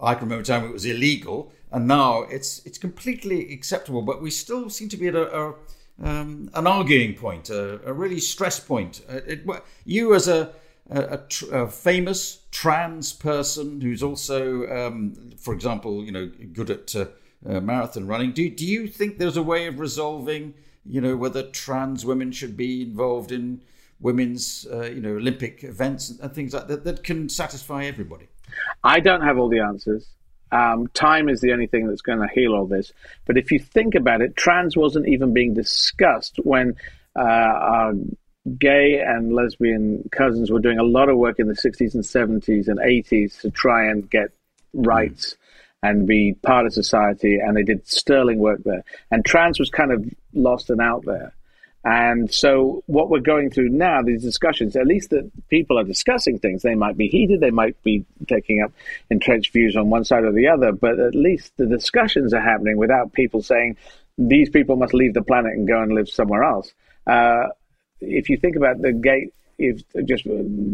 I 0.00 0.14
can 0.14 0.24
remember 0.24 0.42
a 0.42 0.44
time 0.44 0.64
it 0.64 0.72
was 0.72 0.86
illegal, 0.86 1.52
and 1.70 1.86
now 1.86 2.22
it's 2.22 2.64
it's 2.66 2.78
completely 2.78 3.52
acceptable. 3.52 4.02
But 4.02 4.20
we 4.20 4.30
still 4.30 4.68
seem 4.70 4.88
to 4.88 4.96
be 4.96 5.08
at 5.08 5.14
a, 5.14 5.36
a 5.36 5.54
um, 6.02 6.50
an 6.54 6.66
arguing 6.66 7.14
point, 7.14 7.50
a, 7.50 7.80
a 7.88 7.92
really 7.92 8.18
stress 8.18 8.58
point. 8.58 9.02
Uh, 9.08 9.20
it, 9.26 9.46
you 9.84 10.14
as 10.14 10.26
a 10.26 10.52
a, 10.92 11.20
a, 11.52 11.68
famous 11.68 12.40
trans 12.50 13.12
person 13.12 13.80
who's 13.80 14.02
also, 14.02 14.68
um, 14.68 15.30
for 15.38 15.54
example, 15.54 16.04
you 16.04 16.12
know, 16.12 16.30
good 16.52 16.70
at 16.70 16.94
uh, 16.94 17.06
uh, 17.48 17.60
marathon 17.60 18.06
running. 18.06 18.32
Do 18.32 18.48
do 18.50 18.66
you 18.66 18.86
think 18.86 19.18
there's 19.18 19.36
a 19.36 19.42
way 19.42 19.66
of 19.66 19.80
resolving, 19.80 20.54
you 20.84 21.00
know, 21.00 21.16
whether 21.16 21.42
trans 21.42 22.04
women 22.04 22.32
should 22.32 22.56
be 22.56 22.82
involved 22.82 23.32
in 23.32 23.62
women's, 24.00 24.66
uh, 24.70 24.82
you 24.82 25.00
know, 25.00 25.16
Olympic 25.16 25.64
events 25.64 26.10
and 26.10 26.32
things 26.32 26.54
like 26.54 26.68
that 26.68 26.84
that 26.84 27.04
can 27.04 27.28
satisfy 27.28 27.84
everybody? 27.84 28.28
I 28.84 29.00
don't 29.00 29.22
have 29.22 29.38
all 29.38 29.48
the 29.48 29.60
answers. 29.60 30.08
Um, 30.50 30.88
time 30.88 31.30
is 31.30 31.40
the 31.40 31.52
only 31.52 31.66
thing 31.66 31.86
that's 31.86 32.02
going 32.02 32.18
to 32.18 32.28
heal 32.28 32.52
all 32.52 32.66
this. 32.66 32.92
But 33.24 33.38
if 33.38 33.50
you 33.50 33.58
think 33.58 33.94
about 33.94 34.20
it, 34.20 34.36
trans 34.36 34.76
wasn't 34.76 35.08
even 35.08 35.32
being 35.32 35.54
discussed 35.54 36.36
when 36.42 36.76
uh, 37.16 37.22
our 37.22 37.94
gay 38.58 39.00
and 39.00 39.32
lesbian 39.32 40.08
cousins 40.10 40.50
were 40.50 40.58
doing 40.58 40.78
a 40.78 40.84
lot 40.84 41.08
of 41.08 41.16
work 41.16 41.38
in 41.38 41.46
the 41.46 41.54
60s 41.54 41.94
and 41.94 42.02
70s 42.02 42.68
and 42.68 42.78
80s 42.78 43.40
to 43.40 43.50
try 43.50 43.88
and 43.88 44.08
get 44.10 44.32
rights 44.74 45.36
and 45.82 46.06
be 46.06 46.34
part 46.42 46.66
of 46.66 46.72
society. 46.72 47.38
And 47.38 47.56
they 47.56 47.62
did 47.62 47.86
sterling 47.86 48.38
work 48.38 48.62
there. 48.64 48.84
And 49.10 49.24
trans 49.24 49.58
was 49.58 49.70
kind 49.70 49.92
of 49.92 50.04
lost 50.32 50.70
and 50.70 50.80
out 50.80 51.04
there. 51.04 51.34
And 51.84 52.32
so, 52.32 52.84
what 52.86 53.10
we're 53.10 53.18
going 53.18 53.50
through 53.50 53.70
now, 53.70 54.02
these 54.02 54.22
discussions, 54.22 54.76
at 54.76 54.86
least 54.86 55.10
that 55.10 55.28
people 55.48 55.80
are 55.80 55.84
discussing 55.84 56.38
things. 56.38 56.62
They 56.62 56.76
might 56.76 56.96
be 56.96 57.08
heated, 57.08 57.40
they 57.40 57.50
might 57.50 57.80
be 57.82 58.04
taking 58.28 58.62
up 58.62 58.72
entrenched 59.10 59.52
views 59.52 59.76
on 59.76 59.90
one 59.90 60.04
side 60.04 60.22
or 60.22 60.30
the 60.30 60.46
other, 60.46 60.70
but 60.70 61.00
at 61.00 61.16
least 61.16 61.56
the 61.56 61.66
discussions 61.66 62.32
are 62.32 62.40
happening 62.40 62.76
without 62.76 63.12
people 63.12 63.42
saying 63.42 63.78
these 64.16 64.48
people 64.48 64.76
must 64.76 64.94
leave 64.94 65.12
the 65.12 65.22
planet 65.22 65.54
and 65.54 65.66
go 65.66 65.82
and 65.82 65.92
live 65.92 66.08
somewhere 66.08 66.44
else. 66.44 66.72
Uh, 67.04 67.48
if 68.02 68.28
you 68.28 68.36
think 68.36 68.56
about 68.56 68.80
the 68.80 68.92
gay, 68.92 69.30
if 69.58 69.82
just 70.04 70.24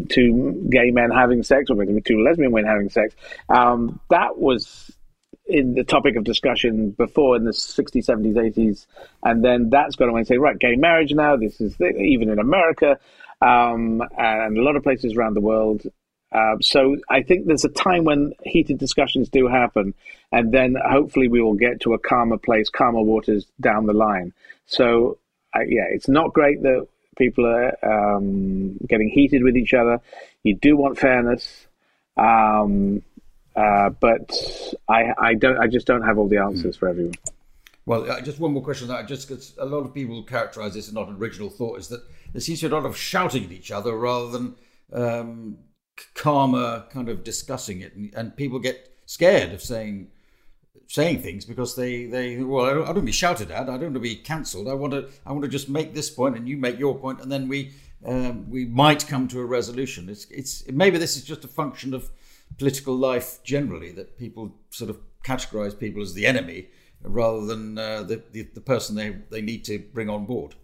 two 0.09 0.67
gay 0.69 0.91
men 0.91 1.11
having 1.11 1.43
sex 1.43 1.69
or 1.69 1.83
two 2.01 2.21
lesbian 2.21 2.51
women 2.51 2.69
having 2.69 2.89
sex, 2.89 3.15
um, 3.49 3.99
that 4.09 4.37
was 4.37 4.91
in 5.45 5.73
the 5.73 5.83
topic 5.83 6.15
of 6.15 6.23
discussion 6.23 6.91
before 6.91 7.35
in 7.35 7.43
the 7.43 7.51
60s, 7.51 8.05
70s, 8.05 8.35
80s. 8.35 8.85
And 9.23 9.43
then 9.43 9.69
that's 9.69 9.95
gone 9.95 10.09
away 10.09 10.19
and 10.19 10.27
say, 10.27 10.37
right, 10.37 10.57
gay 10.57 10.75
marriage 10.75 11.11
now, 11.11 11.37
this 11.37 11.59
is 11.59 11.75
the, 11.77 11.87
even 11.87 12.29
in 12.29 12.37
America 12.37 12.99
um, 13.41 14.01
and 14.17 14.57
a 14.57 14.61
lot 14.61 14.75
of 14.75 14.83
places 14.83 15.15
around 15.15 15.33
the 15.33 15.41
world. 15.41 15.83
Uh, 16.31 16.57
so 16.61 16.97
I 17.09 17.23
think 17.23 17.47
there's 17.47 17.65
a 17.65 17.69
time 17.69 18.03
when 18.03 18.33
heated 18.43 18.77
discussions 18.77 19.29
do 19.29 19.47
happen, 19.47 19.95
and 20.31 20.51
then 20.51 20.75
hopefully 20.79 21.27
we 21.27 21.41
will 21.41 21.55
get 21.55 21.81
to 21.81 21.93
a 21.93 21.99
calmer 21.99 22.37
place, 22.37 22.69
calmer 22.69 23.01
waters 23.01 23.47
down 23.59 23.87
the 23.87 23.93
line. 23.93 24.33
So 24.67 25.17
uh, 25.55 25.61
yeah, 25.67 25.85
it's 25.89 26.07
not 26.07 26.33
great 26.33 26.61
that 26.61 26.87
people 27.19 27.45
are 27.45 27.77
um, 27.85 28.77
getting 28.87 29.09
heated 29.09 29.43
with 29.43 29.55
each 29.55 29.75
other. 29.75 30.01
You 30.41 30.55
do 30.55 30.75
want 30.75 30.97
fairness, 30.97 31.67
um, 32.17 33.03
uh, 33.55 33.89
but 33.89 34.31
I, 34.87 35.13
I, 35.19 35.33
don't. 35.35 35.59
I 35.59 35.67
just 35.67 35.85
don't 35.85 36.01
have 36.01 36.17
all 36.17 36.27
the 36.27 36.37
answers 36.37 36.75
mm. 36.75 36.79
for 36.79 36.87
everyone. 36.87 37.13
Well, 37.85 38.09
uh, 38.09 38.21
just 38.21 38.39
one 38.39 38.53
more 38.53 38.63
question. 38.63 38.87
That 38.87 39.07
just 39.07 39.27
because 39.27 39.53
a 39.59 39.65
lot 39.65 39.81
of 39.81 39.93
people 39.93 40.23
characterise 40.23 40.73
this 40.73 40.87
as 40.87 40.93
not 40.93 41.09
an 41.09 41.17
original 41.17 41.49
thought 41.49 41.79
is 41.79 41.89
that 41.89 42.01
there 42.33 42.41
seems 42.41 42.61
to 42.61 42.69
be 42.69 42.73
a 42.73 42.75
lot 42.75 42.85
of 42.85 42.97
shouting 42.97 43.45
at 43.45 43.51
each 43.51 43.71
other 43.71 43.95
rather 43.95 44.29
than 44.31 44.55
um, 44.93 45.57
calmer 46.15 46.85
kind 46.91 47.09
of 47.09 47.23
discussing 47.23 47.81
it, 47.81 47.95
and, 47.95 48.13
and 48.15 48.35
people 48.35 48.59
get 48.59 48.95
scared 49.05 49.51
of 49.51 49.61
saying 49.61 50.07
saying 50.87 51.21
things 51.21 51.45
because 51.45 51.75
they 51.75 52.05
they 52.05 52.37
well 52.37 52.65
I 52.65 52.73
don't, 52.73 52.83
I 52.83 52.85
don't 52.87 52.95
want 52.95 52.97
to 52.97 53.01
be 53.03 53.11
shouted 53.11 53.51
at 53.51 53.63
I 53.63 53.77
don't 53.77 53.81
want 53.81 53.93
to 53.95 53.99
be 53.99 54.15
cancelled 54.15 54.67
I 54.67 54.73
want 54.73 54.93
to 54.93 55.07
I 55.25 55.31
want 55.31 55.43
to 55.43 55.49
just 55.49 55.69
make 55.69 55.93
this 55.93 56.09
point 56.09 56.35
and 56.35 56.47
you 56.47 56.57
make 56.57 56.79
your 56.79 56.95
point 56.95 57.21
and 57.21 57.31
then 57.31 57.47
we 57.47 57.73
um, 58.05 58.49
we 58.49 58.65
might 58.65 59.05
come 59.07 59.27
to 59.27 59.39
a 59.39 59.45
resolution 59.45 60.09
it's 60.09 60.25
it's 60.31 60.69
maybe 60.71 60.97
this 60.97 61.15
is 61.15 61.23
just 61.23 61.43
a 61.43 61.47
function 61.47 61.93
of 61.93 62.09
political 62.57 62.95
life 62.95 63.39
generally 63.43 63.91
that 63.91 64.17
people 64.17 64.55
sort 64.71 64.89
of 64.89 64.99
categorize 65.23 65.77
people 65.77 66.01
as 66.01 66.13
the 66.13 66.25
enemy 66.25 66.69
rather 67.03 67.45
than 67.45 67.77
uh, 67.77 68.01
the, 68.03 68.23
the, 68.31 68.43
the 68.55 68.61
person 68.61 68.95
they 68.95 69.15
they 69.29 69.41
need 69.41 69.63
to 69.65 69.77
bring 69.77 70.09
on 70.09 70.25
board 70.25 70.55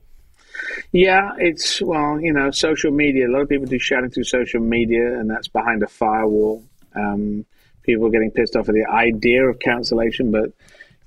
yeah, 0.92 1.32
it's 1.38 1.82
well, 1.82 2.20
you 2.20 2.32
know, 2.32 2.52
social 2.52 2.92
media. 2.92 3.28
A 3.28 3.32
lot 3.32 3.42
of 3.42 3.50
people 3.50 3.66
do 3.66 3.80
shouting 3.80 4.10
through 4.10 4.24
social 4.24 4.62
media, 4.62 5.20
and 5.20 5.30
that's 5.30 5.48
behind 5.48 5.84
a 5.84 5.88
firewall. 5.88 6.64
Um, 6.96 7.46
people 7.86 8.10
getting 8.10 8.32
pissed 8.32 8.56
off 8.56 8.70
at 8.70 8.76
the 8.76 8.86
idea 8.86 9.44
of 9.46 9.60
cancellation, 9.60 10.32
but 10.32 10.52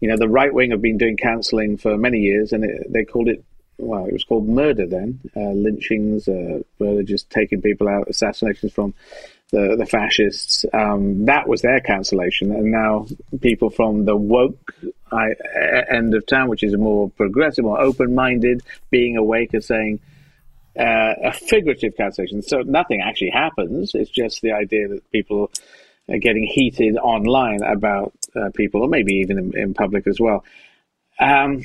you 0.01 0.09
know 0.09 0.17
the 0.17 0.29
right 0.29 0.53
wing 0.53 0.71
have 0.71 0.83
been 0.83 0.99
doing 0.99 1.17
cancelling 1.17 1.77
for 1.77 1.97
many 1.97 2.19
years, 2.19 2.53
and 2.53 2.65
it, 2.65 2.93
they 2.93 3.05
called 3.05 3.29
it 3.29 3.45
well, 3.79 4.07
it 4.07 4.13
was 4.13 4.25
called 4.25 4.49
murder 4.49 4.87
then, 4.87 5.21
uh, 5.37 5.51
lynchings, 5.51 6.27
uh, 6.29 6.61
where 6.79 6.95
they're 6.95 7.03
just 7.05 7.31
taking 7.31 7.63
people 7.63 7.89
out, 7.89 8.09
assassinations 8.09 8.73
from 8.73 8.93
the 9.51 9.77
the 9.79 9.87
fascists. 9.87 10.65
Um, 10.73 11.27
that 11.27 11.49
was 11.49 11.63
their 11.63 11.81
cancellation, 11.81 12.53
and 12.53 12.71
now 12.73 13.07
people 13.41 13.71
from 13.71 14.05
the 14.05 14.17
woke 14.17 14.75
I, 15.13 15.29
end 15.91 16.15
of 16.15 16.27
town, 16.27 16.49
which 16.49 16.63
is 16.63 16.77
more 16.77 17.09
progressive, 17.11 17.65
more 17.65 17.81
open 17.81 18.15
minded, 18.15 18.63
being 18.91 19.17
awake, 19.17 19.55
are 19.55 19.61
saying. 19.61 20.01
Uh, 20.79 21.15
a 21.25 21.33
figurative 21.33 21.97
cancellation. 21.97 22.41
So 22.41 22.61
nothing 22.61 23.01
actually 23.01 23.31
happens. 23.31 23.97
It's 23.97 24.11
just 24.11 24.43
the 24.43 24.53
idea 24.53 24.87
that 24.87 25.11
people 25.11 25.51
getting 26.09 26.45
heated 26.45 26.97
online 26.97 27.63
about 27.63 28.13
uh, 28.35 28.51
people, 28.55 28.83
or 28.83 28.89
maybe 28.89 29.15
even 29.15 29.39
in, 29.39 29.57
in 29.57 29.75
public 29.75 30.07
as 30.07 30.19
well. 30.19 30.45
Um, 31.21 31.63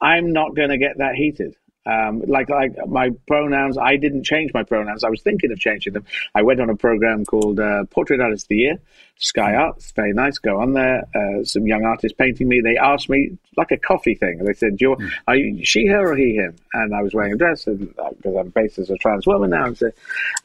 I'm 0.00 0.32
not 0.32 0.54
going 0.54 0.70
to 0.70 0.78
get 0.78 0.98
that 0.98 1.14
heated. 1.14 1.56
Um, 1.86 2.22
like 2.26 2.48
like 2.48 2.74
my 2.88 3.10
pronouns, 3.28 3.78
I 3.78 3.96
didn't 3.96 4.24
change 4.24 4.52
my 4.52 4.64
pronouns. 4.64 5.04
I 5.04 5.08
was 5.08 5.22
thinking 5.22 5.52
of 5.52 5.58
changing 5.58 5.92
them. 5.92 6.04
I 6.34 6.42
went 6.42 6.60
on 6.60 6.68
a 6.68 6.76
program 6.76 7.24
called 7.24 7.60
uh, 7.60 7.84
Portrait 7.90 8.20
Artist 8.20 8.46
of 8.46 8.48
the 8.48 8.56
Year, 8.56 8.78
Sky 9.18 9.54
Art. 9.54 9.76
It's 9.76 9.92
very 9.92 10.12
nice. 10.12 10.38
Go 10.38 10.60
on 10.60 10.72
there. 10.72 11.04
Uh, 11.14 11.44
some 11.44 11.66
young 11.66 11.84
artists 11.84 12.16
painting 12.18 12.48
me. 12.48 12.60
They 12.60 12.76
asked 12.76 13.08
me 13.08 13.38
like 13.56 13.70
a 13.70 13.76
coffee 13.76 14.14
thing. 14.14 14.38
They 14.38 14.52
said, 14.52 14.80
"You 14.80 14.96
mm. 14.96 15.10
are 15.28 15.36
you 15.36 15.64
she 15.64 15.86
her 15.86 16.12
or 16.12 16.16
he 16.16 16.34
him?" 16.34 16.56
And 16.72 16.94
I 16.94 17.02
was 17.02 17.14
wearing 17.14 17.34
a 17.34 17.36
dress 17.36 17.66
and 17.68 17.88
because 17.88 18.34
uh, 18.34 18.38
I'm 18.40 18.48
based 18.50 18.78
as 18.78 18.90
a 18.90 18.96
trans 18.96 19.26
woman 19.26 19.50
now, 19.50 19.66
and 19.66 19.78
said, 19.78 19.92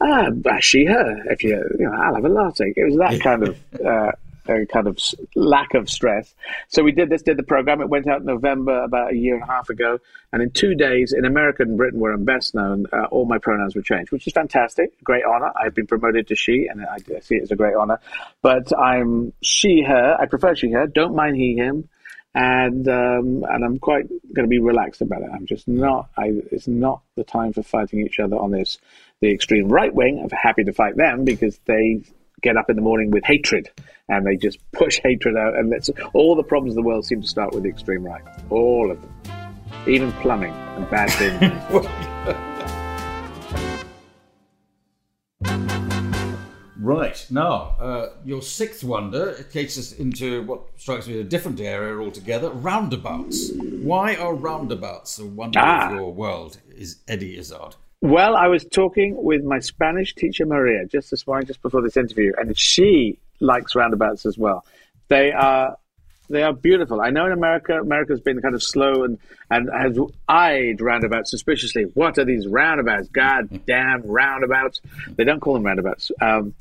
"Ah, 0.00 0.30
she 0.60 0.84
her. 0.84 1.22
If 1.30 1.42
you, 1.42 1.62
you 1.78 1.86
know, 1.86 1.92
I'll 1.92 2.14
have 2.14 2.24
a 2.24 2.28
latte." 2.28 2.72
It 2.76 2.84
was 2.84 2.98
that 2.98 3.20
kind 3.20 3.42
of. 3.48 3.58
Uh, 3.84 4.12
a 4.48 4.66
kind 4.66 4.86
of 4.86 4.98
lack 5.34 5.74
of 5.74 5.88
stress. 5.88 6.34
So 6.68 6.82
we 6.82 6.92
did 6.92 7.10
this, 7.10 7.22
did 7.22 7.36
the 7.36 7.42
program. 7.42 7.80
It 7.80 7.88
went 7.88 8.08
out 8.08 8.20
in 8.20 8.26
November 8.26 8.82
about 8.84 9.12
a 9.12 9.16
year 9.16 9.34
and 9.34 9.42
a 9.42 9.46
half 9.46 9.70
ago. 9.70 9.98
And 10.32 10.42
in 10.42 10.50
two 10.50 10.74
days, 10.74 11.12
in 11.12 11.24
America 11.24 11.62
and 11.62 11.76
Britain, 11.76 12.00
where 12.00 12.12
I'm 12.12 12.24
best 12.24 12.54
known, 12.54 12.86
uh, 12.92 13.04
all 13.10 13.26
my 13.26 13.38
pronouns 13.38 13.74
were 13.74 13.82
changed, 13.82 14.12
which 14.12 14.26
is 14.26 14.32
fantastic. 14.32 15.02
Great 15.04 15.24
honor. 15.24 15.52
I've 15.60 15.74
been 15.74 15.86
promoted 15.86 16.28
to 16.28 16.34
she, 16.34 16.68
and 16.70 16.84
I 16.84 16.98
see 17.20 17.36
it 17.36 17.42
as 17.42 17.50
a 17.50 17.56
great 17.56 17.74
honor. 17.74 18.00
But 18.40 18.76
I'm 18.76 19.32
she, 19.42 19.82
her. 19.82 20.16
I 20.18 20.26
prefer 20.26 20.54
she, 20.54 20.70
her. 20.70 20.86
Don't 20.86 21.14
mind 21.14 21.36
he, 21.36 21.56
him 21.56 21.88
and 22.34 22.88
um, 22.88 23.44
and 23.48 23.64
I'm 23.64 23.78
quite 23.78 24.08
going 24.08 24.44
to 24.44 24.48
be 24.48 24.58
relaxed 24.58 25.02
about 25.02 25.22
it. 25.22 25.28
I'm 25.32 25.46
just 25.46 25.68
not. 25.68 26.08
I, 26.16 26.32
it's 26.50 26.66
not 26.66 27.02
the 27.16 27.24
time 27.24 27.52
for 27.52 27.62
fighting 27.62 28.00
each 28.00 28.18
other 28.18 28.36
on 28.36 28.50
this. 28.50 28.78
The 29.20 29.30
extreme 29.32 29.68
right 29.68 29.94
wing. 29.94 30.20
I'm 30.22 30.30
happy 30.30 30.64
to 30.64 30.72
fight 30.72 30.96
them 30.96 31.24
because 31.24 31.58
they 31.66 32.02
get 32.42 32.56
up 32.56 32.68
in 32.68 32.76
the 32.76 32.82
morning 32.82 33.10
with 33.10 33.24
hatred 33.24 33.70
and 34.08 34.26
they 34.26 34.36
just 34.36 34.58
push 34.72 35.00
hatred 35.02 35.36
out. 35.36 35.54
And 35.56 35.72
that's 35.72 35.90
all 36.12 36.36
the 36.36 36.42
problems 36.42 36.72
of 36.72 36.82
the 36.82 36.86
world 36.86 37.04
seem 37.04 37.22
to 37.22 37.28
start 37.28 37.54
with 37.54 37.62
the 37.62 37.68
extreme 37.68 38.04
right. 38.04 38.22
All 38.50 38.90
of 38.90 39.00
them, 39.00 39.14
even 39.86 40.12
plumbing 40.12 40.52
and 40.52 40.88
bad 40.90 41.10
things. 41.12 41.52
Right. 46.82 47.24
Now, 47.30 47.76
uh, 47.78 48.08
your 48.24 48.42
sixth 48.42 48.82
wonder 48.82 49.30
it 49.38 49.52
takes 49.52 49.78
us 49.78 49.92
into 49.92 50.42
what 50.42 50.62
strikes 50.76 51.06
me 51.06 51.20
a 51.20 51.24
different 51.24 51.60
area 51.60 51.96
altogether 51.96 52.50
roundabouts. 52.50 53.52
Why 53.52 54.16
are 54.16 54.34
roundabouts 54.34 55.16
the 55.16 55.26
wonder 55.26 55.60
ah. 55.60 55.86
of 55.86 55.94
your 55.94 56.12
world, 56.12 56.58
is 56.76 56.96
Eddie 57.06 57.38
Izzard? 57.38 57.76
Well, 58.02 58.34
I 58.34 58.48
was 58.48 58.64
talking 58.64 59.14
with 59.16 59.44
my 59.44 59.60
Spanish 59.60 60.16
teacher, 60.16 60.44
Maria, 60.44 60.86
just 60.86 61.12
this 61.12 61.24
morning, 61.24 61.46
just 61.46 61.62
before 61.62 61.82
this 61.82 61.96
interview, 61.96 62.32
and 62.36 62.58
she 62.58 63.20
likes 63.38 63.76
roundabouts 63.76 64.26
as 64.26 64.36
well. 64.36 64.64
They 65.06 65.30
are 65.30 65.76
they 66.28 66.42
are 66.42 66.52
beautiful. 66.52 67.00
I 67.00 67.10
know 67.10 67.26
in 67.26 67.32
America, 67.32 67.78
America's 67.78 68.20
been 68.20 68.42
kind 68.42 68.56
of 68.56 68.62
slow 68.62 69.04
and, 69.04 69.20
and 69.50 69.70
has 69.72 69.96
eyed 70.28 70.80
roundabouts 70.80 71.30
suspiciously. 71.30 71.84
What 71.94 72.18
are 72.18 72.24
these 72.24 72.48
roundabouts? 72.48 73.06
God 73.08 73.64
damn 73.66 74.02
roundabouts. 74.02 74.80
They 75.14 75.22
don't 75.22 75.38
call 75.38 75.54
them 75.54 75.62
roundabouts. 75.62 76.10
Um, 76.20 76.54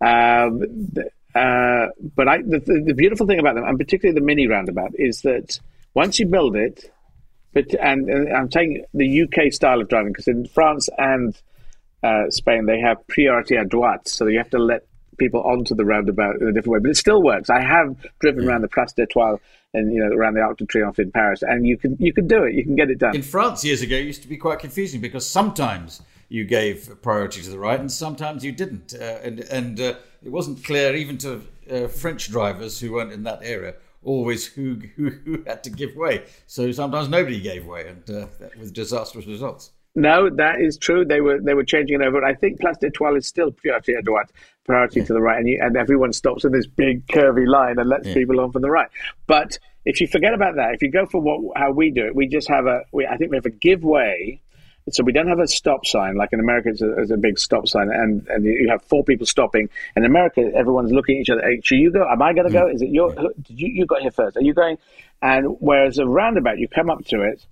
um, 0.00 0.62
uh, 1.34 1.88
but 2.14 2.26
I, 2.26 2.38
the, 2.40 2.82
the, 2.86 2.94
beautiful 2.94 3.26
thing 3.26 3.38
about 3.38 3.56
them, 3.56 3.64
and 3.64 3.78
particularly 3.78 4.18
the 4.18 4.24
mini 4.24 4.46
roundabout, 4.46 4.92
is 4.94 5.20
that 5.22 5.60
once 5.92 6.18
you 6.18 6.26
build 6.26 6.56
it, 6.56 6.90
but 7.56 7.74
and, 7.80 8.10
and 8.10 8.36
I'm 8.36 8.50
taking 8.50 8.84
the 8.92 9.22
UK 9.22 9.50
style 9.50 9.80
of 9.80 9.88
driving 9.88 10.12
because 10.12 10.28
in 10.28 10.46
France 10.46 10.90
and 10.98 11.34
uh, 12.02 12.28
Spain 12.28 12.66
they 12.66 12.78
have 12.80 12.98
priority 13.06 13.54
à 13.54 13.66
droite, 13.66 14.08
so 14.08 14.26
you 14.26 14.36
have 14.36 14.50
to 14.50 14.58
let 14.58 14.82
people 15.16 15.40
onto 15.40 15.74
the 15.74 15.86
roundabout 15.86 16.36
in 16.42 16.48
a 16.48 16.52
different 16.52 16.74
way. 16.74 16.78
But 16.80 16.90
it 16.90 16.98
still 16.98 17.22
works. 17.22 17.48
I 17.48 17.62
have 17.62 17.96
driven 18.18 18.44
mm. 18.44 18.48
around 18.48 18.60
the 18.60 18.68
Place 18.68 18.92
d'Etoile 18.92 19.40
and 19.72 19.90
you 19.90 20.04
know 20.04 20.14
around 20.14 20.34
the 20.34 20.42
Arc 20.42 20.58
de 20.58 20.66
Triomphe 20.66 20.98
in 20.98 21.10
Paris, 21.10 21.42
and 21.42 21.66
you 21.66 21.78
can 21.78 21.96
you 21.98 22.12
can 22.12 22.28
do 22.28 22.44
it. 22.44 22.52
You 22.52 22.62
can 22.62 22.76
get 22.76 22.90
it 22.90 22.98
done. 22.98 23.16
In 23.16 23.22
France 23.22 23.64
years 23.64 23.80
ago, 23.80 23.96
it 23.96 24.04
used 24.04 24.20
to 24.20 24.28
be 24.28 24.36
quite 24.36 24.58
confusing 24.58 25.00
because 25.00 25.26
sometimes 25.26 26.02
you 26.28 26.44
gave 26.44 27.00
priority 27.00 27.40
to 27.40 27.48
the 27.48 27.58
right, 27.58 27.80
and 27.80 27.90
sometimes 27.90 28.44
you 28.44 28.52
didn't. 28.52 28.92
Uh, 28.92 29.18
and 29.22 29.40
and 29.40 29.80
uh, 29.80 29.94
it 30.22 30.28
wasn't 30.28 30.62
clear 30.62 30.94
even 30.94 31.16
to 31.18 31.40
uh, 31.70 31.88
French 31.88 32.30
drivers 32.30 32.78
who 32.80 32.92
weren't 32.92 33.12
in 33.12 33.22
that 33.22 33.40
area 33.42 33.76
always 34.06 34.46
who, 34.46 34.80
who, 34.96 35.10
who 35.10 35.42
had 35.46 35.62
to 35.64 35.70
give 35.70 35.94
way. 35.96 36.24
So 36.46 36.72
sometimes 36.72 37.08
nobody 37.08 37.40
gave 37.40 37.66
way, 37.66 37.88
and 37.88 38.08
uh, 38.10 38.26
with 38.58 38.72
disastrous 38.72 39.26
results. 39.26 39.72
No, 39.94 40.28
that 40.28 40.60
is 40.60 40.76
true. 40.76 41.04
They 41.04 41.20
were 41.20 41.40
they 41.40 41.54
were 41.54 41.64
changing 41.64 42.00
it 42.00 42.04
over. 42.04 42.22
I 42.22 42.34
think 42.34 42.60
Place 42.60 42.76
d'Etoile 42.78 43.16
is 43.16 43.26
still 43.26 43.50
priority 43.50 43.94
à 43.94 44.02
droite, 44.02 44.28
priority 44.64 45.00
yeah. 45.00 45.06
to 45.06 45.12
the 45.14 45.20
right, 45.22 45.38
and 45.38 45.48
you, 45.48 45.58
and 45.60 45.76
everyone 45.76 46.12
stops 46.12 46.44
in 46.44 46.52
this 46.52 46.66
big 46.66 47.06
curvy 47.06 47.46
line 47.46 47.78
and 47.78 47.88
lets 47.88 48.06
yeah. 48.06 48.14
people 48.14 48.40
on 48.40 48.52
from 48.52 48.62
the 48.62 48.70
right. 48.70 48.88
But 49.26 49.58
if 49.86 50.00
you 50.00 50.06
forget 50.06 50.34
about 50.34 50.56
that, 50.56 50.74
if 50.74 50.82
you 50.82 50.90
go 50.90 51.06
for 51.06 51.20
what 51.20 51.40
how 51.56 51.72
we 51.72 51.90
do 51.90 52.06
it, 52.06 52.14
we 52.14 52.28
just 52.28 52.48
have 52.48 52.66
a. 52.66 52.82
We, 52.92 53.06
I 53.06 53.16
think 53.16 53.30
we 53.30 53.38
have 53.38 53.46
a 53.46 53.50
give 53.50 53.84
way 53.84 54.42
so 54.90 55.02
we 55.02 55.12
don't 55.12 55.28
have 55.28 55.40
a 55.40 55.48
stop 55.48 55.84
sign 55.84 56.14
like 56.14 56.32
in 56.32 56.40
America. 56.40 56.68
It's 56.70 56.82
a, 56.82 56.92
it's 57.00 57.10
a, 57.10 57.16
big 57.16 57.38
stop 57.38 57.66
sign, 57.66 57.90
and 57.90 58.26
and 58.28 58.44
you 58.44 58.68
have 58.70 58.82
four 58.82 59.02
people 59.04 59.26
stopping. 59.26 59.68
In 59.96 60.04
America, 60.04 60.42
everyone's 60.54 60.92
looking 60.92 61.16
at 61.16 61.22
each 61.22 61.30
other. 61.30 61.42
Hey, 61.42 61.60
should 61.62 61.78
you 61.78 61.90
go? 61.90 62.06
Am 62.08 62.22
I 62.22 62.32
going 62.32 62.46
to 62.46 62.52
go? 62.52 62.66
Mm. 62.66 62.74
Is 62.74 62.82
it 62.82 62.90
your? 62.90 63.12
Did 63.12 63.60
you 63.60 63.68
you 63.68 63.86
got 63.86 64.02
here 64.02 64.10
first? 64.10 64.36
Are 64.36 64.42
you 64.42 64.54
going? 64.54 64.78
And 65.20 65.56
whereas 65.60 65.98
a 65.98 66.06
roundabout, 66.06 66.58
you 66.58 66.68
come 66.68 66.90
up 66.90 67.04
to 67.06 67.22
it, 67.22 67.44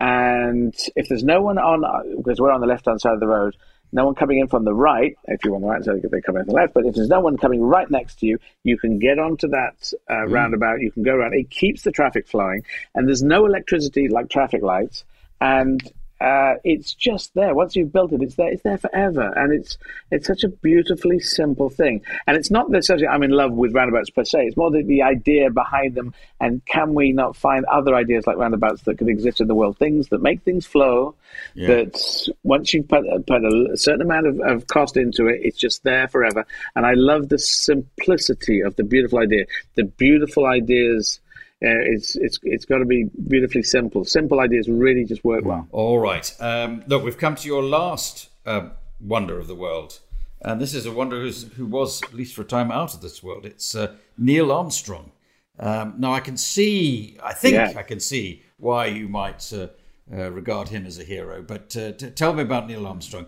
and 0.00 0.74
if 0.96 1.08
there's 1.08 1.22
no 1.22 1.42
one 1.42 1.58
on, 1.58 2.16
because 2.16 2.40
we're 2.40 2.50
on 2.50 2.60
the 2.60 2.66
left 2.66 2.86
hand 2.86 3.00
side 3.00 3.14
of 3.14 3.20
the 3.20 3.26
road, 3.26 3.56
no 3.92 4.06
one 4.06 4.14
coming 4.14 4.38
in 4.38 4.48
from 4.48 4.64
the 4.64 4.74
right. 4.74 5.16
If 5.24 5.44
you're 5.44 5.54
on 5.54 5.62
the 5.62 5.68
right 5.68 5.84
side, 5.84 6.02
they 6.02 6.20
come 6.20 6.36
in 6.36 6.44
from 6.44 6.54
the 6.54 6.60
left. 6.60 6.74
But 6.74 6.86
if 6.86 6.94
there's 6.94 7.08
no 7.08 7.20
one 7.20 7.36
coming 7.36 7.60
right 7.60 7.90
next 7.90 8.20
to 8.20 8.26
you, 8.26 8.38
you 8.64 8.78
can 8.78 8.98
get 8.98 9.18
onto 9.18 9.48
that 9.48 9.92
uh, 10.08 10.14
mm. 10.14 10.32
roundabout. 10.32 10.80
You 10.80 10.90
can 10.90 11.02
go 11.02 11.14
around. 11.14 11.34
It 11.34 11.50
keeps 11.50 11.82
the 11.82 11.92
traffic 11.92 12.26
flowing, 12.26 12.64
and 12.94 13.06
there's 13.06 13.22
no 13.22 13.46
electricity 13.46 14.08
like 14.08 14.28
traffic 14.28 14.62
lights. 14.62 15.04
And 15.40 15.80
uh, 16.20 16.54
it's 16.64 16.92
just 16.92 17.32
there. 17.34 17.54
Once 17.54 17.74
you've 17.76 17.92
built 17.92 18.12
it, 18.12 18.20
it's 18.20 18.34
there. 18.34 18.52
It's 18.52 18.62
there 18.62 18.76
forever, 18.76 19.32
and 19.36 19.52
it's 19.52 19.78
it's 20.10 20.26
such 20.26 20.44
a 20.44 20.48
beautifully 20.48 21.18
simple 21.18 21.70
thing. 21.70 22.02
And 22.26 22.36
it's 22.36 22.50
not 22.50 22.70
necessarily 22.70 23.06
I'm 23.06 23.22
in 23.22 23.30
love 23.30 23.52
with 23.52 23.74
roundabouts 23.74 24.10
per 24.10 24.24
se. 24.24 24.46
It's 24.46 24.56
more 24.56 24.70
the, 24.70 24.82
the 24.82 25.02
idea 25.02 25.50
behind 25.50 25.94
them. 25.94 26.12
And 26.38 26.64
can 26.66 26.94
we 26.94 27.12
not 27.12 27.36
find 27.36 27.64
other 27.66 27.94
ideas 27.94 28.26
like 28.26 28.36
roundabouts 28.36 28.82
that 28.82 28.98
could 28.98 29.08
exist 29.08 29.40
in 29.40 29.48
the 29.48 29.54
world? 29.54 29.78
Things 29.78 30.08
that 30.08 30.20
make 30.20 30.42
things 30.42 30.66
flow. 30.66 31.14
Yeah. 31.54 31.68
That 31.68 32.28
once 32.42 32.74
you've 32.74 32.88
put, 32.88 33.04
put 33.26 33.44
a, 33.44 33.76
certain 33.76 34.02
amount 34.02 34.26
of, 34.26 34.40
of 34.40 34.66
cost 34.66 34.96
into 34.96 35.28
it, 35.28 35.40
it's 35.42 35.58
just 35.58 35.84
there 35.84 36.08
forever. 36.08 36.44
And 36.74 36.84
I 36.84 36.94
love 36.94 37.28
the 37.28 37.38
simplicity 37.38 38.60
of 38.60 38.76
the 38.76 38.84
beautiful 38.84 39.20
idea. 39.20 39.46
The 39.74 39.84
beautiful 39.84 40.46
ideas 40.46 41.20
uh, 41.62 41.76
it's 41.92 42.16
it's 42.16 42.38
it's 42.42 42.64
got 42.64 42.78
to 42.78 42.86
be 42.86 43.04
beautifully 43.28 43.62
simple. 43.62 44.04
Simple 44.04 44.40
ideas 44.40 44.68
really 44.68 45.04
just 45.04 45.22
work 45.24 45.44
well. 45.44 45.68
All 45.72 45.98
right. 45.98 46.34
Um, 46.40 46.82
look, 46.86 47.04
we've 47.04 47.18
come 47.18 47.34
to 47.34 47.46
your 47.46 47.62
last 47.62 48.30
uh, 48.46 48.70
wonder 48.98 49.38
of 49.38 49.46
the 49.46 49.54
world, 49.54 50.00
and 50.40 50.58
this 50.58 50.72
is 50.72 50.86
a 50.86 50.92
wonder 50.92 51.20
who's, 51.20 51.52
who 51.54 51.66
was 51.66 52.02
at 52.02 52.14
least 52.14 52.34
for 52.34 52.42
a 52.42 52.46
time 52.46 52.72
out 52.72 52.94
of 52.94 53.02
this 53.02 53.22
world. 53.22 53.44
It's 53.44 53.74
uh, 53.74 53.94
Neil 54.16 54.50
Armstrong. 54.50 55.12
Um, 55.58 55.96
now 55.98 56.14
I 56.14 56.20
can 56.20 56.38
see, 56.38 57.18
I 57.22 57.34
think 57.34 57.54
yeah. 57.54 57.74
I 57.76 57.82
can 57.82 58.00
see 58.00 58.42
why 58.56 58.86
you 58.86 59.08
might 59.08 59.52
uh, 59.52 59.68
uh, 60.10 60.30
regard 60.30 60.70
him 60.70 60.86
as 60.86 60.98
a 60.98 61.04
hero. 61.04 61.42
But 61.42 61.76
uh, 61.76 61.92
t- 61.92 62.10
tell 62.10 62.32
me 62.32 62.42
about 62.42 62.68
Neil 62.68 62.86
Armstrong, 62.86 63.26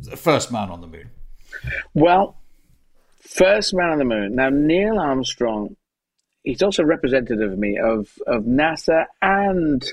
the 0.00 0.16
first 0.16 0.50
man 0.50 0.70
on 0.70 0.80
the 0.80 0.86
moon. 0.86 1.10
Well, 1.92 2.38
first 3.20 3.74
man 3.74 3.90
on 3.90 3.98
the 3.98 4.04
moon. 4.06 4.34
Now 4.34 4.48
Neil 4.48 4.98
Armstrong 4.98 5.76
he's 6.44 6.62
also 6.62 6.84
representative 6.84 7.52
of 7.52 7.58
me 7.58 7.78
of 7.78 8.08
of 8.26 8.44
NASA 8.44 9.06
and 9.20 9.84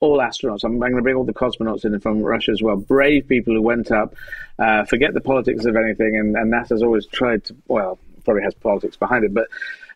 all 0.00 0.18
astronauts. 0.18 0.64
I'm, 0.64 0.72
I'm, 0.72 0.78
going 0.78 0.96
to 0.96 1.02
bring 1.02 1.16
all 1.16 1.24
the 1.24 1.34
cosmonauts 1.34 1.84
in 1.84 1.98
from 2.00 2.22
Russia 2.22 2.52
as 2.52 2.62
well. 2.62 2.76
Brave 2.76 3.28
people 3.28 3.54
who 3.54 3.62
went 3.62 3.92
up. 3.92 4.14
Uh, 4.58 4.84
forget 4.86 5.12
the 5.14 5.20
politics 5.20 5.66
of 5.66 5.76
anything, 5.76 6.16
and, 6.16 6.34
and 6.36 6.52
NASA's 6.52 6.82
always 6.82 7.06
tried 7.06 7.44
to. 7.44 7.56
Well, 7.68 7.98
probably 8.24 8.42
has 8.42 8.54
politics 8.54 8.96
behind 8.96 9.24
it, 9.24 9.34
but 9.34 9.48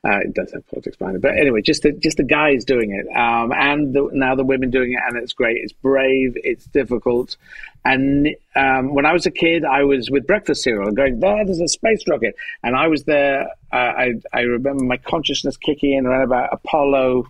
uh, 0.05 0.18
it 0.18 0.34
does 0.34 0.52
have 0.52 0.66
politics 0.68 0.96
behind 0.96 1.16
it. 1.16 1.22
But 1.22 1.38
anyway, 1.38 1.62
just 1.62 1.82
the 1.82 1.92
just 1.92 2.18
the 2.18 2.24
guys 2.24 2.64
doing 2.64 2.92
it, 2.92 3.07
um, 3.16 3.52
and 3.52 3.94
the, 3.94 4.11
now 4.12 4.34
the 4.34 4.44
women 4.44 4.70
doing 4.70 4.92
it, 4.92 4.98
and 5.07 5.16
it's 5.22 5.32
great. 5.32 5.59
It's 5.62 5.72
brave. 5.72 6.36
It's 6.36 6.66
difficult. 6.66 7.36
And 7.85 8.28
um, 8.57 8.95
when 8.95 9.05
I 9.05 9.12
was 9.12 9.26
a 9.26 9.30
kid, 9.30 9.64
I 9.64 9.85
was 9.85 10.11
with 10.11 10.26
breakfast 10.26 10.62
cereal 10.62 10.91
going, 10.93 11.20
there, 11.20 11.45
there's 11.45 11.61
a 11.61 11.68
space 11.68 12.03
rocket. 12.09 12.35
And 12.62 12.74
I 12.74 12.89
was 12.89 13.05
there. 13.05 13.49
Uh, 13.72 13.76
I, 13.76 14.12
I 14.32 14.41
remember 14.41 14.85
my 14.85 14.97
consciousness 14.97 15.57
kicking 15.57 15.93
in 15.93 16.07
around 16.07 16.22
about 16.22 16.49
Apollo 16.53 17.28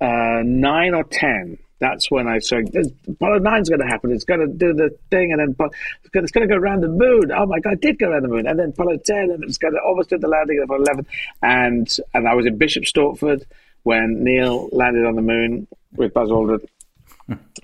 uh, 0.00 0.42
9 0.44 0.94
or 0.94 1.04
10 1.04 1.58
that's 1.80 2.10
when 2.10 2.26
I 2.26 2.38
said, 2.40 2.74
Apollo 3.08 3.38
9's 3.40 3.68
going 3.68 3.80
to 3.80 3.86
happen. 3.86 4.10
It's 4.10 4.24
going 4.24 4.40
to 4.40 4.48
do 4.48 4.72
the 4.72 4.96
thing, 5.10 5.32
and 5.32 5.40
then 5.40 5.70
it's 6.12 6.32
going 6.32 6.48
to 6.48 6.52
go 6.52 6.58
around 6.58 6.80
the 6.80 6.88
moon. 6.88 7.30
Oh 7.30 7.46
my 7.46 7.60
God, 7.60 7.74
it 7.74 7.80
did 7.80 7.98
go 7.98 8.08
around 8.08 8.22
the 8.22 8.28
moon. 8.28 8.46
And 8.46 8.58
then 8.58 8.70
Apollo 8.70 8.98
10, 9.04 9.30
and 9.30 9.44
it's 9.44 9.58
going 9.58 9.74
to 9.74 9.80
almost 9.80 10.10
do 10.10 10.18
the 10.18 10.28
landing 10.28 10.58
of 10.58 10.64
Apollo 10.64 10.82
11. 10.82 11.06
And, 11.42 11.96
and 12.14 12.28
I 12.28 12.34
was 12.34 12.46
in 12.46 12.58
Bishop 12.58 12.82
Stortford 12.84 13.44
when 13.84 14.24
Neil 14.24 14.68
landed 14.72 15.06
on 15.06 15.14
the 15.14 15.22
moon 15.22 15.68
with 15.94 16.12
Buzz 16.12 16.30
Aldrin 16.30 16.66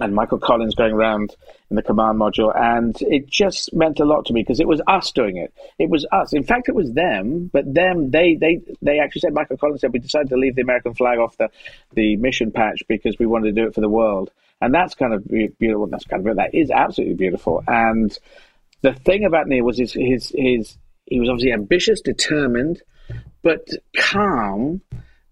and 0.01 0.15
Michael 0.15 0.39
Collins 0.39 0.75
going 0.75 0.93
around 0.93 1.35
in 1.71 1.77
the 1.77 1.83
command 1.83 2.21
module. 2.21 2.53
And 2.55 2.97
it 3.01 3.27
just 3.27 3.75
meant 3.75 4.01
a 4.01 4.05
lot 4.05 4.27
to 4.27 4.33
me 4.33 4.43
because 4.43 4.61
it 4.61 4.69
was 4.69 4.83
us 4.87 5.13
doing 5.13 5.37
it. 5.37 5.53
It 5.79 5.89
was 5.89 6.07
us. 6.13 6.33
In 6.33 6.45
fact, 6.45 6.69
it 6.69 6.75
was 6.75 6.93
them, 6.93 7.51
but 7.53 7.73
them, 7.73 8.11
they, 8.11 8.35
they, 8.35 8.61
they 8.83 8.99
actually 8.99 9.21
said, 9.21 9.35
Michael 9.35 9.57
Collins 9.57 9.81
said, 9.81 9.93
we 9.93 9.99
decided 9.99 10.29
to 10.29 10.37
leave 10.37 10.57
the 10.57 10.63
American 10.63 10.95
flag 10.95 11.19
off 11.19 11.37
the, 11.37 11.49
the 11.95 12.17
mission 12.17 12.51
patch 12.51 12.83
because 12.89 13.19
we 13.19 13.27
wanted 13.27 13.55
to 13.55 13.63
do 13.63 13.69
it 13.69 13.75
for 13.75 13.81
the 13.81 13.89
world. 13.89 14.31
And 14.61 14.75
that's 14.75 14.95
kind 14.95 15.15
of 15.15 15.27
beautiful. 15.27 15.87
That's 15.87 16.05
kind 16.05 16.27
of, 16.27 16.37
that 16.37 16.55
is 16.55 16.71
absolutely 16.71 17.17
beautiful. 17.17 17.63
And 17.67 18.17
the 18.83 18.93
thing 18.93 19.25
about 19.25 19.47
Neil 19.47 19.65
was 19.65 19.79
his, 19.79 19.93
his, 19.93 20.33
his 20.37 20.77
he 21.07 21.21
was 21.21 21.29
obviously 21.29 21.53
ambitious, 21.53 22.01
determined, 22.01 22.83
but 23.43 23.69
calm 23.97 24.81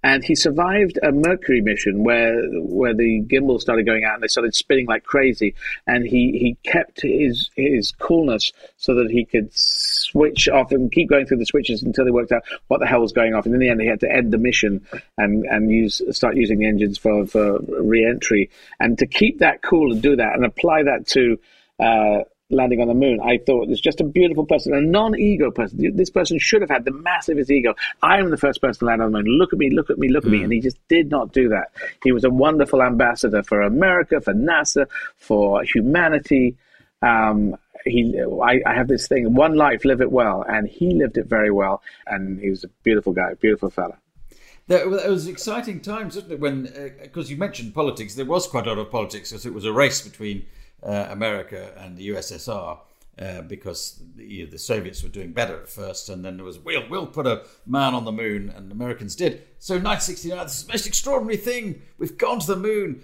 and 0.02 0.24
he 0.24 0.34
survived 0.34 0.98
a 1.02 1.12
Mercury 1.12 1.60
mission 1.60 2.02
where 2.02 2.42
where 2.60 2.94
the 2.94 3.22
gimbal 3.22 3.60
started 3.60 3.86
going 3.86 4.04
out 4.04 4.14
and 4.14 4.22
they 4.22 4.28
started 4.28 4.54
spinning 4.54 4.86
like 4.86 5.04
crazy, 5.04 5.54
and 5.86 6.04
he 6.04 6.32
he 6.32 6.56
kept 6.68 7.02
his 7.02 7.50
his 7.54 7.92
coolness 7.92 8.52
so 8.76 8.94
that 8.94 9.10
he 9.10 9.24
could 9.24 9.50
switch 9.52 10.48
off 10.48 10.72
and 10.72 10.90
keep 10.90 11.08
going 11.08 11.26
through 11.26 11.38
the 11.38 11.46
switches 11.46 11.82
until 11.82 12.04
they 12.04 12.10
worked 12.10 12.32
out 12.32 12.42
what 12.68 12.80
the 12.80 12.86
hell 12.86 13.00
was 13.00 13.12
going 13.12 13.34
off. 13.34 13.46
And 13.46 13.54
in 13.54 13.60
the 13.60 13.68
end, 13.68 13.80
he 13.80 13.86
had 13.86 14.00
to 14.00 14.10
end 14.10 14.32
the 14.32 14.38
mission 14.38 14.84
and 15.16 15.44
and 15.44 15.70
use 15.70 16.02
start 16.10 16.36
using 16.36 16.58
the 16.58 16.66
engines 16.66 16.98
for 16.98 17.26
for 17.26 17.60
re-entry 17.60 18.50
and 18.80 18.98
to 18.98 19.06
keep 19.06 19.38
that 19.38 19.62
cool 19.62 19.92
and 19.92 20.02
do 20.02 20.16
that 20.16 20.34
and 20.34 20.44
apply 20.44 20.82
that 20.84 21.06
to. 21.08 21.38
Uh, 21.80 22.24
landing 22.52 22.80
on 22.80 22.88
the 22.88 22.94
moon. 22.94 23.20
I 23.20 23.38
thought 23.38 23.68
it's 23.68 23.80
just 23.80 24.00
a 24.00 24.04
beautiful 24.04 24.46
person, 24.46 24.74
a 24.74 24.80
non-ego 24.80 25.50
person. 25.50 25.96
This 25.96 26.10
person 26.10 26.38
should 26.38 26.60
have 26.60 26.70
had 26.70 26.84
the 26.84 26.90
massivest 26.90 27.50
ego. 27.50 27.74
I 28.02 28.18
am 28.18 28.30
the 28.30 28.36
first 28.36 28.60
person 28.60 28.80
to 28.80 28.84
land 28.86 29.02
on 29.02 29.12
the 29.12 29.18
moon. 29.18 29.38
Look 29.38 29.52
at 29.52 29.58
me, 29.58 29.70
look 29.70 29.90
at 29.90 29.98
me, 29.98 30.08
look 30.08 30.24
at 30.24 30.30
mm. 30.30 30.38
me. 30.38 30.42
And 30.44 30.52
he 30.52 30.60
just 30.60 30.78
did 30.88 31.10
not 31.10 31.32
do 31.32 31.48
that. 31.50 31.72
He 32.02 32.12
was 32.12 32.24
a 32.24 32.30
wonderful 32.30 32.82
ambassador 32.82 33.42
for 33.42 33.62
America, 33.62 34.20
for 34.20 34.34
NASA, 34.34 34.86
for 35.16 35.62
humanity. 35.62 36.56
Um, 37.02 37.56
he, 37.84 38.20
I, 38.20 38.60
I, 38.64 38.74
have 38.74 38.86
this 38.86 39.08
thing, 39.08 39.34
one 39.34 39.56
life, 39.56 39.84
live 39.84 40.00
it 40.00 40.12
well, 40.12 40.44
and 40.48 40.68
he 40.68 40.94
lived 40.94 41.18
it 41.18 41.26
very 41.26 41.50
well. 41.50 41.82
And 42.06 42.38
he 42.38 42.50
was 42.50 42.62
a 42.62 42.68
beautiful 42.84 43.12
guy, 43.12 43.34
beautiful 43.34 43.70
fella. 43.70 43.98
There, 44.68 44.80
it 44.80 45.10
was 45.10 45.26
exciting 45.26 45.80
times, 45.80 46.14
wasn't 46.14 46.34
it? 46.34 46.40
When 46.40 46.62
because 47.02 47.26
uh, 47.26 47.30
you 47.30 47.36
mentioned 47.36 47.74
politics, 47.74 48.14
there 48.14 48.24
was 48.24 48.46
quite 48.46 48.66
a 48.66 48.70
lot 48.70 48.78
of 48.78 48.90
politics 48.90 49.30
because 49.30 49.44
it 49.44 49.52
was 49.52 49.64
a 49.64 49.72
race 49.72 50.00
between 50.00 50.46
America 50.82 51.72
and 51.76 51.96
the 51.96 52.08
USSR. 52.08 52.78
Uh, 53.18 53.42
because 53.42 54.02
the, 54.16 54.48
Soviets 54.56 55.02
were 55.02 55.08
doing 55.10 55.32
better 55.32 55.54
at 55.60 55.68
first, 55.68 56.08
and 56.08 56.24
then 56.24 56.38
there 56.38 56.46
was 56.46 56.58
we'll 56.58 56.88
we'll 56.88 57.06
put 57.06 57.26
a 57.26 57.44
man 57.66 57.92
on 57.92 58.06
the 58.06 58.10
moon, 58.10 58.48
and 58.48 58.70
the 58.70 58.74
Americans 58.74 59.14
did. 59.14 59.42
So 59.58 59.74
1969, 59.74 60.38
this 60.44 60.56
is 60.56 60.64
the 60.64 60.72
most 60.72 60.86
extraordinary 60.86 61.36
thing. 61.36 61.82
We've 61.98 62.16
gone 62.16 62.40
to 62.40 62.46
the 62.46 62.56
moon. 62.56 63.02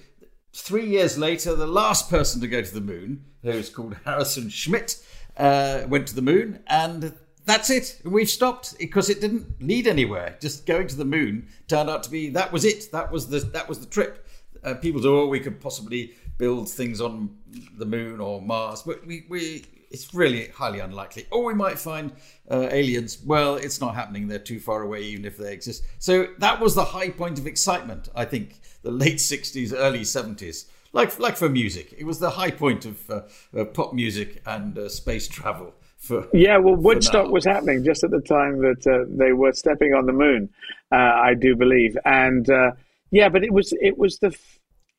Three 0.55 0.87
years 0.87 1.19
later, 1.19 1.55
the 1.55 1.67
last 1.67 2.09
person 2.09 2.41
to 2.41 2.49
go 2.49 2.63
to 2.63 2.75
the 2.75 2.81
moon, 2.81 3.27
who's 3.43 3.69
called 3.69 3.97
Harrison 4.07 4.49
Schmitt, 4.49 4.97
uh, 5.37 5.83
went 5.87 6.09
to 6.09 6.15
the 6.15 6.23
moon, 6.23 6.61
and 6.69 7.13
that's 7.45 7.71
it. 7.71 8.01
We've 8.05 8.29
stopped 8.29 8.79
because 8.79 9.09
it 9.09 9.21
didn't 9.21 9.63
lead 9.63 9.87
anywhere. 9.87 10.37
Just 10.41 10.67
going 10.67 10.87
to 10.89 10.97
the 10.97 11.05
moon 11.05 11.49
turned 11.67 11.89
out 11.89 12.03
to 12.05 12.11
be 12.11 12.31
that 12.31 12.53
was 12.53 12.65
it. 12.65 12.91
That 12.93 13.11
was 13.11 13.29
the 13.29 13.41
that 13.41 13.69
was 13.69 13.81
the 13.81 13.87
trip. 13.87 14.27
Uh, 14.63 14.75
people 14.75 15.01
thought, 15.01 15.25
oh, 15.25 15.27
we 15.29 15.41
could 15.41 15.61
possibly 15.61 16.15
build 16.39 16.69
things 16.69 17.01
on 17.01 17.37
the 17.77 17.85
moon 17.85 18.21
or 18.21 18.41
Mars, 18.41 18.83
but 18.83 19.07
we, 19.07 19.27
we 19.29 19.65
it's 19.91 20.15
really 20.15 20.49
highly 20.49 20.81
unlikely. 20.81 21.27
Or 21.31 21.45
we 21.45 21.55
might 21.55 21.79
find 21.79 22.13
uh, 22.51 22.69
aliens. 22.71 23.19
Well, 23.25 23.57
it's 23.57 23.81
not 23.81 23.95
happening. 23.95 24.29
They're 24.29 24.39
too 24.39 24.61
far 24.61 24.83
away, 24.83 25.03
even 25.03 25.25
if 25.25 25.37
they 25.37 25.53
exist. 25.53 25.85
So 25.99 26.29
that 26.39 26.61
was 26.61 26.75
the 26.75 26.85
high 26.85 27.11
point 27.11 27.39
of 27.39 27.47
excitement. 27.47 28.09
I 28.15 28.25
think 28.25 28.61
the 28.83 28.91
late 28.91 29.17
'60s, 29.17 29.73
early 29.77 30.01
'70s, 30.01 30.67
like 30.93 31.19
like 31.19 31.37
for 31.37 31.49
music, 31.49 31.95
it 31.97 32.05
was 32.05 32.19
the 32.19 32.31
high 32.31 32.51
point 32.51 32.85
of 32.85 33.11
uh, 33.11 33.65
pop 33.67 33.93
music 33.93 34.43
and 34.47 34.77
uh, 34.79 34.89
space 34.89 35.29
travel. 35.29 35.75
For, 35.99 36.29
yeah, 36.33 36.59
well, 36.59 36.77
Woodstock 36.77 37.29
was 37.31 37.45
happening 37.45 37.83
just 37.83 38.05
at 38.05 38.11
the 38.11 38.21
time 38.21 38.61
that 38.61 38.87
uh, 38.87 39.05
they 39.09 39.33
were 39.33 39.53
stepping 39.53 39.95
on 39.95 40.07
the 40.07 40.13
moon. 40.13 40.49
Uh, 40.93 40.95
I 40.95 41.35
do 41.35 41.57
believe, 41.57 41.99
and 42.05 42.49
uh, 42.49 42.71
yeah, 43.11 43.29
but 43.29 43.43
it 43.43 43.53
was 43.53 43.73
it 43.81 43.99
was 43.99 44.19
the 44.19 44.37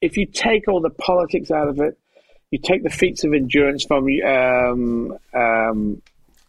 if 0.01 0.17
you 0.17 0.25
take 0.25 0.67
all 0.67 0.81
the 0.81 0.89
politics 0.89 1.51
out 1.51 1.67
of 1.67 1.79
it, 1.79 1.97
you 2.51 2.57
take 2.57 2.83
the 2.83 2.89
feats 2.89 3.23
of 3.23 3.33
endurance 3.33 3.83
from 3.83 4.07
um, 4.25 5.17
um, 5.33 6.01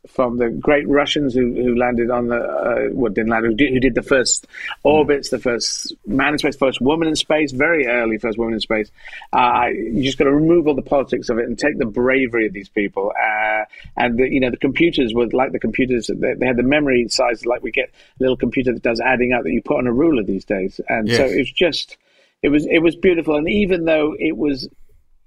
from 0.09 0.39
the 0.39 0.49
great 0.49 0.89
Russians 0.89 1.35
who, 1.35 1.53
who 1.53 1.77
landed 1.77 2.11
on 2.11 2.29
the 2.29 2.37
uh, 2.37 2.89
well 2.93 3.13
didn't 3.13 3.29
land 3.29 3.45
who 3.45 3.55
did, 3.55 3.73
who 3.73 3.81
did 3.81 3.95
the 3.95 4.03
first 4.03 4.47
orbits, 4.83 5.29
the 5.29 5.39
first 5.39 5.95
man 6.07 6.33
in 6.33 6.39
space, 6.39 6.57
first 6.57 6.81
woman 6.81 7.07
in 7.07 7.17
space, 7.17 7.53
very 7.53 7.87
early 7.87 8.17
first 8.17 8.39
woman 8.39 8.55
in 8.55 8.61
space. 8.61 8.91
Uh, 9.33 9.67
you 9.71 10.03
just 10.03 10.17
got 10.17 10.25
to 10.25 10.35
remove 10.35 10.67
all 10.67 10.75
the 10.75 10.81
politics 10.81 11.29
of 11.29 11.39
it 11.39 11.47
and 11.47 11.59
take 11.59 11.77
the 11.77 11.85
bravery 11.85 12.47
of 12.47 12.55
these 12.55 12.71
people. 12.71 13.13
Uh, 13.13 13.65
and 13.99 14.19
the, 14.19 14.27
you 14.27 14.41
know 14.41 14.51
the 14.51 14.57
computers 14.57 15.13
were 15.13 15.27
like 15.27 15.53
the 15.53 15.61
computers; 15.61 16.11
they, 16.13 16.33
they, 16.33 16.47
had 16.47 16.57
the 16.57 16.63
memory 16.63 17.07
size 17.09 17.45
like 17.45 17.63
we 17.63 17.71
get 17.71 17.91
a 18.19 18.23
little 18.23 18.39
computer 18.39 18.73
that 18.73 18.83
does 18.83 19.01
adding 19.01 19.35
up 19.35 19.43
that 19.43 19.53
you 19.53 19.61
put 19.61 19.77
on 19.77 19.87
a 19.87 19.93
ruler 19.93 20.23
these 20.23 20.47
days. 20.47 20.81
And 20.89 21.09
yes. 21.09 21.19
so 21.19 21.25
it's 21.25 21.53
just 21.53 21.99
it 22.43 22.49
was 22.49 22.67
it 22.67 22.83
was 22.83 22.97
beautiful. 22.97 23.37
And 23.37 23.49
even 23.49 23.85
though 23.85 24.15
it 24.19 24.37
was 24.37 24.69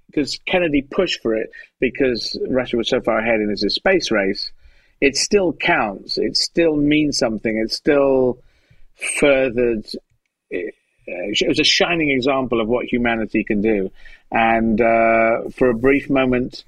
because 0.06 0.38
Kennedy 0.46 0.82
pushed 0.82 1.22
for 1.22 1.34
it 1.34 1.50
because 1.80 2.38
Russia 2.48 2.76
was 2.76 2.88
so 2.88 3.00
far 3.00 3.18
ahead 3.18 3.40
in 3.40 3.50
his 3.50 3.64
space 3.74 4.10
race, 4.10 4.52
it 5.00 5.16
still 5.16 5.52
counts. 5.52 6.18
It 6.18 6.36
still 6.36 6.76
means 6.76 7.18
something. 7.18 7.56
It 7.56 7.72
still 7.72 8.38
furthered. 9.18 9.86
It, 10.50 10.74
it 11.06 11.48
was 11.48 11.58
a 11.58 11.64
shining 11.64 12.10
example 12.10 12.60
of 12.60 12.68
what 12.68 12.86
humanity 12.86 13.44
can 13.44 13.60
do. 13.60 13.90
And 14.30 14.80
uh, 14.80 15.50
for 15.54 15.68
a 15.68 15.74
brief 15.74 16.08
moment, 16.08 16.64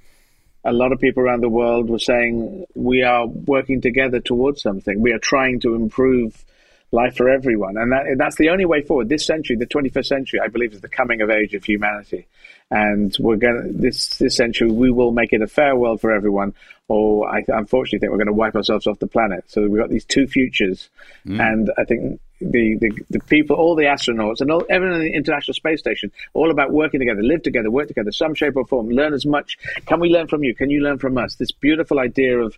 a 0.63 0.71
lot 0.71 0.91
of 0.91 0.99
people 0.99 1.23
around 1.23 1.41
the 1.41 1.49
world 1.49 1.89
were 1.89 1.99
saying, 1.99 2.65
We 2.75 3.01
are 3.03 3.25
working 3.25 3.81
together 3.81 4.19
towards 4.19 4.61
something. 4.61 5.01
We 5.01 5.13
are 5.13 5.19
trying 5.19 5.61
to 5.61 5.75
improve 5.75 6.45
life 6.91 7.15
for 7.15 7.29
everyone. 7.29 7.77
And 7.77 7.91
that, 7.91 8.15
that's 8.17 8.37
the 8.37 8.49
only 8.49 8.65
way 8.65 8.81
forward. 8.81 9.09
This 9.09 9.25
century, 9.25 9.55
the 9.57 9.65
21st 9.65 10.05
century, 10.05 10.39
I 10.43 10.47
believe, 10.47 10.73
is 10.73 10.81
the 10.81 10.89
coming 10.89 11.21
of 11.21 11.29
age 11.29 11.53
of 11.53 11.63
humanity. 11.63 12.27
And 12.69 13.15
we're 13.19 13.37
going 13.37 13.63
to, 13.63 13.73
this, 13.73 14.17
this 14.17 14.35
century, 14.35 14.71
we 14.71 14.91
will 14.91 15.11
make 15.11 15.33
it 15.33 15.41
a 15.41 15.47
fair 15.47 15.75
world 15.75 16.01
for 16.01 16.11
everyone. 16.11 16.53
Or 16.89 17.29
I 17.29 17.43
unfortunately 17.47 17.99
think 17.99 18.11
we're 18.11 18.17
going 18.17 18.27
to 18.27 18.33
wipe 18.33 18.55
ourselves 18.55 18.87
off 18.87 18.99
the 18.99 19.07
planet. 19.07 19.43
So 19.47 19.67
we've 19.67 19.81
got 19.81 19.89
these 19.89 20.05
two 20.05 20.27
futures. 20.27 20.89
Mm. 21.25 21.51
And 21.51 21.71
I 21.77 21.83
think 21.83 22.21
the, 22.39 22.77
the, 22.77 22.91
the 23.09 23.19
people, 23.19 23.57
all 23.57 23.75
the 23.75 23.83
astronauts, 23.83 24.39
and 24.39 24.51
all, 24.51 24.63
everyone 24.69 25.01
in 25.01 25.07
the 25.07 25.13
International 25.13 25.53
Space 25.53 25.79
Station, 25.79 26.11
all 26.33 26.51
about 26.51 26.71
working 26.71 27.01
together, 27.01 27.21
live 27.21 27.43
together, 27.43 27.69
work 27.69 27.87
together, 27.87 28.11
some 28.11 28.33
shape 28.35 28.55
or 28.55 28.65
form, 28.65 28.89
learn 28.89 29.13
as 29.13 29.25
much. 29.25 29.57
Can 29.85 29.99
we 29.99 30.09
learn 30.09 30.27
from 30.27 30.43
you? 30.43 30.55
Can 30.55 30.69
you 30.69 30.81
learn 30.81 30.99
from 30.99 31.17
us? 31.17 31.35
This 31.35 31.51
beautiful 31.51 31.99
idea 31.99 32.39
of 32.39 32.57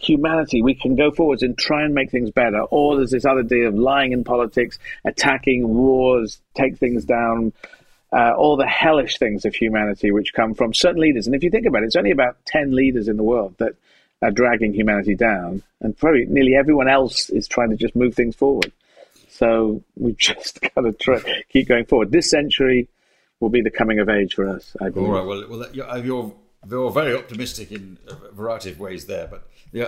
humanity, 0.00 0.62
we 0.62 0.74
can 0.74 0.96
go 0.96 1.10
forwards 1.10 1.42
and 1.42 1.56
try 1.56 1.84
and 1.84 1.94
make 1.94 2.10
things 2.10 2.30
better. 2.30 2.62
Or 2.62 2.96
there's 2.96 3.10
this 3.10 3.24
other 3.24 3.40
idea 3.40 3.68
of 3.68 3.74
lying 3.74 4.12
in 4.12 4.24
politics, 4.24 4.78
attacking 5.04 5.68
wars, 5.68 6.40
take 6.54 6.78
things 6.78 7.04
down, 7.04 7.52
uh, 8.12 8.32
all 8.36 8.56
the 8.56 8.66
hellish 8.66 9.18
things 9.18 9.44
of 9.44 9.54
humanity 9.54 10.10
which 10.10 10.32
come 10.34 10.54
from 10.54 10.74
certain 10.74 11.00
leaders. 11.00 11.26
And 11.26 11.36
if 11.36 11.44
you 11.44 11.50
think 11.50 11.66
about 11.66 11.82
it, 11.82 11.86
it's 11.86 11.96
only 11.96 12.10
about 12.10 12.36
10 12.46 12.74
leaders 12.74 13.08
in 13.08 13.16
the 13.16 13.22
world 13.22 13.54
that 13.58 13.74
are 14.22 14.30
dragging 14.30 14.74
humanity 14.74 15.14
down. 15.14 15.62
And 15.80 15.96
probably 15.96 16.26
nearly 16.26 16.54
everyone 16.54 16.88
else 16.88 17.30
is 17.30 17.46
trying 17.46 17.70
to 17.70 17.76
just 17.76 17.94
move 17.94 18.14
things 18.14 18.36
forward. 18.36 18.72
So 19.28 19.82
we 19.96 20.12
just 20.18 20.60
got 20.60 20.82
to 20.82 20.92
try, 20.92 21.20
keep 21.50 21.68
going 21.68 21.86
forward. 21.86 22.10
This 22.10 22.30
century 22.30 22.88
will 23.38 23.48
be 23.48 23.62
the 23.62 23.70
coming 23.70 23.98
of 24.00 24.08
age 24.08 24.34
for 24.34 24.48
us, 24.48 24.76
I 24.80 24.90
believe. 24.90 25.08
All 25.08 25.14
right. 25.14 25.26
Well, 25.26 25.58
well 25.58 25.68
you're, 25.72 25.98
you're, 25.98 26.34
you're 26.68 26.90
very 26.90 27.16
optimistic 27.16 27.72
in 27.72 27.96
a 28.08 28.32
variety 28.32 28.70
of 28.70 28.78
ways 28.78 29.06
there, 29.06 29.26
but 29.26 29.48
yeah, 29.72 29.84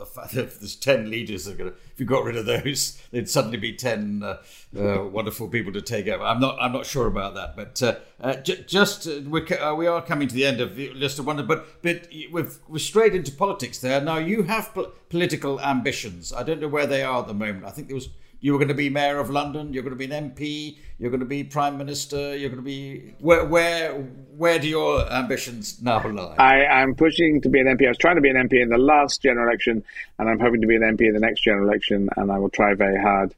uh, 0.00 0.26
there's 0.32 0.76
10 0.76 1.10
leaders, 1.10 1.46
are 1.46 1.54
gonna, 1.54 1.70
if 1.70 1.98
you 2.00 2.06
got 2.06 2.24
rid 2.24 2.36
of 2.36 2.46
those, 2.46 3.00
there'd 3.12 3.28
suddenly 3.28 3.58
be 3.58 3.72
10 3.72 4.22
uh, 4.22 4.36
uh, 4.78 5.04
wonderful 5.04 5.48
people 5.48 5.72
to 5.72 5.80
take 5.80 6.08
over. 6.08 6.24
I'm 6.24 6.40
not, 6.40 6.56
I'm 6.60 6.72
not 6.72 6.84
sure 6.86 7.06
about 7.06 7.34
that, 7.34 7.56
but 7.56 7.82
uh, 7.82 7.96
uh 8.20 8.36
j- 8.36 8.64
just 8.66 9.06
uh, 9.06 9.20
we're, 9.26 9.74
we 9.74 9.86
are 9.86 10.02
coming 10.02 10.26
to 10.28 10.34
the 10.34 10.44
end 10.44 10.60
of 10.60 10.76
the 10.76 10.90
list 10.94 11.18
of 11.18 11.26
wonder. 11.26 11.42
But 11.42 11.82
but 11.82 12.08
we've 12.32 12.58
we're 12.68 12.78
straight 12.78 13.14
into 13.14 13.32
politics 13.32 13.78
there. 13.78 14.00
Now 14.00 14.18
you 14.18 14.42
have 14.44 14.74
po- 14.74 14.92
political 15.08 15.60
ambitions. 15.60 16.32
I 16.32 16.42
don't 16.42 16.60
know 16.60 16.68
where 16.68 16.86
they 16.86 17.02
are 17.02 17.20
at 17.20 17.28
the 17.28 17.34
moment. 17.34 17.64
I 17.64 17.70
think 17.70 17.88
there 17.88 17.94
was 17.94 18.08
you 18.40 18.52
were 18.52 18.58
going 18.58 18.68
to 18.68 18.74
be 18.74 18.88
mayor 18.88 19.18
of 19.18 19.30
London. 19.30 19.72
You're 19.72 19.82
going 19.82 19.96
to 19.96 20.08
be 20.08 20.12
an 20.12 20.30
MP. 20.30 20.78
You're 20.98 21.10
going 21.10 21.20
to 21.20 21.26
be 21.26 21.44
prime 21.44 21.76
minister. 21.76 22.36
You're 22.36 22.48
going 22.48 22.62
to 22.62 22.62
be 22.62 23.14
where 23.20 23.44
where 23.44 24.08
where 24.40 24.58
do 24.58 24.66
your 24.66 25.06
ambitions 25.12 25.82
now 25.82 26.02
lie? 26.02 26.34
I 26.38 26.82
am 26.82 26.94
pushing 26.94 27.42
to 27.42 27.50
be 27.50 27.60
an 27.60 27.66
MP. 27.66 27.84
I 27.84 27.88
was 27.88 27.98
trying 27.98 28.14
to 28.14 28.22
be 28.22 28.30
an 28.30 28.36
MP 28.36 28.62
in 28.62 28.70
the 28.70 28.78
last 28.78 29.20
general 29.20 29.46
election, 29.46 29.84
and 30.18 30.30
I'm 30.30 30.40
hoping 30.40 30.62
to 30.62 30.66
be 30.66 30.76
an 30.76 30.82
MP 30.82 31.02
in 31.02 31.12
the 31.12 31.20
next 31.20 31.42
general 31.42 31.68
election. 31.68 32.08
And 32.16 32.32
I 32.32 32.38
will 32.38 32.48
try 32.48 32.72
very 32.72 32.98
hard 32.98 33.34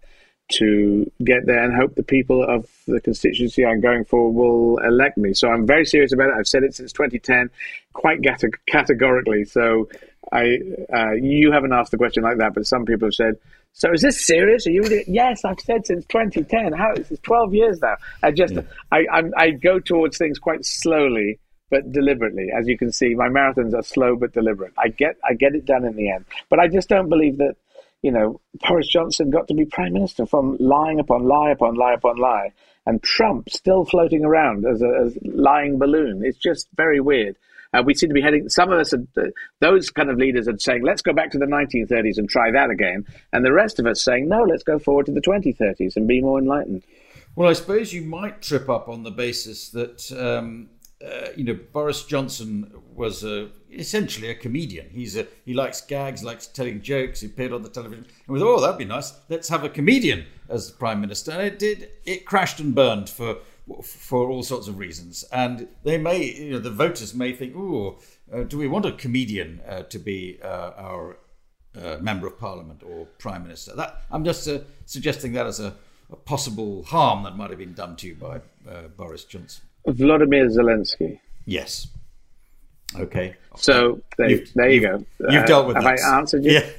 to 0.52 1.10
get 1.24 1.44
there 1.44 1.64
and 1.64 1.74
hope 1.74 1.96
the 1.96 2.04
people 2.04 2.44
of 2.48 2.68
the 2.86 3.00
constituency 3.00 3.66
I'm 3.66 3.80
going 3.80 4.04
for 4.04 4.32
will 4.32 4.78
elect 4.78 5.18
me. 5.18 5.34
So 5.34 5.48
I'm 5.48 5.66
very 5.66 5.84
serious 5.86 6.12
about 6.12 6.28
it. 6.28 6.34
I've 6.38 6.46
said 6.46 6.62
it 6.62 6.76
since 6.76 6.92
2010, 6.92 7.50
quite 7.94 8.20
categorically. 8.66 9.44
So 9.44 9.88
I, 10.30 10.60
uh, 10.94 11.12
you 11.12 11.50
haven't 11.50 11.72
asked 11.72 11.92
a 11.94 11.98
question 11.98 12.22
like 12.22 12.38
that, 12.38 12.54
but 12.54 12.64
some 12.64 12.84
people 12.84 13.08
have 13.08 13.14
said, 13.14 13.38
so 13.72 13.92
is 13.92 14.02
this 14.02 14.24
serious? 14.24 14.66
Are 14.66 14.70
you? 14.70 14.82
Really? 14.82 15.04
Yes, 15.06 15.44
I've 15.44 15.60
said 15.60 15.86
since 15.86 16.04
2010. 16.06 16.72
How? 16.72 16.92
It's 16.92 17.20
12 17.20 17.54
years 17.54 17.80
now. 17.80 17.96
I 18.22 18.30
just, 18.30 18.54
yeah. 18.54 18.62
I, 18.90 19.06
I, 19.10 19.22
I 19.36 19.50
go 19.50 19.78
towards 19.78 20.18
things 20.18 20.38
quite 20.38 20.64
slowly 20.64 21.38
but 21.70 21.90
deliberately. 21.90 22.48
As 22.56 22.68
you 22.68 22.76
can 22.76 22.92
see, 22.92 23.14
my 23.14 23.28
marathons 23.28 23.74
are 23.74 23.82
slow 23.82 24.14
but 24.14 24.32
deliberate. 24.32 24.74
I 24.76 24.88
get, 24.88 25.16
I 25.28 25.32
get 25.34 25.54
it 25.54 25.64
done 25.64 25.86
in 25.86 25.96
the 25.96 26.10
end. 26.10 26.26
But 26.50 26.60
I 26.60 26.68
just 26.68 26.90
don't 26.90 27.08
believe 27.08 27.38
that, 27.38 27.56
you 28.02 28.12
know, 28.12 28.40
Boris 28.60 28.88
Johnson 28.88 29.30
got 29.30 29.48
to 29.48 29.54
be 29.54 29.64
prime 29.64 29.94
minister 29.94 30.26
from 30.26 30.58
lying 30.60 31.00
upon 31.00 31.24
lie 31.26 31.50
upon 31.50 31.74
lie 31.76 31.94
upon 31.94 32.18
lie, 32.18 32.52
and 32.84 33.02
Trump 33.02 33.48
still 33.48 33.84
floating 33.86 34.24
around 34.24 34.66
as 34.66 34.82
a 34.82 34.88
as 35.06 35.16
lying 35.22 35.78
balloon. 35.78 36.22
It's 36.24 36.36
just 36.36 36.68
very 36.76 37.00
weird. 37.00 37.36
Uh, 37.72 37.82
we 37.84 37.94
seem 37.94 38.08
to 38.08 38.14
be 38.14 38.20
heading. 38.20 38.48
Some 38.48 38.70
of 38.70 38.78
us, 38.78 38.92
are, 38.92 39.04
uh, 39.16 39.28
those 39.60 39.90
kind 39.90 40.10
of 40.10 40.18
leaders, 40.18 40.46
are 40.48 40.58
saying, 40.58 40.82
"Let's 40.82 41.02
go 41.02 41.12
back 41.12 41.30
to 41.32 41.38
the 41.38 41.46
1930s 41.46 42.18
and 42.18 42.28
try 42.28 42.50
that 42.50 42.70
again," 42.70 43.04
and 43.32 43.44
the 43.44 43.52
rest 43.52 43.78
of 43.78 43.86
us 43.86 44.02
saying, 44.02 44.28
"No, 44.28 44.42
let's 44.42 44.62
go 44.62 44.78
forward 44.78 45.06
to 45.06 45.12
the 45.12 45.20
2030s 45.20 45.96
and 45.96 46.06
be 46.06 46.20
more 46.20 46.38
enlightened." 46.38 46.84
Well, 47.34 47.48
I 47.48 47.54
suppose 47.54 47.92
you 47.92 48.02
might 48.02 48.42
trip 48.42 48.68
up 48.68 48.88
on 48.88 49.04
the 49.04 49.10
basis 49.10 49.70
that 49.70 50.12
um, 50.12 50.68
uh, 51.04 51.28
you 51.36 51.44
know 51.44 51.58
Boris 51.72 52.04
Johnson 52.04 52.70
was 52.94 53.24
a, 53.24 53.48
essentially 53.70 54.28
a 54.28 54.34
comedian. 54.34 54.90
He's 54.90 55.16
a 55.16 55.26
he 55.44 55.54
likes 55.54 55.80
gags, 55.80 56.22
likes 56.22 56.46
telling 56.46 56.82
jokes. 56.82 57.20
He 57.20 57.26
appeared 57.26 57.52
on 57.52 57.62
the 57.62 57.70
television, 57.70 58.06
and 58.28 58.38
thought, 58.38 58.58
oh, 58.58 58.60
that'd 58.60 58.78
be 58.78 58.84
nice. 58.84 59.14
Let's 59.28 59.48
have 59.48 59.64
a 59.64 59.68
comedian 59.68 60.26
as 60.48 60.70
the 60.70 60.76
prime 60.76 61.00
minister. 61.00 61.32
And 61.32 61.42
it 61.42 61.58
did. 61.58 61.88
It 62.04 62.26
crashed 62.26 62.60
and 62.60 62.74
burned 62.74 63.08
for 63.08 63.38
for 63.82 64.28
all 64.28 64.42
sorts 64.42 64.68
of 64.68 64.78
reasons. 64.78 65.24
And 65.32 65.68
they 65.84 65.98
may, 65.98 66.24
you 66.24 66.50
know, 66.52 66.58
the 66.58 66.70
voters 66.70 67.14
may 67.14 67.32
think, 67.32 67.54
oh, 67.56 67.98
uh, 68.32 68.42
do 68.42 68.58
we 68.58 68.68
want 68.68 68.86
a 68.86 68.92
comedian 68.92 69.60
uh, 69.68 69.82
to 69.82 69.98
be 69.98 70.38
uh, 70.42 70.72
our 70.76 71.18
uh, 71.76 71.96
member 72.00 72.26
of 72.26 72.38
parliament 72.38 72.82
or 72.82 73.06
prime 73.18 73.42
minister? 73.42 73.74
That 73.74 74.02
I'm 74.10 74.24
just 74.24 74.48
uh, 74.48 74.60
suggesting 74.86 75.32
that 75.32 75.46
as 75.46 75.60
a, 75.60 75.74
a, 76.10 76.16
possible 76.16 76.82
harm 76.84 77.22
that 77.24 77.36
might 77.36 77.50
have 77.50 77.58
been 77.58 77.74
done 77.74 77.96
to 77.96 78.08
you 78.08 78.14
by 78.14 78.40
uh, 78.68 78.88
Boris 78.96 79.24
Johnson. 79.24 79.64
Vladimir 79.86 80.46
Zelensky. 80.46 81.18
Yes. 81.44 81.88
Okay. 82.98 83.34
So 83.56 84.00
there, 84.18 84.30
you 84.30 84.46
there 84.54 84.70
you 84.70 84.80
go. 84.80 85.04
You've 85.30 85.46
dealt 85.46 85.66
with 85.66 85.76
have 85.76 85.84
that. 85.84 86.00
I 86.00 86.18
answered 86.18 86.44
you? 86.44 86.60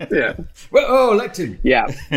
Yeah. 0.00 0.06
yeah. 0.10 0.34
Well, 0.72 0.86
oh, 0.88 1.12
elect 1.12 1.38
him. 1.38 1.58
Yeah. 1.62 1.86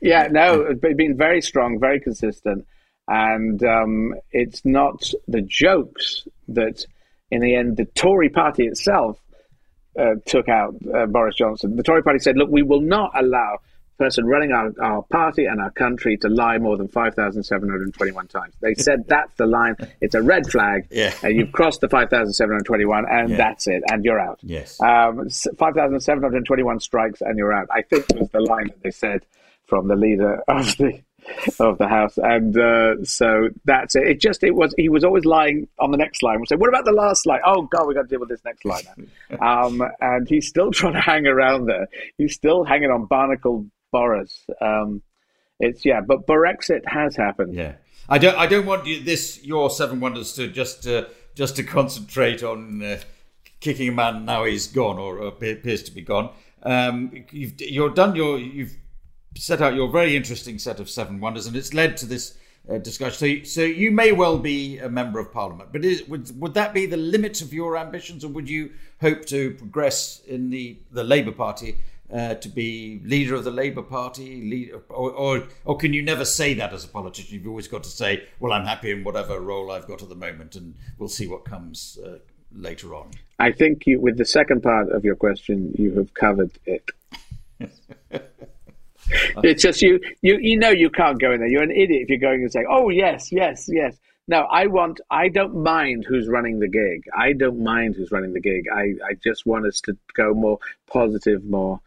yeah. 0.00 0.28
No, 0.28 0.62
it's 0.62 0.80
been 0.80 1.14
very 1.16 1.42
strong, 1.42 1.78
very 1.78 2.00
consistent. 2.00 2.66
And 3.08 3.62
um, 3.64 4.14
it's 4.30 4.64
not 4.64 5.10
the 5.26 5.42
jokes 5.42 6.26
that, 6.48 6.84
in 7.30 7.40
the 7.40 7.54
end, 7.56 7.76
the 7.76 7.84
Tory 7.86 8.28
party 8.28 8.66
itself 8.66 9.18
uh, 9.98 10.14
took 10.26 10.48
out 10.48 10.74
uh, 10.94 11.06
Boris 11.06 11.34
Johnson. 11.36 11.76
The 11.76 11.82
Tory 11.82 12.02
party 12.02 12.20
said, 12.20 12.36
look, 12.36 12.50
we 12.50 12.62
will 12.62 12.80
not 12.80 13.10
allow 13.20 13.58
a 13.58 14.02
person 14.02 14.24
running 14.26 14.52
our, 14.52 14.72
our 14.80 15.02
party 15.10 15.44
and 15.46 15.60
our 15.60 15.72
country 15.72 16.16
to 16.18 16.28
lie 16.28 16.56
more 16.58 16.76
than 16.76 16.86
5,721 16.88 18.28
times. 18.28 18.54
They 18.62 18.74
said 18.78 19.00
that's 19.08 19.34
the 19.34 19.46
line. 19.46 19.74
It's 20.00 20.14
a 20.14 20.22
red 20.22 20.46
flag. 20.48 20.86
Yeah. 20.92 21.12
And 21.24 21.36
you've 21.36 21.50
crossed 21.52 21.80
the 21.80 21.88
5,721 21.88 23.04
and 23.10 23.30
Yeah. 23.30 23.36
that's 23.36 23.66
it. 23.66 23.82
And 23.88 24.04
you're 24.04 24.20
out. 24.20 24.38
Yes. 24.42 24.80
Um, 24.80 25.28
5,721 25.58 26.80
strikes 26.80 27.20
and 27.20 27.36
you're 27.36 27.52
out. 27.52 27.66
I 27.72 27.82
think 27.82 28.06
was 28.14 28.30
the 28.30 28.40
line 28.40 28.68
that 28.68 28.82
they 28.82 28.90
said 28.90 29.26
from 29.66 29.88
the 29.88 29.96
leader 29.96 30.40
of 30.48 30.76
the 30.78 31.00
of 31.58 31.78
the 31.78 31.88
house, 31.88 32.18
and 32.18 32.56
uh, 32.56 33.04
so 33.04 33.48
that's 33.64 33.96
it. 33.96 34.06
It 34.06 34.20
just 34.20 34.42
it 34.42 34.54
was 34.54 34.74
he 34.76 34.88
was 34.88 35.04
always 35.04 35.24
lying 35.24 35.68
on 35.78 35.90
the 35.90 35.96
next 35.96 36.22
line. 36.22 36.40
We 36.40 36.46
say, 36.46 36.56
what 36.56 36.68
about 36.68 36.84
the 36.84 36.92
last 36.92 37.26
line? 37.26 37.40
Oh 37.44 37.62
God, 37.62 37.86
we 37.86 37.94
got 37.94 38.02
to 38.02 38.08
deal 38.08 38.20
with 38.20 38.28
this 38.28 38.44
next 38.44 38.64
line. 38.64 38.84
um, 39.40 39.82
and 40.00 40.28
he's 40.28 40.48
still 40.48 40.70
trying 40.72 40.94
to 40.94 41.00
hang 41.00 41.26
around 41.26 41.66
there. 41.66 41.88
He's 42.18 42.34
still 42.34 42.64
hanging 42.64 42.90
on 42.90 43.06
Barnacle 43.06 43.66
Boris. 43.92 44.46
Um, 44.60 45.02
it's 45.58 45.84
yeah, 45.84 46.00
but 46.00 46.26
Brexit 46.26 46.86
has 46.86 47.16
happened. 47.16 47.54
Yeah, 47.54 47.74
I 48.08 48.18
don't. 48.18 48.36
I 48.36 48.46
don't 48.46 48.66
want 48.66 48.86
you, 48.86 49.00
this 49.00 49.44
your 49.44 49.70
seven 49.70 50.00
wonders 50.00 50.32
to 50.34 50.48
just 50.48 50.86
uh, 50.86 51.04
just 51.34 51.56
to 51.56 51.62
concentrate 51.62 52.42
on 52.42 52.82
uh, 52.82 53.00
kicking 53.60 53.88
a 53.88 53.92
man 53.92 54.24
now 54.24 54.44
he's 54.44 54.66
gone 54.66 54.98
or 54.98 55.18
appears 55.18 55.82
to 55.84 55.92
be 55.92 56.02
gone. 56.02 56.30
Um, 56.62 57.24
you've 57.30 57.60
you're 57.60 57.90
done 57.90 58.16
your 58.16 58.38
you've 58.38 58.76
set 59.36 59.60
out 59.60 59.74
your 59.74 59.88
very 59.90 60.16
interesting 60.16 60.58
set 60.58 60.80
of 60.80 60.90
seven 60.90 61.20
wonders, 61.20 61.46
and 61.46 61.56
it's 61.56 61.72
led 61.74 61.96
to 61.98 62.06
this 62.06 62.36
uh, 62.70 62.78
discussion. 62.78 63.18
So, 63.18 63.26
you- 63.26 63.44
so 63.44 63.62
you 63.62 63.90
may 63.90 64.12
well 64.12 64.38
be 64.38 64.78
a 64.78 64.88
member 64.88 65.18
of 65.18 65.32
parliament, 65.32 65.70
but 65.72 65.84
is, 65.84 66.06
would 66.08 66.38
would 66.40 66.54
that 66.54 66.74
be 66.74 66.86
the 66.86 66.96
limit 66.96 67.40
of 67.42 67.52
your 67.52 67.76
ambitions, 67.76 68.24
or 68.24 68.28
would 68.28 68.48
you 68.50 68.70
hope 69.00 69.24
to 69.26 69.52
progress 69.54 70.20
in 70.26 70.50
the 70.50 70.78
the 70.90 71.04
Labour 71.04 71.32
Party? 71.32 71.76
Uh, 72.12 72.34
to 72.34 72.48
be 72.48 73.00
leader 73.04 73.36
of 73.36 73.44
the 73.44 73.52
Labour 73.52 73.82
Party, 73.82 74.42
lead, 74.50 74.72
or, 74.88 75.12
or 75.12 75.44
or 75.64 75.76
can 75.76 75.92
you 75.92 76.02
never 76.02 76.24
say 76.24 76.54
that 76.54 76.72
as 76.72 76.84
a 76.84 76.88
politician? 76.88 77.38
You've 77.38 77.46
always 77.46 77.68
got 77.68 77.84
to 77.84 77.88
say, 77.88 78.24
"Well, 78.40 78.52
I'm 78.52 78.66
happy 78.66 78.90
in 78.90 79.04
whatever 79.04 79.38
role 79.38 79.70
I've 79.70 79.86
got 79.86 80.02
at 80.02 80.08
the 80.08 80.16
moment, 80.16 80.56
and 80.56 80.74
we'll 80.98 81.08
see 81.08 81.28
what 81.28 81.44
comes 81.44 82.00
uh, 82.04 82.18
later 82.52 82.96
on." 82.96 83.12
I 83.38 83.52
think 83.52 83.86
you, 83.86 84.00
with 84.00 84.18
the 84.18 84.24
second 84.24 84.60
part 84.64 84.88
of 84.90 85.04
your 85.04 85.14
question, 85.14 85.72
you 85.78 85.94
have 85.94 86.12
covered 86.14 86.50
it. 86.66 86.90
it's 89.42 89.62
just 89.62 89.82
you, 89.82 90.00
you, 90.22 90.38
you 90.40 90.58
know, 90.58 90.70
you 90.70 90.90
can't 90.90 91.20
go 91.20 91.32
in 91.32 91.40
there. 91.40 91.48
You're 91.48 91.62
an 91.62 91.70
idiot 91.70 92.02
if 92.02 92.08
you're 92.08 92.18
going 92.18 92.42
and 92.42 92.52
saying, 92.52 92.66
"Oh 92.70 92.88
yes, 92.90 93.32
yes, 93.32 93.68
yes." 93.68 93.96
No, 94.28 94.42
I 94.42 94.66
want. 94.66 95.00
I 95.10 95.28
don't 95.28 95.62
mind 95.62 96.04
who's 96.08 96.28
running 96.28 96.60
the 96.60 96.68
gig. 96.68 97.04
I 97.16 97.32
don't 97.32 97.64
mind 97.64 97.96
who's 97.96 98.12
running 98.12 98.32
the 98.32 98.40
gig. 98.40 98.66
I, 98.72 98.94
I 99.04 99.14
just 99.22 99.44
want 99.44 99.66
us 99.66 99.80
to 99.82 99.96
go 100.14 100.34
more 100.34 100.58
positive, 100.86 101.44
more 101.44 101.80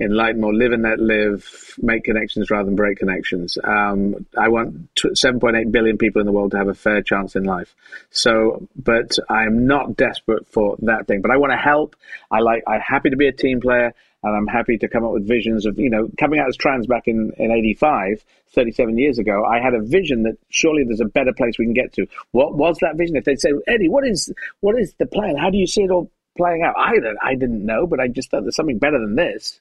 enlightened, 0.00 0.40
more 0.40 0.54
live 0.54 0.72
and 0.72 0.82
let 0.82 0.98
live, 0.98 1.74
make 1.78 2.04
connections 2.04 2.50
rather 2.50 2.64
than 2.64 2.74
break 2.74 2.98
connections. 2.98 3.58
Um, 3.62 4.26
I 4.36 4.48
want 4.48 4.88
t- 4.96 5.10
7.8 5.10 5.70
billion 5.70 5.98
people 5.98 6.20
in 6.20 6.26
the 6.26 6.32
world 6.32 6.52
to 6.52 6.56
have 6.56 6.68
a 6.68 6.74
fair 6.74 7.02
chance 7.02 7.36
in 7.36 7.44
life. 7.44 7.74
So, 8.10 8.66
but 8.74 9.18
I'm 9.28 9.66
not 9.66 9.96
desperate 9.96 10.46
for 10.48 10.76
that 10.80 11.06
thing. 11.06 11.20
But 11.20 11.30
I 11.30 11.36
want 11.36 11.52
to 11.52 11.58
help. 11.58 11.96
I 12.30 12.40
like. 12.40 12.62
I'm 12.66 12.80
happy 12.80 13.10
to 13.10 13.16
be 13.16 13.28
a 13.28 13.32
team 13.32 13.60
player, 13.60 13.94
and 14.22 14.36
I'm 14.36 14.46
happy 14.46 14.76
to 14.78 14.88
come 14.88 15.04
up 15.04 15.12
with 15.12 15.26
visions 15.26 15.66
of 15.66 15.78
you 15.78 15.90
know 15.90 16.08
coming 16.18 16.40
out 16.40 16.48
as 16.48 16.56
trans 16.56 16.86
back 16.86 17.04
in 17.06 17.32
in 17.36 17.50
'85. 17.50 18.24
37 18.52 18.98
years 18.98 19.18
ago, 19.18 19.44
I 19.44 19.60
had 19.60 19.74
a 19.74 19.80
vision 19.80 20.24
that 20.24 20.36
surely 20.48 20.82
there's 20.84 21.00
a 21.00 21.04
better 21.04 21.32
place 21.32 21.56
we 21.56 21.66
can 21.66 21.72
get 21.72 21.92
to. 21.92 22.06
What 22.32 22.56
was 22.56 22.78
that 22.80 22.96
vision? 22.96 23.14
If 23.14 23.24
they'd 23.24 23.40
say, 23.40 23.52
Eddie, 23.68 23.88
what 23.88 24.04
is 24.04 24.32
what 24.60 24.76
is 24.76 24.92
the 24.94 25.06
plan? 25.06 25.36
How 25.36 25.50
do 25.50 25.58
you 25.58 25.68
see 25.68 25.82
it 25.82 25.90
all 25.90 26.10
playing 26.36 26.62
out? 26.62 26.74
I 26.76 26.98
don't, 26.98 27.18
I 27.22 27.34
didn't 27.36 27.64
know, 27.64 27.86
but 27.86 28.00
I 28.00 28.08
just 28.08 28.30
thought 28.30 28.42
there's 28.42 28.56
something 28.56 28.78
better 28.78 28.98
than 28.98 29.14
this. 29.14 29.60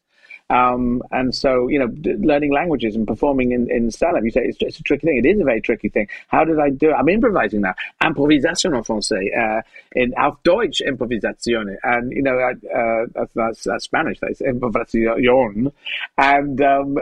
Um, 0.51 1.03
and 1.11 1.35
so, 1.35 1.67
you 1.67 1.77
know, 1.77 1.85
d- 1.87 2.15
learning 2.17 2.51
languages 2.51 2.95
and 2.95 3.07
performing 3.07 3.51
in, 3.51 3.69
in 3.69 3.91
stand-up, 3.91 4.23
you 4.23 4.31
say 4.31 4.41
it's, 4.45 4.57
it's 4.61 4.79
a 4.79 4.83
tricky 4.83 5.05
thing. 5.05 5.17
It 5.17 5.27
is 5.27 5.39
a 5.39 5.43
very 5.43 5.61
tricky 5.61 5.89
thing. 5.89 6.07
How 6.27 6.43
did 6.43 6.59
I 6.59 6.71
do 6.71 6.89
it? 6.89 6.93
I'm 6.93 7.07
improvising 7.07 7.61
now. 7.61 7.75
Improvisation 8.03 8.73
en 8.73 8.83
français. 8.83 9.29
Uh, 9.37 9.61
in 9.91 10.15
auf 10.15 10.41
Deutsch 10.43 10.81
Improvisation. 10.81 11.77
And, 11.83 12.11
you 12.11 12.23
know, 12.23 12.39
uh, 12.39 13.05
that's, 13.13 13.33
that's, 13.35 13.63
that's 13.63 13.83
Spanish. 13.83 14.19
That's. 14.19 14.41
And, 14.41 14.59
um, 16.61 16.97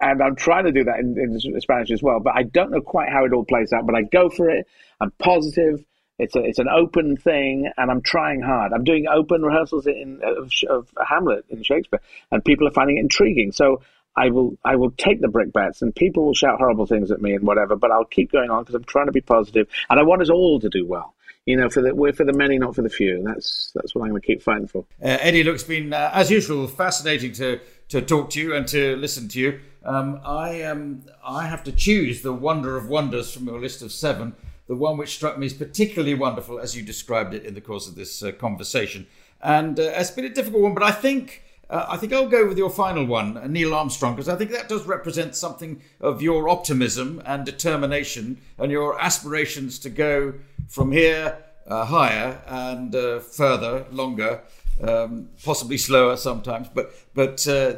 and 0.00 0.22
I'm 0.22 0.36
trying 0.36 0.64
to 0.64 0.72
do 0.72 0.84
that 0.84 1.00
in, 1.00 1.18
in 1.18 1.60
Spanish 1.60 1.90
as 1.90 2.02
well. 2.02 2.20
But 2.20 2.36
I 2.36 2.44
don't 2.44 2.70
know 2.70 2.80
quite 2.80 3.08
how 3.08 3.24
it 3.24 3.32
all 3.32 3.44
plays 3.44 3.72
out. 3.72 3.86
But 3.86 3.96
I 3.96 4.02
go 4.02 4.30
for 4.30 4.48
it. 4.50 4.68
I'm 5.00 5.10
positive. 5.18 5.84
It's 6.18 6.36
a, 6.36 6.40
it's 6.40 6.58
an 6.60 6.68
open 6.68 7.16
thing, 7.16 7.70
and 7.76 7.90
I'm 7.90 8.00
trying 8.00 8.40
hard. 8.40 8.72
I'm 8.72 8.84
doing 8.84 9.06
open 9.08 9.42
rehearsals 9.42 9.86
in 9.86 10.20
of, 10.22 10.52
of 10.70 10.88
Hamlet 11.04 11.44
in 11.48 11.62
Shakespeare, 11.62 12.00
and 12.30 12.44
people 12.44 12.68
are 12.68 12.72
finding 12.72 12.98
it 12.98 13.00
intriguing. 13.00 13.50
So 13.50 13.82
I 14.16 14.30
will 14.30 14.56
I 14.64 14.76
will 14.76 14.92
take 14.92 15.20
the 15.20 15.28
brickbats, 15.28 15.82
and 15.82 15.94
people 15.94 16.24
will 16.24 16.34
shout 16.34 16.58
horrible 16.58 16.86
things 16.86 17.10
at 17.10 17.20
me 17.20 17.34
and 17.34 17.44
whatever. 17.44 17.74
But 17.74 17.90
I'll 17.90 18.04
keep 18.04 18.30
going 18.30 18.50
on 18.50 18.62
because 18.62 18.76
I'm 18.76 18.84
trying 18.84 19.06
to 19.06 19.12
be 19.12 19.20
positive, 19.20 19.66
and 19.90 19.98
I 19.98 20.04
want 20.04 20.22
us 20.22 20.30
all 20.30 20.60
to 20.60 20.68
do 20.68 20.86
well. 20.86 21.14
You 21.46 21.56
know, 21.56 21.68
for 21.68 21.82
the 21.82 21.94
we're 21.94 22.12
for 22.12 22.24
the 22.24 22.32
many, 22.32 22.58
not 22.58 22.76
for 22.76 22.82
the 22.82 22.88
few. 22.88 23.22
That's 23.24 23.72
that's 23.74 23.94
what 23.94 24.02
I'm 24.02 24.10
going 24.10 24.22
to 24.22 24.26
keep 24.26 24.40
fighting 24.40 24.68
for. 24.68 24.84
Uh, 25.02 25.18
Eddie, 25.20 25.42
look, 25.42 25.56
it's 25.56 25.64
been 25.64 25.92
uh, 25.92 26.10
as 26.12 26.30
usual 26.30 26.68
fascinating 26.68 27.32
to 27.32 27.60
to 27.88 28.00
talk 28.00 28.30
to 28.30 28.40
you 28.40 28.54
and 28.54 28.68
to 28.68 28.96
listen 28.96 29.28
to 29.28 29.40
you. 29.40 29.60
Um, 29.84 30.20
I 30.24 30.62
um, 30.62 31.02
I 31.26 31.48
have 31.48 31.64
to 31.64 31.72
choose 31.72 32.22
the 32.22 32.32
wonder 32.32 32.76
of 32.76 32.88
wonders 32.88 33.34
from 33.34 33.46
your 33.46 33.60
list 33.60 33.82
of 33.82 33.90
seven. 33.90 34.34
The 34.66 34.74
one 34.74 34.96
which 34.96 35.14
struck 35.14 35.38
me 35.38 35.46
as 35.46 35.52
particularly 35.52 36.14
wonderful, 36.14 36.58
as 36.58 36.74
you 36.74 36.82
described 36.82 37.34
it 37.34 37.44
in 37.44 37.54
the 37.54 37.60
course 37.60 37.86
of 37.86 37.94
this 37.94 38.22
uh, 38.22 38.32
conversation, 38.32 39.06
and 39.42 39.78
uh, 39.78 39.92
it's 39.96 40.10
been 40.10 40.24
a 40.24 40.30
difficult 40.30 40.62
one. 40.62 40.74
But 40.74 40.84
I 40.84 40.90
think 40.90 41.42
uh, 41.70 41.86
I 41.88 41.96
think 41.96 42.12
I'll 42.12 42.28
go 42.28 42.46
with 42.46 42.58
your 42.58 42.70
final 42.70 43.06
one, 43.06 43.36
uh, 43.36 43.46
Neil 43.46 43.74
Armstrong, 43.74 44.14
because 44.14 44.28
I 44.28 44.36
think 44.36 44.50
that 44.50 44.68
does 44.68 44.86
represent 44.86 45.34
something 45.34 45.80
of 46.00 46.22
your 46.22 46.48
optimism 46.48 47.22
and 47.24 47.44
determination 47.44 48.40
and 48.58 48.70
your 48.70 49.00
aspirations 49.00 49.78
to 49.80 49.90
go 49.90 50.34
from 50.68 50.92
here 50.92 51.38
uh, 51.66 51.84
higher 51.86 52.42
and 52.46 52.94
uh, 52.94 53.20
further, 53.20 53.86
longer, 53.90 54.42
um, 54.82 55.28
possibly 55.44 55.78
slower 55.78 56.16
sometimes. 56.16 56.68
But 56.68 56.92
but 57.14 57.46
uh, 57.46 57.76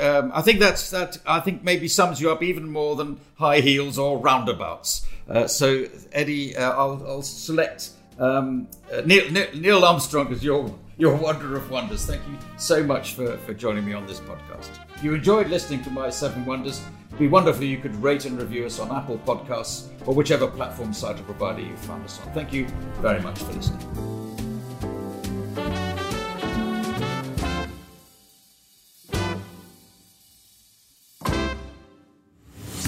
um, 0.00 0.32
I 0.34 0.42
think 0.42 0.60
that's 0.60 0.90
that. 0.90 1.18
I 1.26 1.40
think 1.40 1.62
maybe 1.62 1.88
sums 1.88 2.20
you 2.20 2.30
up 2.30 2.42
even 2.42 2.68
more 2.68 2.96
than 2.96 3.20
high 3.36 3.60
heels 3.60 3.98
or 3.98 4.18
roundabouts. 4.18 5.06
Uh, 5.28 5.46
so 5.46 5.84
Eddie, 6.12 6.56
uh, 6.56 6.72
I'll, 6.72 7.04
I'll 7.06 7.22
select 7.22 7.90
um, 8.18 8.68
uh, 8.92 9.02
Neil, 9.04 9.30
Neil, 9.30 9.46
Neil 9.54 9.84
Armstrong 9.84 10.32
as 10.32 10.42
your 10.42 10.74
your 10.96 11.14
wonder 11.14 11.56
of 11.56 11.70
wonders. 11.70 12.06
Thank 12.06 12.22
you 12.26 12.36
so 12.56 12.82
much 12.82 13.14
for, 13.14 13.36
for 13.38 13.54
joining 13.54 13.84
me 13.84 13.92
on 13.92 14.06
this 14.06 14.20
podcast. 14.20 14.70
If 14.96 15.04
you 15.04 15.14
enjoyed 15.14 15.48
listening 15.48 15.82
to 15.84 15.90
my 15.90 16.10
seven 16.10 16.44
wonders, 16.44 16.82
it'd 17.08 17.20
be 17.20 17.28
wonderful 17.28 17.62
if 17.62 17.68
you 17.68 17.78
could 17.78 17.94
rate 18.02 18.24
and 18.24 18.36
review 18.38 18.66
us 18.66 18.80
on 18.80 18.90
Apple 18.90 19.18
Podcasts 19.18 19.88
or 20.06 20.14
whichever 20.14 20.48
platform 20.48 20.92
site 20.92 21.20
or 21.20 21.22
provider 21.22 21.62
you 21.62 21.76
found 21.76 22.04
us 22.04 22.20
on. 22.26 22.32
Thank 22.32 22.52
you 22.52 22.66
very 23.00 23.20
much 23.20 23.38
for 23.38 23.52
listening. 23.52 24.37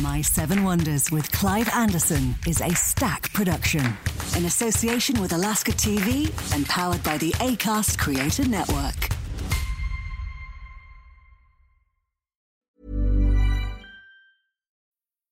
My 0.02 0.22
Seven 0.22 0.64
Wonders 0.64 1.10
with 1.10 1.30
Clive 1.30 1.68
Anderson 1.74 2.34
is 2.46 2.60
a 2.62 2.74
stack 2.74 3.30
production. 3.34 3.84
in 4.36 4.44
association 4.44 5.20
with 5.20 5.32
Alaska 5.32 5.72
TV 5.72 6.30
and 6.54 6.64
powered 6.66 7.02
by 7.02 7.18
the 7.18 7.32
ACAST 7.32 7.98
Creator 7.98 8.48
Network. 8.48 9.19